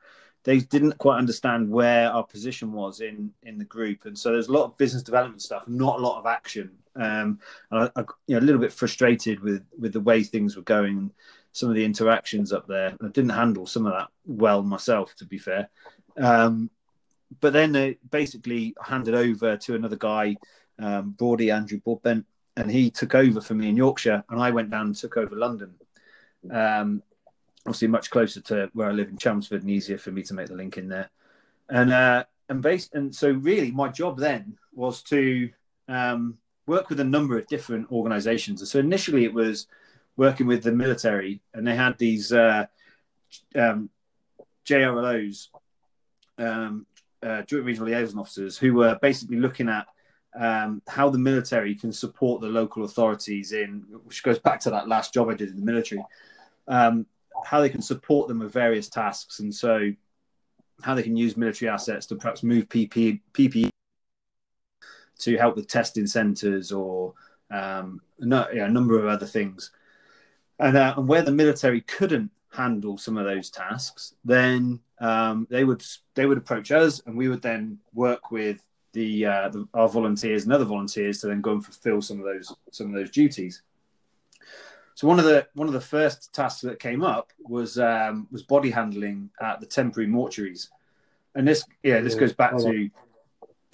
they 0.47 0.61
didn't 0.61 0.97
quite 0.99 1.19
understand 1.19 1.69
where 1.69 2.09
our 2.09 2.23
position 2.23 2.73
was 2.73 3.01
in 3.01 3.33
in 3.43 3.59
the 3.59 3.65
group, 3.65 4.05
and 4.05 4.17
so 4.17 4.31
there's 4.31 4.47
a 4.47 4.53
lot 4.53 4.65
of 4.65 4.79
business 4.79 5.03
development 5.03 5.43
stuff, 5.43 5.67
not 5.67 5.99
a 5.99 6.03
lot 6.03 6.21
of 6.21 6.27
action. 6.27 6.71
Um, 6.95 7.41
and 7.71 7.91
I, 7.97 8.01
I, 8.01 8.05
you 8.29 8.37
know, 8.37 8.39
a 8.39 8.47
little 8.47 8.61
bit 8.61 8.73
frustrated 8.73 9.41
with 9.41 9.65
with 9.77 9.93
the 9.93 10.01
way 10.01 10.23
things 10.23 10.55
were 10.55 10.63
going, 10.63 11.11
some 11.51 11.69
of 11.69 11.75
the 11.75 11.85
interactions 11.85 12.53
up 12.53 12.69
there. 12.69 12.97
I 13.03 13.09
didn't 13.09 13.31
handle 13.31 13.67
some 13.67 13.87
of 13.87 13.93
that 13.93 14.09
well 14.25 14.63
myself, 14.63 15.17
to 15.17 15.25
be 15.25 15.37
fair. 15.37 15.69
Um, 16.17 16.71
but 17.41 17.53
then 17.53 17.73
they 17.73 17.99
basically 18.09 18.77
handed 18.81 19.17
over 19.17 19.57
to 19.57 19.75
another 19.75 19.97
guy, 19.97 20.37
um, 20.79 21.11
Broady 21.11 21.51
Andrew 21.51 21.81
Broadbent, 21.81 22.25
and 22.57 22.71
he 22.71 22.89
took 22.93 23.17
over 23.17 23.41
for 23.41 23.55
me 23.55 23.69
in 23.69 23.77
Yorkshire, 23.77 24.23
and 24.31 24.41
I 24.41 24.53
went 24.53 24.71
down 24.71 24.87
and 24.87 24.97
took 24.97 25.17
over 25.17 25.35
London. 25.35 25.75
Um, 26.49 27.03
obviously 27.67 27.89
much 27.89 28.11
closer 28.11 28.41
to 28.41 28.71
where 28.73 28.89
I 28.89 28.93
live 28.93 29.09
in 29.09 29.19
Chelmsford 29.19 29.63
and 29.63 29.71
easier 29.71 29.99
for 29.99 30.13
me 30.13 30.23
to 30.25 30.35
make 30.35 30.47
the 30.47 30.55
link 30.55 30.79
in 30.79 30.89
there. 30.89 31.11
And 31.69 31.93
uh, 31.93 32.25
and 32.49 32.63
based 32.63 32.95
and 32.95 33.15
so 33.15 33.31
really 33.33 33.73
my 33.73 33.89
job 33.89 34.19
then 34.19 34.57
was 34.73 35.03
to 35.05 35.51
um, 35.89 36.39
work 36.67 36.89
with 36.89 37.01
a 37.01 37.05
number 37.05 37.37
of 37.37 37.47
different 37.49 37.91
organisations. 37.91 38.69
So 38.71 38.79
initially 38.79 39.25
it 39.25 39.35
was 39.35 39.67
working 40.17 40.47
with 40.47 40.63
the 40.63 40.73
military, 40.73 41.41
and 41.55 41.67
they 41.67 41.75
had 41.75 41.99
these 41.99 42.33
uh, 42.33 42.67
um, 43.55 43.91
JRLOs, 44.65 45.49
um, 46.39 46.87
uh, 47.23 47.43
Joint 47.43 47.65
Regional 47.65 47.89
Liaison 47.89 48.19
Officers, 48.19 48.57
who 48.57 48.75
were 48.75 48.99
basically 49.03 49.39
looking 49.39 49.69
at 49.69 49.87
um, 50.39 50.83
how 50.87 51.11
the 51.11 51.19
military 51.19 51.75
can 51.75 51.93
support 51.93 52.41
the 52.41 52.49
local 52.49 52.85
authorities 52.85 53.53
in, 53.53 53.85
which 54.05 54.23
goes 54.23 54.39
back 54.39 54.61
to 54.61 54.71
that 54.71 54.89
last 54.89 55.13
job 55.13 55.29
I 55.29 55.35
did 55.35 55.51
in 55.51 55.57
the 55.57 55.65
military. 55.65 56.05
Um, 56.69 57.07
how 57.45 57.61
they 57.61 57.69
can 57.69 57.83
support 57.83 58.29
them 58.29 58.41
with 58.41 58.53
various 58.53 58.89
tasks, 58.89 59.41
and 59.41 59.55
so 59.55 59.93
how 60.83 60.95
they 60.95 61.03
can 61.03 61.17
use 61.17 61.37
military 61.37 61.69
assets 61.69 62.07
to 62.07 62.17
perhaps 62.17 62.43
move 62.43 62.69
PP, 62.69 63.21
PPE 63.33 63.71
to 65.19 65.37
help 65.37 65.57
with 65.57 65.69
testing 65.69 66.07
centres 66.07 66.73
or 66.73 67.15
um, 67.51 68.01
no, 68.19 68.47
a 68.51 68.69
number 68.69 68.99
of 68.99 69.07
other 69.07 69.27
things. 69.27 69.71
And, 70.59 70.77
uh, 70.77 70.95
and 70.97 71.09
where 71.09 71.23
the 71.23 71.33
military 71.33 71.83
couldn't 71.83 72.31
handle 72.53 72.99
some 72.99 73.17
of 73.17 73.25
those 73.25 73.51
tasks, 73.51 74.15
then 74.25 74.81
um, 75.01 75.47
they 75.51 75.65
would 75.65 75.85
they 76.15 76.27
would 76.27 76.39
approach 76.39 76.73
us, 76.73 77.03
and 77.07 77.17
we 77.17 77.29
would 77.29 77.43
then 77.43 77.79
work 77.93 78.31
with 78.31 78.63
the, 78.93 79.27
uh, 79.27 79.49
the, 79.51 79.69
our 79.75 79.89
volunteers 79.89 80.45
and 80.45 80.53
other 80.53 80.65
volunteers 80.65 81.21
to 81.21 81.27
then 81.27 81.43
go 81.43 81.53
and 81.53 81.65
fulfil 81.65 82.01
some 82.01 82.19
of 82.19 82.25
those 82.25 82.55
some 82.73 82.87
of 82.89 82.95
those 82.95 83.11
duties. 83.11 83.63
So 84.97 85.07
one 85.07 85.19
of 85.19 85.27
the 85.27 85.47
one 85.53 85.69
of 85.69 85.75
the 85.75 85.81
first 85.81 86.33
tasks 86.33 86.63
that 86.63 86.81
came 86.81 87.05
up 87.05 87.31
was 87.39 87.79
um, 87.79 88.27
was 88.33 88.43
body 88.43 88.71
handling 88.71 89.29
at 89.43 89.61
the 89.61 89.67
temporary 89.67 90.09
mortuaries, 90.09 90.69
and 91.35 91.47
this 91.47 91.65
yeah 91.83 92.01
this 92.01 92.15
goes 92.15 92.33
back 92.33 92.57
to 92.57 92.89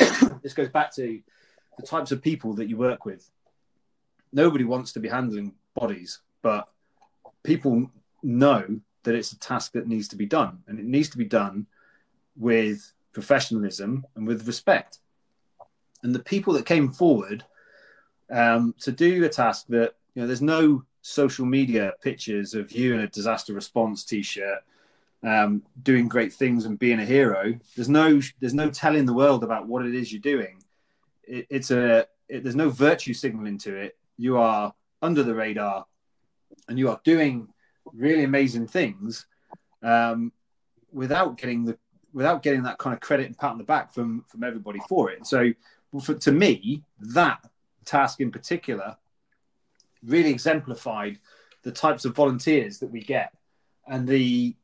this 0.43 0.53
goes 0.53 0.69
back 0.69 0.93
to 0.97 1.21
the 1.79 1.87
types 1.87 2.11
of 2.11 2.23
people 2.23 2.55
that 2.55 2.69
you 2.69 2.77
work 2.77 3.05
with. 3.05 3.31
Nobody 4.33 4.65
wants 4.65 4.93
to 4.95 5.01
be 5.01 5.09
handling 5.09 5.55
bodies, 5.77 6.19
but 6.43 6.69
people 7.45 7.89
know 8.25 8.81
that 9.05 9.15
it's 9.15 9.31
a 9.31 9.39
task 9.39 9.73
that 9.73 9.87
needs 9.87 10.09
to 10.09 10.17
be 10.17 10.27
done, 10.27 10.65
and 10.67 10.81
it 10.81 10.87
needs 10.87 11.11
to 11.11 11.19
be 11.19 11.25
done 11.25 11.69
with 12.37 12.93
professionalism 13.13 14.05
and 14.17 14.27
with 14.27 14.45
respect. 14.49 14.99
And 16.03 16.13
the 16.13 16.19
people 16.25 16.55
that 16.55 16.67
came 16.67 16.91
forward 16.91 17.45
um, 18.29 18.75
to 18.81 18.91
do 18.91 19.25
a 19.25 19.29
task 19.29 19.67
that 19.69 19.95
you 20.17 20.23
know, 20.23 20.27
there's 20.27 20.43
no 20.43 20.83
social 21.03 21.45
media 21.45 21.93
pictures 22.01 22.55
of 22.55 22.73
you 22.73 22.95
in 22.95 23.01
a 23.01 23.09
disaster 23.09 23.53
response 23.53 24.05
t-shirt 24.05 24.61
um, 25.25 25.63
doing 25.83 26.09
great 26.09 26.33
things 26.33 26.65
and 26.65 26.79
being 26.79 27.01
a 27.01 27.05
hero. 27.05 27.55
There's 27.77 27.89
no 27.89 28.21
there's 28.41 28.55
no 28.55 28.71
telling 28.71 29.07
the 29.07 29.13
world 29.13 29.45
about 29.45 29.67
what 29.67 29.85
it 29.85 29.95
is 29.95 30.13
you're 30.13 30.21
doing. 30.21 30.63
It, 31.25 31.47
it's 31.51 31.71
a 31.71 32.07
it, 32.29 32.43
there's 32.43 32.57
no 32.57 32.71
virtue 32.71 33.15
signaling 33.15 33.59
to 33.59 33.77
it. 33.77 33.97
You 34.17 34.39
are 34.39 34.75
under 35.01 35.23
the 35.23 35.35
radar, 35.35 35.87
and 36.69 36.79
you 36.79 36.89
are 36.89 37.01
doing 37.05 37.49
really 37.93 38.25
amazing 38.25 38.67
things 38.67 39.27
um, 39.83 40.33
without 40.93 41.37
getting 41.37 41.65
the 41.65 41.79
without 42.13 42.43
getting 42.43 42.65
that 42.65 42.79
kind 42.79 42.95
of 42.95 43.01
credit 43.01 43.27
and 43.27 43.39
pat 43.39 43.53
on 43.53 43.59
the 43.59 43.65
back 43.65 43.93
from 43.95 44.25
from 44.27 44.43
everybody 44.43 44.81
for 44.89 45.11
it. 45.11 45.27
So, 45.27 45.53
for, 46.03 46.15
to 46.15 46.33
me, 46.33 46.83
that 47.01 47.45
task 47.85 48.21
in 48.21 48.31
particular 48.31 48.97
really 50.05 50.31
exemplified 50.31 51.19
the 51.63 51.73
types 51.73 52.05
of 52.05 52.15
volunteers 52.15 52.79
that 52.79 52.91
we 52.91 53.01
get 53.01 53.33
and 53.87 54.07
the 54.07 54.57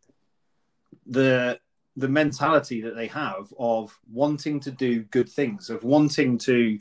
the 1.07 1.59
the 1.97 2.09
mentality 2.09 2.81
that 2.83 2.95
they 2.95 3.09
have 3.09 3.53
of 3.59 3.99
wanting 4.13 4.61
to 4.61 4.71
do 4.71 5.03
good 5.05 5.29
things, 5.29 5.69
of 5.69 5.83
wanting 5.83 6.39
to 6.39 6.79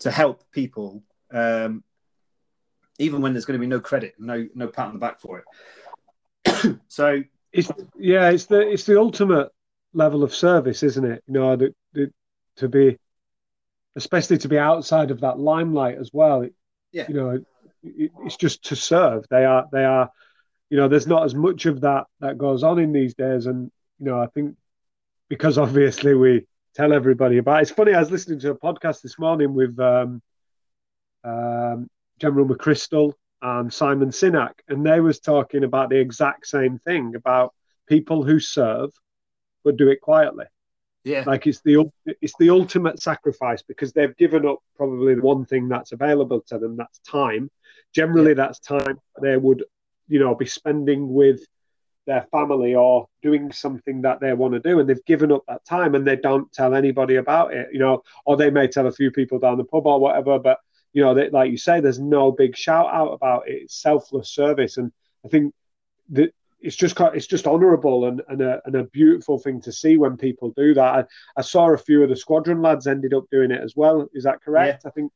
to 0.00 0.10
help 0.10 0.42
people, 0.52 1.02
um, 1.30 1.84
even 2.98 3.20
when 3.20 3.32
there's 3.32 3.44
going 3.44 3.58
to 3.58 3.60
be 3.60 3.66
no 3.66 3.80
credit, 3.80 4.14
no 4.18 4.48
no 4.54 4.68
pat 4.68 4.86
on 4.86 4.94
the 4.94 4.98
back 4.98 5.20
for 5.20 5.42
it. 5.42 6.78
so 6.88 7.22
it's 7.52 7.70
yeah, 7.96 8.30
it's 8.30 8.46
the 8.46 8.60
it's 8.60 8.84
the 8.84 8.98
ultimate 8.98 9.50
level 9.92 10.24
of 10.24 10.34
service, 10.34 10.82
isn't 10.82 11.04
it? 11.04 11.22
You 11.26 11.34
know, 11.34 11.56
the, 11.56 11.74
the, 11.92 12.12
to 12.56 12.68
be, 12.68 12.98
especially 13.96 14.38
to 14.38 14.48
be 14.48 14.58
outside 14.58 15.10
of 15.10 15.20
that 15.20 15.38
limelight 15.38 15.98
as 15.98 16.10
well. 16.12 16.42
It, 16.42 16.54
yeah. 16.90 17.04
You 17.08 17.14
know, 17.14 17.44
it's 17.84 18.36
just 18.36 18.64
to 18.66 18.76
serve. 18.76 19.26
They 19.30 19.44
are 19.44 19.66
they 19.72 19.84
are, 19.84 20.10
you 20.70 20.76
know, 20.76 20.88
there's 20.88 21.06
not 21.06 21.24
as 21.24 21.34
much 21.34 21.66
of 21.66 21.82
that 21.82 22.06
that 22.20 22.38
goes 22.38 22.62
on 22.62 22.78
in 22.78 22.92
these 22.92 23.14
days, 23.14 23.46
and 23.46 23.70
you 23.98 24.06
know, 24.06 24.20
I 24.20 24.26
think 24.26 24.56
because 25.28 25.58
obviously 25.58 26.14
we 26.14 26.46
tell 26.74 26.92
everybody 26.92 27.38
about. 27.38 27.60
It. 27.60 27.62
It's 27.62 27.70
funny. 27.70 27.94
I 27.94 28.00
was 28.00 28.10
listening 28.10 28.40
to 28.40 28.50
a 28.50 28.58
podcast 28.58 29.02
this 29.02 29.18
morning 29.18 29.54
with 29.54 29.78
um, 29.78 30.22
um, 31.22 31.88
General 32.18 32.46
McChrystal 32.46 33.12
and 33.42 33.72
Simon 33.72 34.10
Sinek, 34.10 34.54
and 34.68 34.84
they 34.84 35.00
was 35.00 35.20
talking 35.20 35.64
about 35.64 35.90
the 35.90 35.98
exact 35.98 36.46
same 36.46 36.78
thing 36.78 37.14
about 37.14 37.54
people 37.86 38.22
who 38.22 38.40
serve 38.40 38.90
but 39.64 39.76
do 39.76 39.88
it 39.88 40.00
quietly. 40.00 40.44
Yeah, 41.04 41.24
like 41.26 41.46
it's 41.46 41.60
the 41.60 41.90
it's 42.06 42.34
the 42.38 42.50
ultimate 42.50 43.00
sacrifice 43.00 43.62
because 43.62 43.92
they've 43.92 44.16
given 44.16 44.46
up 44.46 44.60
probably 44.76 45.14
the 45.14 45.20
one 45.20 45.44
thing 45.44 45.68
that's 45.68 45.92
available 45.92 46.40
to 46.48 46.58
them. 46.58 46.76
That's 46.76 46.98
time. 47.00 47.50
Generally, 47.94 48.30
yeah. 48.30 48.34
that's 48.34 48.58
time 48.58 49.00
they 49.22 49.36
would, 49.36 49.64
you 50.08 50.18
know, 50.18 50.34
be 50.34 50.46
spending 50.46 51.12
with 51.12 51.40
their 52.06 52.26
family 52.30 52.74
or 52.74 53.08
doing 53.22 53.50
something 53.50 54.02
that 54.02 54.20
they 54.20 54.32
want 54.34 54.52
to 54.52 54.60
do 54.60 54.78
and 54.78 54.88
they've 54.88 55.04
given 55.06 55.32
up 55.32 55.42
that 55.48 55.64
time 55.64 55.94
and 55.94 56.06
they 56.06 56.16
don't 56.16 56.52
tell 56.52 56.74
anybody 56.74 57.16
about 57.16 57.54
it 57.54 57.66
you 57.72 57.78
know 57.78 58.02
or 58.26 58.36
they 58.36 58.50
may 58.50 58.68
tell 58.68 58.86
a 58.86 58.92
few 58.92 59.10
people 59.10 59.38
down 59.38 59.56
the 59.56 59.64
pub 59.64 59.86
or 59.86 59.98
whatever 59.98 60.38
but 60.38 60.58
you 60.92 61.02
know 61.02 61.14
they, 61.14 61.30
like 61.30 61.50
you 61.50 61.56
say 61.56 61.80
there's 61.80 61.98
no 61.98 62.30
big 62.30 62.54
shout 62.54 62.92
out 62.92 63.12
about 63.12 63.48
it 63.48 63.62
it's 63.62 63.80
selfless 63.80 64.28
service 64.28 64.76
and 64.76 64.92
i 65.24 65.28
think 65.28 65.54
that 66.10 66.30
it's 66.64 66.76
just 66.76 66.98
it's 66.98 67.26
just 67.26 67.46
honourable 67.46 68.06
and, 68.06 68.22
and, 68.28 68.40
a, 68.40 68.60
and 68.64 68.74
a 68.74 68.84
beautiful 68.84 69.38
thing 69.38 69.60
to 69.60 69.70
see 69.70 69.98
when 69.98 70.16
people 70.16 70.50
do 70.56 70.72
that. 70.72 70.94
I, 70.94 71.04
I, 71.36 71.42
saw 71.42 71.68
a 71.68 71.76
few 71.76 72.02
of 72.02 72.08
the 72.08 72.16
squadron 72.16 72.62
lads 72.62 72.86
ended 72.86 73.12
up 73.12 73.24
doing 73.30 73.50
it 73.50 73.60
as 73.62 73.76
well. 73.76 74.08
Is 74.14 74.24
that 74.24 74.40
correct? 74.42 74.82
Yeah. 74.82 74.88
I 74.88 74.92
think 74.92 75.12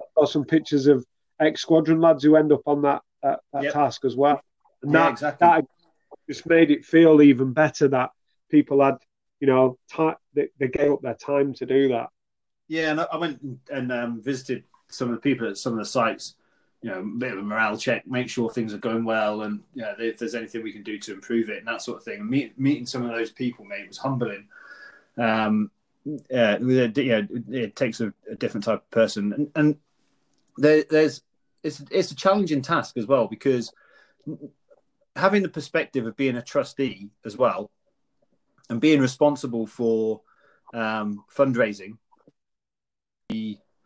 I 0.00 0.04
saw 0.14 0.26
some 0.26 0.44
pictures 0.44 0.86
of 0.86 1.04
ex 1.40 1.62
squadron 1.62 2.00
lads 2.00 2.24
who 2.24 2.36
end 2.36 2.52
up 2.52 2.62
on 2.66 2.82
that 2.82 3.02
that, 3.22 3.40
that 3.52 3.64
yep. 3.64 3.72
task 3.72 4.04
as 4.04 4.16
well. 4.16 4.40
And 4.82 4.92
yeah, 4.92 4.98
that, 4.98 5.12
exactly. 5.12 5.46
that 5.46 5.64
just 6.28 6.46
made 6.46 6.70
it 6.70 6.84
feel 6.84 7.22
even 7.22 7.52
better 7.52 7.88
that 7.88 8.10
people 8.50 8.82
had, 8.82 8.98
you 9.40 9.46
know, 9.46 9.78
time, 9.90 10.16
they, 10.34 10.48
they 10.58 10.68
gave 10.68 10.92
up 10.92 11.02
their 11.02 11.14
time 11.14 11.54
to 11.54 11.66
do 11.66 11.88
that. 11.88 12.08
Yeah, 12.68 12.90
and 12.90 13.00
I 13.00 13.16
went 13.16 13.40
and 13.70 13.92
um, 13.92 14.22
visited 14.22 14.64
some 14.88 15.08
of 15.08 15.14
the 15.14 15.20
people 15.20 15.48
at 15.48 15.58
some 15.58 15.72
of 15.74 15.78
the 15.78 15.84
sites 15.84 16.34
you 16.82 16.90
know, 16.90 16.98
a 16.98 17.02
bit 17.02 17.32
of 17.32 17.38
a 17.38 17.42
morale 17.42 17.76
check, 17.76 18.06
make 18.06 18.28
sure 18.28 18.50
things 18.50 18.74
are 18.74 18.78
going 18.78 19.04
well, 19.04 19.42
and 19.42 19.60
you 19.74 19.82
know, 19.82 19.94
if 19.98 20.18
there's 20.18 20.34
anything 20.34 20.62
we 20.62 20.72
can 20.72 20.82
do 20.82 20.98
to 20.98 21.12
improve 21.12 21.48
it 21.48 21.58
and 21.58 21.66
that 21.68 21.80
sort 21.80 21.98
of 21.98 22.04
thing. 22.04 22.28
Meet, 22.28 22.58
meeting 22.58 22.86
some 22.86 23.04
of 23.04 23.12
those 23.12 23.30
people, 23.30 23.64
mate, 23.64 23.86
was 23.86 23.98
humbling. 23.98 24.48
Um, 25.16 25.70
yeah, 26.28 26.58
yeah, 26.58 27.22
it 27.50 27.76
takes 27.76 28.00
a, 28.00 28.12
a, 28.28 28.34
different 28.34 28.64
type 28.64 28.80
of 28.80 28.90
person, 28.90 29.32
and, 29.32 29.50
and 29.54 29.76
there, 30.56 30.84
there's 30.88 31.22
it's 31.62 31.82
it's 31.90 32.10
a 32.10 32.16
challenging 32.16 32.62
task 32.62 32.96
as 32.96 33.06
well 33.06 33.26
because 33.28 33.72
having 35.16 35.42
the 35.42 35.48
perspective 35.48 36.06
of 36.06 36.16
being 36.16 36.36
a 36.36 36.42
trustee 36.42 37.10
as 37.24 37.36
well, 37.36 37.70
and 38.68 38.80
being 38.80 39.00
responsible 39.00 39.66
for 39.66 40.22
um, 40.74 41.24
fundraising, 41.34 41.98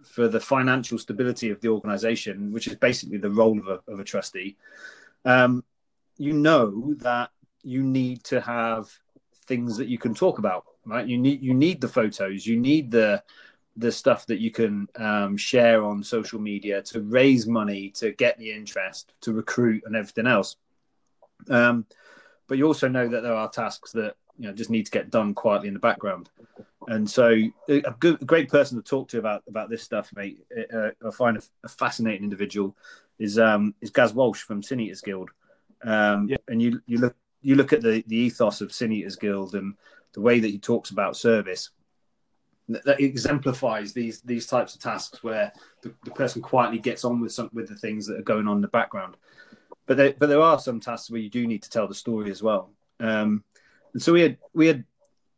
for 0.03 0.29
the 0.29 0.41
financial 0.41 0.99
stability 0.99 1.51
of 1.51 1.61
the 1.61 1.69
organization, 1.69 2.53
which 2.53 2.67
is 2.67 2.77
basically 2.77 3.19
the 3.19 3.31
role 3.31 3.59
of 3.59 3.67
a, 3.69 3.93
of 3.93 4.01
a 4.01 4.05
trustee, 4.05 4.57
um, 5.25 5.65
you 6.17 6.33
know 6.33 6.95
that 6.99 7.31
you 7.63 7.83
need 7.83 8.23
to 8.25 8.41
have 8.41 8.89
things 9.47 9.77
that 9.77 9.89
you 9.89 9.99
can 9.99 10.15
talk 10.15 10.39
about, 10.39 10.65
right? 10.85 11.07
You 11.07 11.19
need 11.19 11.43
you 11.43 11.55
need 11.55 11.81
the 11.81 11.89
photos, 11.89 12.47
you 12.47 12.57
need 12.57 12.91
the 12.91 13.23
the 13.77 13.93
stuff 13.93 14.27
that 14.27 14.41
you 14.41 14.51
can 14.51 14.89
um, 14.97 15.37
share 15.37 15.85
on 15.85 16.03
social 16.03 16.41
media 16.41 16.83
to 16.83 17.03
raise 17.03 17.47
money, 17.47 17.91
to 17.91 18.13
get 18.13 18.39
the 18.39 18.51
interest, 18.51 19.13
to 19.21 19.33
recruit, 19.33 19.83
and 19.87 19.95
everything 19.95 20.27
else. 20.27 20.57
Um, 21.51 21.87
but 22.49 22.59
you 22.59 22.67
also 22.67 22.89
know 22.89 23.09
that 23.09 23.23
there 23.23 23.35
are 23.35 23.51
tasks 23.51 23.93
that 23.93 24.17
you 24.39 24.47
know 24.47 24.55
just 24.55 24.71
need 24.71 24.87
to 24.87 24.91
get 24.91 25.11
done 25.11 25.35
quietly 25.35 25.69
in 25.69 25.75
the 25.75 25.81
background. 25.81 26.31
And 26.89 27.09
so, 27.11 27.37
a, 27.69 27.95
good, 27.99 28.23
a 28.23 28.25
great 28.25 28.49
person 28.49 28.77
to 28.77 28.83
talk 28.83 29.09
to 29.09 29.19
about 29.19 29.43
about 29.49 29.69
this 29.69 29.83
stuff, 29.83 30.11
mate. 30.15 30.45
Uh, 30.73 30.91
I 31.07 31.11
find 31.11 31.37
a, 31.37 31.43
a, 31.65 31.69
fascinating 31.69 32.23
individual 32.23 32.77
is 33.19 33.39
um, 33.39 33.75
is 33.81 33.91
Gaz 33.91 34.15
Walsh 34.15 34.43
from 34.43 34.63
Sin 34.63 34.81
Eaters 34.81 35.01
Guild. 35.01 35.31
Um, 35.83 36.29
yeah. 36.29 36.37
And 36.49 36.63
you 36.63 36.81
you 36.87 36.99
look 36.99 37.17
you 37.43 37.57
look 37.57 37.73
at 37.73 37.83
the 37.83 38.05
the 38.07 38.17
ethos 38.17 38.61
of 38.61 38.73
Sin 38.73 38.93
Eaters 38.93 39.17
Guild 39.17 39.55
and 39.55 39.75
the 40.13 40.21
way 40.21 40.39
that 40.39 40.49
he 40.49 40.59
talks 40.59 40.91
about 40.91 41.17
service. 41.17 41.71
That 42.69 43.01
exemplifies 43.01 43.93
these 43.93 44.21
these 44.23 44.47
types 44.47 44.75
of 44.75 44.81
tasks 44.81 45.23
where 45.23 45.53
the, 45.83 45.95
the 46.05 46.11
person 46.11 46.43
quietly 46.43 46.79
gets 46.79 47.05
on 47.05 47.21
with 47.21 47.33
some 47.33 47.51
with 47.53 47.69
the 47.69 47.77
things 47.77 48.07
that 48.07 48.19
are 48.19 48.23
going 48.23 48.49
on 48.49 48.57
in 48.57 48.63
the 48.63 48.69
background. 48.69 49.17
But 49.87 49.97
there, 49.97 50.15
but 50.19 50.29
there 50.29 50.41
are 50.41 50.59
some 50.59 50.81
tasks 50.81 51.11
where 51.11 51.21
you 51.21 51.31
do 51.31 51.47
need 51.47 51.63
to 51.63 51.71
tell 51.71 51.87
the 51.87 51.95
story 51.95 52.31
as 52.31 52.43
well. 52.43 52.71
Um, 52.99 53.45
and 53.93 54.03
so 54.03 54.13
we 54.13 54.23
had 54.23 54.39
we 54.53 54.67
had 54.67 54.85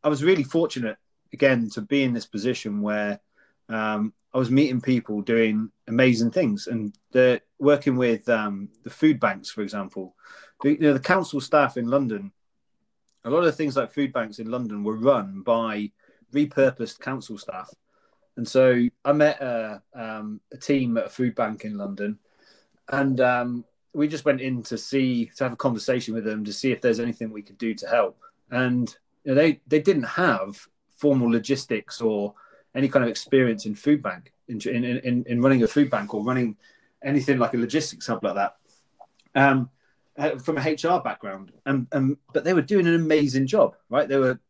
I 0.02 0.08
was 0.08 0.24
really 0.24 0.42
fortunate 0.42 0.96
again 1.32 1.68
to 1.70 1.82
be 1.82 2.02
in 2.02 2.14
this 2.14 2.26
position 2.26 2.80
where 2.80 3.20
um, 3.68 4.14
I 4.32 4.38
was 4.38 4.50
meeting 4.50 4.80
people 4.80 5.20
doing 5.20 5.70
amazing 5.86 6.30
things 6.30 6.66
and 6.66 6.94
they're 7.12 7.40
working 7.58 7.96
with 7.96 8.28
um, 8.28 8.68
the 8.84 8.90
food 8.90 9.20
banks, 9.20 9.50
for 9.50 9.62
example. 9.62 10.14
The, 10.62 10.72
you 10.72 10.80
know, 10.80 10.92
the 10.92 11.00
council 11.00 11.40
staff 11.40 11.76
in 11.76 11.86
London, 11.86 12.32
a 13.24 13.30
lot 13.30 13.40
of 13.40 13.46
the 13.46 13.52
things 13.52 13.76
like 13.76 13.92
food 13.92 14.12
banks 14.12 14.38
in 14.38 14.50
London 14.50 14.84
were 14.84 14.96
run 14.96 15.42
by 15.42 15.90
repurposed 16.32 17.00
council 17.00 17.38
staff. 17.38 17.72
And 18.36 18.46
so 18.46 18.86
I 19.04 19.12
met 19.12 19.40
a, 19.40 19.82
um, 19.94 20.40
a 20.52 20.56
team 20.56 20.96
at 20.96 21.06
a 21.06 21.10
food 21.10 21.34
bank 21.34 21.64
in 21.64 21.76
London 21.76 22.18
and 22.90 23.20
um, 23.20 23.64
we 23.92 24.08
just 24.08 24.24
went 24.24 24.40
in 24.40 24.62
to 24.64 24.78
see, 24.78 25.30
to 25.36 25.44
have 25.44 25.52
a 25.52 25.56
conversation 25.56 26.14
with 26.14 26.24
them 26.24 26.44
to 26.44 26.52
see 26.52 26.72
if 26.72 26.80
there's 26.80 27.00
anything 27.00 27.30
we 27.30 27.42
could 27.42 27.58
do 27.58 27.74
to 27.74 27.86
help. 27.86 28.18
And 28.50 28.94
you 29.24 29.34
know, 29.34 29.40
they, 29.40 29.60
they 29.66 29.80
didn't 29.80 30.04
have 30.04 30.66
formal 30.96 31.30
logistics 31.30 32.00
or 32.00 32.34
any 32.74 32.88
kind 32.88 33.04
of 33.04 33.10
experience 33.10 33.66
in 33.66 33.74
food 33.74 34.02
bank 34.02 34.32
in, 34.48 34.60
in, 34.68 34.84
in, 34.84 35.24
in 35.26 35.40
running 35.40 35.62
a 35.62 35.68
food 35.68 35.90
bank 35.90 36.14
or 36.14 36.24
running 36.24 36.56
anything 37.02 37.38
like 37.38 37.54
a 37.54 37.58
logistics 37.58 38.06
hub 38.06 38.24
like 38.24 38.34
that 38.34 38.56
um, 39.34 39.70
uh, 40.16 40.38
from 40.38 40.58
a 40.58 40.60
HR 40.60 41.00
background. 41.00 41.52
And, 41.66 41.86
and 41.92 42.16
but 42.32 42.44
they 42.44 42.54
were 42.54 42.62
doing 42.62 42.86
an 42.86 42.94
amazing 42.94 43.46
job, 43.46 43.76
right? 43.90 44.08
They 44.08 44.16
were 44.16 44.40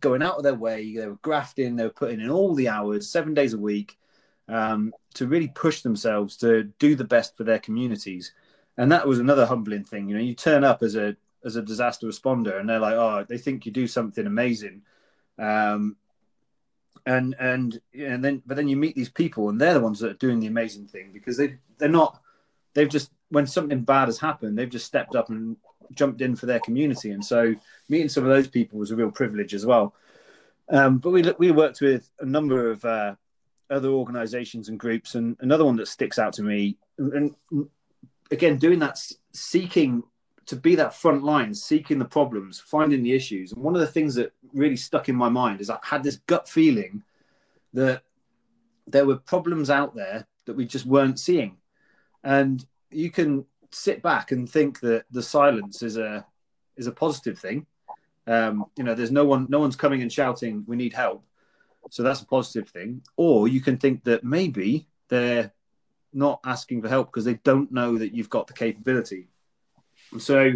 going 0.00 0.22
out 0.22 0.36
of 0.36 0.42
their 0.42 0.54
way, 0.54 0.96
they 0.96 1.06
were 1.06 1.18
grafting, 1.22 1.76
they 1.76 1.84
were 1.84 1.90
putting 1.90 2.20
in 2.20 2.30
all 2.30 2.54
the 2.54 2.68
hours, 2.68 3.08
seven 3.08 3.34
days 3.34 3.54
a 3.54 3.58
week, 3.58 3.98
um, 4.48 4.92
to 5.14 5.26
really 5.26 5.48
push 5.48 5.82
themselves 5.82 6.36
to 6.38 6.64
do 6.78 6.94
the 6.94 7.04
best 7.04 7.36
for 7.36 7.44
their 7.44 7.58
communities. 7.58 8.32
and 8.76 8.90
that 8.90 9.06
was 9.06 9.18
another 9.20 9.46
humbling 9.46 9.84
thing. 9.84 10.08
You 10.08 10.16
know, 10.16 10.22
you 10.22 10.34
turn 10.34 10.64
up 10.64 10.82
as 10.82 10.96
a 10.96 11.16
as 11.44 11.56
a 11.56 11.62
disaster 11.62 12.06
responder, 12.06 12.58
and 12.58 12.68
they're 12.68 12.78
like, 12.78 12.94
oh, 12.94 13.24
they 13.28 13.38
think 13.38 13.66
you 13.66 13.72
do 13.72 13.86
something 13.86 14.26
amazing, 14.26 14.82
um, 15.38 15.96
and 17.06 17.36
and 17.38 17.80
and 17.92 18.24
then 18.24 18.42
but 18.46 18.56
then 18.56 18.68
you 18.68 18.76
meet 18.76 18.96
these 18.96 19.10
people, 19.10 19.48
and 19.48 19.60
they're 19.60 19.74
the 19.74 19.80
ones 19.80 20.00
that 20.00 20.10
are 20.10 20.14
doing 20.14 20.40
the 20.40 20.48
amazing 20.48 20.86
thing 20.86 21.10
because 21.12 21.36
they 21.36 21.56
they're 21.78 21.88
not 21.88 22.20
they've 22.74 22.88
just 22.88 23.10
when 23.30 23.46
something 23.46 23.82
bad 23.82 24.06
has 24.06 24.18
happened, 24.18 24.58
they've 24.58 24.68
just 24.70 24.86
stepped 24.86 25.16
up 25.16 25.30
and 25.30 25.56
jumped 25.92 26.20
in 26.20 26.36
for 26.36 26.46
their 26.46 26.60
community, 26.60 27.10
and 27.10 27.24
so 27.24 27.54
meeting 27.88 28.08
some 28.08 28.24
of 28.24 28.30
those 28.30 28.48
people 28.48 28.78
was 28.78 28.90
a 28.90 28.96
real 28.96 29.10
privilege 29.10 29.54
as 29.54 29.66
well. 29.66 29.94
Um, 30.68 30.98
but 30.98 31.10
we 31.10 31.22
we 31.38 31.50
worked 31.50 31.80
with 31.80 32.10
a 32.20 32.24
number 32.24 32.70
of 32.70 32.84
uh, 32.84 33.14
other 33.70 33.88
organisations 33.88 34.68
and 34.68 34.78
groups, 34.78 35.14
and 35.14 35.36
another 35.40 35.64
one 35.64 35.76
that 35.76 35.88
sticks 35.88 36.18
out 36.18 36.32
to 36.34 36.42
me, 36.42 36.76
and, 36.98 37.34
again, 38.30 38.56
doing 38.56 38.78
that, 38.78 38.98
seeking 39.32 40.02
to 40.46 40.56
be 40.56 40.74
that 40.74 40.94
front 40.94 41.22
line, 41.22 41.54
seeking 41.54 41.98
the 41.98 42.04
problems, 42.04 42.60
finding 42.60 43.02
the 43.02 43.14
issues. 43.14 43.52
And 43.52 43.62
one 43.62 43.74
of 43.74 43.80
the 43.80 43.86
things 43.86 44.14
that 44.14 44.32
really 44.52 44.76
stuck 44.76 45.08
in 45.08 45.16
my 45.16 45.28
mind 45.28 45.60
is 45.60 45.70
I 45.70 45.78
had 45.82 46.02
this 46.02 46.16
gut 46.26 46.48
feeling 46.48 47.02
that 47.72 48.02
there 48.86 49.06
were 49.06 49.16
problems 49.16 49.70
out 49.70 49.94
there 49.94 50.26
that 50.44 50.54
we 50.54 50.66
just 50.66 50.84
weren't 50.84 51.18
seeing. 51.18 51.56
And 52.22 52.64
you 52.90 53.10
can 53.10 53.46
sit 53.74 54.02
back 54.02 54.32
and 54.32 54.48
think 54.48 54.80
that 54.80 55.04
the 55.10 55.22
silence 55.22 55.82
is 55.82 55.96
a 55.96 56.24
is 56.76 56.86
a 56.86 56.92
positive 56.92 57.38
thing. 57.38 57.66
Um, 58.26 58.66
you 58.76 58.84
know, 58.84 58.94
there's 58.94 59.10
no 59.10 59.24
one 59.24 59.46
no 59.48 59.60
one's 59.60 59.76
coming 59.76 60.02
and 60.02 60.12
shouting, 60.12 60.64
we 60.66 60.76
need 60.76 60.92
help. 60.92 61.24
So 61.90 62.02
that's 62.02 62.22
a 62.22 62.26
positive 62.26 62.68
thing. 62.68 63.02
Or 63.16 63.48
you 63.48 63.60
can 63.60 63.76
think 63.76 64.04
that 64.04 64.24
maybe 64.24 64.88
they're 65.08 65.52
not 66.12 66.40
asking 66.44 66.80
for 66.82 66.88
help 66.88 67.08
because 67.08 67.24
they 67.24 67.34
don't 67.44 67.72
know 67.72 67.98
that 67.98 68.14
you've 68.14 68.30
got 68.30 68.46
the 68.46 68.54
capability. 68.54 69.28
And 70.12 70.22
so 70.22 70.52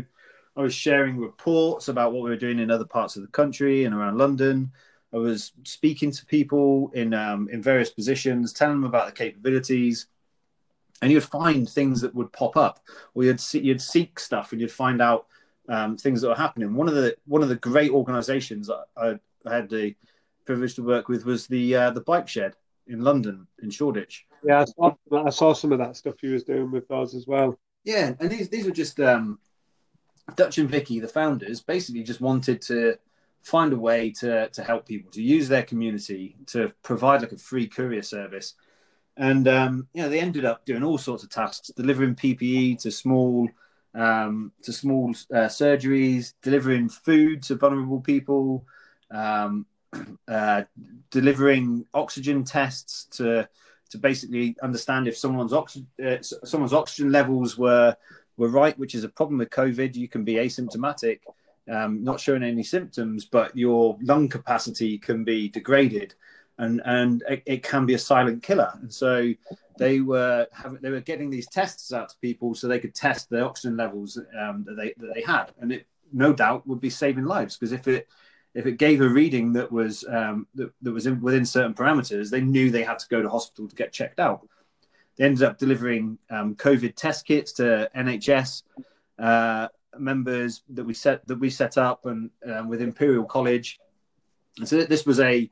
I 0.57 0.61
was 0.61 0.74
sharing 0.74 1.19
reports 1.19 1.89
about 1.89 2.12
what 2.12 2.24
we 2.24 2.31
were 2.31 2.36
doing 2.36 2.59
in 2.59 2.70
other 2.70 2.85
parts 2.85 3.16
of 3.16 3.23
the 3.23 3.28
country 3.28 3.85
and 3.85 3.95
around 3.95 4.19
London. 4.19 4.73
I 5.12 5.16
was 5.16 5.53
speaking 5.65 6.11
to 6.12 6.27
people 6.27 6.90
in 6.95 7.15
um, 7.15 7.49
in 7.51 7.62
various 7.62 7.90
positions, 7.90 8.53
telling 8.53 8.81
them 8.81 8.89
about 8.89 9.07
the 9.07 9.12
capabilities, 9.12 10.07
and 11.03 11.12
you'd 11.12 11.25
find 11.25 11.69
things 11.69 12.01
that 12.01 12.15
would 12.15 12.33
pop 12.33 12.57
up, 12.57 12.81
or 13.15 13.25
you'd 13.25 13.41
see, 13.41 13.61
you'd 13.61 13.83
seek 13.83 14.19
stuff, 14.19 14.53
and 14.53 14.61
you'd 14.61 14.73
find 14.73 15.01
out 15.01 15.27
um, 15.69 15.97
things 15.97 16.20
that 16.20 16.29
were 16.29 16.35
happening. 16.35 16.75
One 16.75 16.89
of 16.89 16.95
the 16.95 17.16
one 17.27 17.43
of 17.43 17.49
the 17.49 17.57
great 17.57 17.91
organisations 17.91 18.70
I, 18.70 18.83
I, 18.97 19.19
had 19.51 19.69
the 19.69 19.95
privilege 20.45 20.75
to 20.75 20.83
work 20.83 21.09
with 21.09 21.25
was 21.25 21.47
the 21.47 21.75
uh, 21.75 21.91
the 21.91 22.01
Bike 22.01 22.29
Shed 22.29 22.55
in 22.87 23.03
London 23.03 23.47
in 23.62 23.70
Shoreditch. 23.70 24.27
Yeah, 24.45 24.61
I 24.61 24.65
saw, 24.65 24.95
I 25.27 25.31
saw 25.31 25.53
some 25.53 25.73
of 25.73 25.79
that 25.79 25.97
stuff 25.97 26.23
you 26.23 26.33
was 26.33 26.45
doing 26.45 26.70
with 26.70 26.89
those 26.89 27.15
as 27.15 27.27
well. 27.27 27.59
Yeah, 27.85 28.15
and 28.19 28.31
these 28.31 28.49
these 28.49 28.65
were 28.65 28.73
just 28.73 28.99
um, 29.01 29.39
Dutch 30.37 30.59
and 30.59 30.69
Vicky, 30.69 31.01
the 31.01 31.09
founders, 31.09 31.61
basically 31.61 32.03
just 32.03 32.20
wanted 32.20 32.61
to 32.62 32.97
find 33.43 33.73
a 33.73 33.79
way 33.79 34.11
to 34.11 34.49
to 34.49 34.62
help 34.62 34.87
people 34.87 35.11
to 35.12 35.23
use 35.23 35.49
their 35.49 35.62
community 35.62 36.37
to 36.47 36.73
provide 36.83 37.20
like 37.20 37.33
a 37.33 37.39
free 37.39 37.66
courier 37.66 38.03
service. 38.03 38.55
And 39.19 39.49
um, 39.49 39.89
you 39.93 40.03
know, 40.03 40.09
they 40.09 40.20
ended 40.20 40.45
up 40.45 40.65
doing 40.65 40.85
all 40.85 40.97
sorts 40.97 41.24
of 41.24 41.31
tasks, 41.31 41.73
delivering 41.77 42.15
PPE 42.15 42.81
to 42.82 42.90
small 42.90 43.49
um, 43.95 44.53
to 44.62 44.73
small 44.73 45.11
uh, 45.32 45.49
surgeries, 45.49 46.35
delivering 46.40 46.89
food 46.89 47.43
to 47.45 47.57
vulnerable 47.57 48.01
people, 48.01 48.65
um, 49.11 49.66
uh, 50.28 50.62
delivering 51.11 51.85
oxygen 51.95 52.45
tests 52.45 53.07
to 53.16 53.49
to 53.90 53.99
basically 53.99 54.55
understand 54.62 55.09
if 55.09 55.16
someone's 55.16 55.53
oxygen 55.53 55.89
uh, 56.05 56.19
someone's 56.23 56.73
oxygen 56.73 57.11
levels 57.11 57.59
were 57.59 57.97
were 58.36 58.49
right, 58.49 58.78
which 58.78 58.95
is 58.95 59.03
a 59.03 59.09
problem 59.09 59.39
with 59.39 59.51
COVID. 59.51 59.97
You 59.97 60.07
can 60.07 60.23
be 60.23 60.35
asymptomatic, 60.35 61.20
um, 61.69 62.05
not 62.05 62.20
showing 62.20 62.45
any 62.45 62.62
symptoms, 62.62 63.24
but 63.24 63.57
your 63.57 63.99
lung 64.01 64.28
capacity 64.28 64.97
can 64.97 65.24
be 65.24 65.49
degraded, 65.49 66.15
and 66.59 66.83
and 66.85 67.23
it, 67.29 67.43
it 67.47 67.63
can 67.63 67.87
be 67.87 67.95
a 67.95 67.99
silent 67.99 68.43
killer. 68.43 68.71
And 68.81 68.93
so 68.93 69.33
they 69.79 70.01
were 70.01 70.47
having, 70.53 70.81
they 70.81 70.91
were 70.91 71.01
getting 71.01 71.31
these 71.31 71.49
tests 71.49 71.93
out 71.93 72.09
to 72.11 72.17
people 72.21 72.55
so 72.55 72.67
they 72.67 72.81
could 72.81 72.95
test 72.95 73.31
the 73.31 73.43
oxygen 73.43 73.77
levels 73.77 74.19
um, 74.39 74.65
that 74.67 74.77
they 74.77 74.95
that 74.99 75.15
they 75.15 75.23
had, 75.23 75.53
and 75.61 75.73
it 75.73 75.87
no 76.13 76.33
doubt 76.33 76.67
would 76.67 76.81
be 76.81 76.91
saving 76.91 77.25
lives 77.25 77.57
because 77.57 77.73
if 77.73 77.87
it 77.87 78.09
if 78.55 78.67
it 78.67 78.79
gave 78.79 79.01
a 79.01 79.09
reading 79.09 79.53
that 79.53 79.71
was 79.71 80.05
um, 80.09 80.47
that, 80.55 80.73
that 80.83 80.93
was 80.93 81.07
in, 81.07 81.21
within 81.21 81.47
certain 81.47 81.75
parameters, 81.75 82.31
they 82.31 82.41
knew 82.41 82.71
they 82.71 82.83
had 82.83 82.99
to 82.99 83.09
go 83.09 83.23
to 83.23 83.29
hospital 83.29 83.69
to 83.69 83.77
get 83.77 83.93
checked 83.93 84.19
out. 84.19 84.47
They 85.17 85.25
ended 85.25 85.43
up 85.43 85.59
delivering 85.59 86.19
um, 86.31 86.55
COVID 86.55 86.95
test 86.97 87.27
kits 87.27 87.53
to 87.55 87.91
NHS 87.97 88.63
uh, 89.19 89.69
members 89.99 90.63
that 90.71 90.85
we 90.85 90.95
set 90.95 91.27
that 91.29 91.39
we 91.39 91.51
set 91.51 91.79
up 91.79 92.07
and 92.07 92.31
um, 92.51 92.69
with 92.69 92.81
Imperial 92.81 93.25
College. 93.25 93.79
And 94.59 94.69
so 94.69 94.83
this 94.85 95.07
was 95.07 95.21
a 95.21 95.49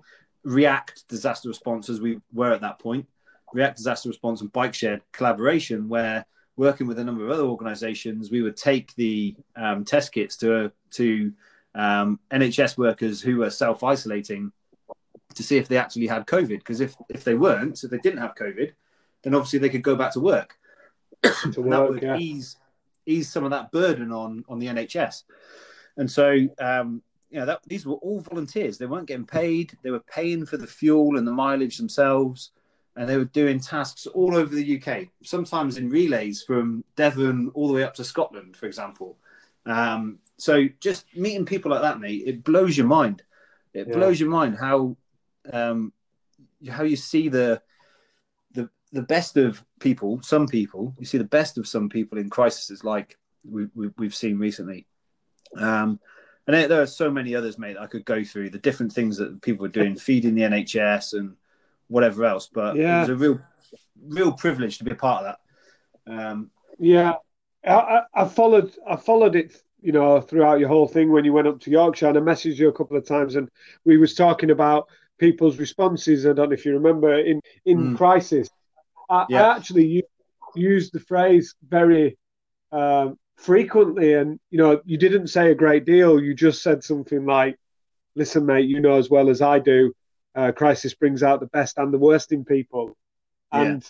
React 0.47 1.09
disaster 1.09 1.49
response 1.49 1.89
as 1.89 2.01
we 2.01 2.21
were 2.33 2.53
at 2.53 2.61
that 2.61 2.79
point. 2.79 3.07
React 3.53 3.77
disaster 3.79 4.09
response 4.09 4.41
and 4.41 4.53
bike 4.53 4.75
shed 4.75 5.03
collaboration, 5.13 5.89
where 5.89 6.25
working 6.57 6.87
with 6.87 7.01
a 7.01 7.05
number 7.05 7.25
of 7.25 7.33
other 7.33 7.43
organisations, 7.43 8.31
we 8.31 8.43
would 8.43 8.57
take 8.57 8.95
the 8.95 9.35
um, 9.57 9.85
test 9.85 10.13
kits 10.13 10.37
to 10.37 10.71
to 10.93 11.33
um, 11.75 12.21
NHS 12.31 12.79
workers 12.79 13.21
who 13.21 13.39
were 13.39 13.51
self 13.51 13.83
isolating 13.83 14.53
to 15.35 15.43
see 15.43 15.57
if 15.57 15.67
they 15.67 15.79
actually 15.79 16.07
had 16.07 16.27
COVID. 16.27 16.59
Because 16.59 16.81
if, 16.81 16.95
if 17.09 17.25
they 17.25 17.35
weren't, 17.35 17.83
if 17.83 17.91
they 17.91 17.99
didn't 17.99 18.21
have 18.21 18.37
COVID, 18.37 18.73
then 19.23 19.35
obviously 19.35 19.59
they 19.59 19.69
could 19.69 19.83
go 19.83 19.97
back 19.97 20.13
to 20.13 20.21
work. 20.21 20.55
to 21.23 21.61
work 21.61 21.71
that 21.71 21.89
would 21.91 22.03
yeah. 22.03 22.17
ease 22.19 22.57
ease 23.05 23.29
some 23.29 23.43
of 23.43 23.51
that 23.51 23.73
burden 23.73 24.13
on 24.13 24.45
on 24.49 24.61
the 24.61 24.67
NHS. 24.67 25.25
And 25.97 26.09
so, 26.09 26.47
um, 26.61 27.03
you 27.31 27.41
know, 27.41 27.47
that, 27.47 27.61
these 27.67 27.85
were 27.87 27.95
all 27.95 28.21
volunteers. 28.21 28.79
They 28.79 28.87
weren't 28.87 29.09
getting 29.09 29.27
paid. 29.27 29.77
They 29.83 29.91
were 29.91 30.01
paying 30.01 30.47
for 30.47 30.57
the 30.57 30.67
fuel 30.67 31.19
and 31.19 31.27
the 31.27 31.33
mileage 31.33 31.77
themselves, 31.77 32.51
and 32.97 33.09
they 33.09 33.17
were 33.17 33.25
doing 33.25 33.61
tasks 33.61 34.07
all 34.07 34.37
over 34.37 34.55
the 34.55 34.81
UK. 34.81 35.09
Sometimes 35.23 35.77
in 35.77 35.91
relays 35.91 36.43
from 36.43 36.85
Devon 36.95 37.51
all 37.55 37.69
the 37.69 37.75
way 37.75 37.85
up 37.85 37.95
to 37.95 38.05
Scotland, 38.05 38.57
for 38.57 38.67
example. 38.67 39.17
Um, 39.67 40.19
so 40.39 40.69
just 40.81 41.05
meeting 41.17 41.45
people 41.47 41.71
like 41.71 41.83
that, 41.83 42.01
mate, 42.01 42.23
it 42.27 42.45
blows 42.45 42.77
your 42.77 42.87
mind. 42.87 43.23
It 43.75 43.89
yeah. 43.89 43.95
blows 43.95 44.21
your 44.21 44.31
mind 44.31 44.57
how 44.57 44.97
um, 45.53 45.93
how 46.69 46.85
you 46.85 46.97
see 46.97 47.29
the 47.29 47.61
the 48.53 48.71
the 48.93 49.03
best 49.03 49.37
of 49.37 49.63
people. 49.81 50.21
Some 50.23 50.47
people, 50.47 50.95
you 50.99 51.07
see 51.07 51.19
the 51.19 51.25
best 51.25 51.59
of 51.59 51.67
some 51.67 51.89
people 51.89 52.19
in 52.19 52.31
crises 52.31 52.85
like 52.85 53.19
we, 53.45 53.67
we, 53.75 53.91
we've 53.99 54.15
seen 54.15 54.39
recently. 54.39 54.87
Um, 55.57 56.01
and 56.47 56.71
there 56.71 56.83
are 56.83 56.87
so 56.87 57.11
many 57.11 57.35
others, 57.35 57.59
mate. 57.59 57.77
I 57.79 57.87
could 57.87 58.05
go 58.05 58.23
through 58.23 58.51
the 58.51 58.59
different 58.59 58.93
things 58.93 59.17
that 59.17 59.43
people 59.43 59.67
are 59.67 59.71
doing, 59.71 59.97
feeding 59.97 60.35
the 60.35 60.43
NHS 60.43 61.15
and 61.15 61.37
whatever 61.89 62.25
else. 62.25 62.49
But 62.53 62.77
yeah. 62.77 62.99
it 62.99 63.01
was 63.01 63.09
a 63.11 63.17
real, 63.17 63.41
real 64.09 64.33
privilege 64.33 64.79
to 64.79 64.85
be 64.85 64.93
a 64.93 64.97
part 64.97 65.25
of 65.25 65.37
that. 66.07 66.13
Um, 66.13 66.51
yeah, 66.79 67.15
I, 67.67 68.03
I, 68.15 68.29
followed. 68.29 68.75
I 68.89 68.97
followed 68.97 69.35
it 69.35 69.61
you 69.87 69.93
know, 69.93 70.21
throughout 70.21 70.59
your 70.59 70.69
whole 70.69 70.89
thing 70.89 71.13
when 71.13 71.25
you 71.25 71.33
went 71.33 71.47
up 71.47 71.61
to 71.61 71.71
Yorkshire. 71.71 72.09
And 72.09 72.19
I 72.19 72.21
messaged 72.21 72.57
you 72.57 72.69
a 72.69 72.73
couple 72.73 72.97
of 72.97 73.07
times, 73.07 73.37
and 73.37 73.49
we 73.85 73.99
was 73.99 74.15
talking 74.15 74.51
about 74.51 74.89
people's 75.19 75.59
responses. 75.59 76.27
I 76.27 76.33
don't 76.33 76.49
know 76.49 76.55
if 76.55 76.67
you 76.67 76.73
remember 76.73 77.17
in 77.19 77.41
in 77.65 77.93
mm. 77.93 77.97
crisis. 77.97 78.49
I, 79.09 79.27
yeah. 79.29 79.47
I 79.47 79.57
actually 79.57 80.05
used 80.57 80.93
the 80.93 80.99
phrase 80.99 81.55
very 81.69 82.19
um, 82.73 83.17
frequently, 83.37 84.15
and 84.15 84.41
you 84.51 84.59
know, 84.59 84.81
you 84.85 84.99
didn't 84.99 85.29
say 85.29 85.51
a 85.51 85.55
great 85.55 85.85
deal. 85.85 86.21
You 86.23 86.35
just 86.35 86.63
said 86.63 86.83
something 86.83 87.25
like, 87.27 87.59
"Listen, 88.15 88.47
mate, 88.47 88.69
you 88.69 88.81
know 88.81 88.99
as 88.99 89.11
well 89.11 89.29
as 89.29 89.43
I 89.43 89.59
do, 89.59 89.93
uh, 90.35 90.53
crisis 90.53 90.95
brings 90.95 91.23
out 91.23 91.41
the 91.41 91.47
best 91.47 91.79
and 91.79 91.93
the 91.93 91.99
worst 91.99 92.33
in 92.33 92.45
people," 92.45 92.97
and 93.53 93.85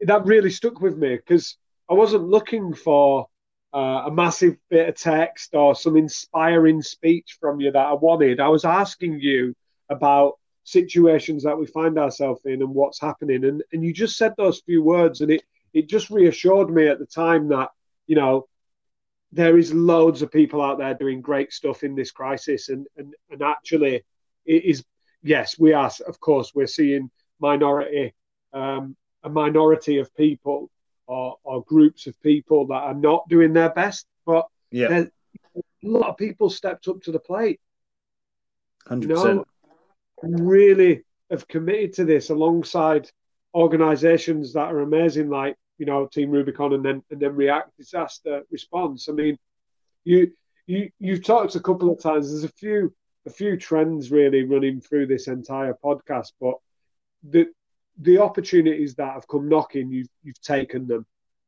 yeah. 0.00 0.06
that 0.08 0.26
really 0.26 0.50
stuck 0.50 0.80
with 0.80 0.96
me 0.96 1.16
because 1.16 1.56
I 1.88 1.94
wasn't 1.94 2.28
looking 2.28 2.74
for 2.74 3.28
uh, 3.74 4.04
a 4.06 4.10
massive 4.10 4.56
bit 4.70 4.88
of 4.88 4.94
text 4.94 5.54
or 5.54 5.74
some 5.74 5.96
inspiring 5.96 6.80
speech 6.80 7.38
from 7.40 7.60
you 7.60 7.72
that 7.72 7.86
I 7.86 7.92
wanted. 7.94 8.38
I 8.40 8.48
was 8.48 8.64
asking 8.64 9.18
you 9.20 9.54
about 9.90 10.34
situations 10.62 11.42
that 11.42 11.58
we 11.58 11.66
find 11.66 11.98
ourselves 11.98 12.40
in 12.44 12.62
and 12.62 12.74
what's 12.74 13.00
happening. 13.00 13.44
And, 13.44 13.62
and 13.72 13.84
you 13.84 13.92
just 13.92 14.16
said 14.16 14.32
those 14.36 14.60
few 14.60 14.82
words, 14.82 15.20
and 15.20 15.30
it, 15.30 15.42
it 15.72 15.88
just 15.88 16.08
reassured 16.08 16.70
me 16.70 16.86
at 16.88 17.00
the 17.00 17.06
time 17.06 17.48
that, 17.48 17.70
you 18.06 18.14
know, 18.16 18.46
there 19.34 19.58
is 19.58 19.74
loads 19.74 20.22
of 20.22 20.30
people 20.30 20.62
out 20.62 20.78
there 20.78 20.94
doing 20.94 21.20
great 21.20 21.52
stuff 21.52 21.82
in 21.82 21.94
this 21.94 22.12
crisis. 22.12 22.68
And, 22.68 22.86
and, 22.96 23.14
and 23.30 23.42
actually, 23.42 24.04
it 24.46 24.64
is, 24.64 24.84
yes, 25.22 25.58
we 25.58 25.72
are, 25.72 25.90
of 26.06 26.20
course, 26.20 26.52
we're 26.54 26.68
seeing 26.68 27.10
minority, 27.40 28.14
um, 28.52 28.96
a 29.24 29.28
minority 29.28 29.98
of 29.98 30.14
people 30.14 30.70
or, 31.06 31.36
or 31.42 31.64
groups 31.64 32.06
of 32.06 32.20
people 32.22 32.68
that 32.68 32.74
are 32.74 32.94
not 32.94 33.28
doing 33.28 33.52
their 33.52 33.70
best. 33.70 34.06
But 34.24 34.46
yeah, 34.70 35.04
a 35.56 35.62
lot 35.82 36.10
of 36.10 36.16
people 36.16 36.48
stepped 36.48 36.86
up 36.88 37.02
to 37.02 37.12
the 37.12 37.18
plate. 37.18 37.60
Hundred 38.86 39.10
you 39.10 39.14
know, 39.14 39.44
really 40.22 41.02
have 41.30 41.48
committed 41.48 41.94
to 41.94 42.04
this 42.04 42.30
alongside 42.30 43.10
organisations 43.54 44.52
that 44.52 44.72
are 44.72 44.80
amazing, 44.80 45.28
like 45.28 45.56
you 45.78 45.86
know, 45.86 46.06
Team 46.06 46.30
Rubicon 46.30 46.72
and 46.72 46.84
then 46.84 47.02
and 47.10 47.20
then 47.20 47.34
React 47.34 47.76
disaster 47.76 48.42
response. 48.50 49.08
I 49.08 49.12
mean, 49.12 49.38
you 50.04 50.32
you 50.66 50.90
you've 50.98 51.24
talked 51.24 51.54
a 51.54 51.60
couple 51.60 51.90
of 51.90 52.00
times. 52.00 52.30
There's 52.30 52.44
a 52.44 52.48
few 52.48 52.94
a 53.26 53.30
few 53.30 53.56
trends 53.56 54.10
really 54.10 54.44
running 54.44 54.80
through 54.80 55.06
this 55.06 55.28
entire 55.28 55.76
podcast, 55.82 56.32
but 56.40 56.54
the 57.22 57.46
the 57.98 58.18
opportunities 58.18 58.96
that 58.96 59.14
have 59.14 59.28
come 59.28 59.48
knocking, 59.48 59.90
you've 59.90 60.08
you've 60.22 60.40
taken 60.40 60.86
them, 60.86 61.06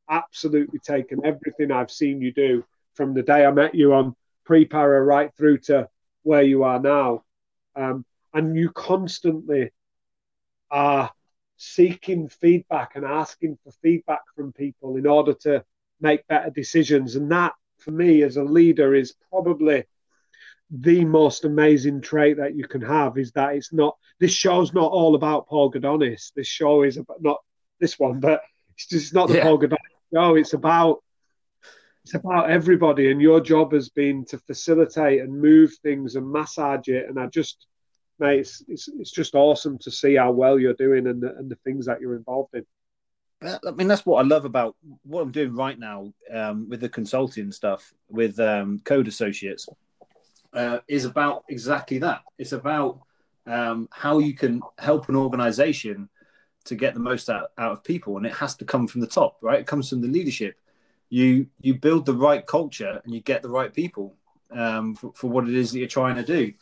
absolutely 0.09 0.79
taken 0.79 1.25
everything 1.25 1.71
I've 1.71 1.91
seen 1.91 2.21
you 2.21 2.33
do 2.33 2.63
from 2.95 3.13
the 3.13 3.23
day 3.23 3.45
I 3.45 3.51
met 3.51 3.75
you 3.75 3.93
on 3.93 4.15
pre-para 4.45 5.03
right 5.03 5.31
through 5.37 5.59
to 5.59 5.87
where 6.23 6.41
you 6.41 6.63
are 6.63 6.79
now, 6.79 7.23
um, 7.75 8.05
and 8.33 8.55
you 8.55 8.71
constantly 8.71 9.71
are 10.71 11.11
seeking 11.57 12.29
feedback 12.29 12.95
and 12.95 13.03
asking 13.03 13.57
for 13.63 13.71
feedback 13.81 14.21
from 14.35 14.53
people 14.53 14.95
in 14.95 15.07
order 15.07 15.33
to 15.33 15.63
make 15.99 16.27
better 16.27 16.49
decisions. 16.49 17.15
And 17.15 17.31
that, 17.31 17.53
for 17.79 17.91
me, 17.91 18.23
as 18.23 18.37
a 18.37 18.43
leader, 18.43 18.93
is 18.93 19.15
probably 19.29 19.85
the 20.69 21.05
most 21.05 21.45
amazing 21.45 22.01
trait 22.01 22.37
that 22.37 22.55
you 22.55 22.67
can 22.67 22.81
have 22.81 23.17
is 23.17 23.31
that 23.31 23.55
it's 23.55 23.71
not 23.71 23.95
this 24.19 24.33
show's 24.33 24.73
not 24.73 24.91
all 24.91 25.15
about 25.15 25.47
Paul 25.47 25.71
Gudonis. 25.71 26.33
This 26.35 26.47
show 26.47 26.83
is 26.83 26.97
about 26.97 27.21
not 27.21 27.37
this 27.79 27.97
one, 27.97 28.19
but 28.19 28.41
it's 28.75 28.87
just 28.87 29.13
not 29.13 29.29
the 29.29 29.35
yeah. 29.35 29.43
Paul 29.43 29.59
Gudonis 29.59 29.77
show. 30.13 30.35
It's 30.35 30.53
about 30.53 31.03
it's 32.03 32.15
about 32.15 32.49
everybody, 32.49 33.11
and 33.11 33.21
your 33.21 33.41
job 33.41 33.73
has 33.73 33.89
been 33.89 34.25
to 34.25 34.37
facilitate 34.39 35.21
and 35.21 35.41
move 35.41 35.73
things 35.83 36.15
and 36.15 36.29
massage 36.29 36.87
it. 36.87 37.09
And 37.09 37.19
I 37.19 37.27
just 37.27 37.65
mate, 38.19 38.39
it's, 38.39 38.63
it's, 38.67 38.87
it's 38.87 39.11
just 39.11 39.35
awesome 39.35 39.77
to 39.79 39.91
see 39.91 40.15
how 40.15 40.31
well 40.31 40.59
you're 40.59 40.73
doing 40.73 41.07
and 41.07 41.21
the, 41.21 41.35
and 41.35 41.49
the 41.49 41.57
things 41.63 41.85
that 41.85 42.01
you're 42.01 42.15
involved 42.15 42.53
in. 42.53 42.65
I 43.43 43.71
mean, 43.71 43.87
that's 43.87 44.05
what 44.05 44.23
I 44.23 44.27
love 44.27 44.45
about 44.45 44.75
what 45.03 45.21
I'm 45.21 45.31
doing 45.31 45.55
right 45.55 45.77
now 45.77 46.11
um, 46.33 46.67
with 46.69 46.81
the 46.81 46.89
consulting 46.89 47.51
stuff 47.51 47.93
with 48.09 48.39
um, 48.39 48.79
Code 48.83 49.07
Associates. 49.07 49.67
Uh, 50.53 50.79
is 50.87 51.05
about 51.05 51.43
exactly 51.49 51.99
that. 51.99 52.21
It's 52.39 52.53
about 52.53 53.01
um, 53.45 53.87
how 53.91 54.17
you 54.17 54.33
can 54.33 54.61
help 54.79 55.07
an 55.07 55.15
organization 55.15 56.09
to 56.65 56.75
get 56.75 56.95
the 56.95 56.99
most 56.99 57.29
out, 57.29 57.51
out 57.59 57.73
of 57.73 57.83
people, 57.83 58.17
and 58.17 58.25
it 58.25 58.33
has 58.33 58.55
to 58.55 58.65
come 58.65 58.87
from 58.87 59.01
the 59.01 59.07
top, 59.07 59.37
right? 59.41 59.59
It 59.59 59.67
comes 59.67 59.89
from 59.89 60.01
the 60.01 60.07
leadership. 60.07 60.55
You 61.09 61.47
you 61.61 61.75
build 61.75 62.05
the 62.05 62.15
right 62.15 62.43
culture, 62.45 63.01
and 63.03 63.13
you 63.13 63.21
get 63.21 63.43
the 63.43 63.49
right 63.49 63.71
people 63.71 64.15
um, 64.51 64.95
for, 64.95 65.11
for 65.13 65.29
what 65.29 65.47
it 65.47 65.53
is 65.53 65.71
that 65.71 65.79
you're 65.79 65.87
trying 65.87 66.15
to 66.15 66.23
do 66.23 66.53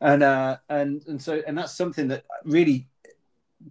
and 0.00 0.22
uh, 0.22 0.56
and 0.68 1.02
and 1.06 1.20
so 1.20 1.42
and 1.46 1.56
that's 1.56 1.74
something 1.74 2.08
that 2.08 2.24
really 2.44 2.88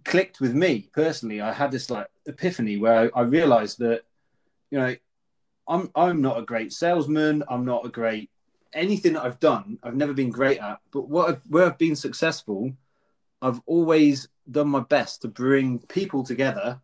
clicked 0.04 0.40
with 0.40 0.54
me 0.54 0.88
personally. 0.92 1.40
I 1.40 1.52
had 1.52 1.70
this 1.70 1.90
like 1.90 2.06
epiphany 2.26 2.76
where 2.76 3.10
I, 3.14 3.20
I 3.20 3.22
realized 3.22 3.78
that 3.80 4.02
you 4.70 4.78
know 4.78 4.94
I'm 5.68 5.90
I'm 5.94 6.20
not 6.22 6.38
a 6.38 6.42
great 6.42 6.72
salesman. 6.72 7.42
I'm 7.48 7.64
not 7.64 7.84
a 7.84 7.88
great 7.88 8.30
anything 8.72 9.14
that 9.14 9.24
I've 9.24 9.40
done. 9.40 9.78
I've 9.82 9.96
never 9.96 10.12
been 10.12 10.30
great 10.30 10.58
at. 10.58 10.80
But 10.92 11.08
what 11.08 11.28
I've, 11.28 11.42
where 11.48 11.66
I've 11.66 11.78
been 11.78 11.96
successful, 11.96 12.72
I've 13.42 13.60
always 13.66 14.28
done 14.50 14.68
my 14.68 14.80
best 14.80 15.22
to 15.22 15.28
bring 15.28 15.78
people 15.80 16.24
together 16.24 16.80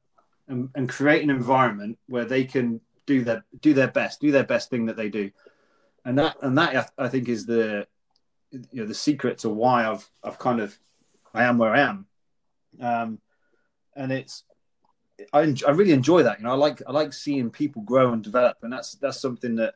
and, 0.48 0.70
and 0.74 0.89
create 0.89 1.23
an 1.23 1.31
environment 1.31 1.98
where 2.09 2.24
they 2.24 2.44
can 2.44 2.81
do 3.06 3.23
their 3.23 3.44
do 3.60 3.74
their 3.74 3.89
best, 3.89 4.20
do 4.20 4.32
their 4.32 4.44
best 4.44 4.70
thing 4.70 4.86
that 4.86 4.97
they 4.97 5.09
do. 5.09 5.31
And 6.05 6.18
that 6.18 6.36
and 6.43 6.56
that 6.59 6.93
I 6.98 7.09
think 7.09 7.28
is 7.28 7.47
the 7.47 7.86
you 8.73 8.83
know 8.83 8.87
the 8.87 8.95
secret 8.95 9.39
to 9.39 9.49
why 9.49 9.87
I've 9.87 10.09
I've 10.23 10.39
kind 10.39 10.61
of 10.61 10.77
I 11.35 11.45
am 11.45 11.59
where 11.59 11.74
I 11.74 11.81
am, 11.81 12.07
um, 12.81 13.19
and 13.95 14.12
it's 14.12 14.45
I, 15.33 15.55
I 15.66 15.70
really 15.70 15.93
enjoy 15.93 16.23
that. 16.23 16.39
You 16.39 16.45
know, 16.45 16.53
I 16.53 16.57
like 16.57 16.83
I 16.87 16.93
like 16.93 17.12
seeing 17.12 17.51
people 17.51 17.83
grow 17.83 18.12
and 18.12 18.23
develop, 18.23 18.59
and 18.62 18.73
that's 18.73 18.95
that's 18.95 19.20
something 19.20 19.57
that 19.57 19.74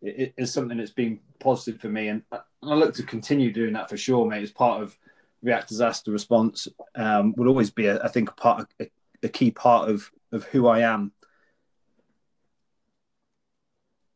it 0.00 0.34
is 0.36 0.52
something 0.52 0.78
that's 0.78 0.90
been 0.90 1.20
positive 1.38 1.80
for 1.80 1.88
me, 1.88 2.08
and 2.08 2.22
I, 2.32 2.40
I 2.62 2.74
look 2.74 2.94
to 2.94 3.02
continue 3.02 3.52
doing 3.52 3.72
that 3.74 3.88
for 3.88 3.96
sure, 3.96 4.26
mate. 4.26 4.42
As 4.42 4.50
part 4.50 4.82
of 4.82 4.96
React 5.42 5.68
Disaster 5.68 6.10
Response, 6.10 6.68
um, 6.94 7.34
will 7.36 7.48
always 7.48 7.70
be, 7.70 7.86
a, 7.86 8.02
I 8.02 8.08
think, 8.08 8.30
a 8.30 8.34
part, 8.34 8.68
a, 8.80 8.90
a 9.22 9.28
key 9.28 9.50
part 9.50 9.88
of 9.88 10.10
of 10.32 10.44
who 10.44 10.66
I 10.66 10.80
am 10.80 11.12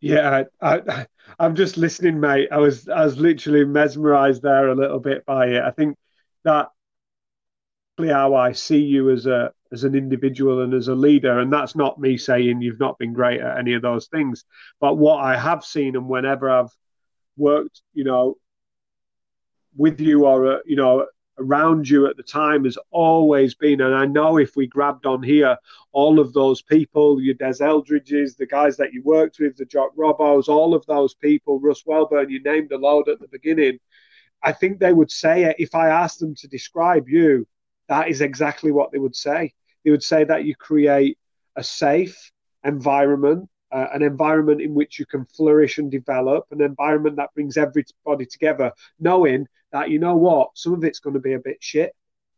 yeah, 0.00 0.44
I, 0.60 1.06
I'm 1.38 1.54
just 1.56 1.76
listening, 1.76 2.20
mate. 2.20 2.48
I 2.52 2.58
was 2.58 2.88
I 2.88 3.04
was 3.04 3.18
literally 3.18 3.64
mesmerised 3.64 4.42
there 4.42 4.68
a 4.68 4.74
little 4.74 5.00
bit 5.00 5.24
by 5.26 5.46
it. 5.48 5.62
I 5.62 5.70
think 5.70 5.96
that 6.44 6.68
how 7.98 8.34
I 8.34 8.52
see 8.52 8.82
you 8.82 9.10
as 9.10 9.26
a 9.26 9.52
as 9.72 9.84
an 9.84 9.94
individual 9.94 10.62
and 10.62 10.74
as 10.74 10.88
a 10.88 10.94
leader, 10.94 11.40
and 11.40 11.52
that's 11.52 11.74
not 11.74 11.98
me 11.98 12.16
saying 12.18 12.60
you've 12.62 12.78
not 12.78 12.98
been 12.98 13.12
great 13.12 13.40
at 13.40 13.58
any 13.58 13.72
of 13.74 13.82
those 13.82 14.06
things, 14.08 14.44
but 14.80 14.96
what 14.96 15.16
I 15.16 15.36
have 15.36 15.64
seen 15.64 15.96
and 15.96 16.08
whenever 16.08 16.48
I've 16.50 16.70
worked, 17.36 17.82
you 17.94 18.04
know, 18.04 18.36
with 19.76 20.00
you 20.00 20.26
or 20.26 20.56
uh, 20.56 20.58
you 20.64 20.76
know 20.76 21.06
around 21.38 21.88
you 21.88 22.06
at 22.06 22.16
the 22.16 22.22
time 22.22 22.64
has 22.64 22.78
always 22.90 23.54
been, 23.54 23.80
and 23.80 23.94
I 23.94 24.06
know 24.06 24.38
if 24.38 24.56
we 24.56 24.66
grabbed 24.66 25.06
on 25.06 25.22
here, 25.22 25.56
all 25.92 26.18
of 26.18 26.32
those 26.32 26.62
people, 26.62 27.20
your 27.20 27.34
Des 27.34 27.62
Eldridges, 27.62 28.36
the 28.36 28.46
guys 28.46 28.76
that 28.76 28.92
you 28.92 29.02
worked 29.02 29.38
with, 29.38 29.56
the 29.56 29.64
Jock 29.64 29.94
Robos, 29.96 30.48
all 30.48 30.74
of 30.74 30.84
those 30.86 31.14
people, 31.14 31.60
Russ 31.60 31.82
Welburn, 31.84 32.30
you 32.30 32.42
named 32.42 32.72
a 32.72 32.78
load 32.78 33.08
at 33.08 33.20
the 33.20 33.28
beginning. 33.28 33.78
I 34.42 34.52
think 34.52 34.78
they 34.78 34.92
would 34.92 35.10
say 35.10 35.44
it 35.44 35.56
if 35.58 35.74
I 35.74 35.88
asked 35.88 36.20
them 36.20 36.34
to 36.36 36.48
describe 36.48 37.08
you, 37.08 37.46
that 37.88 38.08
is 38.08 38.20
exactly 38.20 38.72
what 38.72 38.92
they 38.92 38.98
would 38.98 39.16
say. 39.16 39.52
They 39.84 39.90
would 39.90 40.02
say 40.02 40.24
that 40.24 40.44
you 40.44 40.54
create 40.54 41.18
a 41.54 41.62
safe 41.62 42.32
environment 42.64 43.48
uh, 43.72 43.86
an 43.92 44.02
environment 44.02 44.60
in 44.60 44.74
which 44.74 44.98
you 44.98 45.06
can 45.06 45.24
flourish 45.24 45.78
and 45.78 45.90
develop, 45.90 46.46
an 46.50 46.60
environment 46.60 47.16
that 47.16 47.34
brings 47.34 47.56
everybody 47.56 48.26
together, 48.26 48.72
knowing 49.00 49.46
that 49.72 49.90
you 49.90 49.98
know 49.98 50.16
what, 50.16 50.50
some 50.54 50.72
of 50.72 50.84
it's 50.84 51.00
going 51.00 51.14
to 51.14 51.20
be 51.20 51.34
a 51.34 51.38
bit 51.40 51.58
shit. 51.60 51.94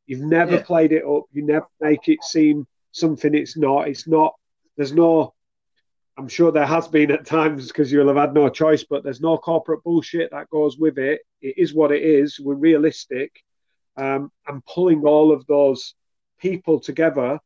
You've 0.07 0.23
never 0.23 0.57
yeah. 0.57 0.63
played 0.63 0.93
it 0.93 1.05
up. 1.05 1.25
You 1.33 1.45
never 1.45 1.67
make 1.81 2.09
it 2.09 2.25
seem 2.25 2.67
something 2.93 3.35
it's 3.35 3.57
not. 3.57 3.89
It's 3.89 4.09
not. 4.09 4.35
There's 4.77 4.93
no. 4.93 5.35
I'm 6.17 6.29
sure 6.29 6.51
there 6.51 6.67
has 6.67 6.89
been 6.89 7.13
at 7.13 7.27
times 7.27 7.69
because 7.69 7.93
you'll 7.93 8.09
have 8.09 8.17
had 8.17 8.35
no 8.35 8.49
choice, 8.49 8.83
but 8.83 9.05
there's 9.05 9.21
no 9.21 9.39
corporate 9.39 9.85
bullshit 9.85 10.33
that 10.33 10.51
goes 10.51 10.77
with 10.77 10.99
it. 10.99 11.21
It 11.41 11.59
is 11.59 11.73
what 11.73 11.93
it 11.93 12.03
is. 12.03 12.41
We're 12.41 12.55
realistic, 12.55 13.45
um, 13.97 14.33
and 14.47 14.65
pulling 14.65 15.05
all 15.05 15.31
of 15.31 15.47
those 15.47 15.95
people 16.41 16.81
together 16.81 17.39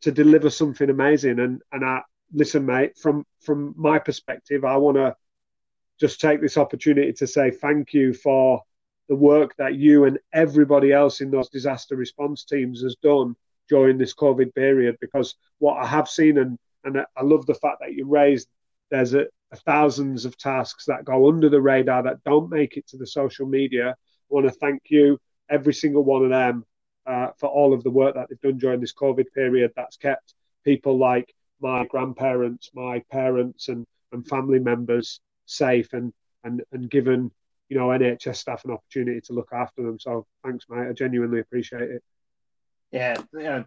to 0.00 0.10
deliver 0.10 0.50
something 0.50 0.88
amazing. 0.88 1.38
And 1.38 1.62
and 1.70 1.84
I, 1.84 2.02
listen, 2.32 2.66
mate, 2.66 2.96
from 2.96 3.24
from 3.40 3.74
my 3.76 3.98
perspective, 3.98 4.64
I 4.64 4.76
want 4.76 4.96
to 4.96 5.16
just 6.00 6.20
take 6.20 6.40
this 6.40 6.56
opportunity 6.56 7.12
to 7.12 7.26
say 7.26 7.50
thank 7.50 7.92
you 7.92 8.12
for 8.12 8.62
the 9.08 9.16
work 9.16 9.54
that 9.56 9.74
you 9.74 10.04
and 10.04 10.18
everybody 10.32 10.92
else 10.92 11.20
in 11.20 11.30
those 11.30 11.48
disaster 11.48 11.96
response 11.96 12.44
teams 12.44 12.82
has 12.82 12.94
done 13.02 13.34
during 13.68 13.98
this 13.98 14.14
COVID 14.14 14.54
period. 14.54 14.96
Because 15.00 15.34
what 15.58 15.78
I 15.82 15.86
have 15.86 16.08
seen, 16.08 16.38
and 16.38 16.58
and 16.84 16.98
I 16.98 17.22
love 17.22 17.46
the 17.46 17.54
fact 17.54 17.78
that 17.80 17.94
you 17.94 18.06
raised, 18.06 18.48
there's 18.90 19.14
a, 19.14 19.26
a 19.52 19.56
thousands 19.56 20.24
of 20.24 20.36
tasks 20.36 20.84
that 20.86 21.04
go 21.04 21.28
under 21.28 21.48
the 21.48 21.60
radar 21.60 22.02
that 22.04 22.22
don't 22.24 22.50
make 22.50 22.76
it 22.76 22.86
to 22.88 22.96
the 22.96 23.06
social 23.06 23.46
media. 23.46 23.90
I 23.90 23.94
want 24.28 24.46
to 24.46 24.52
thank 24.52 24.82
you, 24.88 25.18
every 25.50 25.74
single 25.74 26.04
one 26.04 26.24
of 26.24 26.30
them, 26.30 26.64
uh, 27.06 27.28
for 27.38 27.48
all 27.48 27.72
of 27.72 27.82
the 27.82 27.90
work 27.90 28.14
that 28.14 28.28
they've 28.28 28.40
done 28.40 28.58
during 28.58 28.80
this 28.80 28.94
COVID 28.94 29.32
period. 29.34 29.72
That's 29.74 29.96
kept 29.96 30.34
people 30.64 30.98
like 30.98 31.34
my 31.60 31.84
grandparents, 31.86 32.70
my 32.74 33.02
parents, 33.10 33.68
and 33.68 33.86
and 34.12 34.26
family 34.26 34.58
members 34.58 35.20
safe, 35.46 35.92
and 35.92 36.12
and 36.44 36.62
and 36.72 36.90
given 36.90 37.30
you 37.68 37.78
know 37.78 37.88
NHS 37.88 38.36
staff 38.36 38.64
an 38.64 38.72
opportunity 38.72 39.20
to 39.22 39.32
look 39.32 39.48
after 39.52 39.82
them. 39.82 39.98
So 39.98 40.26
thanks, 40.44 40.66
mate. 40.68 40.88
I 40.88 40.92
genuinely 40.92 41.40
appreciate 41.40 41.82
it. 41.82 42.02
Yeah, 42.90 43.16
yeah, 43.36 43.62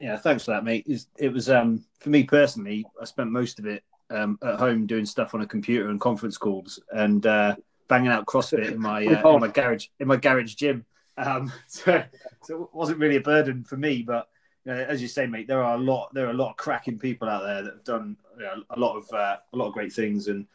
yeah. 0.00 0.16
Thanks 0.16 0.44
for 0.44 0.52
that, 0.52 0.64
mate. 0.64 0.86
It 1.18 1.32
was 1.32 1.50
um 1.50 1.84
for 1.98 2.10
me 2.10 2.24
personally. 2.24 2.84
I 3.00 3.04
spent 3.04 3.30
most 3.30 3.58
of 3.58 3.66
it 3.66 3.82
um, 4.12 4.38
at 4.42 4.58
home 4.58 4.86
doing 4.86 5.06
stuff 5.06 5.34
on 5.34 5.40
a 5.40 5.46
computer 5.46 5.88
and 5.88 6.00
conference 6.00 6.36
calls 6.36 6.78
and 6.92 7.26
uh, 7.26 7.56
banging 7.88 8.10
out 8.10 8.26
CrossFit 8.26 8.72
in 8.72 8.80
my 8.80 9.06
uh, 9.06 9.34
in 9.34 9.40
my 9.40 9.48
garage 9.48 9.86
in 10.00 10.08
my 10.08 10.16
garage 10.16 10.54
gym. 10.54 10.84
Um, 11.16 11.52
so, 11.66 12.04
so 12.42 12.62
it 12.64 12.68
wasn't 12.74 12.98
really 12.98 13.16
a 13.16 13.20
burden 13.20 13.64
for 13.64 13.76
me, 13.76 14.02
but 14.02 14.28
as 14.66 15.02
you 15.02 15.08
say, 15.08 15.26
mate, 15.26 15.48
there 15.48 15.62
are 15.62 15.74
a 15.74 15.78
lot 15.78 16.12
there 16.14 16.26
are 16.26 16.30
a 16.30 16.34
lot 16.34 16.50
of 16.50 16.56
cracking 16.56 16.98
people 16.98 17.28
out 17.28 17.42
there 17.42 17.62
that 17.62 17.72
have 17.72 17.84
done 17.84 18.16
you 18.36 18.44
know, 18.44 18.62
a 18.70 18.78
lot 18.78 18.96
of 18.96 19.12
uh, 19.12 19.36
a 19.52 19.56
lot 19.56 19.68
of 19.68 19.74
great 19.74 19.92
things. 19.92 20.28
And 20.28 20.46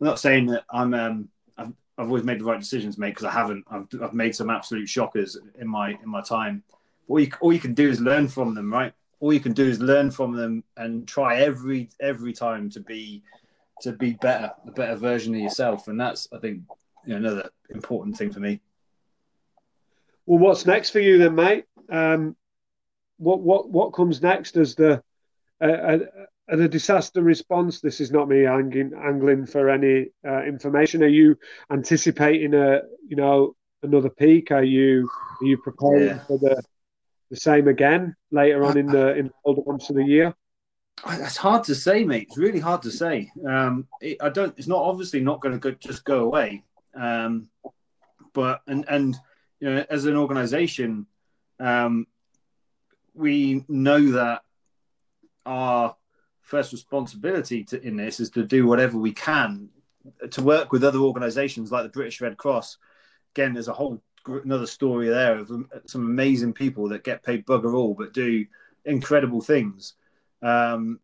I'm 0.00 0.06
not 0.06 0.20
saying 0.20 0.46
that 0.46 0.64
I'm 0.70 0.94
um, 0.94 1.28
I've, 1.58 1.72
I've 1.98 2.06
always 2.06 2.24
made 2.24 2.40
the 2.40 2.44
right 2.44 2.60
decisions, 2.60 2.98
mate, 2.98 3.10
because 3.10 3.24
I 3.24 3.32
haven't. 3.32 3.64
I've, 3.70 3.88
I've 4.02 4.14
made 4.14 4.34
some 4.36 4.50
absolute 4.50 4.88
shockers 4.88 5.36
in 5.58 5.66
my 5.66 5.90
in 5.90 6.08
my 6.08 6.20
time. 6.20 6.62
All 7.08 7.20
you 7.20 7.30
all 7.40 7.52
you 7.52 7.60
can 7.60 7.74
do 7.74 7.88
is 7.88 8.00
learn 8.00 8.28
from 8.28 8.54
them, 8.54 8.72
right? 8.72 8.92
All 9.20 9.32
you 9.32 9.40
can 9.40 9.52
do 9.52 9.66
is 9.66 9.80
learn 9.80 10.10
from 10.10 10.32
them 10.32 10.62
and 10.76 11.08
try 11.08 11.38
every 11.38 11.88
every 12.00 12.32
time 12.32 12.70
to 12.70 12.80
be 12.80 13.22
to 13.82 13.92
be 13.92 14.12
better, 14.12 14.52
a 14.66 14.70
better 14.70 14.96
version 14.96 15.34
of 15.34 15.40
yourself. 15.40 15.88
And 15.88 16.00
that's 16.00 16.28
I 16.32 16.38
think 16.38 16.62
you 17.04 17.12
know, 17.12 17.16
another 17.16 17.50
important 17.70 18.16
thing 18.16 18.32
for 18.32 18.40
me. 18.40 18.60
Well, 20.26 20.38
what's 20.38 20.66
next 20.66 20.90
for 20.90 21.00
you 21.00 21.18
then, 21.18 21.34
mate? 21.36 21.64
Um, 21.88 22.36
what 23.18 23.40
what 23.40 23.70
what 23.70 23.92
comes 23.92 24.22
next 24.22 24.56
as 24.56 24.74
the 24.74 25.02
uh, 25.60 25.98
the 26.48 26.68
disaster 26.68 27.22
response, 27.22 27.80
this 27.80 28.00
is 28.00 28.12
not 28.12 28.28
me 28.28 28.46
angling, 28.46 28.92
angling 28.94 29.46
for 29.46 29.68
any 29.68 30.10
uh, 30.26 30.44
information. 30.44 31.02
Are 31.02 31.08
you 31.08 31.36
anticipating 31.72 32.54
a, 32.54 32.82
you 33.06 33.16
know, 33.16 33.56
another 33.82 34.10
peak? 34.10 34.50
Are 34.50 34.62
you 34.62 35.08
are 35.40 35.44
you 35.44 35.58
preparing 35.58 36.08
yeah. 36.08 36.24
for 36.24 36.38
the 36.38 36.62
the 37.30 37.36
same 37.36 37.66
again 37.66 38.14
later 38.30 38.64
on 38.64 38.78
in 38.78 38.86
the 38.86 39.16
in 39.16 39.26
the 39.26 39.32
older 39.44 39.62
months 39.66 39.90
of 39.90 39.96
the 39.96 40.04
year? 40.04 40.34
That's 41.04 41.36
hard 41.36 41.64
to 41.64 41.74
say, 41.74 42.04
mate. 42.04 42.28
It's 42.28 42.38
really 42.38 42.60
hard 42.60 42.82
to 42.82 42.90
say. 42.90 43.30
Um, 43.46 43.86
it, 44.00 44.16
I 44.20 44.28
don't. 44.28 44.56
It's 44.56 44.68
not 44.68 44.82
obviously 44.82 45.20
not 45.20 45.40
going 45.40 45.58
to 45.58 45.72
just 45.72 46.04
go 46.04 46.20
away. 46.20 46.62
Um, 46.94 47.48
but 48.32 48.62
and 48.66 48.84
and 48.88 49.16
you 49.60 49.68
know, 49.68 49.84
as 49.90 50.04
an 50.04 50.16
organisation, 50.16 51.06
um, 51.58 52.06
we 53.16 53.64
know 53.68 54.12
that 54.12 54.42
our 55.44 55.96
first 56.42 56.72
responsibility 56.72 57.64
to, 57.64 57.82
in 57.82 57.96
this 57.96 58.20
is 58.20 58.30
to 58.30 58.44
do 58.44 58.66
whatever 58.66 58.98
we 58.98 59.12
can 59.12 59.68
to 60.30 60.42
work 60.42 60.72
with 60.72 60.84
other 60.84 61.00
organisations 61.00 61.72
like 61.72 61.82
the 61.82 61.88
British 61.88 62.20
Red 62.20 62.36
Cross. 62.36 62.78
Again, 63.34 63.52
there's 63.52 63.68
a 63.68 63.72
whole 63.72 64.02
another 64.26 64.66
story 64.66 65.08
there 65.08 65.38
of 65.38 65.50
some 65.86 66.04
amazing 66.04 66.52
people 66.52 66.88
that 66.88 67.04
get 67.04 67.22
paid 67.22 67.46
bugger 67.46 67.74
all 67.74 67.94
but 67.94 68.12
do 68.12 68.44
incredible 68.84 69.40
things. 69.40 69.94
Um, 70.42 71.00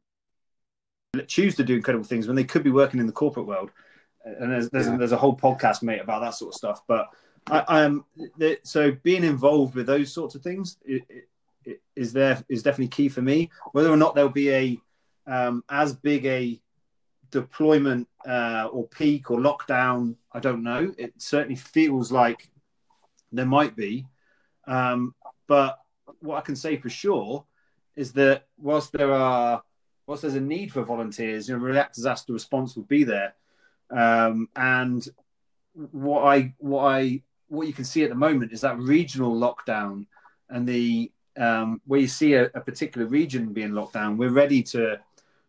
choose 1.26 1.54
to 1.56 1.64
do 1.64 1.76
incredible 1.76 2.04
things 2.04 2.26
when 2.26 2.36
they 2.36 2.44
could 2.44 2.62
be 2.62 2.70
working 2.70 3.00
in 3.00 3.06
the 3.06 3.12
corporate 3.12 3.46
world. 3.46 3.70
And 4.24 4.50
there's 4.52 4.70
there's, 4.70 4.86
yeah. 4.86 4.96
there's 4.96 5.12
a 5.12 5.16
whole 5.16 5.36
podcast 5.36 5.82
mate 5.82 6.00
about 6.00 6.20
that 6.20 6.34
sort 6.34 6.54
of 6.54 6.58
stuff. 6.58 6.82
But 6.86 7.08
I, 7.48 7.82
am 7.82 8.04
so 8.62 8.92
being 9.02 9.24
involved 9.24 9.74
with 9.74 9.86
those 9.86 10.12
sorts 10.12 10.34
of 10.34 10.42
things 10.42 10.78
is 11.96 12.12
there 12.12 12.42
is 12.48 12.62
definitely 12.62 12.88
key 12.88 13.08
for 13.08 13.22
me. 13.22 13.50
Whether 13.72 13.90
or 13.90 13.96
not 13.96 14.14
there'll 14.14 14.30
be 14.30 14.50
a 14.50 14.80
um, 15.26 15.64
as 15.68 15.92
big 15.94 16.26
a 16.26 16.60
deployment 17.30 18.08
uh, 18.26 18.68
or 18.72 18.86
peak 18.88 19.30
or 19.30 19.38
lockdown, 19.38 20.16
I 20.32 20.40
don't 20.40 20.62
know. 20.62 20.92
It 20.98 21.14
certainly 21.18 21.56
feels 21.56 22.12
like 22.12 22.50
there 23.30 23.46
might 23.46 23.76
be, 23.76 24.06
um, 24.66 25.14
but 25.46 25.78
what 26.20 26.36
I 26.36 26.40
can 26.42 26.56
say 26.56 26.76
for 26.76 26.90
sure 26.90 27.44
is 27.96 28.12
that 28.12 28.46
whilst 28.58 28.92
there 28.92 29.12
are 29.12 29.62
whilst 30.06 30.22
there's 30.22 30.34
a 30.34 30.40
need 30.40 30.72
for 30.72 30.82
volunteers, 30.82 31.48
you 31.48 31.56
know, 31.56 31.62
React 31.62 31.94
Disaster 31.94 32.32
Response 32.32 32.76
will 32.76 32.84
be 32.84 33.04
there, 33.04 33.34
um, 33.90 34.48
and 34.56 35.06
what 35.74 36.24
I 36.24 36.54
what 36.58 36.84
I 36.84 37.22
what 37.48 37.66
you 37.66 37.72
can 37.72 37.84
see 37.84 38.02
at 38.02 38.08
the 38.08 38.16
moment 38.16 38.52
is 38.52 38.62
that 38.62 38.78
regional 38.78 39.34
lockdown 39.34 40.06
and 40.48 40.66
the 40.66 41.10
um, 41.36 41.80
where 41.86 42.00
you 42.00 42.08
see 42.08 42.34
a, 42.34 42.44
a, 42.54 42.60
particular 42.60 43.06
region 43.06 43.52
being 43.52 43.72
locked 43.72 43.94
down, 43.94 44.16
we're 44.16 44.30
ready 44.30 44.62
to 44.62 45.00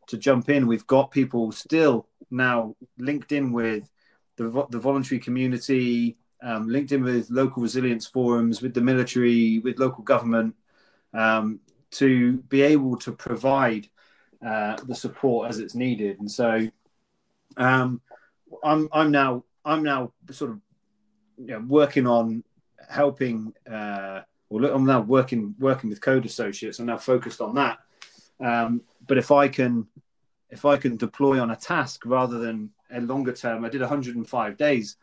to 0.08 0.18
jump 0.18 0.50
in. 0.50 0.68
We've 0.68 0.88
got 0.88 1.12
people 1.12 1.52
still 1.52 2.08
now 2.30 2.76
linked 2.98 3.32
in 3.32 3.52
with 3.52 3.90
the, 4.36 4.66
the 4.70 4.80
voluntary 4.80 5.20
community, 5.20 6.18
um, 6.42 6.68
linked 6.68 6.92
in 6.92 7.04
with 7.04 7.30
local 7.30 7.62
resilience 7.64 8.06
forums, 8.06 8.62
with 8.62 8.74
the 8.74 8.82
military, 8.82 9.60
with 9.60 9.80
local 9.80 10.04
government, 10.04 10.56
um, 11.14 11.60
to 11.92 12.38
be 12.50 12.62
able 12.62 12.98
to 12.98 13.12
provide 13.12 13.88
uh, 14.46 14.76
the 14.86 14.96
support 14.96 15.50
as 15.50 15.60
it's 15.60 15.76
needed. 15.76 16.20
And 16.20 16.30
so, 16.30 16.68
um, 17.58 18.02
I'm 18.64 18.90
I'm 18.92 19.12
now 19.12 19.44
I'm 19.66 19.84
now 19.84 20.12
sort 20.32 20.52
of 20.52 20.60
you 21.38 21.48
know, 21.48 21.64
working 21.68 22.08
on 22.08 22.44
helping. 22.90 23.54
Uh, 23.70 24.22
well, 24.54 24.72
I'm 24.72 24.86
now 24.86 25.02
working 25.02 25.56
working 25.58 25.90
with 25.90 26.00
Code 26.00 26.26
Associates. 26.26 26.78
I'm 26.78 26.86
now 26.86 26.98
focused 26.98 27.42
on 27.42 27.56
that. 27.56 27.80
Um, 28.40 28.82
but 29.08 29.18
if 29.18 29.32
I 29.32 29.48
can 29.48 29.88
if 30.52 30.64
I 30.64 30.78
can 30.78 30.96
deploy 30.96 31.42
on 31.42 31.50
a 31.50 31.56
task 31.56 32.06
rather 32.06 32.38
than 32.38 32.70
a 32.92 33.02
longer 33.02 33.34
term, 33.34 33.66
I 33.66 33.70
did 33.70 33.82
105 33.82 34.58
days 34.58 34.98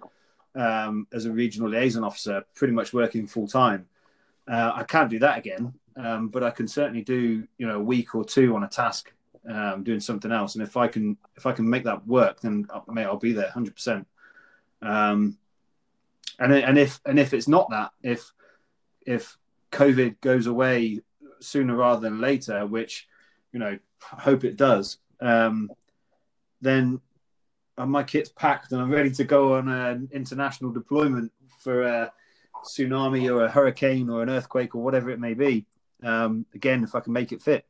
um, 0.55 1.09
as 1.13 1.25
a 1.25 1.33
regional 1.33 1.69
liaison 1.69 2.05
officer, 2.05 2.45
pretty 2.55 2.73
much 2.73 2.93
working 2.93 3.27
full 3.27 3.49
time. 3.49 3.89
Uh, 4.47 4.71
I 4.73 4.85
can't 4.85 5.11
do 5.11 5.19
that 5.19 5.39
again, 5.39 5.75
um, 5.97 6.29
but 6.29 6.45
I 6.45 6.51
can 6.51 6.69
certainly 6.69 7.03
do 7.03 7.45
you 7.59 7.67
know 7.67 7.77
a 7.77 7.83
week 7.83 8.15
or 8.15 8.25
two 8.25 8.55
on 8.55 8.63
a 8.63 8.69
task 8.69 9.13
um, 9.49 9.83
doing 9.83 10.01
something 10.01 10.31
else. 10.31 10.55
And 10.55 10.63
if 10.63 10.77
I 10.77 10.87
can 10.87 11.17
if 11.37 11.45
I 11.45 11.51
can 11.51 11.69
make 11.69 11.83
that 11.85 12.07
work, 12.07 12.41
then 12.41 12.69
mate, 12.87 13.05
I'll 13.05 13.17
be 13.17 13.33
there 13.33 13.51
100. 13.53 13.69
Um, 13.69 13.75
percent 13.75 14.07
And 16.39 16.53
and 16.53 16.79
if 16.79 17.01
and 17.05 17.19
if 17.19 17.35
it's 17.35 17.49
not 17.49 17.69
that, 17.71 17.91
if 18.05 18.33
if 19.05 19.37
COVID 19.73 20.21
goes 20.21 20.47
away 20.47 21.01
sooner 21.41 21.75
rather 21.75 22.01
than 22.01 22.21
later, 22.21 22.67
which 22.67 23.09
you 23.53 23.59
know 23.59 23.79
hope 24.01 24.45
it 24.45 24.57
does, 24.57 24.99
um, 25.21 25.71
then 26.61 27.01
my 27.77 28.03
kit's 28.03 28.31
packed 28.31 28.73
and 28.73 28.81
I'm 28.81 28.91
ready 28.91 29.11
to 29.13 29.25
go 29.25 29.55
on 29.55 29.69
an 29.69 30.09
international 30.13 30.71
deployment 30.71 31.33
for 31.61 31.83
a 31.83 32.13
tsunami 32.65 33.35
or 33.35 33.45
a 33.45 33.51
hurricane 33.51 34.11
or 34.11 34.23
an 34.23 34.31
earthquake 34.31 34.75
or 34.75 34.83
whatever 34.83 35.11
it 35.11 35.21
may 35.21 35.35
be. 35.35 35.67
Um, 36.03 36.47
again, 36.55 36.85
if 36.85 36.95
I 36.95 37.01
can 37.01 37.13
make 37.13 37.33
it 37.33 37.43
fit. 37.43 37.65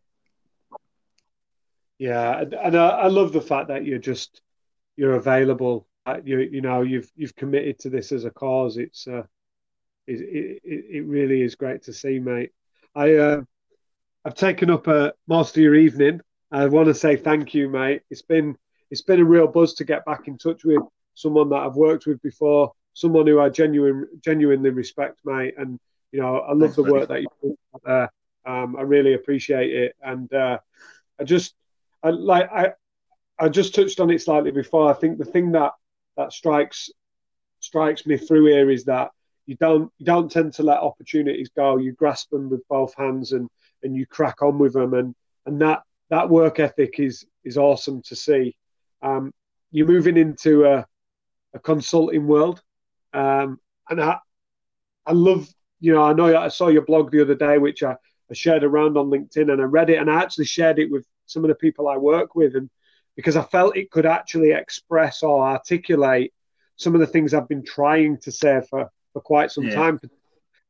Yeah, 1.99 2.45
and 2.63 2.77
I, 2.77 3.09
love 3.09 3.33
the 3.33 3.43
fact 3.43 3.69
that 3.69 3.85
you're 3.85 3.99
just 3.99 4.41
you're 4.97 5.17
available. 5.17 5.87
You 6.25 6.39
you 6.39 6.63
know 6.63 6.81
you've 6.81 7.11
you've 7.15 7.37
committed 7.37 7.79
to 7.81 7.91
this 7.91 8.11
as 8.11 8.25
a 8.25 8.31
cause. 8.31 8.79
It's 8.79 9.07
uh, 9.07 9.25
it, 10.19 10.61
it, 10.65 10.85
it 10.91 11.05
really 11.07 11.43
is 11.43 11.55
great 11.55 11.85
to 11.85 11.93
see, 11.93 12.19
mate. 12.19 12.51
I 12.95 13.15
uh, 13.15 13.43
I've 14.25 14.35
taken 14.35 14.71
up 14.71 14.89
uh, 14.89 15.13
most 15.29 15.57
of 15.57 15.63
your 15.63 15.77
evening. 15.77 16.21
I 16.51 16.67
want 16.67 16.89
to 16.89 16.95
say 16.95 17.17
thank 17.17 17.55
you, 17.55 17.69
mate. 17.69 18.03
It's 18.11 18.23
been 18.23 18.57
it's 18.91 19.03
been 19.03 19.21
a 19.21 19.25
real 19.25 19.47
buzz 19.47 19.75
to 19.75 19.85
get 19.85 20.05
back 20.05 20.27
in 20.27 20.37
touch 20.37 20.65
with 20.65 20.83
someone 21.15 21.49
that 21.51 21.61
I've 21.61 21.77
worked 21.77 22.07
with 22.07 22.21
before, 22.23 22.73
someone 22.95 23.27
who 23.27 23.41
I 23.41 23.49
genuine, 23.49 24.09
genuinely 24.25 24.71
respect, 24.71 25.21
mate. 25.25 25.55
And 25.57 25.79
you 26.13 26.21
know, 26.21 26.39
I 26.39 26.53
love 26.53 26.75
Thanks, 26.75 26.77
the 26.77 26.83
work 26.83 27.09
buddy. 27.09 27.23
that 27.25 27.31
you 27.43 27.51
do 27.51 27.57
there. 27.85 28.11
Um, 28.47 28.77
I 28.77 28.83
really 28.83 29.15
appreciate 29.15 29.73
it, 29.73 29.95
and 30.03 30.33
uh, 30.33 30.59
I 31.21 31.25
just, 31.25 31.55
I 32.03 32.11
like, 32.11 32.51
I, 32.51 32.73
I 33.39 33.49
just 33.49 33.75
touched 33.75 34.01
on 34.01 34.11
it 34.11 34.23
slightly 34.23 34.51
before. 34.51 34.91
I 34.91 34.95
think 34.95 35.19
the 35.19 35.25
thing 35.25 35.53
that 35.53 35.73
that 36.17 36.33
strikes 36.33 36.91
strikes 37.61 38.07
me 38.07 38.17
through 38.17 38.47
here 38.47 38.71
is 38.71 38.85
that 38.85 39.11
you 39.51 39.57
don't 39.57 39.91
you 39.99 40.07
don't 40.07 40.31
tend 40.31 40.53
to 40.55 40.63
let 40.63 40.79
opportunities 40.79 41.51
go. 41.57 41.77
You 41.77 41.91
grasp 41.91 42.31
them 42.31 42.49
with 42.49 42.67
both 42.69 42.95
hands 42.95 43.33
and 43.33 43.49
and 43.83 43.97
you 43.97 44.07
crack 44.07 44.43
on 44.43 44.61
with 44.61 44.75
them, 44.75 44.95
and 44.95 45.13
and 45.45 45.61
that 45.61 45.83
that 46.09 46.31
work 46.31 46.61
ethic 46.61 47.01
is 47.01 47.27
is 47.43 47.59
awesome 47.59 48.01
to 48.03 48.15
see. 48.15 48.57
Um, 49.03 49.33
you're 49.73 49.89
moving 49.89 50.17
into 50.17 50.67
a, 50.67 50.87
a 51.53 51.59
consulting 51.59 52.29
world, 52.29 52.63
um, 53.13 53.59
and 53.89 54.01
I, 54.01 54.19
I 55.05 55.13
love, 55.15 55.49
you 55.81 55.95
know, 55.95 56.03
I 56.03 56.13
know 56.13 56.37
I 56.37 56.47
saw 56.47 56.69
your 56.69 56.85
blog 56.85 57.11
the 57.11 57.23
other 57.23 57.35
day, 57.35 57.59
which 57.59 57.83
I, 57.83 57.97
I 58.31 58.35
shared 58.35 58.63
around 58.63 58.97
on 58.97 59.11
LinkedIn, 59.11 59.51
and 59.51 59.61
I 59.61 59.65
read 59.65 59.91
it, 59.91 59.99
and 59.99 60.09
I 60.09 60.23
actually 60.23 60.45
shared 60.45 60.79
it 60.79 60.93
with 60.93 61.05
some 61.27 61.45
of 61.45 61.49
the 61.49 61.57
people 61.57 61.89
I 61.89 61.97
work 61.97 62.37
with, 62.37 62.55
and 62.55 62.71
because 63.17 63.37
I 63.37 63.43
felt 63.43 63.77
it 63.77 63.91
could 63.91 64.07
actually 64.07 64.53
express 64.53 65.25
or 65.25 65.45
articulate 65.45 66.33
some 66.77 66.95
of 66.95 67.01
the 67.01 67.07
things 67.09 67.35
I've 67.35 67.49
been 67.49 67.65
trying 67.65 68.19
to 68.19 68.31
say 68.31 68.61
for, 68.71 68.91
for 69.13 69.21
quite 69.21 69.51
some 69.51 69.65
yeah. 69.65 69.75
time, 69.75 70.01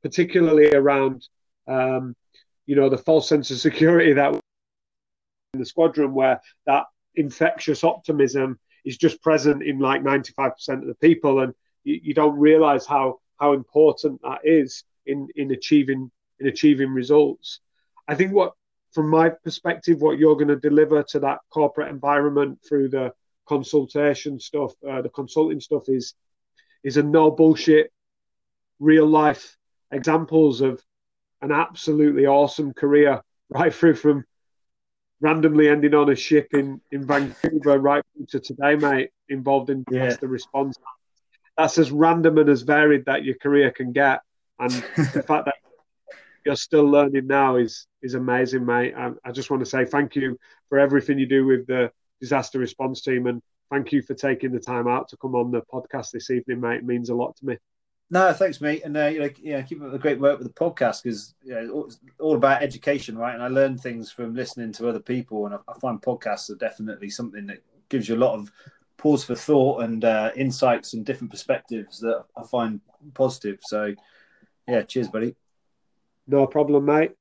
particularly 0.02 0.72
around, 0.72 1.26
um, 1.66 2.14
you 2.66 2.76
know, 2.76 2.88
the 2.88 2.98
false 2.98 3.28
sense 3.28 3.50
of 3.50 3.58
security 3.58 4.12
that 4.14 4.34
in 5.54 5.60
the 5.60 5.66
squadron, 5.66 6.14
where 6.14 6.40
that 6.66 6.84
infectious 7.16 7.84
optimism 7.84 8.58
is 8.84 8.96
just 8.96 9.22
present 9.22 9.62
in 9.62 9.78
like 9.78 10.02
95% 10.02 10.52
of 10.68 10.86
the 10.86 10.94
people 11.00 11.40
and 11.40 11.54
you, 11.84 12.00
you, 12.02 12.14
don't 12.14 12.38
realize 12.38 12.86
how 12.86 13.18
how 13.38 13.52
important 13.52 14.20
that 14.22 14.40
is 14.44 14.84
in 15.06 15.28
in 15.36 15.50
achieving 15.50 16.10
in 16.38 16.46
achieving 16.46 16.90
results 16.90 17.60
i 18.08 18.14
think 18.14 18.32
what 18.32 18.52
from 18.92 19.08
my 19.08 19.28
perspective 19.28 20.00
what 20.00 20.18
you're 20.18 20.34
going 20.34 20.48
to 20.48 20.56
deliver 20.56 21.02
to 21.02 21.20
that 21.20 21.38
corporate 21.50 21.88
environment 21.88 22.58
through 22.66 22.88
the 22.88 23.12
consultation 23.46 24.38
stuff 24.38 24.72
uh, 24.88 25.02
the 25.02 25.08
consulting 25.08 25.60
stuff 25.60 25.88
is 25.88 26.14
is 26.84 26.96
a 26.96 27.02
no 27.02 27.30
bullshit 27.30 27.92
real 28.80 29.06
life 29.06 29.56
examples 29.92 30.60
of 30.60 30.82
an 31.42 31.52
absolutely 31.52 32.26
awesome 32.26 32.72
career 32.72 33.22
right 33.50 33.74
through 33.74 33.94
from 33.94 34.24
randomly 35.20 35.68
ending 35.68 35.94
on 35.94 36.10
a 36.10 36.16
ship 36.16 36.48
in, 36.52 36.80
in 36.90 37.06
Vancouver 37.06 37.78
right 37.78 38.02
to 38.28 38.40
today, 38.40 38.74
mate, 38.74 39.10
involved 39.28 39.70
in 39.70 39.84
yeah. 39.90 40.14
the 40.14 40.28
response. 40.28 40.76
That's 41.56 41.78
as 41.78 41.90
random 41.90 42.38
and 42.38 42.48
as 42.48 42.62
varied 42.62 43.04
that 43.04 43.24
your 43.24 43.34
career 43.36 43.70
can 43.70 43.92
get. 43.92 44.20
And 44.58 44.70
the 44.70 45.22
fact 45.26 45.44
that 45.44 45.54
you're 46.44 46.56
still 46.56 46.84
learning 46.84 47.26
now 47.26 47.56
is 47.56 47.86
is 48.02 48.14
amazing, 48.14 48.64
mate. 48.64 48.94
I, 48.96 49.10
I 49.24 49.32
just 49.32 49.50
want 49.50 49.60
to 49.60 49.68
say 49.68 49.84
thank 49.84 50.16
you 50.16 50.38
for 50.68 50.78
everything 50.78 51.18
you 51.18 51.26
do 51.26 51.44
with 51.44 51.66
the 51.66 51.92
disaster 52.20 52.58
response 52.58 53.02
team, 53.02 53.26
and 53.26 53.42
thank 53.70 53.92
you 53.92 54.00
for 54.00 54.14
taking 54.14 54.52
the 54.52 54.60
time 54.60 54.88
out 54.88 55.08
to 55.08 55.16
come 55.18 55.34
on 55.34 55.50
the 55.50 55.62
podcast 55.72 56.12
this 56.12 56.30
evening, 56.30 56.60
mate. 56.60 56.78
It 56.78 56.84
means 56.84 57.10
a 57.10 57.14
lot 57.14 57.36
to 57.36 57.46
me. 57.46 57.58
No, 58.12 58.32
thanks, 58.32 58.60
mate, 58.60 58.82
and 58.84 58.96
uh, 58.96 59.06
you 59.06 59.20
know, 59.20 59.30
yeah, 59.40 59.62
keep 59.62 59.80
up 59.80 59.92
the 59.92 59.98
great 59.98 60.18
work 60.18 60.38
with 60.38 60.48
the 60.48 60.54
podcast 60.54 61.04
because 61.04 61.34
you 61.44 61.54
know, 61.54 61.84
it's 61.84 62.00
all 62.18 62.34
about 62.34 62.60
education, 62.60 63.16
right? 63.16 63.34
And 63.34 63.42
I 63.42 63.46
learn 63.46 63.78
things 63.78 64.10
from 64.10 64.34
listening 64.34 64.72
to 64.72 64.88
other 64.88 64.98
people, 64.98 65.46
and 65.46 65.54
I, 65.54 65.58
I, 65.68 65.78
find 65.78 66.02
podcasts 66.02 66.50
are 66.50 66.56
definitely 66.56 67.08
something 67.08 67.46
that 67.46 67.62
gives 67.88 68.08
you 68.08 68.16
a 68.16 68.18
lot 68.18 68.34
of 68.34 68.50
pause 68.96 69.24
for 69.24 69.36
thought 69.36 69.82
and 69.84 70.04
uh, 70.04 70.32
insights 70.34 70.92
and 70.92 71.06
different 71.06 71.30
perspectives 71.30 72.00
that 72.00 72.24
I 72.36 72.42
find 72.42 72.80
positive. 73.14 73.60
So, 73.62 73.94
yeah, 74.66 74.82
cheers, 74.82 75.08
buddy. 75.08 75.36
No 76.26 76.48
problem, 76.48 76.86
mate. 76.86 77.19